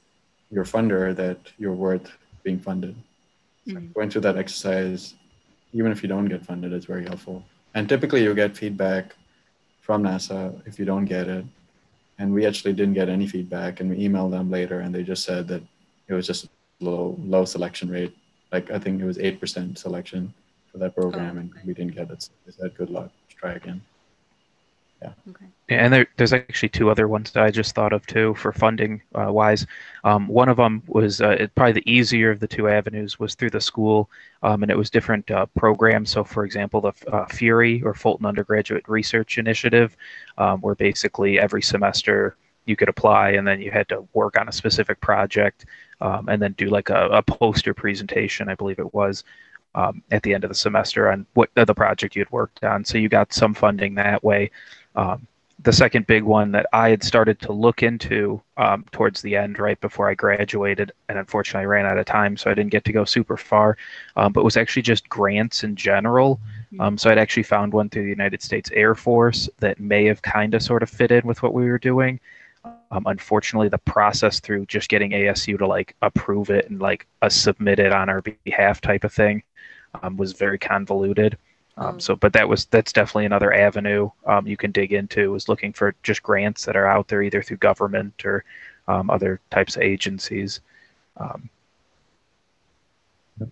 your 0.52 0.66
funder 0.66 1.16
that 1.16 1.38
you're 1.58 1.74
worth 1.74 2.12
being 2.44 2.60
funded. 2.60 2.96
Mhm. 3.68 3.94
Going 3.94 4.10
through 4.10 4.22
that 4.22 4.38
exercise, 4.38 5.16
even 5.74 5.92
if 5.92 6.02
you 6.02 6.10
don't 6.10 6.26
get 6.26 6.46
funded, 6.46 6.74
is 6.74 6.86
very 6.86 7.04
helpful. 7.06 7.44
And 7.76 7.88
typically, 7.88 8.24
you 8.24 8.34
get 8.34 8.58
feedback 8.58 9.16
from 9.82 10.04
NASA 10.04 10.60
if 10.66 10.80
you 10.80 10.86
don't 10.86 11.06
get 11.06 11.28
it. 11.28 11.46
And 12.18 12.34
we 12.34 12.46
actually 12.46 12.74
didn't 12.74 12.96
get 12.96 13.10
any 13.10 13.28
feedback, 13.28 13.80
and 13.80 13.90
we 13.90 13.98
emailed 14.06 14.32
them 14.32 14.50
later, 14.50 14.80
and 14.80 14.94
they 14.94 15.04
just 15.04 15.24
said 15.24 15.48
that 15.48 15.62
it 16.08 16.14
was 16.14 16.28
just 16.28 16.50
low 16.80 17.18
low 17.24 17.46
selection 17.46 17.90
rate. 17.90 18.14
Like 18.52 18.72
I 18.72 18.80
think 18.80 19.02
it 19.02 19.06
was 19.06 19.20
eight 19.20 19.40
percent 19.40 19.78
selection 19.78 20.34
for 20.72 20.78
that 20.80 20.96
program, 20.96 21.38
Oh, 21.38 21.40
and 21.40 21.54
we 21.66 21.74
didn't 21.74 21.96
get 21.96 22.10
it. 22.10 22.24
So 22.24 22.32
they 22.46 22.52
said, 22.52 22.76
"Good 22.76 22.90
luck. 22.90 23.12
Let's 23.24 23.36
try 23.40 23.54
again." 23.54 23.82
Yeah. 25.02 25.14
Okay. 25.30 25.46
Yeah, 25.70 25.86
and 25.86 25.94
there, 25.94 26.08
there's 26.18 26.34
actually 26.34 26.70
two 26.70 26.90
other 26.90 27.08
ones 27.08 27.32
that 27.32 27.44
I 27.44 27.52
just 27.52 27.74
thought 27.74 27.94
of 27.94 28.06
too 28.06 28.34
for 28.36 28.52
funding 28.52 29.02
uh, 29.18 29.32
wise. 29.32 29.66
Um, 30.04 30.28
one 30.28 30.50
of 30.50 30.58
them 30.58 30.84
was 30.88 31.22
uh, 31.22 31.30
it, 31.30 31.56
probably 31.56 31.74
the 31.74 31.90
easier 31.90 32.32
of 32.32 32.42
the 32.42 32.48
two 32.48 32.68
avenues 32.68 33.18
was 33.18 33.36
through 33.36 33.52
the 33.52 33.62
school, 33.62 34.10
um, 34.44 34.62
and 34.62 34.72
it 34.72 34.78
was 34.78 34.90
different 34.90 35.30
uh, 35.32 35.46
programs. 35.56 36.10
So, 36.10 36.24
for 36.24 36.44
example, 36.44 36.82
the 36.82 36.94
uh, 37.14 37.26
FURI 37.28 37.82
or 37.84 37.94
Fulton 37.94 38.26
Undergraduate 38.26 38.90
Research 38.90 39.38
Initiative, 39.38 39.96
um, 40.38 40.60
where 40.60 40.76
basically 40.76 41.40
every 41.40 41.62
semester 41.62 42.36
you 42.66 42.76
could 42.76 42.90
apply, 42.90 43.32
and 43.32 43.48
then 43.48 43.62
you 43.62 43.72
had 43.72 43.88
to 43.90 44.06
work 44.14 44.38
on 44.38 44.50
a 44.50 44.52
specific 44.52 45.00
project, 45.00 45.66
um, 46.02 46.28
and 46.28 46.42
then 46.42 46.54
do 46.54 46.68
like 46.68 46.90
a, 46.90 47.08
a 47.10 47.22
poster 47.22 47.74
presentation, 47.74 48.50
I 48.50 48.56
believe 48.56 48.80
it 48.80 48.94
was, 48.94 49.24
um, 49.76 50.02
at 50.12 50.24
the 50.24 50.34
end 50.34 50.44
of 50.44 50.50
the 50.50 50.56
semester 50.56 51.12
on 51.12 51.26
what 51.34 51.50
the 51.56 51.74
project 51.74 52.16
you 52.16 52.22
had 52.22 52.32
worked 52.32 52.64
on. 52.64 52.84
So 52.84 52.98
you 52.98 53.10
got 53.10 53.34
some 53.34 53.54
funding 53.54 53.96
that 53.96 54.24
way. 54.24 54.52
Um, 54.96 55.28
the 55.62 55.74
second 55.74 56.08
big 56.08 56.24
one 56.24 56.52
that 56.54 56.68
I 56.72 56.90
had 56.90 57.04
started 57.04 57.40
to 57.42 57.52
look 57.52 57.84
into 57.84 58.42
um, 58.56 58.86
towards 58.92 59.22
the 59.22 59.36
end, 59.36 59.60
right 59.60 59.80
before 59.82 60.10
I 60.10 60.14
graduated, 60.14 60.94
and 61.10 61.18
unfortunately 61.18 61.64
I 61.64 61.66
ran 61.66 61.86
out 61.86 61.98
of 61.98 62.06
time, 62.06 62.38
so 62.38 62.50
I 62.50 62.54
didn't 62.54 62.72
get 62.72 62.86
to 62.86 62.94
go 62.94 63.04
super 63.04 63.36
far, 63.36 63.78
um, 64.16 64.32
but 64.32 64.46
was 64.46 64.56
actually 64.56 64.84
just 64.84 65.10
grants 65.10 65.66
in 65.66 65.76
general. 65.76 66.40
Um, 66.80 66.98
so 66.98 67.10
I'd 67.10 67.18
actually 67.18 67.44
found 67.44 67.74
one 67.74 67.90
through 67.90 68.04
the 68.04 68.10
United 68.10 68.42
States 68.42 68.72
Air 68.74 68.96
Force 68.96 69.50
that 69.58 69.80
may 69.80 70.06
have 70.06 70.22
kind 70.22 70.54
of 70.54 70.64
sort 70.64 70.82
of 70.82 70.90
fit 70.90 71.12
in 71.12 71.28
with 71.28 71.44
what 71.44 71.54
we 71.54 71.66
were 71.70 71.80
doing. 71.80 72.22
Um, 72.92 73.04
unfortunately, 73.06 73.70
the 73.70 73.78
process 73.80 74.40
through 74.40 74.66
just 74.66 74.90
getting 74.90 75.12
ASU 75.12 75.58
to 75.58 75.68
like 75.68 75.96
approve 76.02 76.50
it 76.50 76.70
and 76.70 76.80
like 76.80 77.06
a 77.22 77.30
submit 77.30 77.80
it 77.80 77.92
on 77.92 78.08
our 78.08 78.22
behalf 78.22 78.80
type 78.82 79.04
of 79.04 79.14
thing 79.14 79.44
um, 80.02 80.18
was 80.18 80.34
very 80.34 80.58
convoluted. 80.58 81.38
Um, 81.78 81.96
Oh. 81.96 82.00
so, 82.00 82.16
but 82.16 82.34
that 82.34 82.48
was 82.48 82.66
that's 82.66 82.92
definitely 82.92 83.26
another 83.26 83.54
avenue 83.54 84.10
um, 84.26 84.46
you 84.46 84.58
can 84.58 84.72
dig 84.72 84.92
into. 84.92 85.36
Is 85.36 85.48
looking 85.48 85.72
for 85.72 85.96
just 86.04 86.22
grants 86.22 86.66
that 86.66 86.76
are 86.76 86.88
out 86.88 87.08
there 87.08 87.22
either 87.22 87.42
through 87.42 87.58
government 87.58 88.26
or 88.26 88.44
um, 88.88 89.10
other 89.10 89.40
types 89.50 89.76
of 89.76 89.84
agencies. 89.84 90.60
Um, 91.18 91.50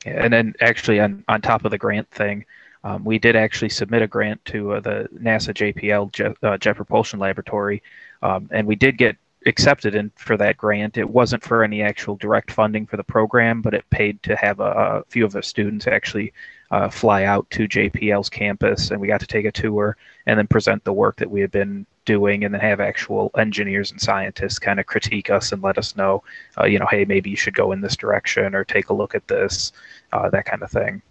and 0.05 0.33
then 0.33 0.53
actually 0.59 0.99
on, 0.99 1.23
on 1.29 1.41
top 1.41 1.63
of 1.63 1.71
the 1.71 1.77
grant 1.77 2.09
thing, 2.11 2.45
um, 2.83 3.05
we 3.05 3.17
did 3.19 3.35
actually 3.35 3.69
submit 3.69 4.01
a 4.01 4.07
grant 4.07 4.43
to 4.45 4.73
uh, 4.73 4.79
the 4.81 5.09
NASA 5.17 5.53
JPL 5.53 6.11
Jet, 6.11 6.35
uh, 6.43 6.57
Jet 6.57 6.75
Propulsion 6.75 7.19
Laboratory, 7.19 7.81
um, 8.21 8.49
and 8.51 8.67
we 8.67 8.75
did 8.75 8.97
get 8.97 9.15
accepted 9.47 9.95
in 9.95 10.11
for 10.15 10.37
that 10.37 10.57
grant. 10.57 10.97
It 10.97 11.09
wasn't 11.09 11.43
for 11.43 11.63
any 11.63 11.81
actual 11.81 12.15
direct 12.15 12.51
funding 12.51 12.85
for 12.85 12.97
the 12.97 13.03
program, 13.03 13.61
but 13.61 13.73
it 13.73 13.89
paid 13.89 14.21
to 14.23 14.35
have 14.35 14.59
a, 14.59 14.71
a 14.71 15.03
few 15.07 15.25
of 15.25 15.31
the 15.31 15.41
students 15.41 15.87
actually 15.87 16.33
uh, 16.71 16.89
fly 16.89 17.23
out 17.23 17.49
to 17.51 17.67
JPL's 17.67 18.29
campus, 18.29 18.91
and 18.91 18.99
we 18.99 19.07
got 19.07 19.21
to 19.21 19.27
take 19.27 19.45
a 19.45 19.51
tour 19.51 19.95
and 20.25 20.37
then 20.37 20.47
present 20.47 20.83
the 20.83 20.93
work 20.93 21.15
that 21.15 21.31
we 21.31 21.39
had 21.39 21.51
been 21.51 21.85
doing, 22.03 22.43
and 22.43 22.53
then 22.53 22.61
have 22.61 22.79
actual 22.79 23.31
engineers 23.37 23.91
and 23.91 24.01
scientists 24.01 24.59
kind 24.59 24.79
of 24.79 24.85
critique 24.85 25.29
us 25.29 25.51
and 25.51 25.63
let 25.63 25.77
us 25.77 25.95
know, 25.95 26.23
uh, 26.59 26.65
you 26.65 26.79
know, 26.79 26.87
hey, 26.89 27.05
maybe 27.05 27.29
you 27.29 27.35
should 27.35 27.55
go 27.55 27.71
in 27.71 27.81
this 27.81 27.95
direction 27.95 28.53
or 28.53 28.63
take 28.63 28.89
a 28.89 28.93
look 28.93 29.15
at 29.15 29.27
this, 29.27 29.71
uh, 30.13 30.29
that 30.29 30.45
kind 30.45 30.61
of 30.61 30.71
thing. 30.71 31.01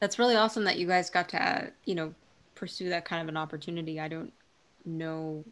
That's 0.00 0.18
really 0.18 0.36
awesome 0.36 0.64
that 0.64 0.78
you 0.78 0.86
guys 0.86 1.10
got 1.10 1.30
to, 1.30 1.70
you 1.86 1.94
know, 1.94 2.14
pursue 2.54 2.90
that 2.90 3.04
kind 3.04 3.22
of 3.22 3.28
an 3.28 3.36
opportunity. 3.36 4.00
I 4.00 4.08
don't 4.08 4.32
know 4.84 5.44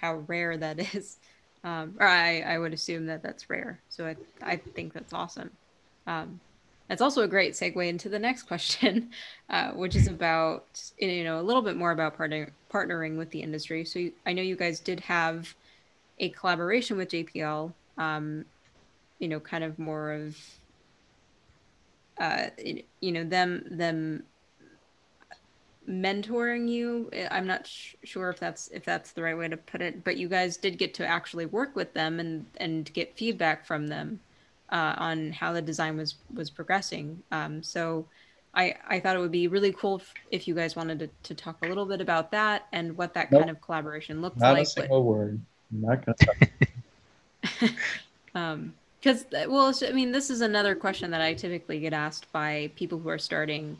how 0.00 0.16
rare 0.26 0.56
that 0.56 0.78
is. 0.94 1.16
Um, 1.64 1.96
or 1.98 2.06
I, 2.06 2.40
I 2.40 2.58
would 2.58 2.72
assume 2.72 3.06
that 3.06 3.22
that's 3.22 3.50
rare. 3.50 3.80
So 3.88 4.06
I, 4.06 4.16
I 4.42 4.56
think 4.56 4.92
that's 4.92 5.12
awesome. 5.12 5.50
Um, 6.06 6.40
that's 6.88 7.02
also 7.02 7.22
a 7.22 7.28
great 7.28 7.54
segue 7.54 7.88
into 7.88 8.08
the 8.08 8.18
next 8.18 8.42
question, 8.50 9.10
uh, 9.50 9.72
which 9.72 9.96
is 9.96 10.06
about, 10.06 10.66
you 10.98 11.24
know, 11.24 11.40
a 11.40 11.42
little 11.42 11.62
bit 11.62 11.76
more 11.76 11.90
about 11.90 12.16
partner, 12.16 12.52
partnering 12.72 13.16
with 13.16 13.30
the 13.30 13.40
industry. 13.40 13.84
So 13.84 13.98
you, 13.98 14.12
I 14.24 14.32
know 14.32 14.42
you 14.42 14.56
guys 14.56 14.78
did 14.78 15.00
have 15.00 15.54
a 16.18 16.28
collaboration 16.30 16.96
with 16.96 17.08
JPL, 17.08 17.72
um, 17.98 18.44
you 19.18 19.28
know, 19.28 19.40
kind 19.40 19.64
of 19.64 19.78
more 19.78 20.12
of 20.12 20.36
uh, 22.18 22.46
you 23.00 23.12
know 23.12 23.24
them 23.24 23.64
them 23.70 24.22
mentoring 25.88 26.68
you 26.68 27.08
i'm 27.30 27.46
not 27.46 27.66
sh- 27.66 27.94
sure 28.02 28.28
if 28.30 28.38
that's 28.40 28.68
if 28.68 28.84
that's 28.84 29.12
the 29.12 29.22
right 29.22 29.36
way 29.38 29.46
to 29.46 29.56
put 29.56 29.80
it 29.80 30.02
but 30.02 30.16
you 30.16 30.28
guys 30.28 30.56
did 30.56 30.78
get 30.78 30.92
to 30.94 31.06
actually 31.06 31.46
work 31.46 31.76
with 31.76 31.92
them 31.94 32.18
and 32.18 32.44
and 32.56 32.92
get 32.92 33.16
feedback 33.16 33.64
from 33.64 33.86
them 33.86 34.18
uh, 34.72 34.94
on 34.98 35.30
how 35.30 35.52
the 35.52 35.62
design 35.62 35.96
was 35.96 36.16
was 36.34 36.50
progressing 36.50 37.22
um, 37.30 37.62
so 37.62 38.04
I, 38.54 38.74
I 38.88 39.00
thought 39.00 39.14
it 39.16 39.20
would 39.20 39.30
be 39.30 39.48
really 39.48 39.72
cool 39.72 39.96
if, 39.96 40.14
if 40.30 40.48
you 40.48 40.54
guys 40.54 40.74
wanted 40.74 40.98
to, 41.00 41.10
to 41.24 41.34
talk 41.34 41.58
a 41.62 41.68
little 41.68 41.84
bit 41.84 42.00
about 42.00 42.30
that 42.30 42.66
and 42.72 42.96
what 42.96 43.12
that 43.14 43.30
Nope. 43.30 43.42
kind 43.42 43.50
of 43.50 43.60
collaboration 43.60 44.22
looks 44.22 44.38
Not 44.38 44.52
a 44.54 44.58
like. 44.60 44.62
but- 44.62 44.68
single 44.84 45.04
word. 45.04 45.38
I'm 45.72 45.80
not 45.82 46.04
gonna. 46.06 47.70
um 48.34 48.74
because 49.00 49.24
well 49.48 49.72
i 49.86 49.92
mean 49.92 50.10
this 50.10 50.30
is 50.30 50.40
another 50.40 50.74
question 50.74 51.10
that 51.10 51.20
i 51.20 51.32
typically 51.34 51.78
get 51.78 51.92
asked 51.92 52.30
by 52.32 52.70
people 52.76 52.98
who 52.98 53.08
are 53.08 53.18
starting 53.18 53.76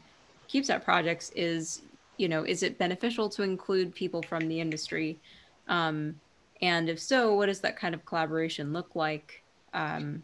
CubeSat 0.49 0.85
projects 0.85 1.33
is 1.35 1.83
you 2.16 2.28
know 2.28 2.44
is 2.44 2.62
it 2.62 2.78
beneficial 2.78 3.28
to 3.28 3.43
include 3.43 3.94
people 3.94 4.22
from 4.22 4.48
the 4.48 4.60
industry 4.60 5.18
um 5.68 6.14
and 6.62 6.88
if 6.88 6.98
so 6.98 7.34
what 7.34 7.47
does 7.47 7.60
that 7.60 7.76
kind 7.76 7.94
of 7.94 8.05
collaboration 8.05 8.72
look 8.72 8.94
like 8.94 9.43
um 9.74 10.22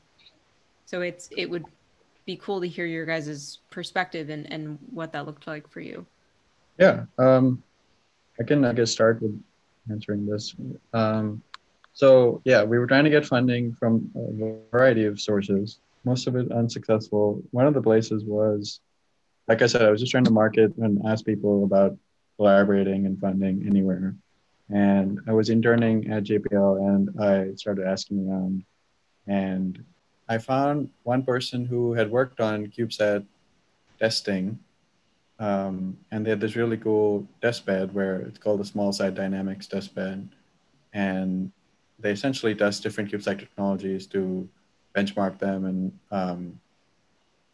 so 0.87 1.01
it's 1.01 1.29
it 1.37 1.49
would 1.49 1.65
be 2.25 2.37
cool 2.37 2.61
to 2.61 2.69
hear 2.69 2.87
your 2.87 3.05
guys' 3.05 3.59
perspective 3.71 4.31
and 4.31 4.51
and 4.53 4.79
what 4.93 5.13
that 5.13 5.27
looked 5.27 5.47
like 5.47 5.69
for 5.69 5.81
you 5.81 6.07
Yeah, 6.79 7.05
um, 7.19 7.63
I 8.41 8.45
can 8.45 8.65
I 8.65 8.73
guess 8.73 8.91
start 8.91 9.21
with 9.23 9.39
answering 9.91 10.27
this. 10.27 10.55
Um, 10.93 11.43
so 11.93 12.41
yeah, 12.45 12.63
we 12.63 12.79
were 12.79 12.87
trying 12.87 13.05
to 13.05 13.11
get 13.11 13.27
funding 13.27 13.75
from 13.79 14.11
a 14.17 14.71
variety 14.71 15.05
of 15.05 15.21
sources. 15.21 15.81
Most 16.05 16.27
of 16.27 16.37
it 16.37 16.51
unsuccessful. 16.51 17.43
One 17.51 17.67
of 17.67 17.75
the 17.75 17.83
places 17.83 18.25
was, 18.25 18.81
like 19.53 19.61
I 19.61 19.67
said, 19.67 19.83
I 19.83 19.91
was 19.91 20.01
just 20.01 20.11
trying 20.11 20.25
to 20.25 20.31
market 20.31 20.75
and 20.79 21.05
ask 21.07 21.27
people 21.27 21.65
about 21.65 21.95
collaborating 22.39 23.05
and 23.05 23.21
funding 23.21 23.67
anywhere. 23.67 24.15
And 24.71 25.21
I 25.29 25.33
was 25.33 25.51
interning 25.51 26.11
at 26.11 26.25
JPL, 26.25 26.89
and 26.89 27.21
I 27.21 27.55
started 27.57 27.87
asking 27.87 28.27
around, 28.27 28.65
and 29.27 29.85
I 30.27 30.39
found 30.39 30.89
one 31.03 31.23
person 31.23 31.67
who 31.67 31.93
had 31.93 32.11
worked 32.11 32.41
on 32.41 32.69
CubeSat 32.69 33.27
testing 34.01 34.59
um, 35.39 35.99
and 36.11 36.25
they 36.25 36.31
had 36.31 36.41
this 36.41 36.57
really 36.57 36.79
cool 36.79 37.27
test 37.43 37.67
bed 37.67 37.93
where 37.93 38.21
it's 38.21 38.39
called 38.39 38.61
the 38.61 38.65
small 38.65 38.93
sat 38.93 39.15
dynamics 39.15 39.67
test 39.67 39.95
bed 39.95 40.29
and 40.95 41.53
they 41.99 42.13
essentially 42.13 42.55
test 42.55 42.83
different 42.83 43.11
CubeSat 43.11 43.39
technologies 43.41 44.07
to 44.07 44.49
benchmark 44.95 45.39
them 45.39 45.67
and 45.67 45.99
um, 46.11 46.61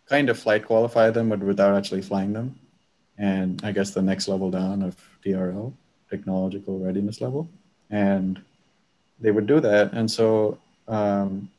kind 0.09 0.29
of 0.31 0.39
flight 0.39 0.65
qualify 0.65 1.11
them 1.11 1.29
but 1.29 1.41
without 1.41 1.77
actually 1.77 2.03
flying 2.03 2.33
them 2.33 2.59
and 3.19 3.61
i 3.65 3.73
guess 3.73 3.91
the 3.91 4.03
next 4.03 4.29
level 4.29 4.51
down 4.51 4.83
of 4.83 4.97
TRL, 5.25 5.73
technological 6.11 6.79
readiness 6.79 7.21
level 7.21 7.49
and 7.91 8.41
they 9.21 9.31
would 9.31 9.47
do 9.47 9.61
that 9.61 9.93
and 9.93 10.11
so 10.11 10.59
um, 10.89 11.51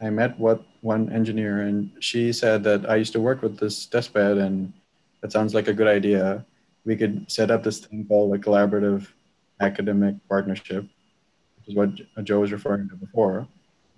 i 0.00 0.10
met 0.10 0.38
what 0.38 0.62
one 0.80 1.10
engineer 1.12 1.62
and 1.62 1.90
she 2.00 2.32
said 2.32 2.64
that 2.64 2.88
i 2.90 2.96
used 2.96 3.12
to 3.12 3.20
work 3.20 3.42
with 3.42 3.58
this 3.58 3.86
test 3.86 4.12
bed 4.12 4.38
and 4.38 4.72
that 5.24 5.32
sounds 5.32 5.54
like 5.54 5.68
a 5.68 5.72
good 5.72 5.86
idea. 5.86 6.44
We 6.84 6.96
could 6.96 7.32
set 7.32 7.50
up 7.50 7.62
this 7.62 7.78
thing 7.78 8.04
called 8.06 8.34
a 8.34 8.38
collaborative 8.38 9.08
academic 9.58 10.16
partnership, 10.28 10.84
which 11.56 11.68
is 11.68 11.74
what 11.74 11.88
Joe 12.26 12.40
was 12.40 12.52
referring 12.52 12.90
to 12.90 12.94
before. 12.96 13.48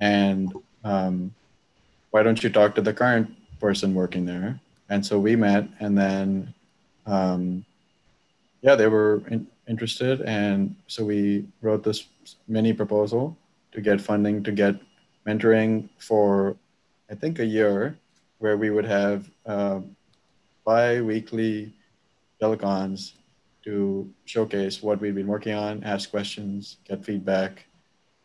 And 0.01 0.55
um, 0.85 1.35
why 2.13 2.23
don't 2.23 2.41
you 2.45 2.49
talk 2.49 2.77
to 2.77 2.81
the 2.81 2.93
current 2.93 3.29
person 3.61 3.95
working 3.95 4.25
there? 4.27 4.61
And 4.89 5.05
so 5.05 5.19
we 5.19 5.37
met, 5.37 5.69
and 5.81 5.97
then, 5.97 6.55
um, 7.07 7.65
yeah, 8.63 8.75
they 8.75 8.87
were 8.87 9.23
in, 9.29 9.47
interested. 9.69 10.23
And 10.23 10.77
so 10.87 11.05
we 11.05 11.47
wrote 11.61 11.83
this 11.83 12.07
mini 12.47 12.73
proposal 12.73 13.37
to 13.73 13.81
get 13.81 14.01
funding 14.01 14.43
to 14.45 14.53
get 14.53 14.77
mentoring 15.27 15.89
for, 15.99 16.57
I 17.11 17.15
think, 17.15 17.39
a 17.39 17.45
year, 17.45 17.99
where 18.39 18.57
we 18.57 18.71
would 18.71 18.85
have. 18.85 19.29
Um, 19.45 19.97
bi-weekly 20.67 21.73
telecons 22.43 23.13
to 23.65 24.13
showcase 24.27 24.83
what 24.83 25.01
we've 25.01 25.15
been 25.15 25.29
working 25.29 25.55
on, 25.55 25.83
ask 25.85 26.11
questions, 26.11 26.77
get 26.87 27.05
feedback, 27.05 27.65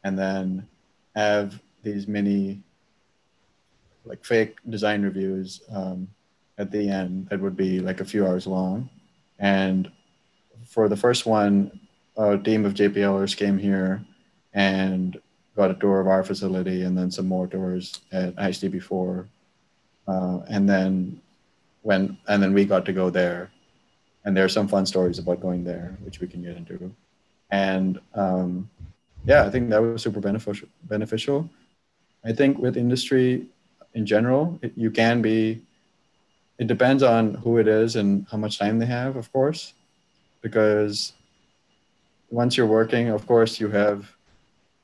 and 0.03 0.17
then 0.17 0.67
have 1.15 1.61
these 1.83 2.07
mini 2.07 2.59
like 4.05 4.23
fake 4.25 4.57
design 4.69 5.03
reviews 5.03 5.61
um, 5.71 6.07
at 6.57 6.71
the 6.71 6.89
end 6.89 7.27
that 7.29 7.39
would 7.39 7.55
be 7.55 7.79
like 7.79 8.01
a 8.01 8.05
few 8.05 8.25
hours 8.25 8.47
long. 8.47 8.89
And 9.39 9.91
for 10.65 10.87
the 10.87 10.97
first 10.97 11.25
one, 11.25 11.79
a 12.17 12.37
team 12.37 12.65
of 12.65 12.73
JPLers 12.73 13.35
came 13.35 13.57
here 13.57 14.03
and 14.53 15.19
got 15.55 15.71
a 15.71 15.75
tour 15.75 15.99
of 15.99 16.07
our 16.07 16.23
facility 16.23 16.83
and 16.83 16.97
then 16.97 17.11
some 17.11 17.27
more 17.27 17.47
tours 17.47 18.01
at 18.11 18.35
ISTB4 18.35 19.27
Uh, 20.07 20.39
and 20.49 20.67
then 20.67 21.21
when 21.83 22.17
and 22.27 22.41
then 22.41 22.53
we 22.53 22.65
got 22.65 22.85
to 22.85 22.93
go 22.93 23.09
there. 23.09 23.51
And 24.23 24.35
there 24.35 24.45
are 24.45 24.55
some 24.57 24.67
fun 24.67 24.85
stories 24.85 25.19
about 25.19 25.41
going 25.41 25.63
there 25.63 25.97
which 26.03 26.19
we 26.19 26.27
can 26.27 26.41
get 26.43 26.57
into. 26.57 26.93
And 27.49 27.99
um, 28.13 28.69
yeah 29.25 29.45
i 29.45 29.49
think 29.51 29.69
that 29.69 29.81
was 29.81 30.01
super 30.01 30.19
beneficial 30.19 30.67
beneficial. 30.83 31.49
I 32.23 32.33
think 32.33 32.57
with 32.57 32.77
industry 32.77 33.47
in 33.93 34.05
general 34.05 34.59
it, 34.61 34.73
you 34.75 34.91
can 34.91 35.21
be 35.21 35.61
it 36.57 36.67
depends 36.67 37.01
on 37.01 37.33
who 37.35 37.57
it 37.57 37.67
is 37.67 37.95
and 37.95 38.27
how 38.29 38.37
much 38.37 38.59
time 38.59 38.79
they 38.79 38.85
have 38.85 39.15
of 39.15 39.31
course 39.31 39.73
because 40.41 41.13
once 42.29 42.55
you're 42.55 42.67
working 42.67 43.09
of 43.09 43.25
course 43.27 43.59
you 43.59 43.69
have 43.69 44.15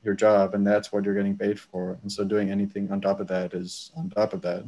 your 0.04 0.14
job 0.14 0.54
and 0.54 0.66
that's 0.66 0.92
what 0.92 1.04
you're 1.04 1.14
getting 1.14 1.36
paid 1.36 1.58
for. 1.58 1.98
And 2.02 2.10
so 2.10 2.24
doing 2.24 2.50
anything 2.50 2.90
on 2.90 3.00
top 3.00 3.20
of 3.20 3.28
that 3.28 3.54
is 3.54 3.90
on 3.96 4.10
top 4.10 4.32
of 4.32 4.42
that. 4.42 4.64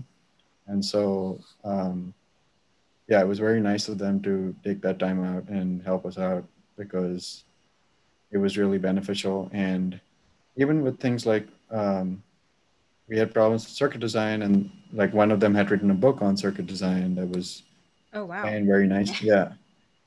And 0.66 0.84
so 0.84 1.40
um, 1.64 2.14
yeah 3.08 3.20
it 3.20 3.26
was 3.26 3.38
very 3.38 3.60
nice 3.60 3.88
of 3.88 3.98
them 3.98 4.20
to 4.22 4.54
take 4.64 4.80
that 4.82 4.98
time 4.98 5.24
out 5.24 5.48
and 5.48 5.82
help 5.82 6.04
us 6.06 6.18
out 6.18 6.44
because 6.76 7.44
it 8.30 8.38
was 8.38 8.58
really 8.58 8.78
beneficial. 8.78 9.50
And 9.52 10.00
even 10.56 10.82
with 10.82 11.00
things 11.00 11.26
like 11.26 11.46
um, 11.70 12.22
we 13.10 13.18
had 13.18 13.34
problems 13.34 13.64
with 13.64 13.72
circuit 13.72 14.00
design 14.00 14.42
and 14.42 14.70
like 14.92 15.12
one 15.12 15.32
of 15.32 15.40
them 15.40 15.54
had 15.54 15.70
written 15.70 15.90
a 15.90 15.94
book 15.94 16.22
on 16.22 16.36
circuit 16.36 16.66
design 16.66 17.16
that 17.16 17.28
was 17.28 17.64
Oh 18.14 18.24
wow. 18.24 18.44
and 18.46 18.66
very 18.66 18.86
nice 18.86 19.20
yeah 19.32 19.52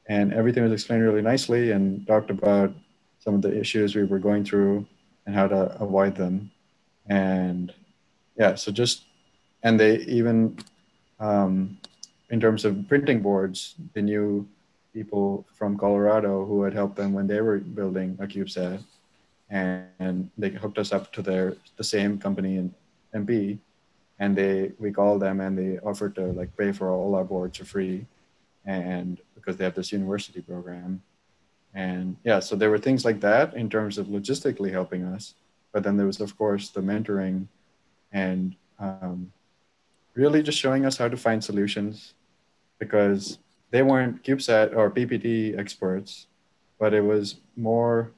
and 0.08 0.34
everything 0.34 0.64
was 0.64 0.72
explained 0.72 1.04
really 1.04 1.22
nicely 1.22 1.72
and 1.72 2.08
talked 2.08 2.32
about 2.32 2.74
some 3.20 3.36
of 3.36 3.42
the 3.42 3.56
issues 3.58 3.96
we 3.96 4.04
were 4.04 4.20
going 4.20 4.44
through 4.44 4.86
and 5.26 5.36
how 5.36 5.48
to 5.48 5.78
avoid 5.82 6.16
them 6.16 6.50
and 7.08 7.74
yeah 8.38 8.56
so 8.56 8.72
just 8.72 9.04
and 9.64 9.80
they 9.80 9.98
even 10.00 10.58
um, 11.20 11.78
in 12.30 12.40
terms 12.40 12.66
of 12.66 12.88
printing 12.88 13.22
boards 13.22 13.76
they 13.94 14.02
knew 14.02 14.48
people 14.94 15.46
from 15.54 15.78
colorado 15.78 16.46
who 16.46 16.64
had 16.64 16.74
helped 16.74 16.96
them 16.96 17.12
when 17.14 17.28
they 17.28 17.42
were 17.42 17.60
building 17.60 18.18
a 18.22 18.28
cubesat 18.28 18.82
and, 19.50 19.86
and 20.00 20.30
they 20.38 20.50
hooked 20.50 20.78
us 20.78 20.94
up 20.94 21.12
to 21.12 21.22
their 21.22 21.56
the 21.78 21.84
same 21.84 22.18
company 22.18 22.58
in 22.58 22.74
mp 23.15 23.60
and 24.19 24.35
they 24.35 24.72
we 24.80 24.91
called 24.91 25.22
them 25.22 25.41
and 25.41 25.57
they 25.57 25.80
offered 25.80 26.15
to 26.15 26.26
like 26.34 26.56
pay 26.57 26.72
for 26.72 26.90
all 26.91 27.15
our 27.15 27.23
boards 27.23 27.57
for 27.57 27.65
free 27.65 28.06
and 28.65 29.19
because 29.35 29.57
they 29.57 29.65
have 29.65 29.76
this 29.76 29.91
university 29.91 30.41
program. 30.41 31.02
And 31.73 32.18
yeah 32.23 32.40
so 32.40 32.56
there 32.56 32.69
were 32.69 32.77
things 32.77 33.03
like 33.03 33.19
that 33.22 33.56
in 33.56 33.69
terms 33.69 33.98
of 33.98 34.07
logistically 34.07 34.72
helping 34.72 35.03
us 35.03 35.34
but 35.72 35.84
then 35.84 35.98
there 35.98 36.06
was 36.06 36.22
of 36.22 36.38
course 36.38 36.69
the 36.69 36.81
mentoring 36.81 37.48
and 38.11 38.56
um, 38.80 39.31
really 40.14 40.44
just 40.44 40.60
showing 40.60 40.85
us 40.85 40.98
how 40.98 41.07
to 41.07 41.18
find 41.18 41.44
solutions 41.44 42.14
because 42.77 43.40
they 43.72 43.81
weren't 43.81 44.23
cubesat 44.23 44.76
or 44.76 44.91
ppt 44.91 45.57
experts 45.57 46.27
but 46.80 46.94
it 46.94 47.02
was 47.02 47.38
more 47.57 48.11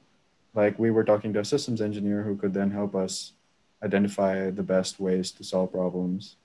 like 0.54 0.78
we 0.78 0.90
were 0.90 1.04
talking 1.04 1.32
to 1.32 1.40
a 1.40 1.44
systems 1.44 1.80
engineer 1.80 2.22
who 2.22 2.36
could 2.36 2.52
then 2.52 2.70
help 2.70 2.94
us 2.94 3.32
identify 3.86 4.50
the 4.50 4.62
best 4.74 5.00
ways 5.00 5.30
to 5.32 5.44
solve 5.44 5.72
problems 5.72 6.36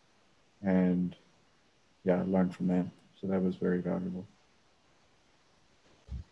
and 0.64 1.16
yeah 2.04 2.24
learn 2.28 2.50
from 2.50 2.68
them 2.68 2.92
so 3.20 3.28
that 3.28 3.42
was 3.44 3.56
very 3.56 3.82
valuable 3.82 4.26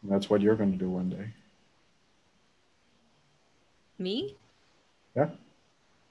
and 0.01 0.11
that's 0.11 0.29
what 0.29 0.41
you're 0.41 0.55
going 0.55 0.71
to 0.71 0.77
do 0.85 0.89
one 0.89 1.09
day 1.09 1.27
Me? 3.97 4.35
yeah 5.15 5.29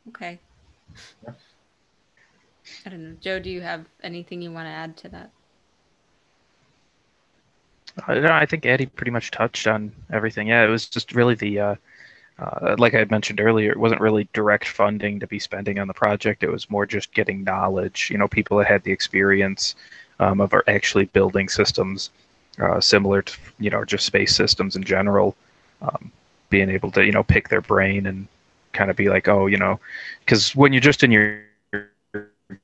Okay. 0.09 0.39
Yeah. 1.27 1.33
I 2.87 2.91
don't 2.91 3.03
know. 3.03 3.17
Joe, 3.21 3.39
do 3.39 3.51
you 3.51 3.61
have 3.61 3.85
anything 4.03 4.41
you 4.43 4.53
want 4.53 4.67
to 4.67 4.71
add 4.71 4.97
to 4.99 5.09
that? 5.11 5.31
I, 8.07 8.15
don't 8.15 8.23
know, 8.23 8.33
I 8.33 8.47
think 8.47 8.65
Adi 8.67 8.87
pretty 8.87 9.11
much 9.11 9.31
touched 9.31 9.67
on 9.67 9.93
everything. 10.13 10.49
Yeah, 10.49 10.65
it 10.65 10.69
was 10.69 10.89
just 10.89 11.15
really 11.15 11.35
the, 11.35 11.61
uh, 11.61 11.75
uh, 12.39 12.77
like 12.79 12.95
I 12.95 13.05
mentioned 13.05 13.41
earlier, 13.41 13.73
it 13.73 13.79
wasn't 13.79 14.01
really 14.01 14.29
direct 14.33 14.69
funding 14.69 15.19
to 15.21 15.27
be 15.27 15.39
spending 15.39 15.79
on 15.79 15.89
the 15.89 15.95
project. 15.95 16.43
It 16.43 16.51
was 16.51 16.71
more 16.71 16.87
just 16.87 17.13
getting 17.13 17.43
knowledge. 17.43 18.11
You 18.11 18.19
know, 18.19 18.29
people 18.29 18.59
that 18.59 18.67
had 18.67 18.85
the 18.85 18.93
experience 18.93 19.75
um, 20.21 20.41
of 20.41 20.55
actually 20.69 21.07
building 21.07 21.49
systems 21.49 22.11
uh, 22.61 22.81
similar 22.81 23.23
to, 23.23 23.37
you 23.59 23.71
know, 23.71 23.85
just 23.85 24.07
space 24.07 24.35
systems 24.35 24.77
in 24.77 24.85
general, 24.85 25.37
um, 25.83 26.11
being 26.51 26.71
able 26.71 26.91
to, 26.93 27.05
you 27.05 27.13
know, 27.13 27.23
pick 27.23 27.49
their 27.49 27.61
brain 27.61 28.07
and 28.07 28.27
kind 28.73 28.91
of 28.91 28.97
be 28.97 29.09
like, 29.09 29.29
oh, 29.29 29.47
you 29.47 29.57
know, 29.57 29.81
because 30.21 30.55
when 30.55 30.73
you're 30.73 30.81
just 30.81 31.03
in 31.03 31.11
your 31.11 31.41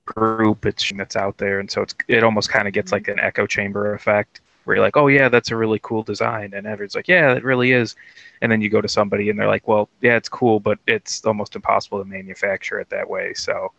group, 0.05 0.67
it's 0.67 0.91
that's 0.93 1.17
out 1.17 1.37
there, 1.39 1.61
and 1.61 1.71
so 1.71 1.83
it's 1.83 1.95
it 2.09 2.23
almost 2.23 2.49
kind 2.49 2.67
of 2.69 2.75
gets 2.75 2.93
like 2.93 3.09
an 3.09 3.19
echo 3.21 3.47
chamber 3.47 3.95
effect 3.95 4.41
where 4.65 4.77
you're 4.77 4.85
like, 4.85 4.97
oh 4.97 5.09
yeah, 5.09 5.29
that's 5.29 5.51
a 5.51 5.57
really 5.57 5.81
cool 5.83 6.03
design, 6.03 6.53
and 6.55 6.67
everyone's 6.67 6.95
like, 6.95 7.09
yeah, 7.09 7.35
it 7.35 7.45
really 7.45 7.73
is, 7.73 7.97
and 8.43 8.51
then 8.51 8.61
you 8.61 8.69
go 8.71 8.81
to 8.81 8.89
somebody 8.89 9.31
and 9.31 9.39
they're 9.39 9.49
like, 9.49 9.67
well, 9.69 9.89
yeah, 10.01 10.17
it's 10.17 10.29
cool, 10.29 10.61
but 10.61 10.79
it's 10.87 11.25
almost 11.25 11.57
impossible 11.57 11.99
to 11.99 12.05
manufacture 12.05 12.81
it 12.81 12.89
that 12.91 13.09
way, 13.09 13.35
so 13.35 13.73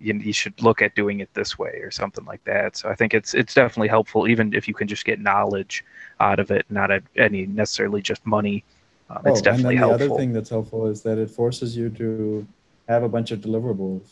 you, 0.00 0.14
you 0.14 0.32
should 0.32 0.60
look 0.62 0.80
at 0.82 0.94
doing 0.94 1.20
it 1.20 1.28
this 1.34 1.58
way 1.58 1.80
or 1.82 1.90
something 1.90 2.24
like 2.24 2.42
that. 2.44 2.76
So 2.76 2.88
I 2.88 2.94
think 2.94 3.14
it's 3.14 3.34
it's 3.34 3.54
definitely 3.54 3.88
helpful, 3.88 4.28
even 4.28 4.54
if 4.54 4.68
you 4.68 4.74
can 4.74 4.88
just 4.88 5.04
get 5.04 5.20
knowledge 5.20 5.84
out 6.20 6.38
of 6.38 6.50
it, 6.50 6.66
not 6.70 6.90
a, 6.90 7.02
any 7.16 7.46
necessarily 7.46 8.00
just 8.02 8.24
money. 8.26 8.64
Um, 9.10 9.22
it's 9.26 9.40
oh, 9.40 9.42
definitely 9.42 9.74
and 9.74 9.80
then 9.80 9.88
the 9.88 9.88
helpful. 9.88 10.06
other 10.06 10.16
thing 10.16 10.32
that's 10.32 10.50
helpful 10.50 10.86
is 10.86 11.02
that 11.02 11.18
it 11.18 11.30
forces 11.30 11.76
you 11.76 11.90
to 11.90 12.46
have 12.88 13.02
a 13.02 13.08
bunch 13.08 13.30
of 13.30 13.40
deliverables 13.40 14.10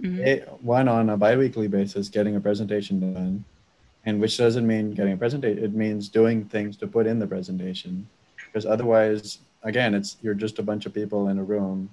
Mhm. 0.00 0.24
a, 0.26 0.40
one 0.62 0.88
on 0.88 1.10
a 1.10 1.16
biweekly 1.16 1.68
basis 1.68 2.08
getting 2.08 2.36
a 2.36 2.40
presentation 2.40 3.00
done 3.14 3.44
and 4.08 4.22
which 4.22 4.38
doesn't 4.38 4.66
mean 4.66 4.92
getting 4.92 5.12
a 5.12 5.16
presentation 5.18 5.62
it 5.62 5.74
means 5.74 6.08
doing 6.08 6.42
things 6.46 6.78
to 6.78 6.86
put 6.86 7.06
in 7.06 7.18
the 7.18 7.26
presentation. 7.26 8.08
Because 8.46 8.64
otherwise 8.64 9.40
again 9.62 9.94
it's 9.94 10.16
you're 10.22 10.40
just 10.46 10.58
a 10.58 10.62
bunch 10.62 10.86
of 10.86 10.94
people 10.94 11.28
in 11.28 11.38
a 11.38 11.44
room. 11.44 11.90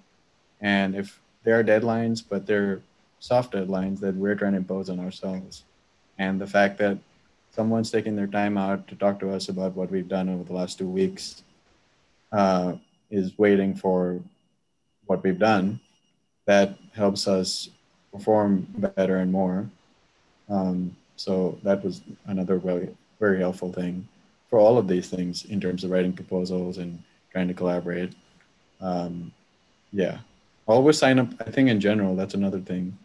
And 0.61 0.95
if 0.95 1.19
there 1.43 1.59
are 1.59 1.63
deadlines 1.63 2.23
but 2.27 2.47
they're 2.47 2.81
soft 3.19 3.53
deadlines 3.53 3.99
that 3.99 4.15
we're 4.15 4.35
trying 4.35 4.53
to 4.53 4.59
impose 4.59 4.89
on 4.89 4.99
ourselves. 5.01 5.63
And 6.17 6.39
the 6.39 6.47
fact 6.47 6.77
that 6.77 6.97
someone's 7.51 7.91
taking 7.91 8.15
their 8.15 8.27
time 8.27 8.57
out 8.57 8.87
to 8.87 8.95
talk 8.95 9.19
to 9.19 9.31
us 9.31 9.49
about 9.49 9.75
what 9.75 9.91
we've 9.91 10.07
done 10.07 10.29
over 10.29 10.45
the 10.45 10.53
last 10.53 10.77
two 10.77 10.87
weeks 10.87 11.43
uh, 12.31 12.75
is 13.11 13.37
waiting 13.37 13.75
for 13.75 14.21
what 15.05 15.21
we've 15.21 15.39
done 15.39 15.81
that 16.45 16.77
helps 16.93 17.27
us 17.27 17.69
perform 18.13 18.67
better 18.77 19.17
and 19.17 19.31
more. 19.33 19.69
Um, 20.49 20.95
so 21.15 21.57
that 21.63 21.83
was 21.83 22.01
another 22.25 22.57
very, 22.57 22.89
very 23.19 23.39
helpful 23.39 23.71
thing 23.71 24.07
for 24.49 24.59
all 24.59 24.77
of 24.77 24.87
these 24.87 25.09
things 25.09 25.45
in 25.45 25.59
terms 25.59 25.83
of 25.83 25.91
writing 25.91 26.13
proposals 26.13 26.77
and 26.77 27.01
trying 27.31 27.47
to 27.47 27.53
collaborate. 27.53 28.13
Um, 28.81 29.31
yeah, 29.91 30.19
always 30.65 30.97
sign 30.97 31.19
up. 31.19 31.29
I 31.39 31.51
think 31.51 31.69
in 31.69 31.79
general, 31.79 32.15
that's 32.15 32.33
another 32.33 32.59
thing. 32.59 32.97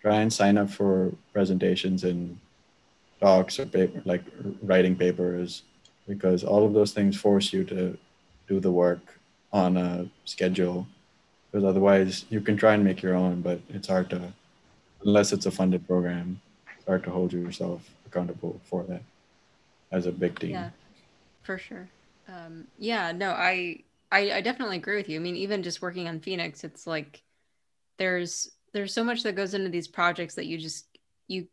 Try 0.00 0.16
and 0.20 0.32
sign 0.32 0.56
up 0.56 0.70
for 0.70 1.12
presentations 1.32 2.04
and 2.04 2.38
talks 3.20 3.58
or 3.58 3.66
paper, 3.66 4.00
like 4.04 4.22
writing 4.62 4.96
papers, 4.96 5.62
because 6.06 6.44
all 6.44 6.64
of 6.64 6.72
those 6.72 6.92
things 6.92 7.16
force 7.16 7.52
you 7.52 7.64
to 7.64 7.98
do 8.46 8.60
the 8.60 8.70
work 8.70 9.18
on 9.52 9.76
a 9.76 10.08
schedule. 10.24 10.86
Because 11.50 11.64
otherwise, 11.64 12.24
you 12.30 12.40
can 12.40 12.56
try 12.56 12.74
and 12.74 12.84
make 12.84 13.02
your 13.02 13.14
own, 13.14 13.40
but 13.40 13.60
it's 13.68 13.88
hard 13.88 14.10
to 14.10 14.32
unless 15.04 15.32
it's 15.32 15.46
a 15.46 15.50
funded 15.50 15.86
program, 15.86 16.40
start 16.88 17.04
to 17.04 17.10
hold 17.10 17.34
yourself 17.34 17.82
accountable 18.06 18.58
for 18.64 18.82
that 18.84 19.02
as 19.92 20.06
a 20.06 20.10
big 20.10 20.38
team. 20.38 20.52
Yeah, 20.52 20.70
for 21.42 21.58
sure. 21.58 21.86
Um, 22.26 22.66
yeah, 22.78 23.12
no, 23.12 23.32
I, 23.32 23.80
I 24.10 24.32
I 24.32 24.40
definitely 24.40 24.78
agree 24.78 24.96
with 24.96 25.06
you. 25.06 25.18
I 25.18 25.22
mean, 25.22 25.36
even 25.36 25.62
just 25.62 25.82
working 25.82 26.08
on 26.08 26.18
Phoenix, 26.18 26.64
it's 26.64 26.86
like 26.86 27.22
there's 27.98 28.52
there's 28.72 28.94
so 28.94 29.04
much 29.04 29.22
that 29.24 29.36
goes 29.36 29.52
into 29.52 29.68
these 29.68 29.86
projects 29.86 30.34
that 30.36 30.46
you 30.46 30.56
just 30.56 30.86
you 31.26 31.46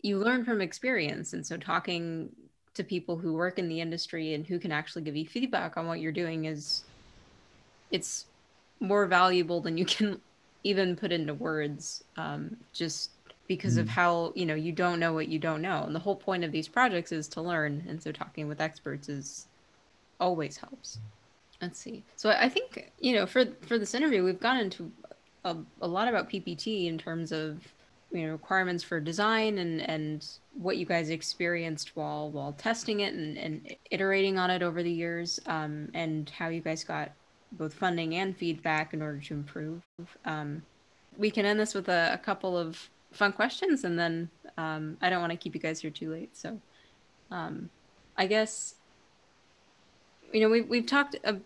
you 0.00 0.18
learn 0.18 0.44
from 0.44 0.60
experience, 0.60 1.32
and 1.32 1.46
so 1.46 1.56
talking 1.56 2.28
to 2.74 2.82
people 2.82 3.16
who 3.16 3.34
work 3.34 3.56
in 3.56 3.68
the 3.68 3.80
industry 3.80 4.34
and 4.34 4.44
who 4.44 4.58
can 4.58 4.72
actually 4.72 5.02
give 5.02 5.14
you 5.14 5.28
feedback 5.28 5.76
on 5.76 5.86
what 5.86 6.00
you're 6.00 6.10
doing 6.10 6.46
is 6.46 6.82
it's 7.92 8.24
more 8.80 9.06
valuable 9.06 9.60
than 9.60 9.78
you 9.78 9.84
can 9.84 10.20
even 10.64 10.96
put 10.96 11.12
into 11.12 11.34
words 11.34 12.02
um, 12.16 12.56
just 12.72 13.10
because 13.56 13.76
of 13.76 13.88
how 13.88 14.32
you 14.34 14.46
know 14.46 14.54
you 14.54 14.72
don't 14.72 14.98
know 14.98 15.12
what 15.12 15.28
you 15.28 15.38
don't 15.38 15.62
know. 15.62 15.82
And 15.84 15.94
the 15.94 16.00
whole 16.00 16.16
point 16.16 16.44
of 16.44 16.52
these 16.52 16.68
projects 16.68 17.12
is 17.12 17.28
to 17.28 17.42
learn. 17.42 17.84
And 17.88 18.02
so 18.02 18.12
talking 18.12 18.48
with 18.48 18.60
experts 18.60 19.08
is 19.08 19.46
always 20.20 20.56
helps. 20.56 20.98
Let's 21.60 21.78
see. 21.78 22.02
So 22.16 22.30
i 22.30 22.48
think 22.48 22.92
you 23.00 23.12
know 23.14 23.26
for 23.26 23.44
for 23.62 23.78
this 23.78 23.94
interview 23.94 24.24
we've 24.24 24.40
gone 24.40 24.58
into 24.58 24.90
a, 25.44 25.56
a 25.80 25.86
lot 25.86 26.08
about 26.08 26.30
ppt 26.30 26.86
in 26.86 26.98
terms 26.98 27.32
of 27.32 27.58
you 28.12 28.26
know 28.26 28.32
requirements 28.32 28.84
for 28.84 29.00
design 29.00 29.58
and 29.58 29.80
and 29.82 30.26
what 30.54 30.76
you 30.76 30.84
guys 30.84 31.10
experienced 31.10 31.96
while 31.96 32.30
while 32.30 32.52
testing 32.52 33.00
it 33.00 33.14
and, 33.14 33.38
and 33.38 33.74
iterating 33.90 34.38
on 34.38 34.50
it 34.50 34.62
over 34.62 34.82
the 34.82 34.92
years 34.92 35.40
um, 35.46 35.88
and 35.94 36.30
how 36.30 36.48
you 36.48 36.60
guys 36.60 36.84
got 36.84 37.12
both 37.52 37.74
funding 37.74 38.14
and 38.14 38.36
feedback 38.36 38.94
in 38.94 39.02
order 39.02 39.18
to 39.18 39.34
improve. 39.34 39.82
Um, 40.24 40.62
we 41.16 41.30
can 41.30 41.44
end 41.44 41.60
this 41.60 41.74
with 41.74 41.88
a, 41.88 42.10
a 42.14 42.18
couple 42.18 42.56
of 42.56 42.88
fun 43.12 43.32
questions, 43.32 43.84
and 43.84 43.98
then 43.98 44.30
um, 44.58 44.96
I 45.00 45.10
don't 45.10 45.20
want 45.20 45.32
to 45.32 45.36
keep 45.36 45.54
you 45.54 45.60
guys 45.60 45.80
here 45.80 45.90
too 45.90 46.10
late. 46.10 46.36
So, 46.36 46.60
um, 47.30 47.70
I 48.16 48.26
guess 48.26 48.74
you 50.32 50.40
know 50.40 50.48
we've 50.48 50.68
we've 50.68 50.86
talked 50.86 51.16
a, 51.24 51.36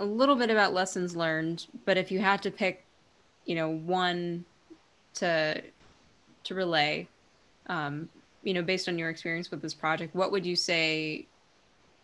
a 0.00 0.04
little 0.04 0.36
bit 0.36 0.50
about 0.50 0.72
lessons 0.72 1.16
learned, 1.16 1.66
but 1.84 1.96
if 1.96 2.10
you 2.10 2.20
had 2.20 2.42
to 2.42 2.50
pick, 2.50 2.84
you 3.44 3.54
know, 3.54 3.68
one 3.68 4.44
to 5.14 5.62
to 6.44 6.54
relay, 6.54 7.08
um, 7.66 8.08
you 8.42 8.54
know, 8.54 8.62
based 8.62 8.88
on 8.88 8.98
your 8.98 9.10
experience 9.10 9.50
with 9.50 9.62
this 9.62 9.74
project, 9.74 10.14
what 10.14 10.32
would 10.32 10.46
you 10.46 10.56
say? 10.56 11.26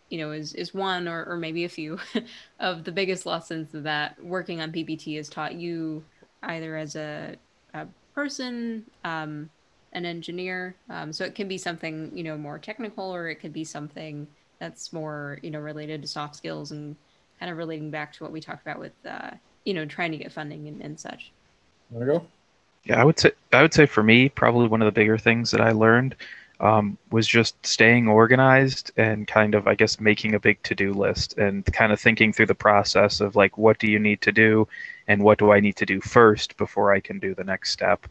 You 0.09 0.19
know, 0.19 0.33
is 0.33 0.55
is 0.55 0.75
one 0.75 1.07
or, 1.07 1.25
or 1.25 1.37
maybe 1.37 1.65
a 1.65 1.69
few 1.69 1.99
of 2.61 2.85
the 2.85 2.93
biggest 2.93 3.27
lessons 3.27 3.69
that 3.73 4.23
working 4.23 4.61
on 4.61 4.73
PPT 4.73 5.17
has 5.17 5.29
taught 5.29 5.55
you, 5.55 6.03
either 6.43 6.77
as 6.77 6.97
a, 6.97 7.37
a 7.75 7.87
person, 8.21 8.85
um, 9.05 9.49
an 9.95 10.05
engineer. 10.05 10.75
Um, 10.91 11.11
so 11.11 11.25
it 11.25 11.35
can 11.35 11.49
be 11.49 11.57
something 11.57 12.11
you 12.15 12.23
know 12.23 12.37
more 12.37 12.59
technical, 12.59 13.05
or 13.15 13.31
it 13.31 13.37
could 13.37 13.53
be 13.53 13.65
something 13.65 14.27
that's 14.59 14.93
more 14.93 15.39
you 15.43 15.51
know 15.51 15.59
related 15.59 16.03
to 16.03 16.09
soft 16.09 16.37
skills 16.37 16.71
and 16.71 16.95
kind 17.39 17.51
of 17.51 17.57
relating 17.57 17.91
back 17.91 18.13
to 18.13 18.23
what 18.23 18.31
we 18.31 18.39
talked 18.39 18.61
about 18.61 18.79
with 18.79 18.93
uh, 19.09 19.31
you 19.65 19.73
know 19.73 19.87
trying 19.87 20.13
to 20.13 20.19
get 20.19 20.31
funding 20.31 20.69
and, 20.69 20.83
and 20.83 21.01
such. 21.01 21.33
Want 21.91 22.07
to 22.07 22.13
go? 22.13 22.27
Yeah, 22.85 23.01
I 23.01 23.05
would 23.05 23.19
say 23.19 23.33
I 23.55 23.63
would 23.63 23.73
say 23.73 23.87
for 23.87 24.03
me, 24.03 24.29
probably 24.29 24.69
one 24.69 24.83
of 24.83 24.87
the 24.87 24.93
bigger 24.93 25.17
things 25.17 25.51
that 25.53 25.63
I 25.63 25.73
learned 25.73 26.15
um, 26.61 26.99
was 27.11 27.27
just 27.27 27.55
staying 27.67 28.07
organized 28.07 28.93
and 28.97 29.27
kind 29.27 29.55
of, 29.55 29.67
I 29.67 29.75
guess, 29.75 29.99
making 29.99 30.35
a 30.35 30.41
big 30.41 30.63
to-do 30.63 30.93
list 30.93 31.39
and 31.39 31.65
kind 31.73 31.93
of 31.93 31.99
thinking 31.99 32.33
through 32.33 32.47
the 32.47 32.55
process 32.55 33.21
of 33.21 33.35
like, 33.35 33.57
what 33.57 33.79
do 33.79 33.91
you 33.91 33.99
need 33.99 34.21
to 34.23 34.33
do, 34.33 34.69
and 35.09 35.23
what 35.23 35.39
do 35.39 35.53
I 35.53 35.61
need 35.61 35.77
to 35.77 35.87
do 35.87 36.01
first 36.01 36.57
before 36.57 36.93
I 36.93 37.01
can 37.01 37.19
do 37.19 37.35
the 37.35 37.45
next 37.45 37.73
step. 37.73 38.07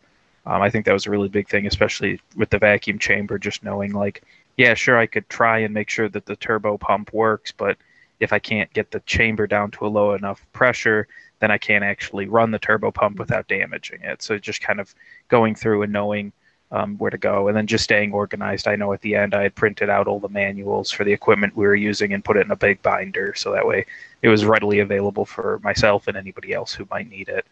Um, 0.46 0.62
I 0.62 0.70
think 0.70 0.86
that 0.86 0.94
was 0.94 1.06
a 1.06 1.12
really 1.12 1.30
big 1.30 1.48
thing, 1.48 1.68
especially 1.68 2.20
with 2.36 2.50
the 2.50 2.58
vacuum 2.58 2.98
chamber. 2.98 3.38
Just 3.38 3.64
knowing 3.64 3.94
like, 3.94 4.24
yeah, 4.58 4.74
sure, 4.74 4.98
I 4.98 5.06
could 5.06 5.30
try 5.30 5.60
and 5.60 5.74
make 5.74 5.90
sure 5.90 6.10
that 6.10 6.26
the 6.26 6.36
turbo 6.36 6.78
pump 6.78 7.14
works, 7.14 7.52
but 7.52 7.78
if 8.20 8.34
I 8.34 8.40
can't 8.40 8.74
get 8.74 8.92
the 8.92 9.00
chamber 9.02 9.48
down 9.48 9.72
to 9.72 9.86
a 9.86 9.88
low 9.88 10.14
enough 10.14 10.46
pressure, 10.52 11.08
then 11.40 11.52
I 11.52 11.58
can't 11.58 11.84
actually 11.84 12.28
run 12.28 12.52
the 12.52 12.60
turbo 12.60 12.92
pump 12.92 13.20
without 13.20 13.48
damaging 13.48 14.02
it. 14.02 14.22
So 14.22 14.38
just 14.38 14.62
kind 14.62 14.80
of 14.80 14.94
going 15.30 15.56
through 15.56 15.84
and 15.84 15.94
knowing 15.94 16.34
um, 16.72 16.98
where 16.98 17.12
to 17.12 17.18
go, 17.18 17.48
and 17.48 17.58
then 17.58 17.68
just 17.68 17.84
staying 17.84 18.14
organized. 18.14 18.68
I 18.68 18.76
know 18.76 18.94
at 18.94 19.02
the 19.02 19.16
end 19.16 19.34
I 19.34 19.44
had 19.44 19.56
printed 19.56 19.90
out 19.90 20.08
all 20.08 20.20
the 20.20 20.30
manuals 20.30 20.92
for 20.92 21.04
the 21.04 21.14
equipment 21.14 21.56
we 21.56 21.66
were 21.66 21.76
using 21.76 22.14
and 22.14 22.24
put 22.24 22.38
it 22.38 22.46
in 22.46 22.52
a 22.52 22.56
big 22.56 22.82
binder, 22.82 23.34
so 23.36 23.52
that 23.52 23.66
way 23.66 23.86
it 24.22 24.30
was 24.30 24.46
readily 24.46 24.80
available 24.80 25.26
for 25.26 25.60
myself 25.64 26.08
and 26.08 26.16
anybody 26.16 26.54
else 26.54 26.74
who 26.74 26.88
might 26.92 27.10
need 27.10 27.30
it. 27.30 27.46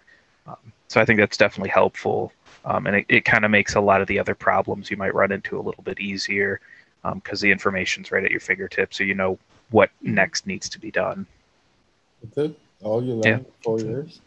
Um, 0.46 0.58
so 0.88 1.02
I 1.02 1.06
think 1.06 1.20
that's 1.20 1.38
definitely 1.38 1.70
helpful, 1.72 2.32
um, 2.66 2.88
and 2.88 2.98
it, 2.98 3.06
it 3.10 3.26
kind 3.26 3.44
of 3.44 3.52
makes 3.52 3.76
a 3.76 3.82
lot 3.82 4.02
of 4.02 4.08
the 4.08 4.20
other 4.20 4.36
problems 4.36 4.92
you 4.92 4.98
might 4.98 5.16
run 5.16 5.32
into 5.32 5.60
a 5.60 5.62
little 5.62 5.84
bit 5.84 6.00
easier 6.00 6.60
because 7.16 7.42
um, 7.42 7.46
the 7.46 7.52
information's 7.52 8.12
right 8.12 8.24
at 8.24 8.32
your 8.32 8.40
fingertips, 8.40 8.98
so 8.98 9.04
you 9.04 9.16
know 9.16 9.40
what 9.72 9.90
next 10.02 10.48
needs 10.48 10.70
to 10.70 10.80
be 10.80 10.92
done. 10.92 11.26
That's 12.22 12.38
it. 12.38 12.60
All 12.84 13.04
you 13.04 13.14
learned 13.14 13.26
yeah. 13.26 13.52
four 13.64 13.80
years. 13.80 14.22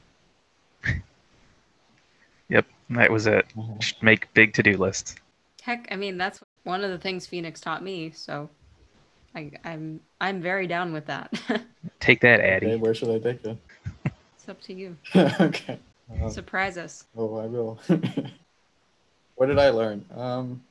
Yep, 2.91 2.99
that 2.99 3.11
was 3.11 3.27
it. 3.27 3.47
Mhm. 3.57 3.79
Just 3.79 4.03
make 4.03 4.33
big 4.35 4.53
to-do 4.55 4.77
lists. 4.77 5.15
Heck, 5.62 5.89
I 5.91 5.97
mean 5.97 6.17
that's 6.19 6.43
one 6.65 6.85
of 6.85 6.91
the 6.91 6.99
things 6.99 7.27
Phoenix 7.27 7.61
taught 7.61 7.83
me. 7.83 8.11
So 8.11 8.49
I, 9.35 9.53
I'm 9.65 10.01
I'm 10.21 10.41
very 10.41 10.67
down 10.67 10.93
with 10.93 11.07
that. 11.07 11.33
Take 12.01 12.21
that, 12.21 12.41
Okay, 12.41 12.57
Adi. 12.57 12.77
where 12.77 12.95
should 12.95 13.11
I 13.11 13.19
take 13.19 13.45
it? 13.45 13.57
it's 14.35 14.49
up 14.49 14.61
to 14.62 14.73
you. 14.73 14.97
okay. 15.17 15.79
Uh, 16.23 16.29
Surprise 16.31 16.77
us. 16.79 17.05
Oh, 17.17 17.37
I 17.37 17.47
will. 17.47 17.79
what 19.37 19.47
did 19.47 19.59
I 19.59 19.71
learn? 19.71 20.05
Um, 20.15 20.62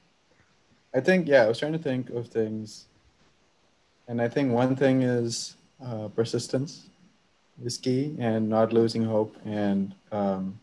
I 0.94 1.00
think, 1.00 1.28
yeah, 1.28 1.44
I 1.44 1.48
was 1.48 1.60
trying 1.60 1.74
to 1.74 1.80
think 1.80 2.10
of 2.10 2.28
things. 2.28 2.86
And 4.08 4.22
I 4.22 4.28
think 4.28 4.52
one 4.52 4.76
thing 4.76 5.04
is 5.04 5.56
uh, 5.86 6.08
persistence 6.10 6.88
is 7.64 7.78
key 7.78 8.16
and 8.20 8.50
not 8.50 8.74
losing 8.74 9.04
hope. 9.04 9.36
And 9.46 9.94
um, 10.12 10.60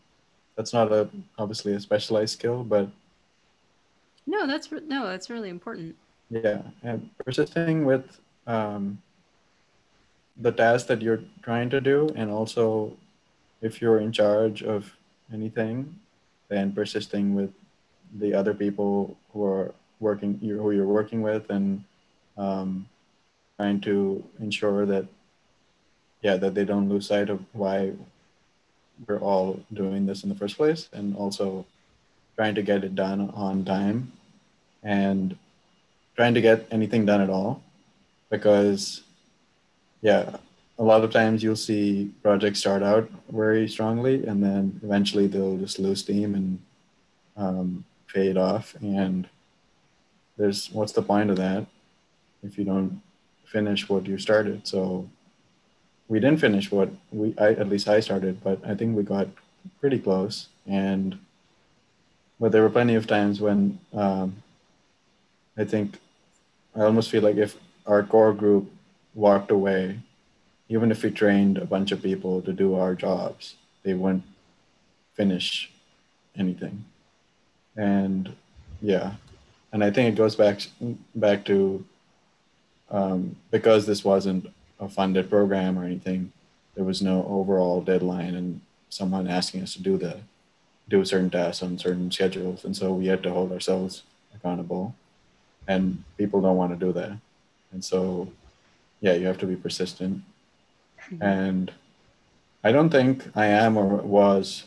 that's 0.57 0.73
not 0.73 0.91
a 0.91 1.07
obviously 1.37 1.73
a 1.73 1.79
specialized 1.79 2.33
skill, 2.33 2.63
but 2.63 2.89
No, 4.25 4.45
that's 4.47 4.71
re- 4.71 4.81
no, 4.85 5.07
that's 5.07 5.29
really 5.29 5.49
important. 5.49 5.95
yeah, 6.29 6.61
and 6.83 7.09
persisting 7.23 7.85
with 7.85 8.19
um, 8.47 8.97
the 10.35 10.51
task 10.51 10.87
that 10.87 11.01
you're 11.01 11.21
trying 11.41 11.69
to 11.69 11.79
do, 11.79 12.09
and 12.15 12.29
also 12.29 12.91
if 13.61 13.81
you're 13.81 13.99
in 13.99 14.11
charge 14.11 14.63
of 14.63 14.91
anything, 15.33 15.95
then 16.49 16.71
persisting 16.73 17.33
with 17.35 17.51
the 18.19 18.33
other 18.33 18.53
people 18.53 19.15
who 19.33 19.45
are 19.45 19.73
working, 19.99 20.37
you 20.41 20.61
who 20.61 20.71
you're 20.71 20.85
working 20.99 21.21
with, 21.21 21.49
and 21.49 21.83
um, 22.37 22.87
trying 23.57 23.79
to 23.81 24.23
ensure 24.39 24.85
that, 24.85 25.05
yeah, 26.21 26.37
that 26.37 26.53
they 26.53 26.65
don't 26.65 26.87
lose 26.89 27.07
sight 27.07 27.29
of 27.29 27.39
why 27.53 27.93
we're 29.05 29.19
all 29.19 29.59
doing 29.73 30.05
this 30.05 30.23
in 30.23 30.29
the 30.29 30.35
first 30.35 30.57
place, 30.57 30.89
and 30.93 31.15
also 31.15 31.65
trying 32.35 32.55
to 32.55 32.61
get 32.61 32.83
it 32.83 32.95
done 32.95 33.29
on 33.35 33.65
time, 33.65 34.11
and 34.83 35.37
trying 36.15 36.33
to 36.33 36.41
get 36.41 36.67
anything 36.71 37.05
done 37.05 37.21
at 37.21 37.29
all, 37.29 37.61
because, 38.29 39.01
yeah, 40.01 40.37
a 40.79 40.83
lot 40.83 41.03
of 41.03 41.11
times 41.11 41.41
you'll 41.41 41.55
see 41.55 42.11
projects 42.21 42.59
start 42.59 42.83
out 42.83 43.09
very 43.31 43.67
strongly 43.67 44.25
and 44.27 44.43
then 44.43 44.79
eventually 44.83 45.27
they'll 45.27 45.57
just 45.57 45.79
lose 45.79 46.01
steam 46.01 46.35
and 46.35 46.59
um, 47.35 47.85
fade 48.07 48.37
off. 48.37 48.75
And 48.81 49.27
there's 50.37 50.69
what's 50.71 50.91
the 50.91 51.01
point 51.01 51.31
of 51.31 51.37
that 51.37 51.65
if 52.43 52.57
you 52.57 52.63
don't 52.63 53.01
finish 53.45 53.89
what 53.89 54.05
you 54.05 54.17
started? 54.17 54.67
So 54.67 55.09
we 56.07 56.19
didn't 56.19 56.39
finish 56.39 56.71
what 56.71 56.89
we 57.11 57.33
I, 57.37 57.49
at 57.49 57.69
least 57.69 57.87
i 57.87 57.99
started 57.99 58.43
but 58.43 58.59
i 58.65 58.73
think 58.75 58.95
we 58.95 59.03
got 59.03 59.27
pretty 59.79 59.99
close 59.99 60.47
and 60.65 61.17
but 62.39 62.51
there 62.51 62.61
were 62.61 62.69
plenty 62.69 62.95
of 62.95 63.07
times 63.07 63.41
when 63.41 63.79
um, 63.93 64.41
i 65.57 65.63
think 65.63 65.97
i 66.75 66.81
almost 66.81 67.09
feel 67.09 67.23
like 67.23 67.37
if 67.37 67.57
our 67.85 68.03
core 68.03 68.33
group 68.33 68.71
walked 69.15 69.51
away 69.51 69.99
even 70.69 70.91
if 70.91 71.03
we 71.03 71.11
trained 71.11 71.57
a 71.57 71.65
bunch 71.65 71.91
of 71.91 72.01
people 72.01 72.41
to 72.41 72.51
do 72.51 72.75
our 72.75 72.93
jobs, 72.93 73.55
they 73.83 73.93
wouldn't 73.93 74.23
finish 75.13 75.71
anything. 76.35 76.85
And 77.75 78.35
yeah, 78.81 79.13
and 79.71 79.83
I 79.83 79.91
think 79.91 80.13
it 80.13 80.17
goes 80.17 80.35
back 80.35 80.61
back 81.15 81.45
to 81.45 81.85
um, 82.89 83.35
because 83.51 83.85
this 83.85 84.03
wasn't 84.03 84.47
a 84.79 84.87
funded 84.87 85.29
program 85.29 85.77
or 85.77 85.85
anything, 85.85 86.31
there 86.75 86.83
was 86.83 87.01
no 87.01 87.25
overall 87.29 87.81
deadline 87.81 88.35
and 88.35 88.61
someone 88.89 89.27
asking 89.27 89.61
us 89.61 89.73
to 89.73 89.81
do 89.81 89.97
the 89.97 90.17
do 90.89 91.03
certain 91.03 91.29
tasks 91.29 91.61
on 91.61 91.77
certain 91.77 92.09
schedules, 92.09 92.63
and 92.63 92.75
so 92.75 92.93
we 92.93 93.07
had 93.07 93.21
to 93.21 93.29
hold 93.29 93.51
ourselves 93.51 94.03
accountable. 94.33 94.95
And 95.67 96.05
people 96.17 96.39
don't 96.39 96.55
want 96.55 96.71
to 96.71 96.85
do 96.85 96.93
that, 96.93 97.17
and 97.73 97.83
so 97.83 98.31
yeah, 99.01 99.13
you 99.13 99.27
have 99.27 99.37
to 99.39 99.45
be 99.45 99.55
persistent 99.55 100.23
and 101.21 101.71
I 102.63 102.71
don't 102.71 102.89
think 102.89 103.25
I 103.35 103.45
am 103.47 103.77
or 103.77 103.97
was 103.97 104.63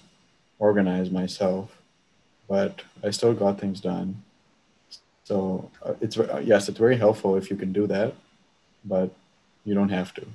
organized 0.58 1.12
myself, 1.12 1.76
but 2.48 2.82
I 3.02 3.10
still 3.10 3.34
got 3.34 3.60
things 3.60 3.80
done. 3.80 4.22
So 5.24 5.70
uh, 5.84 5.94
it's 6.00 6.18
uh, 6.18 6.42
yes, 6.44 6.68
it's 6.68 6.78
very 6.78 6.96
helpful 6.96 7.36
if 7.36 7.50
you 7.50 7.56
can 7.56 7.72
do 7.72 7.86
that, 7.86 8.14
but 8.84 9.10
you 9.64 9.74
don't 9.74 9.90
have 9.90 10.14
to. 10.14 10.26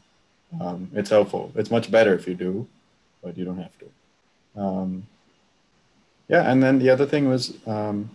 Um, 0.59 0.89
it's 0.93 1.09
helpful. 1.09 1.51
It's 1.55 1.71
much 1.71 1.91
better 1.91 2.13
if 2.13 2.27
you 2.27 2.35
do, 2.35 2.67
but 3.23 3.37
you 3.37 3.45
don't 3.45 3.57
have 3.57 3.73
to. 3.79 4.61
Um, 4.61 5.07
yeah, 6.27 6.49
and 6.49 6.61
then 6.63 6.79
the 6.79 6.89
other 6.89 7.05
thing 7.05 7.27
was 7.27 7.57
um, 7.67 8.09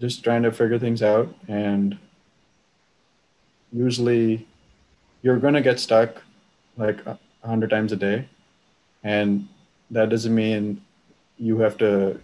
just 0.00 0.24
trying 0.24 0.42
to 0.42 0.52
figure 0.52 0.78
things 0.78 1.02
out, 1.02 1.34
and 1.48 1.98
usually 3.72 4.46
you're 5.22 5.38
going 5.38 5.54
to 5.54 5.60
get 5.60 5.78
stuck 5.78 6.22
like 6.76 7.04
a 7.06 7.18
hundred 7.44 7.70
times 7.70 7.92
a 7.92 7.96
day, 7.96 8.28
and 9.04 9.46
that 9.90 10.08
doesn't 10.08 10.34
mean 10.34 10.82
you 11.38 11.58
have 11.58 11.76
to 11.78 12.18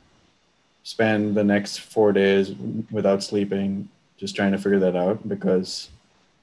spend 0.83 1.35
the 1.35 1.45
next 1.45 1.81
four 1.81 2.12
days 2.12 2.55
without 2.91 3.23
sleeping 3.23 3.89
just 4.16 4.35
trying 4.35 4.53
to 4.53 4.59
figure 4.59 4.79
that 4.79 4.97
out 4.97 5.29
because 5.29 5.91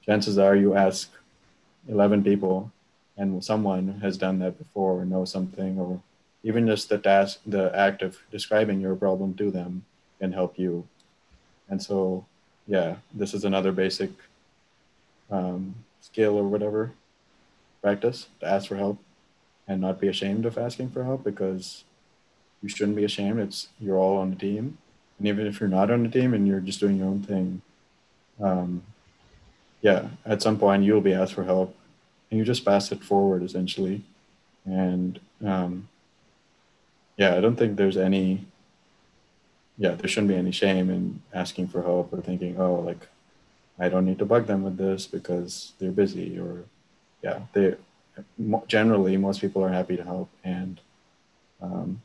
chances 0.04 0.38
are 0.38 0.54
you 0.54 0.74
ask 0.74 1.10
11 1.88 2.24
people 2.24 2.72
and 3.16 3.42
someone 3.44 4.00
has 4.00 4.16
done 4.16 4.38
that 4.40 4.58
before 4.58 5.00
or 5.00 5.04
knows 5.04 5.30
something 5.30 5.78
or 5.78 6.00
even 6.42 6.66
just 6.66 6.88
the 6.88 6.98
task 6.98 7.40
the 7.46 7.74
act 7.76 8.02
of 8.02 8.18
describing 8.30 8.80
your 8.80 8.94
problem 8.94 9.34
to 9.34 9.50
them 9.50 9.84
can 10.20 10.32
help 10.32 10.58
you. 10.58 10.86
And 11.68 11.82
so 11.82 12.24
yeah 12.66 12.96
this 13.14 13.34
is 13.34 13.44
another 13.44 13.72
basic 13.72 14.10
um, 15.30 15.74
skill 16.00 16.36
or 16.36 16.44
whatever 16.44 16.92
practice 17.82 18.26
to 18.40 18.46
ask 18.46 18.68
for 18.68 18.76
help 18.76 18.98
and 19.68 19.80
not 19.80 20.00
be 20.00 20.08
ashamed 20.08 20.46
of 20.46 20.58
asking 20.58 20.90
for 20.90 21.04
help 21.04 21.24
because 21.24 21.84
you 22.62 22.68
shouldn't 22.68 22.96
be 22.96 23.04
ashamed. 23.04 23.40
It's 23.40 23.68
you're 23.80 23.98
all 23.98 24.16
on 24.16 24.30
the 24.30 24.36
team. 24.36 24.78
And 25.18 25.28
even 25.28 25.46
if 25.46 25.60
you're 25.60 25.68
not 25.68 25.90
on 25.90 26.02
the 26.02 26.08
team 26.08 26.34
and 26.34 26.46
you're 26.46 26.60
just 26.60 26.80
doing 26.80 26.98
your 26.98 27.08
own 27.08 27.22
thing 27.22 27.62
um, 28.40 28.82
yeah 29.80 30.08
at 30.24 30.42
some 30.42 30.58
point 30.58 30.84
you'll 30.84 31.00
be 31.00 31.12
asked 31.12 31.34
for 31.34 31.44
help. 31.44 31.74
And 32.30 32.38
you 32.38 32.44
just 32.44 32.64
pass 32.64 32.90
it 32.90 33.04
forward 33.04 33.42
essentially. 33.42 34.02
And 34.64 35.20
um, 35.44 35.88
yeah 37.16 37.34
i 37.34 37.40
don't 37.40 37.56
think 37.56 37.76
there's 37.76 37.96
any 37.96 38.44
yeah 39.78 39.92
there 39.92 40.08
shouldn't 40.08 40.28
be 40.28 40.34
any 40.34 40.52
shame 40.52 40.90
in 40.90 41.22
asking 41.32 41.68
for 41.68 41.82
help 41.82 42.12
or 42.12 42.20
thinking 42.20 42.60
oh 42.60 42.74
like 42.74 43.08
i 43.78 43.88
don't 43.88 44.04
need 44.04 44.18
to 44.18 44.24
bug 44.24 44.46
them 44.46 44.62
with 44.62 44.76
this 44.76 45.06
because 45.06 45.72
they're 45.78 45.90
busy 45.90 46.38
or 46.38 46.64
yeah 47.22 47.40
they 47.54 47.74
generally 48.66 49.16
most 49.16 49.40
people 49.40 49.62
are 49.62 49.72
happy 49.72 49.96
to 49.96 50.04
help. 50.04 50.30
And 50.44 50.80
um, 51.60 52.02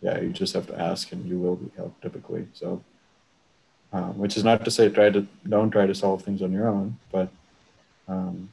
yeah 0.00 0.20
you 0.20 0.30
just 0.30 0.54
have 0.54 0.66
to 0.68 0.80
ask 0.80 1.12
and 1.12 1.26
you 1.26 1.38
will 1.38 1.56
be 1.56 1.70
helped 1.76 2.02
typically. 2.02 2.46
So 2.52 2.82
uh, 3.96 4.10
which 4.22 4.36
is 4.36 4.44
not 4.44 4.64
to 4.64 4.70
say 4.70 4.88
try 4.88 5.08
to 5.16 5.26
don't 5.54 5.70
try 5.70 5.86
to 5.86 5.94
solve 5.94 6.22
things 6.22 6.42
on 6.42 6.52
your 6.52 6.68
own 6.68 6.96
but 7.10 7.28
um, 8.08 8.52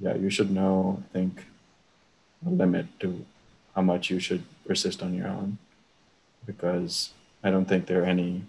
yeah, 0.00 0.14
you 0.14 0.30
should 0.30 0.50
know, 0.50 1.02
I 1.10 1.12
think, 1.12 1.44
a 2.44 2.50
limit 2.50 2.86
to 3.00 3.24
how 3.74 3.82
much 3.82 4.10
you 4.10 4.18
should 4.18 4.42
persist 4.66 5.02
on 5.02 5.14
your 5.14 5.28
own 5.28 5.58
because 6.46 7.10
I 7.44 7.50
don't 7.50 7.66
think 7.66 7.86
there 7.86 8.02
are 8.02 8.06
any, 8.06 8.42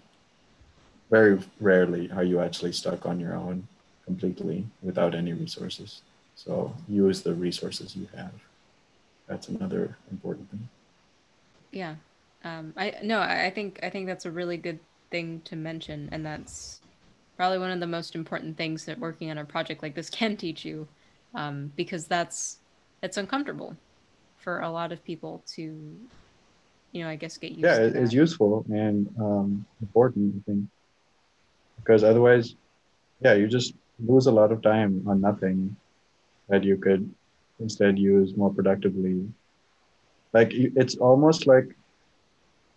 very 1.10 1.38
rarely 1.60 2.10
are 2.10 2.24
you 2.24 2.40
actually 2.40 2.72
stuck 2.72 3.04
on 3.04 3.20
your 3.20 3.34
own 3.34 3.68
completely 4.06 4.64
without 4.82 5.14
any 5.14 5.34
resources. 5.34 6.00
So 6.34 6.74
use 6.88 7.20
the 7.20 7.34
resources 7.34 7.94
you 7.94 8.08
have. 8.16 8.32
That's 9.28 9.48
another 9.48 9.96
important 10.10 10.50
thing. 10.50 10.68
Yeah. 11.70 11.96
Um, 12.44 12.72
I 12.76 12.96
no, 13.02 13.20
I 13.20 13.52
think 13.54 13.78
I 13.84 13.90
think 13.90 14.06
that's 14.06 14.24
a 14.24 14.30
really 14.30 14.56
good 14.56 14.80
thing 15.12 15.40
to 15.44 15.54
mention, 15.54 16.08
and 16.10 16.26
that's 16.26 16.80
probably 17.36 17.58
one 17.58 17.70
of 17.70 17.80
the 17.80 17.86
most 17.86 18.14
important 18.14 18.56
things 18.56 18.84
that 18.84 18.98
working 18.98 19.30
on 19.30 19.38
a 19.38 19.44
project 19.44 19.82
like 19.82 19.94
this 19.94 20.10
can 20.10 20.36
teach 20.36 20.64
you 20.64 20.88
um, 21.34 21.72
because 21.76 22.06
that's 22.06 22.58
it's 23.02 23.16
uncomfortable 23.16 23.76
for 24.36 24.60
a 24.60 24.70
lot 24.70 24.92
of 24.92 25.02
people 25.04 25.42
to 25.46 25.62
you 26.92 27.02
know 27.02 27.08
i 27.08 27.16
guess 27.16 27.36
get 27.38 27.52
used 27.52 27.62
to. 27.62 27.66
yeah 27.66 28.02
it's 28.02 28.12
useful 28.12 28.64
and 28.68 29.08
um, 29.18 29.64
important 29.80 30.34
i 30.36 30.50
think 30.50 30.64
because 31.78 32.04
otherwise 32.04 32.54
yeah 33.20 33.34
you 33.34 33.46
just 33.46 33.74
lose 34.04 34.26
a 34.26 34.32
lot 34.32 34.52
of 34.52 34.62
time 34.62 35.02
on 35.06 35.20
nothing 35.20 35.74
that 36.48 36.64
you 36.64 36.76
could 36.76 37.08
instead 37.60 37.98
use 37.98 38.36
more 38.36 38.52
productively 38.52 39.26
like 40.32 40.50
it's 40.52 40.96
almost 40.96 41.46
like 41.46 41.68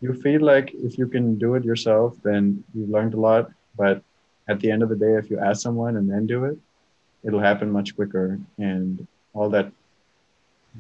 you 0.06 0.14
feel 0.26 0.42
like 0.54 0.68
if 0.88 0.98
you 1.00 1.08
can 1.16 1.26
do 1.46 1.50
it 1.58 1.64
yourself 1.72 2.12
then 2.28 2.64
you've 2.74 2.94
learned 2.98 3.16
a 3.16 3.22
lot. 3.30 3.44
But 3.84 3.98
at 4.52 4.60
the 4.60 4.70
end 4.74 4.82
of 4.84 4.90
the 4.90 5.02
day 5.06 5.14
if 5.22 5.30
you 5.30 5.38
ask 5.40 5.62
someone 5.62 5.94
and 5.98 6.10
then 6.12 6.26
do 6.36 6.40
it 6.50 6.58
it'll 7.26 7.48
happen 7.52 7.78
much 7.80 7.96
quicker. 7.96 8.28
And 8.58 9.08
all 9.34 9.50
that 9.56 9.72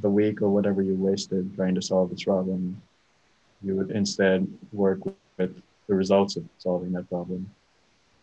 the 0.01 0.13
week 0.19 0.41
or 0.41 0.49
whatever 0.49 0.81
you 0.89 0.95
wasted 0.95 1.43
trying 1.55 1.75
to 1.75 1.81
solve 1.81 2.09
this 2.09 2.23
problem 2.23 2.81
you 3.63 3.75
would 3.75 3.91
instead 3.91 4.47
work 4.71 4.99
with 5.37 5.53
the 5.87 5.95
results 5.95 6.35
of 6.35 6.43
solving 6.57 6.91
that 6.93 7.09
problem. 7.09 7.49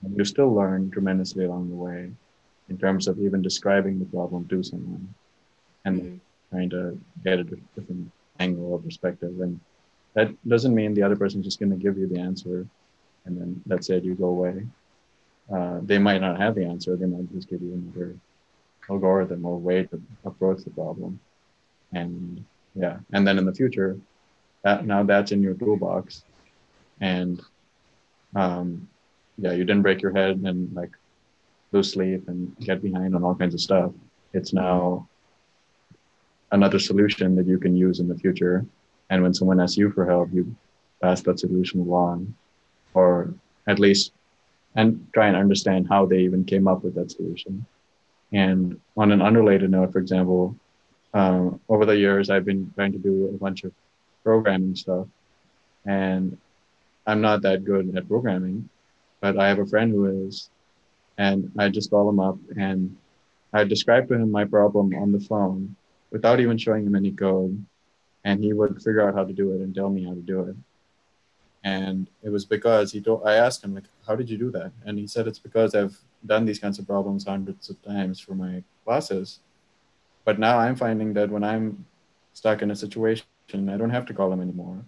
And 0.02 0.16
you 0.16 0.24
still 0.24 0.52
learn 0.52 0.90
tremendously 0.90 1.44
along 1.44 1.70
the 1.70 1.76
way 1.76 2.10
in 2.68 2.78
terms 2.78 3.08
of 3.08 3.18
even 3.18 3.42
describing 3.42 3.98
the 3.98 4.04
problem 4.06 4.46
to 4.48 4.62
someone 4.62 5.14
and 5.84 6.00
mm-hmm. 6.00 6.16
trying 6.50 6.70
to 6.70 6.98
get 7.24 7.40
a 7.40 7.44
different 7.44 8.10
angle 8.38 8.72
or 8.72 8.78
perspective. 8.78 9.40
And 9.40 9.60
that 10.14 10.30
doesn't 10.48 10.74
mean 10.74 10.94
the 10.94 11.02
other 11.02 11.16
person's 11.16 11.44
just 11.44 11.58
going 11.58 11.70
to 11.70 11.76
give 11.76 11.96
you 11.96 12.06
the 12.06 12.18
answer 12.18 12.66
and 13.24 13.40
then 13.40 13.62
that's 13.66 13.90
it 13.90 14.04
you 14.04 14.14
go 14.14 14.26
away 14.26 14.66
uh, 15.50 15.80
they 15.82 15.98
might 15.98 16.20
not 16.20 16.38
have 16.38 16.54
the 16.54 16.64
answer. 16.64 16.96
They 16.96 17.06
might 17.06 17.30
just 17.32 17.48
give 17.48 17.62
you 17.62 17.74
another 17.74 18.16
algorithm 18.88 19.44
or 19.44 19.58
way 19.58 19.84
to 19.84 20.00
approach 20.24 20.64
the 20.64 20.70
problem. 20.70 21.20
And 21.92 22.44
yeah, 22.74 22.98
and 23.12 23.26
then 23.26 23.38
in 23.38 23.44
the 23.44 23.54
future, 23.54 23.98
that 24.62 24.86
now 24.86 25.02
that's 25.02 25.32
in 25.32 25.42
your 25.42 25.54
toolbox, 25.54 26.24
and 27.00 27.42
um, 28.34 28.88
yeah, 29.36 29.52
you 29.52 29.64
didn't 29.64 29.82
break 29.82 30.00
your 30.00 30.14
head 30.14 30.40
and 30.44 30.72
like 30.74 30.90
lose 31.72 31.92
sleep 31.92 32.28
and 32.28 32.56
get 32.60 32.82
behind 32.82 33.14
on 33.14 33.24
all 33.24 33.34
kinds 33.34 33.54
of 33.54 33.60
stuff. 33.60 33.92
It's 34.32 34.54
now 34.54 35.08
another 36.52 36.78
solution 36.78 37.34
that 37.36 37.46
you 37.46 37.58
can 37.58 37.76
use 37.76 37.98
in 38.00 38.08
the 38.08 38.16
future. 38.16 38.64
And 39.12 39.22
when 39.22 39.34
someone 39.34 39.60
asks 39.60 39.76
you 39.76 39.90
for 39.90 40.06
help, 40.06 40.30
you 40.32 40.56
pass 41.02 41.20
that 41.20 41.38
solution 41.38 41.80
along, 41.80 42.34
or 42.94 43.34
at 43.66 43.78
least 43.78 44.12
and 44.74 45.06
try 45.12 45.26
and 45.28 45.36
understand 45.36 45.86
how 45.86 46.06
they 46.06 46.20
even 46.20 46.46
came 46.46 46.66
up 46.66 46.82
with 46.82 46.94
that 46.94 47.10
solution. 47.10 47.66
And 48.32 48.80
on 48.96 49.12
an 49.12 49.20
unrelated 49.20 49.70
note, 49.70 49.92
for 49.92 49.98
example, 49.98 50.56
um, 51.12 51.60
over 51.68 51.84
the 51.84 51.94
years, 51.94 52.30
I've 52.30 52.46
been 52.46 52.72
trying 52.74 52.92
to 52.92 52.98
do 52.98 53.28
a 53.28 53.36
bunch 53.36 53.64
of 53.64 53.72
programming 54.24 54.74
stuff, 54.76 55.06
and 55.84 56.38
I'm 57.06 57.20
not 57.20 57.42
that 57.42 57.66
good 57.66 57.94
at 57.94 58.08
programming, 58.08 58.70
but 59.20 59.38
I 59.38 59.46
have 59.48 59.58
a 59.58 59.66
friend 59.66 59.92
who 59.92 60.26
is, 60.26 60.48
and 61.18 61.52
I 61.58 61.68
just 61.68 61.90
call 61.90 62.08
him 62.08 62.18
up 62.18 62.38
and 62.56 62.96
I 63.52 63.64
describe 63.64 64.08
to 64.08 64.14
him 64.14 64.30
my 64.30 64.46
problem 64.46 64.94
on 64.94 65.12
the 65.12 65.20
phone 65.20 65.76
without 66.10 66.40
even 66.40 66.56
showing 66.56 66.86
him 66.86 66.96
any 66.96 67.12
code, 67.12 67.62
and 68.24 68.42
he 68.42 68.52
would 68.52 68.76
figure 68.76 69.06
out 69.06 69.14
how 69.14 69.24
to 69.24 69.32
do 69.32 69.52
it 69.52 69.60
and 69.60 69.74
tell 69.74 69.90
me 69.90 70.04
how 70.04 70.14
to 70.14 70.20
do 70.20 70.40
it. 70.42 70.56
And 71.64 72.08
it 72.22 72.30
was 72.30 72.44
because 72.44 72.90
he 72.92 73.00
told 73.00 73.22
i 73.24 73.34
asked 73.34 73.62
him 73.62 73.74
like 73.74 73.84
how 74.06 74.16
did 74.16 74.28
you 74.28 74.38
do 74.38 74.50
that? 74.50 74.72
And 74.84 74.98
he 74.98 75.06
said 75.06 75.26
it's 75.26 75.38
because 75.38 75.74
i've 75.74 75.96
done 76.24 76.44
these 76.44 76.58
kinds 76.58 76.78
of 76.78 76.86
problems 76.86 77.24
hundreds 77.24 77.70
of 77.70 77.82
times 77.82 78.20
for 78.20 78.34
my 78.34 78.62
classes. 78.84 79.40
But 80.24 80.38
now 80.38 80.58
i'm 80.58 80.76
finding 80.76 81.12
that 81.14 81.30
when 81.30 81.44
i'm 81.44 81.84
stuck 82.34 82.62
in 82.62 82.70
a 82.70 82.76
situation 82.76 83.24
i 83.54 83.76
don't 83.76 83.90
have 83.90 84.06
to 84.06 84.14
call 84.14 84.32
him 84.32 84.40
anymore. 84.40 84.78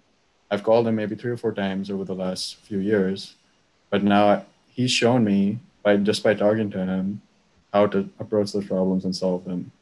I've 0.51 0.63
called 0.63 0.87
him 0.87 0.95
maybe 0.95 1.17
three 1.17 1.33
or 1.33 1.37
four 1.37 1.53
times 1.53 1.91
over 1.91 2.05
the 2.05 2.15
last 2.15 2.57
few 2.57 2.79
years. 2.79 3.35
But 3.91 4.03
now 4.03 4.45
he's 4.69 4.91
shown 4.91 5.25
me 5.25 5.59
by 5.83 5.97
just 5.97 6.23
by 6.23 6.35
talking 6.35 6.71
to 6.71 6.79
him 6.85 7.23
how 7.73 7.87
to 7.89 8.09
approach 8.19 8.53
those 8.53 8.67
problems 8.67 9.05
and 9.05 9.15
solve 9.15 9.45
them. 9.45 9.73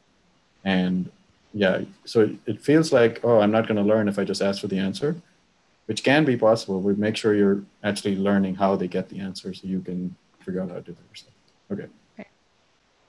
And 0.63 1.11
yeah 1.53 1.81
so 2.05 2.29
it 2.45 2.59
feels 2.61 2.91
like 2.91 3.19
oh 3.23 3.39
i'm 3.39 3.51
not 3.51 3.67
going 3.67 3.77
to 3.77 3.83
learn 3.83 4.07
if 4.07 4.17
i 4.17 4.23
just 4.23 4.41
ask 4.41 4.61
for 4.61 4.67
the 4.67 4.79
answer 4.79 5.15
which 5.85 6.03
can 6.03 6.25
be 6.25 6.37
possible. 6.37 6.81
We 6.81 6.95
make 6.95 7.17
sure 7.17 7.35
you're 7.35 7.63
actually 7.83 8.15
learning 8.15 8.55
how 8.55 8.75
they 8.75 8.87
get 8.87 9.09
the 9.09 9.19
answer 9.19 9.53
so 9.53 9.67
you 9.67 9.81
can 9.81 10.15
figure 10.39 10.61
out 10.61 10.69
how 10.69 10.75
to 10.75 10.81
do 10.81 10.91
it 10.91 10.97
yourself. 11.09 11.33
Okay. 11.71 11.87
okay. 12.19 12.29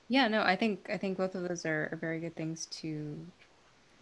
Yeah, 0.08 0.28
no, 0.28 0.42
I 0.42 0.56
think 0.56 0.88
I 0.90 0.96
think 0.96 1.18
both 1.18 1.34
of 1.34 1.48
those 1.48 1.64
are, 1.64 1.88
are 1.92 1.96
very 1.96 2.20
good 2.20 2.34
things 2.36 2.66
to 2.66 3.16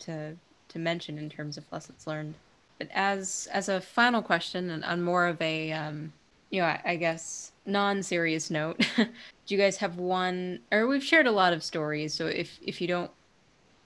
to 0.01 0.37
to 0.69 0.79
mention 0.79 1.19
in 1.19 1.29
terms 1.29 1.59
of 1.59 1.65
lessons 1.71 2.07
learned. 2.07 2.35
But 2.79 2.89
as 2.95 3.49
as 3.53 3.69
a 3.69 3.81
final 3.81 4.23
question 4.23 4.71
and 4.71 4.85
on 4.85 5.03
more 5.03 5.27
of 5.27 5.41
a 5.43 5.73
um, 5.73 6.13
you 6.51 6.61
know, 6.61 6.67
I, 6.67 6.81
I 6.85 6.97
guess 6.97 7.53
non-serious 7.67 8.51
note, 8.51 8.79
do 8.97 9.07
you 9.47 9.59
guys 9.59 9.77
have 9.79 9.99
one 9.99 10.61
or 10.71 10.87
we've 10.87 11.05
shared 11.05 11.27
a 11.27 11.33
lot 11.33 11.53
of 11.53 11.63
stories, 11.63 12.15
so 12.15 12.27
if 12.27 12.59
if 12.63 12.81
you 12.81 12.89
don't 12.89 13.11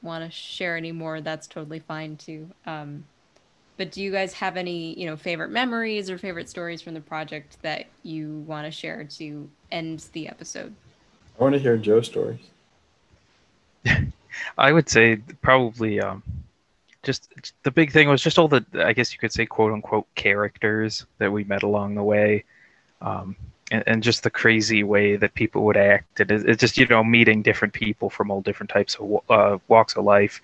want 0.07 0.25
to 0.25 0.31
share 0.31 0.77
any 0.77 0.93
more, 0.93 1.21
that's 1.21 1.47
totally 1.47 1.81
fine 1.81 2.17
too. 2.17 2.49
Um, 2.65 3.05
but 3.77 3.93
do 3.93 4.03
you 4.03 4.11
guys 4.11 4.33
have 4.35 4.57
any, 4.57 4.99
you 4.99 5.07
know, 5.07 5.17
favorite 5.17 5.51
memories 5.51 6.11
or 6.11 6.17
favorite 6.17 6.49
stories 6.49 6.81
from 6.81 6.95
the 6.95 7.01
project 7.01 7.59
that 7.63 7.87
you 8.03 8.45
want 8.47 8.67
to 8.67 8.71
share 8.71 9.05
to 9.19 9.49
end 9.71 10.07
the 10.13 10.29
episode? 10.29 10.75
I 11.39 11.43
want 11.43 11.55
to 11.55 11.59
hear 11.59 11.77
Joe's 11.77 12.07
stories. 12.07 12.41
I 14.59 14.73
would 14.73 14.89
say 14.89 15.17
probably 15.43 16.01
um, 16.01 16.23
just 17.03 17.31
the 17.63 17.71
big 17.71 17.93
thing 17.93 18.09
was 18.09 18.23
just 18.23 18.39
all 18.39 18.49
the, 18.49 18.65
I 18.75 18.93
guess 18.95 19.13
you 19.13 19.19
could 19.19 19.33
say, 19.33 19.45
quote 19.45 19.73
unquote, 19.73 20.07
characters 20.15 21.07
that 21.19 21.31
we 21.31 21.45
met 21.45 21.63
along 21.63 21.95
the 21.95 22.03
way. 22.03 22.45
Um, 23.03 23.37
and, 23.71 23.83
and, 23.87 24.03
just 24.03 24.23
the 24.23 24.31
crazy 24.31 24.83
way 24.85 25.17
that 25.17 25.35
people 25.35 25.65
would 25.65 25.77
act. 25.77 26.21
It, 26.21 26.31
it's 26.31 26.61
just, 26.61 26.79
you 26.79 26.87
know, 26.87 27.03
meeting 27.03 27.43
different 27.43 27.75
people 27.75 28.11
from 28.11 28.31
all 28.31 28.41
different 28.41 28.71
types 28.71 28.95
of 28.97 29.21
uh, 29.29 29.59
walks 29.69 29.97
of 29.97 30.05
life. 30.05 30.41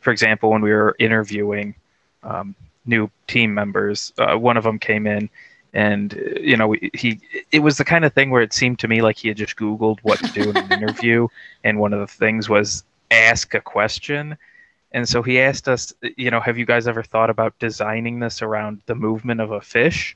For 0.00 0.10
example, 0.10 0.50
when 0.50 0.62
we 0.62 0.72
were 0.72 0.96
interviewing, 0.98 1.74
um, 2.22 2.54
new 2.86 3.10
team 3.26 3.54
members. 3.54 4.12
Uh, 4.18 4.36
one 4.36 4.56
of 4.56 4.64
them 4.64 4.78
came 4.78 5.06
in, 5.06 5.28
and 5.72 6.12
you 6.40 6.56
know 6.56 6.74
he 6.94 7.20
it 7.50 7.60
was 7.60 7.78
the 7.78 7.84
kind 7.84 8.04
of 8.04 8.12
thing 8.12 8.30
where 8.30 8.42
it 8.42 8.52
seemed 8.52 8.78
to 8.80 8.88
me 8.88 9.02
like 9.02 9.16
he 9.16 9.28
had 9.28 9.36
just 9.36 9.56
Googled 9.56 9.98
what 10.02 10.18
to 10.18 10.28
do 10.28 10.50
in 10.50 10.56
an 10.56 10.72
interview, 10.72 11.28
and 11.64 11.78
one 11.78 11.92
of 11.92 12.00
the 12.00 12.06
things 12.06 12.48
was 12.48 12.84
ask 13.10 13.54
a 13.54 13.60
question. 13.60 14.36
And 14.94 15.08
so 15.08 15.22
he 15.22 15.40
asked 15.40 15.68
us, 15.68 15.94
you 16.18 16.30
know, 16.30 16.40
have 16.40 16.58
you 16.58 16.66
guys 16.66 16.86
ever 16.86 17.02
thought 17.02 17.30
about 17.30 17.58
designing 17.58 18.18
this 18.18 18.42
around 18.42 18.82
the 18.84 18.94
movement 18.94 19.40
of 19.40 19.50
a 19.50 19.60
fish? 19.62 20.14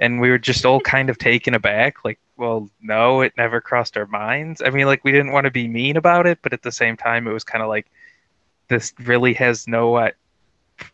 And 0.00 0.20
we 0.20 0.30
were 0.30 0.38
just 0.38 0.64
all 0.64 0.80
kind 0.96 1.08
of 1.10 1.18
taken 1.18 1.54
aback, 1.54 2.04
like, 2.04 2.18
well, 2.36 2.68
no, 2.80 3.20
it 3.20 3.34
never 3.36 3.60
crossed 3.60 3.96
our 3.96 4.06
minds. 4.06 4.62
I 4.64 4.70
mean, 4.70 4.86
like, 4.86 5.04
we 5.04 5.12
didn't 5.12 5.32
want 5.32 5.44
to 5.44 5.50
be 5.50 5.68
mean 5.68 5.96
about 5.96 6.26
it, 6.26 6.38
but 6.42 6.52
at 6.54 6.62
the 6.62 6.72
same 6.72 6.96
time, 6.96 7.26
it 7.28 7.32
was 7.32 7.44
kind 7.44 7.62
of 7.62 7.68
like, 7.68 7.86
this 8.68 8.94
really 9.00 9.34
has 9.34 9.68
no, 9.68 9.94
uh, 9.96 10.10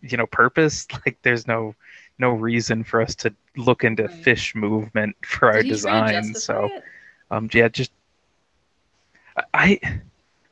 you 0.02 0.16
know, 0.16 0.26
purpose. 0.26 0.86
Like, 1.06 1.18
there's 1.22 1.46
no, 1.46 1.74
no 2.18 2.30
reason 2.30 2.82
for 2.82 3.00
us 3.00 3.14
to 3.16 3.32
look 3.56 3.84
into 3.84 4.04
Right. 4.04 4.12
fish 4.24 4.54
movement 4.56 5.14
for 5.24 5.48
our 5.52 5.62
Did 5.62 5.66
he 5.66 5.80
try 5.80 6.12
to 6.12 6.20
design. 6.22 6.34
So, 6.34 6.64
it? 6.64 6.82
um, 7.30 7.48
yeah, 7.52 7.68
just 7.68 7.92
I, 9.54 9.78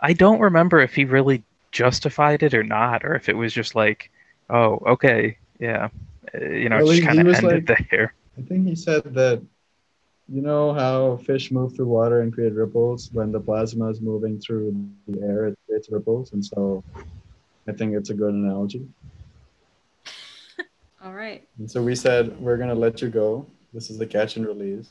I 0.00 0.12
don't 0.12 0.40
remember 0.40 0.80
if 0.80 0.94
he 0.94 1.04
really 1.06 1.42
justified 1.72 2.42
it 2.42 2.54
or 2.54 2.62
not, 2.62 3.04
or 3.04 3.14
if 3.16 3.28
it 3.28 3.36
was 3.36 3.52
just 3.52 3.74
like, 3.74 4.10
oh, 4.50 4.80
okay, 4.86 5.38
yeah, 5.58 5.88
uh, 6.34 6.44
you 6.44 6.68
know, 6.68 6.76
Well, 6.76 6.90
it 6.90 6.94
he- 6.96 7.00
just 7.00 7.08
kind 7.08 7.26
of 7.28 7.34
ended 7.34 7.68
like- 7.68 7.90
there. 7.90 8.14
I 8.38 8.42
think 8.42 8.66
he 8.66 8.74
said 8.74 9.14
that 9.14 9.42
you 10.28 10.40
know 10.40 10.72
how 10.72 11.18
fish 11.18 11.50
move 11.50 11.76
through 11.76 11.86
water 11.86 12.22
and 12.22 12.32
create 12.32 12.54
ripples 12.54 13.10
when 13.12 13.30
the 13.30 13.40
plasma 13.40 13.90
is 13.90 14.00
moving 14.00 14.40
through 14.40 14.74
the 15.06 15.20
air 15.22 15.46
it 15.46 15.58
creates 15.66 15.90
ripples 15.90 16.32
and 16.32 16.44
so 16.44 16.82
I 17.68 17.72
think 17.72 17.94
it's 17.94 18.10
a 18.10 18.14
good 18.14 18.34
analogy. 18.34 18.86
All 21.04 21.14
right. 21.14 21.46
And 21.58 21.70
so 21.70 21.82
we 21.82 21.94
said 21.94 22.38
we're 22.40 22.56
gonna 22.56 22.74
let 22.74 23.00
you 23.00 23.08
go. 23.08 23.46
This 23.72 23.90
is 23.90 23.98
the 23.98 24.06
catch 24.06 24.36
and 24.36 24.46
release. 24.46 24.90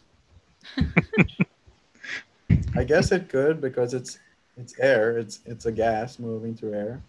I 2.76 2.84
guess 2.84 3.12
it 3.12 3.30
could 3.30 3.62
because 3.62 3.94
it's 3.94 4.18
it's 4.58 4.78
air. 4.80 5.18
It's 5.18 5.40
it's 5.46 5.66
a 5.66 5.72
gas 5.72 6.20
moving 6.20 6.56
through 6.56 6.74
air, 6.74 7.02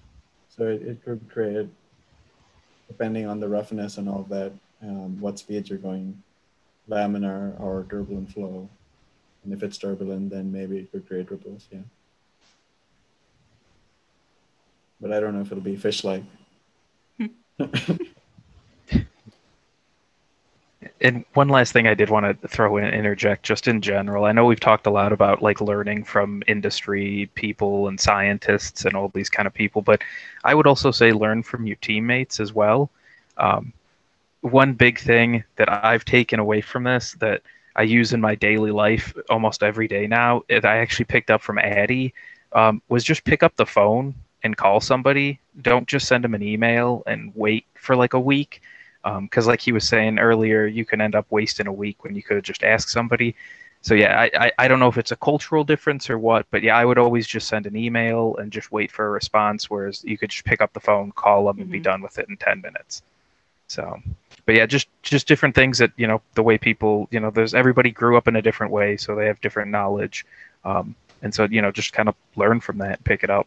so 0.48 0.66
it, 0.66 0.82
it 0.82 1.04
could 1.04 1.20
create, 1.30 1.68
depending 2.88 3.26
on 3.26 3.40
the 3.40 3.48
roughness 3.48 3.98
and 3.98 4.08
all 4.08 4.24
that, 4.30 4.52
um, 4.84 5.20
what 5.20 5.38
speed 5.38 5.68
you're 5.68 5.78
going, 5.78 6.22
laminar 6.88 7.58
or 7.60 7.86
turbulent 7.88 8.32
flow, 8.32 8.68
and 9.44 9.52
if 9.52 9.62
it's 9.62 9.78
turbulent, 9.78 10.30
then 10.30 10.52
maybe 10.52 10.78
it 10.78 10.92
could 10.92 11.06
create 11.06 11.30
ripples. 11.30 11.66
Yeah. 11.70 11.80
But 15.00 15.12
I 15.12 15.20
don't 15.20 15.34
know 15.34 15.40
if 15.40 15.50
it'll 15.50 15.62
be 15.62 15.76
fish-like. 15.76 16.24
And 21.04 21.24
one 21.34 21.50
last 21.50 21.72
thing 21.72 21.86
I 21.86 21.92
did 21.92 22.08
want 22.08 22.40
to 22.40 22.48
throw 22.48 22.78
in, 22.78 22.84
interject, 22.84 23.42
just 23.42 23.68
in 23.68 23.82
general. 23.82 24.24
I 24.24 24.32
know 24.32 24.46
we've 24.46 24.58
talked 24.58 24.86
a 24.86 24.90
lot 24.90 25.12
about 25.12 25.42
like 25.42 25.60
learning 25.60 26.04
from 26.04 26.42
industry 26.46 27.30
people 27.34 27.88
and 27.88 28.00
scientists 28.00 28.86
and 28.86 28.94
all 28.94 29.10
these 29.10 29.28
kind 29.28 29.46
of 29.46 29.52
people, 29.52 29.82
but 29.82 30.00
I 30.44 30.54
would 30.54 30.66
also 30.66 30.90
say 30.90 31.12
learn 31.12 31.42
from 31.42 31.66
your 31.66 31.76
teammates 31.76 32.40
as 32.40 32.54
well. 32.54 32.90
Um, 33.36 33.74
one 34.44 34.74
big 34.74 34.98
thing 34.98 35.44
that 35.56 35.70
I've 35.84 36.04
taken 36.04 36.38
away 36.40 36.60
from 36.60 36.84
this 36.84 37.12
that 37.20 37.42
I 37.76 37.82
use 37.82 38.12
in 38.12 38.20
my 38.20 38.34
daily 38.34 38.70
life 38.70 39.14
almost 39.30 39.62
every 39.62 39.88
day 39.88 40.06
now, 40.06 40.42
that 40.48 40.64
I 40.64 40.78
actually 40.78 41.06
picked 41.06 41.30
up 41.30 41.42
from 41.42 41.58
Adi, 41.58 42.14
um, 42.52 42.82
was 42.88 43.04
just 43.04 43.24
pick 43.24 43.42
up 43.42 43.56
the 43.56 43.66
phone 43.66 44.14
and 44.42 44.56
call 44.56 44.80
somebody. 44.80 45.40
Don't 45.62 45.88
just 45.88 46.06
send 46.06 46.24
them 46.24 46.34
an 46.34 46.42
email 46.42 47.02
and 47.06 47.32
wait 47.34 47.66
for 47.74 47.96
like 47.96 48.14
a 48.14 48.20
week 48.20 48.62
because 49.22 49.46
like 49.46 49.60
he 49.60 49.72
was 49.72 49.86
saying 49.86 50.18
earlier 50.18 50.66
you 50.66 50.84
can 50.84 51.00
end 51.00 51.14
up 51.14 51.26
wasting 51.30 51.66
a 51.66 51.72
week 51.72 52.04
when 52.04 52.14
you 52.14 52.22
could 52.22 52.36
have 52.36 52.44
just 52.44 52.64
asked 52.64 52.88
somebody 52.88 53.34
so 53.82 53.94
yeah 53.94 54.18
I, 54.18 54.30
I, 54.46 54.52
I 54.60 54.68
don't 54.68 54.80
know 54.80 54.88
if 54.88 54.96
it's 54.96 55.12
a 55.12 55.16
cultural 55.16 55.62
difference 55.64 56.08
or 56.08 56.18
what 56.18 56.46
but 56.50 56.62
yeah 56.62 56.76
i 56.76 56.84
would 56.86 56.98
always 56.98 57.26
just 57.26 57.48
send 57.48 57.66
an 57.66 57.76
email 57.76 58.36
and 58.36 58.50
just 58.50 58.72
wait 58.72 58.90
for 58.90 59.06
a 59.06 59.10
response 59.10 59.68
whereas 59.68 60.02
you 60.04 60.16
could 60.16 60.30
just 60.30 60.44
pick 60.46 60.62
up 60.62 60.72
the 60.72 60.80
phone 60.80 61.12
call 61.12 61.46
them 61.46 61.60
and 61.60 61.70
be 61.70 61.80
Mhm. 61.80 61.84
done 61.84 62.02
with 62.02 62.18
it 62.18 62.28
in 62.30 62.36
10 62.38 62.62
minutes 62.62 63.02
so 63.66 63.98
but 64.46 64.54
yeah 64.54 64.66
just 64.66 64.88
just 65.02 65.26
different 65.26 65.54
things 65.54 65.78
that 65.78 65.90
you 65.96 66.06
know 66.06 66.20
the 66.34 66.42
way 66.42 66.58
people 66.58 67.08
you 67.10 67.20
know 67.20 67.30
there's 67.30 67.54
everybody 67.54 67.90
grew 67.90 68.16
up 68.16 68.28
in 68.28 68.36
a 68.36 68.42
different 68.42 68.72
way 68.72 68.96
so 68.96 69.14
they 69.14 69.26
have 69.26 69.40
different 69.40 69.70
knowledge 69.70 70.26
um, 70.64 70.94
and 71.22 71.34
so 71.34 71.44
you 71.44 71.62
know 71.62 71.70
just 71.70 71.92
kind 71.92 72.08
of 72.08 72.14
learn 72.36 72.60
from 72.60 72.78
that 72.78 72.96
and 72.96 73.04
pick 73.04 73.24
it 73.24 73.30
up 73.30 73.46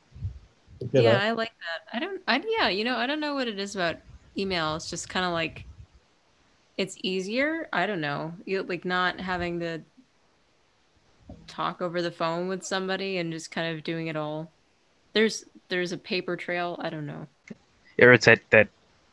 Pick 0.80 0.94
it 0.94 1.04
yeah. 1.04 1.22
I 1.22 1.32
like 1.32 1.52
that. 1.60 1.96
I 1.96 2.00
don't. 2.00 2.22
I 2.28 2.44
yeah. 2.48 2.70
You 2.70 2.84
know, 2.84 2.98
I 2.98 3.08
don't 3.08 3.20
know 3.20 3.34
what 3.34 3.48
it 3.48 3.60
is 3.60 3.76
about 3.76 3.98
email. 4.38 4.76
It's 4.76 4.90
just 4.90 5.10
kind 5.10 5.26
of 5.26 5.32
like 5.32 5.66
it's 6.78 6.98
easier. 7.02 7.68
I 7.74 7.86
don't 7.86 8.02
know. 8.02 8.34
You 8.46 8.64
like 8.64 8.86
not 8.86 9.20
having 9.20 9.60
to 9.62 9.82
talk 11.48 11.82
over 11.82 12.02
the 12.02 12.12
phone 12.12 12.48
with 12.48 12.64
somebody 12.64 13.18
and 13.18 13.32
just 13.32 13.52
kind 13.52 13.76
of 13.76 13.84
doing 13.84 14.08
it 14.08 14.16
all. 14.16 14.52
There's 15.14 15.46
there's 15.70 15.92
a 15.92 15.98
paper 15.98 16.36
trail. 16.36 16.78
I 16.80 16.90
don't 16.90 17.08
know. 17.08 17.28
or 18.00 18.14
it's 18.14 18.26
that 18.26 18.42
that 18.52 18.68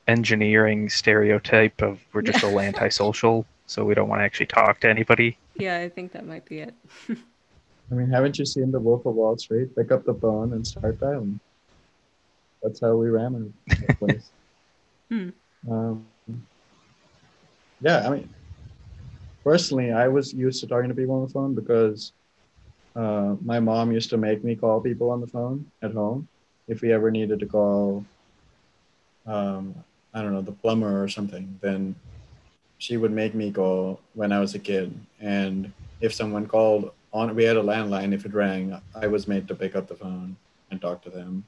engineering 0.06 0.88
stereotype 0.88 1.80
of 1.82 2.00
we're 2.12 2.22
just 2.22 2.44
all 2.44 2.60
antisocial 2.60 3.46
so 3.66 3.84
we 3.84 3.94
don't 3.94 4.08
want 4.08 4.20
to 4.20 4.24
actually 4.24 4.46
talk 4.46 4.80
to 4.80 4.88
anybody 4.88 5.36
Yeah, 5.56 5.78
I 5.78 5.88
think 5.88 6.12
that 6.12 6.26
might 6.26 6.44
be 6.44 6.58
it. 6.60 6.74
I 7.90 7.94
mean, 7.94 8.10
haven't 8.10 8.38
you 8.38 8.46
seen 8.46 8.70
The 8.70 8.80
Wolf 8.80 9.04
of 9.06 9.14
Wall 9.14 9.36
Street? 9.36 9.76
Pick 9.76 9.92
up 9.92 10.04
the 10.04 10.14
phone 10.14 10.52
and 10.54 10.66
start 10.66 10.98
dialing. 10.98 11.38
That's 12.62 12.80
how 12.80 12.96
we 12.96 13.08
ran 13.08 13.52
the 13.66 13.94
place. 13.94 14.30
Hmm. 15.10 15.28
um, 15.70 16.06
yeah, 17.82 18.08
I 18.08 18.10
mean, 18.10 18.30
personally, 19.44 19.92
I 19.92 20.08
was 20.08 20.32
used 20.32 20.60
to 20.62 20.66
talking 20.66 20.88
to 20.88 20.94
people 20.94 21.16
on 21.16 21.26
the 21.26 21.32
phone 21.32 21.54
because 21.54 22.14
uh, 22.96 23.36
my 23.44 23.60
mom 23.60 23.92
used 23.92 24.08
to 24.10 24.16
make 24.16 24.42
me 24.42 24.56
call 24.56 24.80
people 24.80 25.10
on 25.10 25.20
the 25.20 25.26
phone 25.26 25.66
at 25.82 25.92
home 25.92 26.26
if 26.68 26.80
we 26.80 26.90
ever 26.90 27.10
needed 27.10 27.40
to 27.40 27.46
call, 27.46 28.06
um, 29.26 29.74
I 30.14 30.22
don't 30.22 30.32
know, 30.32 30.42
the 30.42 30.52
plumber 30.52 31.02
or 31.02 31.08
something. 31.08 31.58
Then 31.60 31.94
she 32.78 32.96
would 32.96 33.12
make 33.12 33.34
me 33.34 33.50
call 33.50 34.00
when 34.14 34.32
I 34.32 34.40
was 34.40 34.54
a 34.54 34.58
kid, 34.58 34.94
and 35.20 35.72
if 36.00 36.14
someone 36.14 36.46
called 36.46 36.92
on 37.14 37.34
we 37.34 37.44
had 37.44 37.56
a 37.56 37.62
landline 37.62 38.12
if 38.12 38.26
it 38.26 38.34
rang 38.34 38.78
i 38.96 39.06
was 39.06 39.28
made 39.28 39.46
to 39.46 39.54
pick 39.54 39.76
up 39.76 39.86
the 39.86 39.94
phone 39.94 40.36
and 40.70 40.80
talk 40.80 41.00
to 41.02 41.10
them. 41.10 41.44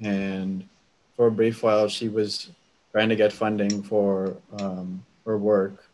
And 0.00 0.66
for 1.16 1.26
a 1.26 1.30
brief 1.30 1.62
while 1.62 1.88
she 1.88 2.08
was 2.08 2.50
trying 2.92 3.08
to 3.08 3.16
get 3.16 3.32
funding 3.32 3.82
for 3.82 4.36
um, 4.60 5.04
her 5.26 5.36
work. 5.36 5.84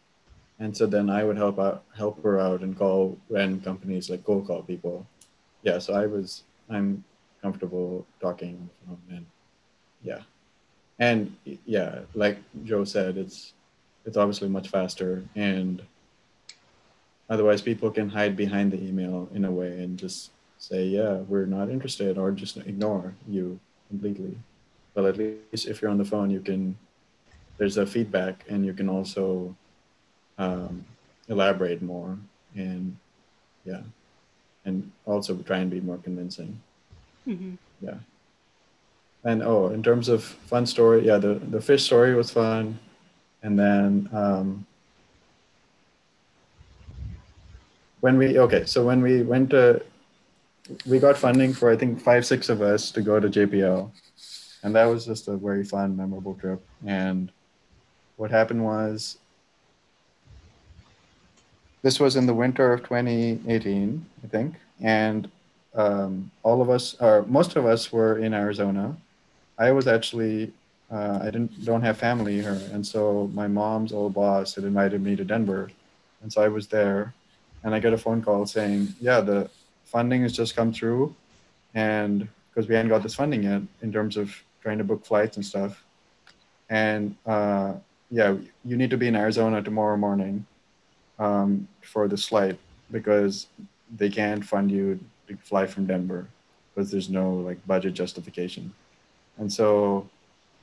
And 0.60 0.76
so 0.76 0.86
then 0.86 1.08
i 1.08 1.24
would 1.24 1.36
help 1.36 1.58
out 1.58 1.82
help 1.96 2.22
her 2.22 2.38
out 2.38 2.60
and 2.60 2.76
call 2.76 3.18
random 3.30 3.60
companies 3.62 4.10
like 4.10 4.22
cold 4.24 4.46
call 4.46 4.62
people. 4.62 5.06
Yeah 5.62 5.78
so 5.78 5.94
i 5.94 6.06
was 6.06 6.44
i'm 6.70 7.02
comfortable 7.42 8.06
talking 8.20 8.68
on 8.88 8.98
the 9.06 9.12
phone 9.12 9.16
and 9.16 9.26
yeah 10.02 10.20
and 10.98 11.34
yeah 11.66 12.00
like 12.14 12.38
joe 12.64 12.84
said 12.84 13.16
it's 13.16 13.52
it's 14.04 14.16
obviously 14.16 14.48
much 14.48 14.68
faster 14.68 15.24
and 15.34 15.82
otherwise 17.28 17.62
people 17.62 17.90
can 17.90 18.08
hide 18.08 18.36
behind 18.36 18.70
the 18.72 18.80
email 18.82 19.28
in 19.34 19.44
a 19.44 19.50
way 19.50 19.82
and 19.82 19.98
just 19.98 20.30
say 20.58 20.84
yeah 20.84 21.14
we're 21.28 21.46
not 21.46 21.68
interested 21.68 22.16
or 22.18 22.30
just 22.30 22.56
ignore 22.58 23.14
you 23.28 23.58
completely. 23.88 24.36
But 24.94 25.04
at 25.06 25.16
least 25.16 25.66
if 25.66 25.82
you're 25.82 25.90
on 25.90 25.98
the 25.98 26.04
phone 26.04 26.30
you 26.30 26.40
can 26.40 26.76
there's 27.58 27.76
a 27.76 27.86
feedback 27.86 28.44
and 28.48 28.64
you 28.66 28.72
can 28.72 28.88
also 28.88 29.54
um, 30.38 30.84
elaborate 31.28 31.82
more 31.82 32.18
and 32.54 32.96
yeah 33.64 33.82
and 34.64 34.90
also 35.04 35.36
try 35.36 35.58
and 35.58 35.70
be 35.70 35.80
more 35.80 35.98
convincing. 35.98 36.60
Mm-hmm. 37.26 37.54
yeah 37.80 37.98
and 39.24 39.42
oh 39.42 39.68
in 39.68 39.82
terms 39.82 40.08
of 40.08 40.22
fun 40.22 40.66
story 40.66 41.06
yeah 41.06 41.18
the, 41.18 41.34
the 41.50 41.60
fish 41.60 41.84
story 41.84 42.14
was 42.14 42.30
fun. 42.30 42.78
And 43.42 43.58
then 43.58 44.08
um, 44.12 44.66
when 48.00 48.16
we 48.16 48.38
okay 48.38 48.64
so 48.64 48.84
when 48.84 49.02
we 49.02 49.22
went 49.22 49.50
to 49.50 49.82
we 50.86 50.98
got 50.98 51.16
funding 51.16 51.52
for 51.52 51.70
i 51.70 51.76
think 51.76 52.00
five 52.00 52.24
six 52.24 52.48
of 52.48 52.62
us 52.62 52.90
to 52.90 53.02
go 53.02 53.20
to 53.20 53.28
jpl 53.28 53.90
and 54.64 54.74
that 54.74 54.86
was 54.86 55.04
just 55.04 55.28
a 55.28 55.36
very 55.36 55.62
fun 55.62 55.94
memorable 55.94 56.34
trip. 56.34 56.60
And 56.86 57.30
what 58.16 58.30
happened 58.30 58.64
was 58.64 59.18
this 61.82 62.00
was 62.00 62.16
in 62.16 62.24
the 62.26 62.32
winter 62.32 62.72
of 62.72 62.82
2018 62.82 64.06
i 64.24 64.26
think. 64.26 64.54
And 64.80 65.30
um, 65.74 66.30
all 66.42 66.62
of 66.62 66.70
us 66.70 66.96
or 66.98 67.24
most 67.28 67.56
of 67.56 67.66
us 67.66 67.92
were 67.92 68.18
in 68.18 68.32
arizona 68.32 68.96
i 69.58 69.70
was 69.70 69.86
actually 69.86 70.52
uh, 70.90 71.18
i 71.22 71.26
didn't 71.26 71.64
don't 71.64 71.82
have 71.82 71.96
family 71.96 72.40
here 72.40 72.60
and 72.72 72.86
so 72.86 73.30
my 73.34 73.46
mom's 73.46 73.92
old 73.92 74.14
boss 74.14 74.54
had 74.54 74.64
invited 74.64 75.02
me 75.02 75.16
to 75.16 75.24
denver 75.24 75.70
and 76.22 76.32
so 76.32 76.42
i 76.42 76.48
was 76.48 76.68
there 76.68 77.14
and 77.64 77.74
I 77.74 77.78
get 77.80 77.94
a 77.94 77.98
phone 77.98 78.22
call 78.22 78.46
saying, 78.46 78.94
"Yeah, 79.00 79.20
the 79.20 79.50
funding 79.84 80.22
has 80.22 80.32
just 80.32 80.54
come 80.54 80.72
through, 80.72 81.16
and 81.74 82.28
because 82.50 82.68
we 82.68 82.74
hadn't 82.74 82.90
got 82.90 83.02
this 83.02 83.14
funding 83.14 83.42
yet 83.42 83.62
in 83.82 83.90
terms 83.90 84.16
of 84.16 84.30
trying 84.62 84.78
to 84.78 84.84
book 84.84 85.04
flights 85.04 85.36
and 85.36 85.44
stuff, 85.44 85.82
and 86.68 87.16
uh, 87.26 87.72
yeah, 88.10 88.36
you 88.64 88.76
need 88.76 88.90
to 88.90 88.98
be 88.98 89.08
in 89.08 89.16
Arizona 89.16 89.62
tomorrow 89.62 89.96
morning 89.96 90.46
um, 91.18 91.66
for 91.80 92.06
the 92.06 92.16
flight 92.16 92.58
because 92.92 93.46
they 93.96 94.10
can't 94.10 94.44
fund 94.44 94.70
you 94.70 95.00
to 95.26 95.36
fly 95.38 95.66
from 95.66 95.86
Denver 95.86 96.26
because 96.74 96.90
there's 96.90 97.08
no 97.08 97.34
like 97.34 97.66
budget 97.66 97.94
justification. 97.94 98.72
And 99.38 99.52
so 99.52 100.08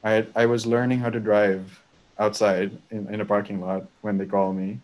I 0.03 0.25
I 0.35 0.45
was 0.45 0.65
learning 0.65 0.99
how 0.99 1.09
to 1.09 1.19
drive 1.19 1.79
outside 2.19 2.71
in, 2.91 3.13
in 3.13 3.21
a 3.21 3.25
parking 3.25 3.61
lot 3.61 3.85
when 4.01 4.17
they 4.17 4.25
called 4.25 4.55
me 4.55 4.79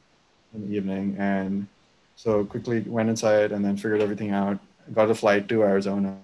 in 0.54 0.68
the 0.68 0.76
evening. 0.76 1.16
And 1.20 1.68
so 2.16 2.46
quickly 2.46 2.82
went 2.82 3.10
inside 3.10 3.52
and 3.52 3.64
then 3.64 3.78
figured 3.78 4.02
everything 4.02 4.32
out. 4.32 4.60
Got 4.94 5.12
a 5.12 5.16
flight 5.16 5.48
to 5.50 5.64
arizona 5.64 6.18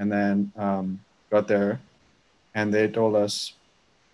and 0.00 0.10
then 0.10 0.50
um, 0.56 0.98
got 1.30 1.46
there. 1.46 1.78
And 2.54 2.74
they 2.74 2.88
told 2.88 3.14
us 3.14 3.52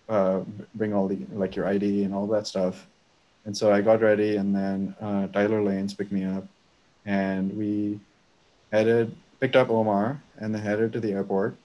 uh, 0.09 0.41
bring 0.75 0.93
all 0.93 1.07
the 1.07 1.17
like 1.33 1.55
your 1.55 1.65
id 1.65 2.03
and 2.03 2.13
all 2.13 2.27
that 2.27 2.45
stuff. 2.45 2.85
And 3.45 3.55
so 3.55 3.71
i 3.71 3.79
got 3.81 4.01
ready 4.01 4.35
and 4.35 4.53
then 4.53 4.93
uh, 5.01 5.27
tyler 5.27 5.63
lanes 5.63 5.93
picked 5.93 6.11
me 6.11 6.25
up. 6.25 6.45
And 7.05 7.57
we 7.57 7.99
headed 8.71 9.15
picked 9.39 9.55
up 9.55 9.69
omar 9.69 10.21
and 10.39 10.53
then 10.53 10.61
headed 10.61 10.91
to 10.93 10.99
the 10.99 11.13
airport 11.13 11.55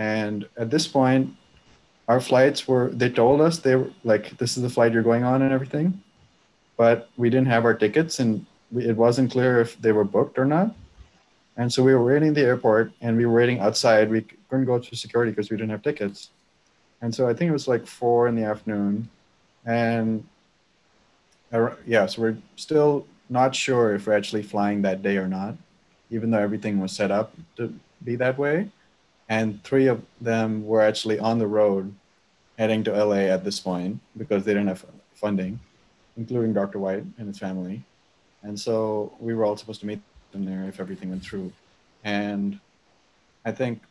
and 0.00 0.48
at 0.56 0.70
this 0.70 0.88
point 0.88 1.36
our 2.08 2.20
flights 2.20 2.66
were 2.66 2.88
they 2.88 3.10
told 3.10 3.40
us 3.40 3.58
they 3.58 3.76
were 3.76 3.90
like 4.02 4.36
this 4.38 4.56
is 4.56 4.62
the 4.64 4.70
flight 4.70 4.92
you're 4.92 5.02
going 5.10 5.22
on 5.22 5.42
and 5.42 5.52
everything. 5.52 6.02
But 6.76 7.10
we 7.16 7.28
didn't 7.30 7.48
have 7.48 7.64
our 7.64 7.74
tickets 7.74 8.18
and 8.18 8.46
we, 8.72 8.86
it 8.86 8.96
wasn't 8.96 9.30
clear 9.30 9.60
if 9.60 9.80
they 9.80 9.92
were 9.92 10.02
booked 10.02 10.38
or 10.38 10.46
not. 10.46 10.74
And 11.56 11.70
so 11.72 11.84
we 11.84 11.94
were 11.94 12.02
waiting 12.02 12.30
at 12.30 12.34
the 12.34 12.40
airport 12.40 12.92
and 13.02 13.16
we 13.16 13.26
were 13.26 13.34
waiting 13.34 13.60
outside. 13.60 14.10
We 14.10 14.22
couldn't 14.48 14.64
go 14.64 14.80
through 14.80 14.96
security 14.96 15.30
because 15.30 15.50
we 15.50 15.56
didn't 15.58 15.70
have 15.70 15.82
tickets. 15.82 16.30
And 17.02 17.14
so 17.14 17.28
i 17.28 17.34
think 17.34 17.50
it 17.50 17.52
was 17.60 17.68
like 17.68 17.86
four 17.86 18.26
in 18.26 18.34
the 18.34 18.44
afternoon. 18.44 19.08
And 19.66 20.26
uh, 21.52 21.74
yeah 21.86 22.06
so 22.06 22.22
we're 22.22 22.38
still 22.56 23.06
not 23.28 23.54
sure 23.54 23.94
if 23.94 24.06
we're 24.06 24.16
actually 24.16 24.42
flying 24.42 24.82
that 24.82 25.02
day 25.02 25.18
or 25.18 25.28
not 25.28 25.54
even 26.10 26.30
though 26.30 26.38
everything 26.38 26.80
was 26.80 26.90
set 26.90 27.10
up 27.12 27.32
to 27.56 27.72
be 28.02 28.16
that 28.16 28.36
way 28.38 28.68
and 29.30 29.62
three 29.62 29.86
of 29.86 30.02
them 30.20 30.66
were 30.66 30.82
actually 30.82 31.18
on 31.20 31.38
the 31.38 31.46
road 31.46 31.94
heading 32.58 32.82
to 32.84 32.92
LA 32.92 33.30
at 33.30 33.44
this 33.44 33.60
point 33.60 34.00
because 34.18 34.44
they 34.44 34.52
didn't 34.52 34.66
have 34.66 34.84
funding, 35.14 35.60
including 36.16 36.52
Dr. 36.52 36.80
White 36.80 37.04
and 37.16 37.28
his 37.28 37.38
family. 37.38 37.82
And 38.42 38.58
so 38.58 39.12
we 39.20 39.32
were 39.32 39.44
all 39.44 39.56
supposed 39.56 39.80
to 39.80 39.86
meet 39.86 40.00
them 40.32 40.44
there 40.44 40.64
if 40.68 40.80
everything 40.80 41.10
went 41.10 41.22
through. 41.22 41.52
And 42.02 42.58
I 43.44 43.52
think 43.52 43.82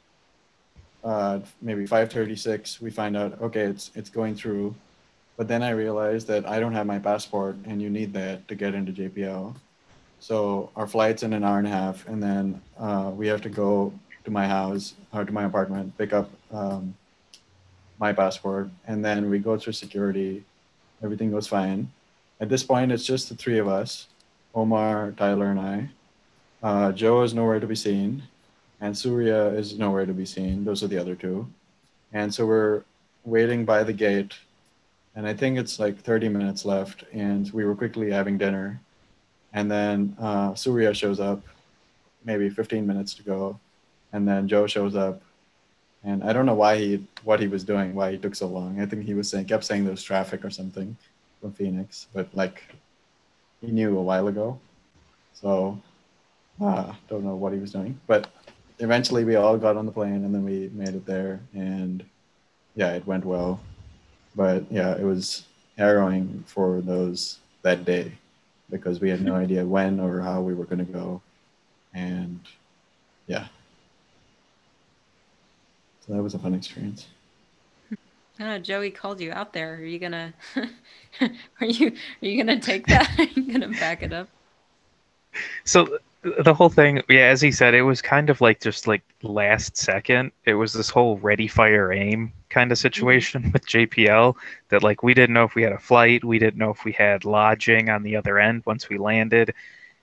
uh, 1.03 1.39
maybe 1.61 1.87
5:36 1.87 2.81
we 2.81 2.91
find 2.91 3.15
out 3.15 3.41
okay 3.41 3.61
it's 3.61 3.91
it's 3.95 4.09
going 4.09 4.35
through, 4.35 4.75
but 5.37 5.47
then 5.47 5.63
I 5.63 5.69
realized 5.69 6.27
that 6.27 6.45
I 6.45 6.59
don't 6.59 6.73
have 6.73 6.85
my 6.85 6.99
passport 6.99 7.55
and 7.65 7.81
you 7.81 7.89
need 7.89 8.11
that 8.13 8.45
to 8.49 8.55
get 8.55 8.75
into 8.75 8.91
JPL. 8.91 9.55
So 10.19 10.69
our 10.75 10.87
flight's 10.87 11.23
in 11.23 11.31
an 11.31 11.45
hour 11.45 11.59
and 11.59 11.67
a 11.67 11.71
half, 11.71 12.05
and 12.09 12.21
then 12.21 12.61
uh, 12.77 13.11
we 13.15 13.27
have 13.27 13.41
to 13.43 13.49
go 13.49 13.93
to 14.29 14.33
my 14.33 14.47
house 14.47 14.93
or 15.11 15.25
to 15.25 15.31
my 15.31 15.43
apartment, 15.43 15.97
pick 15.97 16.13
up 16.13 16.29
um, 16.51 16.93
my 17.99 18.13
passport, 18.13 18.69
and 18.87 19.03
then 19.03 19.29
we 19.29 19.39
go 19.39 19.57
through 19.57 19.73
security. 19.73 20.43
Everything 21.03 21.31
goes 21.31 21.47
fine. 21.47 21.91
At 22.39 22.47
this 22.47 22.63
point, 22.63 22.91
it's 22.91 23.05
just 23.05 23.27
the 23.27 23.35
three 23.35 23.59
of 23.59 23.67
us 23.67 24.07
Omar, 24.55 25.13
Tyler, 25.17 25.51
and 25.51 25.59
I. 25.59 25.89
Uh, 26.61 26.91
Joe 26.91 27.21
is 27.23 27.33
nowhere 27.33 27.59
to 27.59 27.67
be 27.67 27.75
seen, 27.75 28.23
and 28.81 28.97
Surya 28.97 29.49
is 29.49 29.77
nowhere 29.77 30.05
to 30.05 30.13
be 30.13 30.25
seen. 30.25 30.63
Those 30.63 30.83
are 30.83 30.87
the 30.87 30.97
other 30.97 31.15
two. 31.15 31.47
And 32.13 32.33
so 32.33 32.45
we're 32.45 32.83
waiting 33.25 33.65
by 33.65 33.83
the 33.83 33.93
gate, 33.93 34.33
and 35.15 35.27
I 35.27 35.33
think 35.33 35.57
it's 35.57 35.79
like 35.79 35.99
30 35.99 36.29
minutes 36.29 36.65
left, 36.65 37.03
and 37.13 37.51
we 37.51 37.65
were 37.65 37.75
quickly 37.75 38.11
having 38.11 38.37
dinner. 38.37 38.79
And 39.53 39.69
then 39.69 40.15
uh, 40.19 40.55
Surya 40.55 40.93
shows 40.93 41.19
up, 41.19 41.41
maybe 42.25 42.49
15 42.49 42.85
minutes 42.85 43.13
to 43.15 43.23
go, 43.23 43.59
and 44.13 44.27
then 44.27 44.47
Joe 44.47 44.67
shows 44.67 44.95
up 44.95 45.21
and 46.03 46.23
I 46.23 46.31
don't 46.33 46.45
know 46.45 46.53
why 46.53 46.77
he 46.77 47.05
what 47.23 47.39
he 47.39 47.47
was 47.47 47.63
doing, 47.63 47.93
why 47.93 48.11
he 48.11 48.17
took 48.17 48.35
so 48.35 48.47
long. 48.47 48.79
I 48.79 48.85
think 48.85 49.05
he 49.05 49.13
was 49.13 49.29
saying 49.29 49.45
kept 49.45 49.65
saying 49.65 49.83
there 49.83 49.91
was 49.91 50.03
traffic 50.03 50.45
or 50.45 50.49
something 50.49 50.95
from 51.41 51.51
Phoenix, 51.53 52.07
but 52.13 52.27
like 52.33 52.63
he 53.61 53.67
knew 53.67 53.97
a 53.97 54.01
while 54.01 54.27
ago. 54.27 54.59
So 55.33 55.79
uh, 56.61 56.93
don't 57.09 57.23
know 57.23 57.35
what 57.35 57.53
he 57.53 57.59
was 57.59 57.71
doing. 57.71 57.99
But 58.07 58.27
eventually 58.79 59.25
we 59.25 59.35
all 59.35 59.57
got 59.57 59.77
on 59.77 59.85
the 59.85 59.91
plane 59.91 60.23
and 60.23 60.33
then 60.33 60.43
we 60.43 60.69
made 60.73 60.95
it 60.95 61.05
there 61.05 61.41
and 61.53 62.03
yeah, 62.75 62.93
it 62.93 63.05
went 63.05 63.25
well. 63.25 63.59
But 64.35 64.63
yeah, 64.71 64.95
it 64.95 65.03
was 65.03 65.43
harrowing 65.77 66.43
for 66.47 66.81
those 66.81 67.39
that 67.61 67.83
day 67.83 68.13
because 68.69 69.01
we 69.01 69.09
had 69.09 69.21
no 69.21 69.35
idea 69.45 69.65
when 69.65 69.99
or 69.99 70.21
how 70.21 70.41
we 70.41 70.53
were 70.53 70.65
gonna 70.65 70.85
go. 70.85 71.21
And 71.93 72.39
yeah, 73.27 73.47
so 76.09 76.15
that 76.15 76.23
was 76.23 76.33
a 76.33 76.39
fun 76.39 76.55
experience. 76.55 77.05
Uh, 78.39 78.57
Joey 78.57 78.89
called 78.89 79.19
you 79.19 79.31
out 79.31 79.53
there. 79.53 79.75
Are 79.75 79.85
you 79.85 79.99
gonna? 79.99 80.33
are 81.21 81.65
you 81.67 81.89
are 81.89 82.25
you 82.25 82.43
gonna 82.43 82.59
take 82.59 82.87
that? 82.87 83.11
are 83.19 83.23
you 83.23 83.51
gonna 83.51 83.67
back 83.67 84.01
it 84.01 84.11
up? 84.11 84.27
So 85.65 85.99
the 86.23 86.53
whole 86.53 86.69
thing, 86.69 87.03
yeah, 87.09 87.27
as 87.27 87.41
he 87.41 87.51
said, 87.51 87.75
it 87.75 87.83
was 87.83 88.01
kind 88.01 88.31
of 88.31 88.41
like 88.41 88.59
just 88.59 88.87
like 88.87 89.03
last 89.21 89.77
second. 89.77 90.31
It 90.45 90.55
was 90.55 90.73
this 90.73 90.89
whole 90.89 91.17
ready, 91.17 91.47
fire, 91.47 91.93
aim 91.93 92.33
kind 92.49 92.71
of 92.71 92.77
mm-hmm. 92.77 92.81
situation 92.81 93.41
mm-hmm. 93.43 93.51
with 93.51 93.67
JPL 93.67 94.35
that 94.69 94.81
like 94.81 95.03
we 95.03 95.13
didn't 95.13 95.35
know 95.35 95.43
if 95.43 95.53
we 95.53 95.61
had 95.61 95.73
a 95.73 95.79
flight, 95.79 96.23
we 96.23 96.39
didn't 96.39 96.57
know 96.57 96.71
if 96.71 96.85
we 96.85 96.91
had 96.91 97.23
lodging 97.23 97.89
on 97.89 98.01
the 98.01 98.15
other 98.15 98.39
end 98.39 98.63
once 98.65 98.89
we 98.89 98.97
landed, 98.97 99.53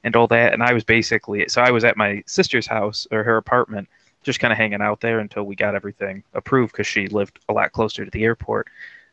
and 0.04 0.14
all 0.14 0.28
that. 0.28 0.52
And 0.52 0.62
I 0.62 0.72
was 0.72 0.84
basically 0.84 1.48
so 1.48 1.62
I 1.62 1.72
was 1.72 1.82
at 1.84 1.96
my 1.96 2.22
sister's 2.26 2.68
house 2.68 3.08
or 3.10 3.24
her 3.24 3.38
apartment 3.38 3.88
just 4.26 4.40
kind 4.40 4.52
of 4.52 4.58
hanging 4.58 4.82
out 4.82 5.00
there 5.00 5.20
until 5.20 5.44
we 5.44 5.56
got 5.56 5.74
everything 5.74 6.22
approved 6.34 6.72
because 6.72 6.86
she 6.86 7.08
lived 7.08 7.38
a 7.48 7.52
lot 7.52 7.72
closer 7.72 8.04
to 8.04 8.10
the 8.10 8.24
airport. 8.24 8.68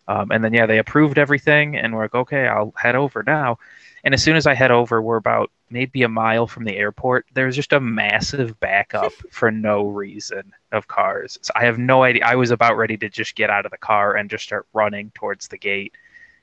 Um, 0.07 0.31
and 0.31 0.43
then 0.43 0.53
yeah, 0.53 0.65
they 0.65 0.79
approved 0.79 1.17
everything, 1.17 1.77
and 1.77 1.93
we're 1.93 2.03
like, 2.03 2.15
okay, 2.15 2.47
I'll 2.47 2.73
head 2.75 2.95
over 2.95 3.23
now. 3.23 3.59
And 4.03 4.13
as 4.13 4.21
soon 4.21 4.35
as 4.35 4.45
I 4.45 4.53
head 4.53 4.71
over, 4.71 5.01
we're 5.01 5.15
about 5.15 5.49
maybe 5.69 6.03
a 6.03 6.09
mile 6.09 6.45
from 6.45 6.65
the 6.65 6.75
airport. 6.75 7.25
There's 7.33 7.55
just 7.55 7.71
a 7.71 7.79
massive 7.79 8.59
backup 8.59 9.13
for 9.31 9.49
no 9.49 9.87
reason 9.87 10.51
of 10.73 10.89
cars. 10.89 11.39
So 11.41 11.53
I 11.55 11.63
have 11.63 11.79
no 11.79 12.03
idea. 12.03 12.25
I 12.25 12.35
was 12.35 12.51
about 12.51 12.75
ready 12.75 12.97
to 12.97 13.09
just 13.09 13.35
get 13.35 13.49
out 13.49 13.65
of 13.65 13.71
the 13.71 13.77
car 13.77 14.15
and 14.15 14.29
just 14.29 14.43
start 14.43 14.67
running 14.73 15.11
towards 15.15 15.47
the 15.47 15.57
gate 15.57 15.93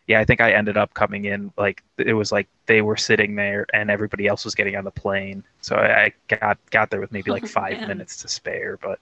yeah, 0.07 0.19
I 0.21 0.25
think 0.25 0.41
I 0.41 0.53
ended 0.53 0.77
up 0.77 0.93
coming 0.95 1.27
in 1.27 1.53
like 1.57 1.85
it 1.97 2.15
was 2.15 2.33
like 2.33 2.49
they 2.67 2.83
were 2.83 2.97
sitting 2.97 3.37
there 3.37 3.65
and 3.73 3.91
everybody 3.91 4.27
else 4.27 4.45
was 4.45 4.57
getting 4.57 4.75
on 4.77 4.85
the 4.85 4.91
plane. 4.91 5.45
So 5.61 5.77
I, 5.77 6.05
I 6.05 6.13
got 6.27 6.59
got 6.71 6.91
there 6.91 7.01
with 7.01 7.13
maybe 7.13 7.31
like 7.31 7.45
oh, 7.45 7.47
five 7.47 7.79
oh, 7.81 7.87
minutes 7.87 8.17
to 8.23 8.29
spare. 8.29 8.77
But 8.83 8.99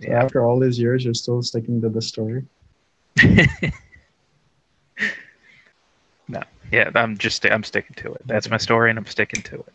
so 0.00 0.08
yeah. 0.08 0.22
after 0.22 0.44
all 0.44 0.60
these 0.60 0.78
years, 0.78 1.04
you're 1.04 1.14
still 1.14 1.42
sticking 1.42 1.80
to 1.80 1.88
the 1.88 2.02
story. 2.02 2.44
no, 6.28 6.42
yeah, 6.70 6.90
I'm 6.94 7.16
just 7.16 7.46
I'm 7.46 7.64
sticking 7.64 7.96
to 7.96 8.12
it. 8.12 8.22
That's 8.26 8.50
my 8.50 8.58
story, 8.58 8.90
and 8.90 8.98
I'm 8.98 9.06
sticking 9.06 9.40
to 9.42 9.56
it. 9.56 9.72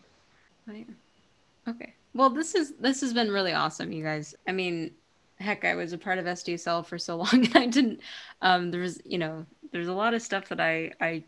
Okay. 1.66 1.94
Well, 2.14 2.30
this 2.30 2.54
is 2.54 2.74
this 2.78 3.00
has 3.00 3.12
been 3.12 3.30
really 3.30 3.52
awesome, 3.52 3.90
you 3.90 4.04
guys. 4.04 4.36
I 4.46 4.52
mean, 4.52 4.92
heck, 5.40 5.64
I 5.64 5.74
was 5.74 5.92
a 5.92 5.98
part 5.98 6.18
of 6.18 6.26
SDSL 6.26 6.86
for 6.86 6.98
so 6.98 7.16
long, 7.24 7.46
and 7.46 7.56
I 7.56 7.66
didn't. 7.66 8.00
Um, 8.40 8.70
there 8.70 8.82
was, 8.82 9.00
you 9.04 9.18
know 9.18 9.46
there's 9.72 9.88
a 9.88 9.92
lot 9.92 10.14
of 10.14 10.22
stuff 10.22 10.48
that 10.50 10.60
I 10.60 10.92
I 11.00 11.24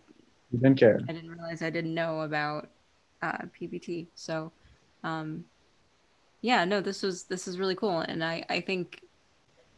you 0.52 0.58
didn't 0.60 0.78
care. 0.78 1.00
I 1.08 1.12
didn't 1.12 1.30
realize 1.30 1.62
I 1.62 1.70
didn't 1.70 1.94
know 1.94 2.20
about 2.20 2.68
uh, 3.22 3.38
PPT. 3.60 4.06
So, 4.14 4.52
um, 5.02 5.44
yeah, 6.42 6.64
no, 6.64 6.80
this 6.80 7.02
was 7.02 7.24
this 7.24 7.48
is 7.48 7.58
really 7.58 7.74
cool, 7.74 7.98
and 8.00 8.22
I 8.22 8.44
I 8.48 8.60
think 8.60 9.00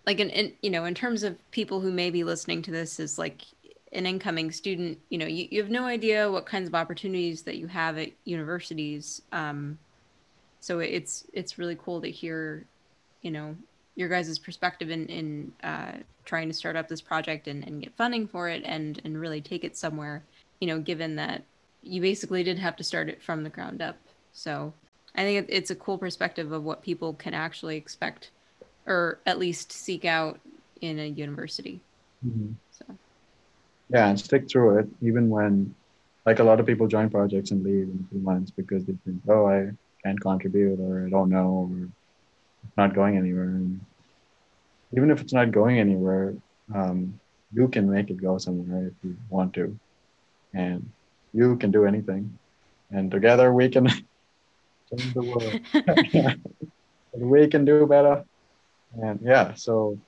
like 0.06 0.20
in, 0.20 0.30
in 0.30 0.52
you 0.62 0.70
know 0.70 0.84
in 0.84 0.94
terms 0.94 1.22
of 1.22 1.38
people 1.50 1.80
who 1.80 1.90
may 1.90 2.10
be 2.10 2.24
listening 2.24 2.62
to 2.62 2.70
this 2.70 3.00
is 3.00 3.18
like 3.18 3.42
an 3.92 4.06
incoming 4.06 4.50
student 4.50 4.98
you 5.08 5.18
know 5.18 5.26
you, 5.26 5.48
you 5.50 5.60
have 5.60 5.70
no 5.70 5.84
idea 5.84 6.30
what 6.30 6.46
kinds 6.46 6.68
of 6.68 6.74
opportunities 6.74 7.42
that 7.42 7.56
you 7.56 7.66
have 7.66 7.98
at 7.98 8.10
universities 8.24 9.22
um, 9.32 9.78
so 10.60 10.78
it's 10.78 11.26
it's 11.32 11.58
really 11.58 11.76
cool 11.76 12.00
to 12.00 12.10
hear 12.10 12.66
you 13.22 13.30
know 13.30 13.56
your 13.96 14.08
guys' 14.08 14.38
perspective 14.38 14.90
in 14.90 15.06
in 15.06 15.52
uh, 15.62 15.92
trying 16.24 16.48
to 16.48 16.54
start 16.54 16.76
up 16.76 16.88
this 16.88 17.00
project 17.00 17.48
and, 17.48 17.66
and 17.66 17.82
get 17.82 17.96
funding 17.96 18.28
for 18.28 18.48
it 18.48 18.62
and 18.64 19.00
and 19.04 19.18
really 19.20 19.40
take 19.40 19.64
it 19.64 19.76
somewhere 19.76 20.22
you 20.60 20.68
know 20.68 20.78
given 20.78 21.16
that 21.16 21.42
you 21.82 22.00
basically 22.00 22.42
did 22.42 22.58
have 22.58 22.76
to 22.76 22.84
start 22.84 23.08
it 23.08 23.22
from 23.22 23.42
the 23.42 23.50
ground 23.50 23.82
up. 23.82 23.96
So 24.32 24.72
i 25.14 25.22
think 25.22 25.46
it's 25.48 25.70
a 25.70 25.74
cool 25.74 25.96
perspective 25.96 26.52
of 26.52 26.62
what 26.62 26.82
people 26.82 27.14
can 27.14 27.32
actually 27.32 27.76
expect 27.76 28.30
or 28.86 29.18
at 29.26 29.38
least 29.38 29.72
seek 29.72 30.04
out 30.04 30.38
in 30.80 30.98
a 30.98 31.06
university. 31.06 31.80
Mm-hmm. 32.24 32.52
so. 32.70 32.84
Yeah 33.88 34.08
and 34.08 34.20
stick 34.20 34.48
through 34.48 34.78
it 34.80 34.88
even 35.00 35.30
when 35.30 35.74
like 36.26 36.40
a 36.40 36.44
lot 36.44 36.60
of 36.60 36.66
people 36.66 36.86
join 36.86 37.08
projects 37.08 37.50
and 37.50 37.64
leave 37.64 37.84
in 37.84 38.06
two 38.10 38.18
months 38.18 38.50
because 38.50 38.84
they 38.84 38.94
think 39.04 39.22
oh 39.28 39.46
i 39.46 39.70
can't 40.02 40.20
contribute 40.20 40.80
or 40.80 41.06
i 41.06 41.08
don't 41.08 41.30
know 41.30 41.70
or 41.72 41.88
not 42.76 42.94
going 42.94 43.16
anywhere. 43.16 43.44
And 43.44 43.80
even 44.96 45.10
if 45.10 45.20
it's 45.20 45.32
not 45.32 45.52
going 45.52 45.78
anywhere, 45.78 46.34
um, 46.74 47.18
you 47.52 47.68
can 47.68 47.90
make 47.90 48.10
it 48.10 48.20
go 48.20 48.38
somewhere 48.38 48.88
if 48.88 48.94
you 49.02 49.16
want 49.28 49.54
to, 49.54 49.78
and 50.54 50.88
you 51.32 51.56
can 51.56 51.70
do 51.70 51.84
anything, 51.84 52.38
and 52.90 53.10
together 53.10 53.52
we 53.52 53.68
can 53.68 53.86
change 54.90 55.14
the 55.14 55.22
world. 55.22 55.60
we 57.14 57.46
can 57.48 57.64
do 57.64 57.86
better, 57.86 58.24
and 59.00 59.20
yeah. 59.22 59.54
So 59.54 59.98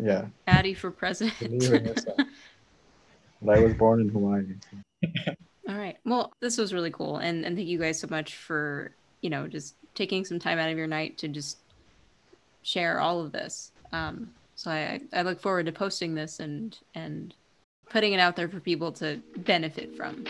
yeah, 0.00 0.26
Adi 0.46 0.74
for 0.74 0.90
president. 0.90 1.38
believe 1.38 1.72
in 1.72 1.84
yourself. 1.86 2.18
And 3.40 3.50
I 3.50 3.58
was 3.58 3.74
born 3.74 4.00
in 4.00 4.08
Hawaii. 4.08 4.44
so- 4.70 5.34
All 5.68 5.76
right. 5.76 5.96
Well, 6.04 6.32
this 6.40 6.58
was 6.58 6.72
really 6.74 6.90
cool, 6.90 7.16
and 7.18 7.44
and 7.44 7.56
thank 7.56 7.68
you 7.68 7.78
guys 7.78 8.00
so 8.00 8.06
much 8.10 8.36
for 8.36 8.96
you 9.20 9.30
know 9.30 9.48
just 9.48 9.76
taking 9.94 10.24
some 10.24 10.38
time 10.38 10.58
out 10.58 10.70
of 10.70 10.76
your 10.76 10.86
night 10.86 11.18
to 11.18 11.28
just 11.28 11.58
share 12.62 13.00
all 13.00 13.20
of 13.20 13.32
this. 13.32 13.72
Um, 13.92 14.30
so 14.56 14.70
I 14.70 15.00
I 15.12 15.22
look 15.22 15.40
forward 15.40 15.66
to 15.66 15.72
posting 15.72 16.14
this 16.14 16.40
and 16.40 16.76
and 16.94 17.34
putting 17.90 18.12
it 18.12 18.20
out 18.20 18.36
there 18.36 18.48
for 18.48 18.60
people 18.60 18.92
to 18.92 19.20
benefit 19.36 19.96
from. 19.96 20.24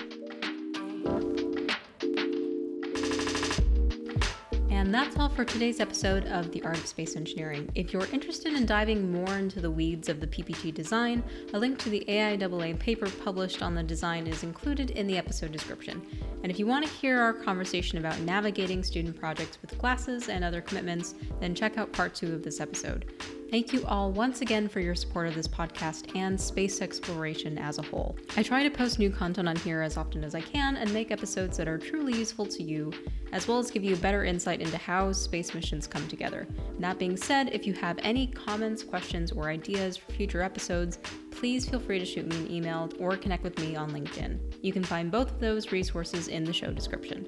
And 4.94 5.04
that's 5.04 5.18
all 5.18 5.28
for 5.28 5.44
today's 5.44 5.80
episode 5.80 6.24
of 6.26 6.52
The 6.52 6.62
Art 6.62 6.78
of 6.78 6.86
Space 6.86 7.16
Engineering. 7.16 7.68
If 7.74 7.92
you're 7.92 8.06
interested 8.12 8.52
in 8.52 8.64
diving 8.64 9.10
more 9.10 9.38
into 9.38 9.58
the 9.58 9.68
weeds 9.68 10.08
of 10.08 10.20
the 10.20 10.26
PPT 10.28 10.72
design, 10.72 11.24
a 11.52 11.58
link 11.58 11.80
to 11.80 11.90
the 11.90 12.04
AIAA 12.06 12.78
paper 12.78 13.10
published 13.24 13.60
on 13.60 13.74
the 13.74 13.82
design 13.82 14.28
is 14.28 14.44
included 14.44 14.90
in 14.90 15.08
the 15.08 15.18
episode 15.18 15.50
description. 15.50 16.00
And 16.44 16.52
if 16.52 16.60
you 16.60 16.68
want 16.68 16.86
to 16.86 16.92
hear 16.92 17.18
our 17.18 17.32
conversation 17.32 17.98
about 17.98 18.20
navigating 18.20 18.84
student 18.84 19.18
projects 19.18 19.58
with 19.60 19.76
classes 19.78 20.28
and 20.28 20.44
other 20.44 20.60
commitments, 20.60 21.16
then 21.40 21.56
check 21.56 21.76
out 21.76 21.92
part 21.92 22.14
two 22.14 22.32
of 22.32 22.44
this 22.44 22.60
episode. 22.60 23.10
Thank 23.54 23.72
you 23.72 23.86
all 23.86 24.10
once 24.10 24.40
again 24.40 24.66
for 24.66 24.80
your 24.80 24.96
support 24.96 25.28
of 25.28 25.36
this 25.36 25.46
podcast 25.46 26.16
and 26.16 26.40
space 26.40 26.82
exploration 26.82 27.56
as 27.56 27.78
a 27.78 27.82
whole. 27.82 28.16
I 28.36 28.42
try 28.42 28.64
to 28.64 28.68
post 28.68 28.98
new 28.98 29.10
content 29.10 29.48
on 29.48 29.54
here 29.54 29.80
as 29.80 29.96
often 29.96 30.24
as 30.24 30.34
I 30.34 30.40
can 30.40 30.74
and 30.74 30.92
make 30.92 31.12
episodes 31.12 31.56
that 31.58 31.68
are 31.68 31.78
truly 31.78 32.18
useful 32.18 32.46
to 32.46 32.64
you, 32.64 32.92
as 33.30 33.46
well 33.46 33.60
as 33.60 33.70
give 33.70 33.84
you 33.84 33.94
a 33.94 33.98
better 33.98 34.24
insight 34.24 34.60
into 34.60 34.76
how 34.76 35.12
space 35.12 35.54
missions 35.54 35.86
come 35.86 36.08
together. 36.08 36.48
That 36.80 36.98
being 36.98 37.16
said, 37.16 37.50
if 37.52 37.64
you 37.64 37.74
have 37.74 37.96
any 38.02 38.26
comments, 38.26 38.82
questions, 38.82 39.30
or 39.30 39.48
ideas 39.48 39.96
for 39.96 40.10
future 40.10 40.42
episodes, 40.42 40.98
please 41.30 41.68
feel 41.68 41.78
free 41.78 42.00
to 42.00 42.04
shoot 42.04 42.26
me 42.26 42.36
an 42.36 42.50
email 42.50 42.90
or 42.98 43.16
connect 43.16 43.44
with 43.44 43.56
me 43.60 43.76
on 43.76 43.92
LinkedIn. 43.92 44.36
You 44.62 44.72
can 44.72 44.82
find 44.82 45.12
both 45.12 45.30
of 45.30 45.38
those 45.38 45.70
resources 45.70 46.26
in 46.26 46.42
the 46.42 46.52
show 46.52 46.72
description. 46.72 47.24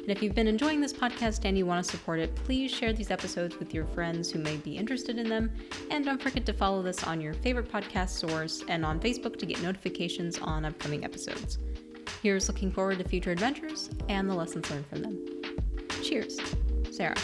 And 0.00 0.08
if 0.08 0.22
you've 0.22 0.34
been 0.34 0.46
enjoying 0.46 0.80
this 0.80 0.92
podcast 0.92 1.44
and 1.44 1.56
you 1.56 1.66
want 1.66 1.84
to 1.84 1.90
support 1.90 2.20
it, 2.20 2.34
please 2.34 2.70
share 2.70 2.92
these 2.92 3.10
episodes 3.10 3.58
with 3.58 3.74
your 3.74 3.84
friends 3.86 4.30
who 4.30 4.38
may 4.38 4.56
be 4.56 4.76
interested 4.76 5.18
in 5.18 5.28
them. 5.28 5.52
And 5.90 6.04
don't 6.04 6.20
forget 6.20 6.46
to 6.46 6.52
follow 6.52 6.82
this 6.82 7.04
on 7.04 7.20
your 7.20 7.34
favorite 7.34 7.70
podcast 7.70 8.10
source 8.10 8.64
and 8.68 8.84
on 8.84 9.00
Facebook 9.00 9.38
to 9.38 9.46
get 9.46 9.62
notifications 9.62 10.38
on 10.38 10.64
upcoming 10.64 11.04
episodes. 11.04 11.58
Here's 12.22 12.48
looking 12.48 12.72
forward 12.72 12.98
to 12.98 13.04
future 13.04 13.30
adventures 13.30 13.90
and 14.08 14.28
the 14.28 14.34
lessons 14.34 14.70
learned 14.70 14.86
from 14.86 15.02
them. 15.02 15.42
Cheers, 16.02 16.38
Sarah. 16.90 17.16